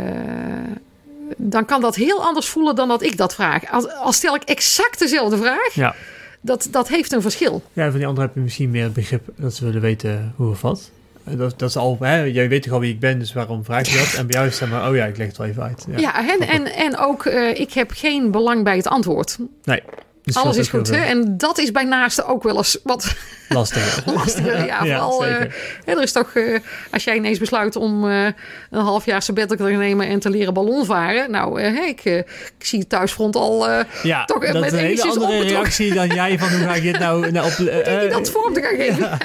dan 1.36 1.64
kan 1.64 1.80
dat 1.80 1.94
heel 1.94 2.24
anders 2.24 2.48
voelen 2.48 2.74
dan 2.74 2.88
dat 2.88 3.02
ik 3.02 3.16
dat 3.16 3.34
vraag. 3.34 3.70
Als, 3.72 3.88
als 3.94 4.16
stel 4.16 4.34
ik 4.34 4.42
exact 4.42 4.98
dezelfde 4.98 5.36
vraag, 5.36 5.74
Ja. 5.74 5.94
dat, 6.40 6.68
dat 6.70 6.88
heeft 6.88 7.12
een 7.12 7.22
verschil. 7.22 7.62
ja, 7.72 7.88
van 7.88 7.98
die 7.98 8.06
anderen 8.06 8.26
heb 8.26 8.34
je 8.34 8.40
misschien 8.42 8.70
meer 8.70 8.84
het 8.84 8.92
begrip 8.92 9.28
dat 9.36 9.54
ze 9.54 9.64
willen 9.64 9.80
weten 9.80 10.32
hoe 10.36 10.50
of 10.50 10.60
wat. 10.60 10.90
En 11.30 11.36
Dat, 11.36 11.58
dat 11.58 11.68
is 11.68 11.76
al, 11.76 11.96
hè, 12.00 12.22
jij 12.22 12.48
weet 12.48 12.62
toch 12.62 12.72
al 12.72 12.80
wie 12.80 12.92
ik 12.92 13.00
ben, 13.00 13.18
dus 13.18 13.32
waarom 13.32 13.64
vraag 13.64 13.88
je 13.88 13.98
dat? 13.98 14.14
En 14.14 14.26
bij 14.26 14.36
jou 14.36 14.48
is 14.48 14.60
het 14.60 14.70
maar, 14.70 14.88
oh 14.88 14.96
ja, 14.96 15.04
ik 15.04 15.16
leg 15.16 15.26
het 15.26 15.36
wel 15.36 15.46
even 15.46 15.62
uit. 15.62 15.86
Ja. 15.90 15.98
Ja, 15.98 16.28
en, 16.28 16.48
en, 16.48 16.66
en 16.74 16.98
ook, 16.98 17.24
eh, 17.24 17.60
ik 17.60 17.72
heb 17.72 17.90
geen 17.94 18.30
belang 18.30 18.64
bij 18.64 18.76
het 18.76 18.86
antwoord. 18.88 19.38
Nee. 19.64 19.82
Dus 20.24 20.36
Alles 20.36 20.56
is 20.56 20.68
goed. 20.68 20.88
Hè? 20.90 21.04
En 21.04 21.36
dat 21.38 21.58
is 21.58 21.70
bij 21.72 21.84
naasten 21.84 22.26
ook 22.26 22.42
wel 22.42 22.56
eens 22.56 22.78
wat 22.82 23.14
Lastig. 23.50 24.02
lastiger. 24.14 24.64
Ja, 24.70 24.78
vooral, 24.78 25.26
eh, 25.26 25.38
hè, 25.84 25.92
er 25.92 26.02
is 26.02 26.12
toch, 26.12 26.34
eh, 26.34 26.58
als 26.90 27.04
jij 27.04 27.16
ineens 27.16 27.38
besluit 27.38 27.76
om 27.76 28.08
eh, 28.08 28.24
een 28.70 28.80
half 28.80 29.04
jaar 29.04 29.22
sabbatical 29.22 29.66
te 29.66 29.72
nemen 29.72 30.06
en 30.06 30.18
te 30.18 30.30
leren 30.30 30.54
ballonvaren. 30.54 31.30
Nou, 31.30 31.60
eh, 31.60 31.74
hè, 31.74 31.82
ik, 31.82 32.04
ik 32.04 32.64
zie 32.64 32.78
het 32.78 32.88
thuisfront 32.88 33.36
al 33.36 33.68
ja, 34.02 34.24
toch 34.24 34.46
dat 34.46 34.60
met 34.60 34.72
een 34.72 34.78
hele 34.78 35.02
andere 35.02 35.20
onbetrokken. 35.20 35.48
reactie 35.48 35.94
dan 35.94 36.08
jij 36.08 36.38
van 36.38 36.48
hoe 36.48 36.58
ga 36.58 36.74
ik 36.74 36.82
dit 36.82 36.98
nou, 36.98 37.30
nou 37.30 37.46
op... 37.46 37.56
dat 38.10 38.30
vorm 38.30 38.54
te 38.54 38.60
gaan 38.60 38.76
geven. 38.76 38.98
ja. 38.98 39.18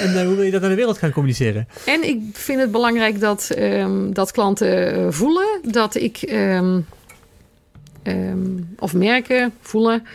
En 0.00 0.26
hoe 0.26 0.34
wil 0.34 0.44
je 0.44 0.50
dat 0.50 0.62
aan 0.62 0.68
de 0.68 0.74
wereld 0.74 0.98
gaan 0.98 1.12
communiceren? 1.12 1.68
En 1.84 2.08
ik 2.08 2.20
vind 2.32 2.60
het 2.60 2.70
belangrijk 2.70 3.20
dat, 3.20 3.50
ehm, 3.50 4.12
dat 4.12 4.32
klanten 4.32 5.14
voelen 5.14 5.60
dat 5.62 5.94
ik, 5.94 6.16
ehm, 6.16 6.80
ehm, 8.02 8.38
of 8.78 8.94
merken, 8.94 9.54
voelen, 9.60 10.06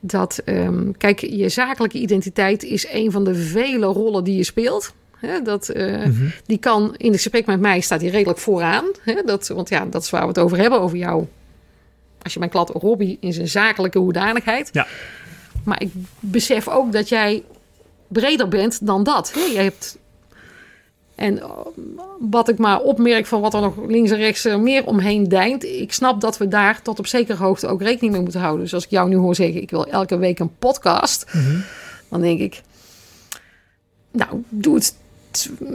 dat, 0.00 0.40
ehm, 0.44 0.90
kijk, 0.98 1.20
je 1.20 1.48
zakelijke 1.48 1.98
identiteit 1.98 2.62
is 2.62 2.86
een 2.92 3.10
van 3.10 3.24
de 3.24 3.34
vele 3.34 3.86
rollen 3.86 4.24
die 4.24 4.36
je 4.36 4.44
speelt. 4.44 4.94
Dat, 5.44 5.68
eh, 5.68 6.06
Mhm. 6.06 6.28
Die 6.46 6.58
kan 6.58 6.94
in 6.96 7.12
het 7.12 7.20
gesprek 7.20 7.46
met 7.46 7.60
mij 7.60 7.80
staat 7.80 8.00
die 8.00 8.10
redelijk 8.10 8.38
vooraan. 8.38 8.84
Dat, 9.24 9.48
want 9.48 9.68
ja, 9.68 9.86
dat 9.86 10.02
is 10.02 10.10
waar 10.10 10.22
we 10.22 10.28
het 10.28 10.38
over 10.38 10.58
hebben, 10.58 10.80
over 10.80 10.96
jou. 10.96 11.26
Als 12.22 12.32
je 12.32 12.38
mijn 12.38 12.50
klant 12.50 12.68
Robbie 12.68 13.16
in 13.20 13.32
zijn 13.32 13.48
zakelijke 13.48 13.98
hoedanigheid. 13.98 14.68
Ja. 14.72 14.86
Maar 15.64 15.82
ik 15.82 15.90
besef 16.20 16.68
ook 16.68 16.92
dat 16.92 17.08
jij 17.08 17.42
breder 18.08 18.48
bent 18.48 18.86
dan 18.86 19.02
dat. 19.02 19.32
Hè? 19.34 19.40
Je 19.40 19.58
hebt 19.58 19.98
en 21.20 21.36
uh, 21.36 21.44
wat 22.18 22.48
ik 22.48 22.58
maar 22.58 22.80
opmerk 22.80 23.26
van 23.26 23.40
wat 23.40 23.54
er 23.54 23.60
nog 23.60 23.74
links 23.86 24.10
en 24.10 24.16
rechts 24.16 24.46
uh, 24.46 24.56
meer 24.56 24.86
omheen 24.86 25.28
deint. 25.28 25.64
Ik 25.64 25.92
snap 25.92 26.20
dat 26.20 26.38
we 26.38 26.48
daar 26.48 26.82
tot 26.82 26.98
op 26.98 27.06
zekere 27.06 27.38
hoogte 27.38 27.66
ook 27.66 27.82
rekening 27.82 28.12
mee 28.12 28.22
moeten 28.22 28.40
houden. 28.40 28.62
Dus 28.62 28.74
als 28.74 28.84
ik 28.84 28.90
jou 28.90 29.08
nu 29.08 29.16
hoor 29.16 29.34
zeggen, 29.34 29.62
ik 29.62 29.70
wil 29.70 29.86
elke 29.86 30.18
week 30.18 30.38
een 30.38 30.56
podcast. 30.58 31.26
Mhm. 31.32 31.58
Dan 32.08 32.20
denk 32.20 32.40
ik, 32.40 32.60
nou, 34.10 34.42
doe 34.48 34.74
het. 34.74 34.94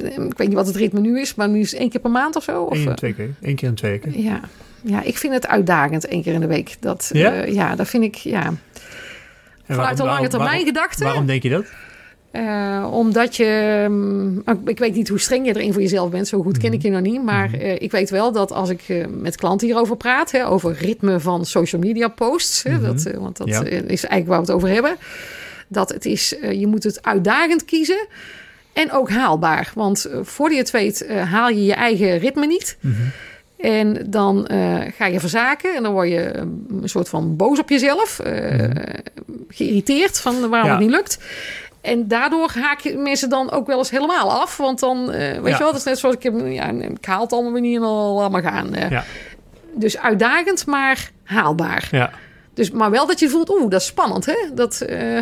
Ik 0.04 0.38
weet 0.38 0.48
niet 0.48 0.54
wat 0.54 0.68
het 0.68 0.76
ritme 0.76 1.00
nu 1.00 1.20
is, 1.20 1.36
maar 1.36 1.50
nu 1.50 1.60
is 1.60 1.72
het 1.72 1.80
één 1.80 1.89
keer 1.89 2.02
per 2.02 2.12
maand 2.12 2.36
of 2.36 2.43
zo. 2.43 2.64
Of, 2.64 2.78
Eén 2.78 2.88
en 2.88 2.96
twee 2.96 3.14
keer. 3.14 3.34
Eén 3.41 3.56
keer 3.56 3.70
en 3.70 3.76
twee 3.76 4.00
keer. 4.00 4.20
Ja. 4.20 4.39
ja, 4.82 5.02
ik 5.02 5.18
vind 5.18 5.34
het 5.34 5.48
uitdagend 5.48 6.06
één 6.06 6.24
keer 6.24 6.34
in 6.34 6.39
de 6.39 6.48
week. 6.48 6.76
Dat, 6.80 7.10
Ja? 7.14 7.46
uh, 7.46 7.54
ja, 7.54 7.76
dat 7.76 7.88
vind 7.88 8.04
ik, 8.04 8.16
ja. 8.16 8.46
En 8.46 9.76
Vanuit 9.76 10.00
een 10.00 10.06
lange 10.06 10.28
termijn 10.28 10.50
waarom, 10.50 10.66
gedachte. 10.66 11.04
Waarom 11.04 11.26
denk 11.26 11.43
je 11.43 11.50
dat? 11.50 11.66
Uh, 12.36 12.88
omdat 12.92 13.36
je, 13.36 13.82
um, 13.84 14.42
ik 14.66 14.80
weet 14.80 14.96
niet 14.96 15.08
hoe 15.08 15.20
streng 15.20 15.46
je 15.46 15.56
erin 15.56 15.74
voor 15.74 15.82
jezelf 15.82 16.10
bent, 16.10 16.28
zo 16.28 16.42
goed 16.42 16.58
ken 16.58 16.74
ik 16.74 16.82
je 16.82 16.90
nog 16.90 17.02
niet. 17.02 17.24
Maar 17.24 17.50
uh, 17.56 17.72
ik 17.82 17.92
weet 17.92 18.10
wel 18.10 18.32
dat 18.32 18.52
als 18.52 18.70
ik 18.70 18.90
uh, 18.90 19.06
met 19.08 19.36
klanten 19.36 19.68
hierover 19.68 19.98
praat, 19.98 20.32
hè, 20.32 20.48
over 20.48 20.74
ritme 20.80 21.20
van 21.20 21.46
social 21.46 21.82
media 21.82 22.08
posts, 22.08 22.64
hè, 22.64 22.72
Mhm. 22.72 22.82
dat, 22.84 23.06
uh, 23.08 23.18
want 23.18 23.38
dat 23.38 23.48
ja. 23.48 23.64
is 23.64 23.86
eigenlijk 24.06 24.28
waar 24.28 24.40
we 24.40 24.46
het 24.46 24.52
over 24.56 24.70
hebben. 24.70 24.96
Dat 25.68 25.90
het 25.90 26.06
is, 26.06 26.36
je 26.52 26.68
moet 26.68 26.84
het 26.84 27.04
uitdagend 27.04 27.66
kiezen 27.66 28.08
en 28.74 28.92
ook 28.92 29.10
haalbaar. 29.10 29.72
Want 29.76 30.10
voor 30.22 30.52
je 30.52 30.58
het 30.58 30.72
weet 30.72 31.08
haal 31.10 31.50
je 31.50 31.66
je 31.66 31.74
eigen 31.74 32.18
ritme 32.18 32.46
niet. 32.46 32.78
Mhm. 32.80 32.94
En 33.58 33.98
dan 34.10 34.48
uh, 34.52 34.78
ga 34.98 35.06
je 35.06 35.20
verzaken 35.20 35.76
en 35.76 35.84
dan 35.84 35.92
word 35.94 36.10
je 36.10 36.34
een 36.38 36.90
soort 36.90 37.10
van 37.10 37.36
boos 37.36 37.60
op 37.60 37.70
jezelf, 37.70 38.22
uh, 38.26 38.34
Mhm. 38.52 38.72
geïrriteerd 39.50 40.20
van 40.20 40.50
waarom 40.50 40.70
Ja. 40.70 40.76
het 40.76 40.86
niet 40.86 40.96
lukt. 40.96 41.20
En 41.86 42.08
daardoor 42.08 42.52
haak 42.60 42.80
je 42.80 42.98
mensen 42.98 43.30
dan 43.30 43.52
ook 43.52 43.68
wel 43.68 43.78
eens 43.78 43.90
helemaal 43.90 44.32
af. 44.32 44.58
Want 44.58 44.80
dan, 44.80 44.98
uh, 45.04 45.08
weet 45.10 45.34
Ja. 45.44 45.50
je 45.50 45.58
wel, 45.58 45.68
dat 45.72 45.76
is 45.76 45.84
net 45.84 46.00
zoals 46.00 46.16
ik 46.16 46.24
heb, 46.24 46.34
ja, 46.46 46.70
ik 46.70 47.06
haal 47.06 47.22
het 47.22 47.34
allemaal 47.34 47.52
weer 47.52 47.62
niet 47.62 47.76
en 47.76 47.82
dan 47.82 48.32
maar 48.32 48.42
gaan. 48.44 48.76
Uh, 48.76 48.90
Ja. 48.90 49.04
Dus 49.76 49.98
uitdagend, 49.98 50.66
maar 50.66 51.12
haalbaar. 51.24 51.88
Ja. 51.92 52.12
Dus, 52.54 52.72
maar 52.72 52.92
wel 52.92 53.08
dat 53.08 53.20
je 53.20 53.30
voelt, 53.30 53.50
oeh, 53.50 53.70
dat 53.70 53.82
is 53.82 53.88
spannend, 53.88 54.26
hè? 54.26 54.36
Dat, 54.54 54.86
uh, 54.90 55.20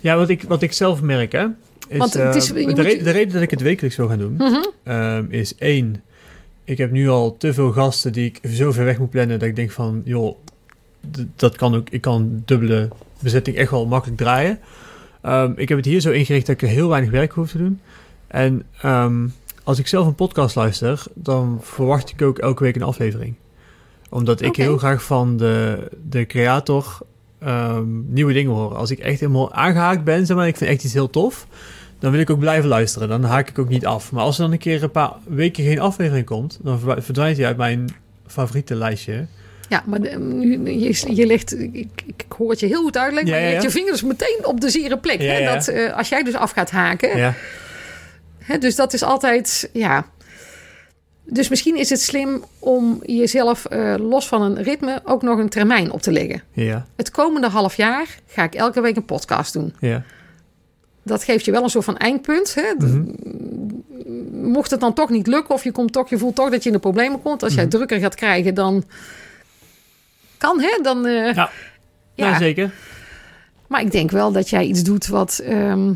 Ja, 0.00 0.16
wat 0.16 0.28
ik, 0.28 0.42
wat 0.42 0.62
ik 0.62 0.72
zelf 0.72 1.02
merk, 1.02 1.32
hè. 1.32 1.46
Is, 1.88 1.98
Want 1.98 2.12
het 2.12 2.34
is- 2.34 2.46
de, 2.52 3.10
reden 3.10 3.32
dat 3.32 3.42
ik 3.42 3.50
het 3.50 3.60
wekelijks 3.60 3.96
wil 3.96 4.08
gaan 4.08 4.18
doen, 4.18 4.34
mhm. 4.38 4.92
um, 4.96 5.26
is 5.30 5.54
één, 5.54 6.02
ik 6.64 6.78
heb 6.78 6.90
nu 6.90 7.08
al 7.08 7.36
te 7.36 7.54
veel 7.54 7.72
gasten 7.72 8.12
die 8.12 8.24
ik 8.24 8.50
zo 8.52 8.72
ver 8.72 8.84
weg 8.84 8.98
moet 8.98 9.10
plannen 9.10 9.38
dat 9.38 9.48
ik 9.48 9.56
denk 9.56 9.70
van, 9.70 10.02
joh, 10.04 10.36
dat 11.36 11.56
kan 11.56 11.74
ook, 11.74 11.88
ik 11.90 12.00
kan 12.00 12.42
dubbele 12.44 12.88
bezetting 13.18 13.56
echt 13.56 13.70
wel 13.70 13.86
makkelijk 13.86 14.18
draaien. 14.18 14.58
Um, 15.26 15.52
ik 15.56 15.68
heb 15.68 15.78
het 15.78 15.86
hier 15.86 16.00
zo 16.00 16.10
ingericht 16.10 16.46
dat 16.46 16.54
ik 16.54 16.62
er 16.62 16.68
heel 16.68 16.88
weinig 16.88 17.10
werk 17.10 17.32
hoef 17.32 17.50
te 17.50 17.58
doen. 17.58 17.80
En 18.26 18.62
um, 18.84 19.34
als 19.64 19.78
ik 19.78 19.86
zelf 19.86 20.06
een 20.06 20.14
podcast 20.14 20.54
luister, 20.54 21.02
dan 21.14 21.58
verwacht 21.62 22.10
ik 22.10 22.22
ook 22.22 22.38
elke 22.38 22.62
week 22.62 22.76
een 22.76 22.82
aflevering. 22.82 23.34
Omdat 24.10 24.40
ik 24.40 24.56
heel 24.56 24.78
graag 24.78 25.02
van 25.02 25.36
de, 25.36 25.88
de 26.08 26.26
creator 26.26 26.98
um, 27.46 28.06
nieuwe 28.08 28.32
dingen 28.32 28.52
hoor. 28.52 28.74
Als 28.74 28.90
ik 28.90 28.98
echt 28.98 29.20
helemaal 29.20 29.52
aangehaakt 29.52 30.04
ben, 30.04 30.26
zeg 30.26 30.36
maar, 30.36 30.46
ik 30.46 30.56
vind 30.56 30.70
echt 30.70 30.84
iets 30.84 30.92
heel 30.92 31.10
tof, 31.10 31.46
dan 31.98 32.10
wil 32.10 32.20
ik 32.20 32.30
ook 32.30 32.38
blijven 32.38 32.68
luisteren. 32.68 33.08
Dan 33.08 33.24
haak 33.24 33.48
ik 33.48 33.58
ook 33.58 33.68
niet 33.68 33.86
af. 33.86 34.12
Maar 34.12 34.22
als 34.22 34.36
er 34.36 34.42
dan 34.42 34.52
een 34.52 34.58
keer 34.58 34.82
een 34.82 34.90
paar 34.90 35.12
weken 35.26 35.64
geen 35.64 35.80
aflevering 35.80 36.26
komt, 36.26 36.58
dan 36.62 36.78
ver- 36.78 37.02
verdwijnt 37.02 37.36
hij 37.36 37.46
uit 37.46 37.56
mijn 37.56 37.94
favoriete 38.26 38.74
lijstje. 38.74 39.26
Ja, 39.72 39.82
maar 39.86 40.00
nu, 40.18 40.70
je, 40.70 41.14
je 41.14 41.26
legt, 41.26 41.58
ik, 41.60 41.88
ik 42.06 42.24
hoor 42.38 42.50
het 42.50 42.60
je 42.60 42.66
heel 42.66 42.82
goed 42.82 42.96
uitleggen, 42.96 43.28
Ja, 43.32 43.34
maar 43.38 43.44
je 43.44 43.50
legt 43.52 43.62
ja. 43.62 43.68
je 43.68 43.74
vingers 43.74 44.02
meteen 44.02 44.38
op 44.42 44.60
de 44.60 44.70
zere 44.70 44.98
plek. 44.98 45.20
Ja, 45.20 45.32
hè? 45.32 45.38
ja. 45.38 45.54
Dat, 45.54 45.68
uh, 45.68 45.96
als 45.96 46.08
jij 46.08 46.22
dus 46.22 46.34
af 46.34 46.50
gaat 46.50 46.70
haken, 46.70 47.16
Ja, 47.16 47.34
Hè, 48.38 48.58
dus 48.58 48.76
dat 48.76 48.92
is 48.92 49.02
altijd, 49.02 49.70
ja. 49.72 50.06
Dus 51.24 51.48
misschien 51.48 51.76
is 51.76 51.90
het 51.90 52.00
slim 52.00 52.44
om 52.58 52.98
jezelf 53.02 53.66
uh, 53.72 53.94
los 53.98 54.28
van 54.28 54.42
een 54.42 54.62
ritme 54.62 55.00
ook 55.04 55.22
nog 55.22 55.38
een 55.38 55.48
termijn 55.48 55.90
op 55.90 56.02
te 56.02 56.12
leggen. 56.12 56.42
ja, 56.52 56.86
Het 56.96 57.10
komende 57.10 57.48
half 57.48 57.74
jaar 57.76 58.06
ga 58.26 58.42
ik 58.42 58.54
elke 58.54 58.80
week 58.80 58.96
een 58.96 59.04
podcast 59.04 59.52
doen. 59.52 59.74
ja. 59.80 60.02
Dat 61.04 61.24
geeft 61.24 61.44
je 61.44 61.50
wel 61.50 61.62
een 61.62 61.70
soort 61.70 61.84
van 61.84 61.96
eindpunt. 61.96 62.54
Hè? 62.54 62.62
Mhm. 62.78 63.04
Mocht 64.50 64.70
het 64.70 64.80
dan 64.80 64.92
toch 64.94 65.10
niet 65.10 65.26
lukken 65.26 65.54
of 65.54 65.64
je, 65.64 65.72
komt 65.72 65.92
toch, 65.92 66.08
je 66.10 66.18
voelt 66.18 66.34
toch 66.34 66.50
dat 66.50 66.62
je 66.62 66.68
in 66.68 66.74
de 66.74 66.80
problemen 66.80 67.22
komt. 67.22 67.42
Als 67.42 67.54
jij 67.54 67.62
Mhm. 67.64 67.72
drukker 67.72 67.98
gaat 67.98 68.14
krijgen, 68.14 68.54
dan 68.54 68.84
kan 70.42 70.60
hè. 70.60 70.78
Dan, 70.82 71.06
uh, 71.06 71.34
Ja. 71.34 71.50
ja. 72.14 72.28
ja, 72.28 72.38
zeker. 72.38 72.72
Maar 73.66 73.80
ik 73.80 73.92
denk 73.92 74.10
wel 74.10 74.32
dat 74.32 74.50
jij 74.50 74.64
iets 74.64 74.82
doet 74.82 75.06
wat 75.06 75.38
ehm, 75.38 75.92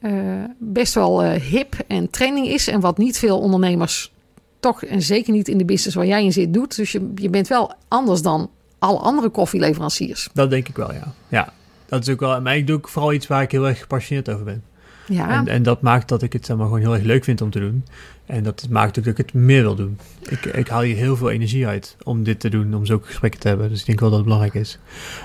eh, 0.00 0.12
best 0.58 0.94
wel 0.94 1.22
eh, 1.22 1.40
hip 1.40 1.74
en 1.86 2.10
training 2.10 2.48
is. 2.48 2.68
En 2.68 2.80
wat 2.80 2.98
niet 2.98 3.18
veel 3.18 3.38
ondernemers 3.40 4.12
toch, 4.60 4.84
en 4.84 5.02
zeker 5.02 5.32
niet 5.32 5.48
in 5.48 5.58
de 5.58 5.64
business 5.64 5.96
waar 5.96 6.06
jij 6.06 6.24
in 6.24 6.32
zit, 6.32 6.54
doet. 6.54 6.76
Dus 6.76 6.92
je, 6.92 7.12
je 7.14 7.30
bent 7.30 7.48
wel 7.48 7.72
anders 7.88 8.22
dan 8.22 8.50
alle 8.78 8.98
andere 8.98 9.28
koffieleveranciers. 9.28 10.28
Dat 10.32 10.50
denk 10.50 10.68
ik 10.68 10.76
wel, 10.76 10.92
ja. 10.92 11.14
Ja, 11.28 11.52
dat 11.86 12.02
is 12.02 12.08
ook 12.08 12.20
wel. 12.20 12.40
Maar 12.40 12.56
ik 12.56 12.66
doe 12.66 12.76
ook 12.76 12.88
vooral 12.88 13.12
iets 13.12 13.26
waar 13.26 13.42
ik 13.42 13.50
heel 13.50 13.68
erg 13.68 13.80
gepassioneerd 13.80 14.30
over 14.30 14.44
ben. 14.44 14.64
Ja, 15.08 15.30
En, 15.30 15.48
en 15.48 15.62
dat 15.62 15.82
maakt 15.82 16.08
dat 16.08 16.22
ik 16.22 16.32
het 16.32 16.46
zeg 16.46 16.56
maar, 16.56 16.64
gewoon 16.66 16.80
heel 16.80 16.94
erg 16.94 17.02
leuk 17.02 17.24
vind 17.24 17.40
om 17.40 17.50
te 17.50 17.60
doen. 17.60 17.84
En 18.26 18.42
dat 18.42 18.66
maakt 18.70 18.98
ook 18.98 19.04
dat 19.04 19.18
ik 19.18 19.26
het 19.26 19.34
meer 19.34 19.62
wil 19.62 19.74
doen. 19.74 19.98
Ik, 20.28 20.44
ik 20.44 20.68
haal 20.68 20.80
hier 20.80 20.96
heel 20.96 21.16
veel 21.16 21.30
energie 21.30 21.66
uit 21.66 21.96
om 22.02 22.22
dit 22.22 22.40
te 22.40 22.48
doen, 22.48 22.74
om 22.74 22.86
zulke 22.86 23.06
gesprekken 23.06 23.40
te 23.40 23.48
hebben. 23.48 23.68
Dus 23.68 23.80
ik 23.80 23.86
denk 23.86 24.00
wel 24.00 24.08
dat 24.08 24.18
het 24.18 24.26
belangrijk 24.28 24.54
is. 24.54 24.78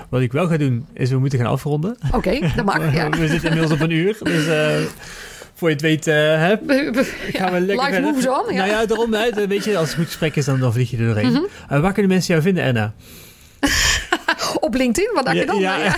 Wat 0.08 0.20
ik 0.20 0.32
wel 0.32 0.46
ga 0.46 0.56
doen, 0.56 0.86
is 0.92 1.10
we 1.10 1.18
moeten 1.18 1.38
gaan 1.38 1.48
afronden. 1.50 1.96
oké, 2.12 2.38
dat 2.56 2.64
mag. 2.64 2.92
Ja. 2.94 3.08
we 3.08 3.28
zitten 3.28 3.48
inmiddels 3.50 3.72
op 3.72 3.80
een 3.80 3.90
uur. 3.90 4.16
Dus 4.22 4.46
eh, 4.46 4.76
voor 5.54 5.68
je 5.68 5.74
het 5.74 5.82
weet, 5.84 6.04
hè, 6.04 6.56
we- 6.66 7.12
gaan 7.32 7.52
we 7.52 7.60
lekker 7.60 8.00
moves 8.02 8.28
on. 8.28 8.44
Ja. 8.54 8.56
Nou 8.56 8.68
ja, 8.68 8.86
daarom, 8.86 9.12
hè, 9.14 9.46
weet 9.46 9.64
je, 9.64 9.76
als 9.78 9.86
het 9.88 9.96
goed 9.96 10.06
gesprek 10.06 10.36
is, 10.36 10.44
dan, 10.44 10.60
dan 10.60 10.72
vlieg 10.72 10.90
je 10.90 10.96
er 10.96 11.06
doorheen. 11.06 11.32
Mhm. 11.32 11.42
Eh, 11.68 11.80
waar 11.80 11.92
kunnen 11.92 12.10
mensen 12.12 12.32
jou 12.32 12.42
vinden, 12.46 12.64
Erna? 12.64 12.94
Op 14.60 14.74
LinkedIn, 14.74 15.10
wat 15.14 15.24
dacht 15.24 15.36
je 15.36 15.46
dan? 15.46 15.58
Ja, 15.58 15.76
Ja, 15.78 15.94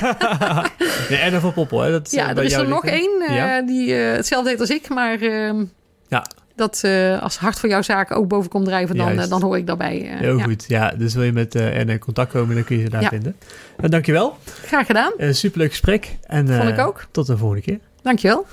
ja. 1.31 1.41
van 1.41 1.53
Poppel, 1.53 1.81
hè. 1.81 1.91
Dat, 1.91 2.11
Ja, 2.11 2.31
eh, 2.31 2.37
er 2.37 2.45
is 2.45 2.53
er 2.53 2.69
nog 2.69 2.85
één 2.85 3.23
eh, 3.29 3.37
Ja. 3.37 3.63
die 3.63 3.95
eh, 3.95 4.13
hetzelfde 4.17 4.51
heet 4.51 4.61
als 4.61 4.71
ik, 4.71 4.89
maar 4.89 5.21
ehm, 5.21 5.65
Ja. 6.09 6.27
dat 6.55 6.81
eh, 6.85 7.23
als 7.23 7.37
hart 7.37 7.59
voor 7.61 7.69
jouw 7.69 7.83
zaak 7.83 8.11
ook 8.17 8.29
boven 8.29 8.51
komt 8.51 8.65
drijven, 8.65 8.97
dan, 8.97 9.29
dan 9.29 9.43
hoor 9.43 9.57
ik 9.57 9.67
daarbij. 9.67 10.09
eh, 10.11 10.19
Heel 10.19 10.37
ja. 10.39 10.45
goed, 10.45 10.65
ja. 10.69 10.91
Dus 10.91 11.15
wil 11.15 11.23
je 11.25 11.33
met 11.33 11.55
eh 11.55 11.79
Erna 11.79 11.93
in 11.93 11.99
contact 11.99 12.33
komen, 12.33 12.55
dan 12.55 12.65
kun 12.65 12.77
je 12.77 12.83
ze 12.83 12.91
daar 12.91 13.03
Ja. 13.03 13.09
vinden. 13.09 13.37
En 13.77 13.91
dankjewel. 13.91 14.37
Graag 14.65 14.87
gedaan, 14.87 15.13
Een 15.17 15.35
superleuk 15.35 15.71
gesprek. 15.71 16.17
En, 16.23 16.47
vond 16.49 16.61
eh, 16.61 16.69
ik 16.69 16.79
ook. 16.79 17.07
Tot 17.11 17.27
de 17.27 17.37
volgende 17.37 17.63
keer. 17.63 17.79
Dankjewel. 18.03 18.47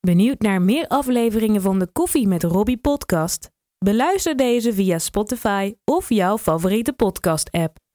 Benieuwd 0.00 0.40
naar 0.40 0.62
meer 0.62 0.86
afleveringen 0.86 1.62
van 1.62 1.78
de 1.78 1.86
Koffie 1.92 2.28
met 2.28 2.42
Robbie 2.42 2.76
podcast? 2.78 3.50
Beluister 3.84 4.36
deze 4.36 4.72
via 4.72 4.98
Spotify 4.98 5.74
of 5.84 6.08
jouw 6.08 6.38
favoriete 6.38 6.92
podcast 6.92 7.50
app. 7.50 7.87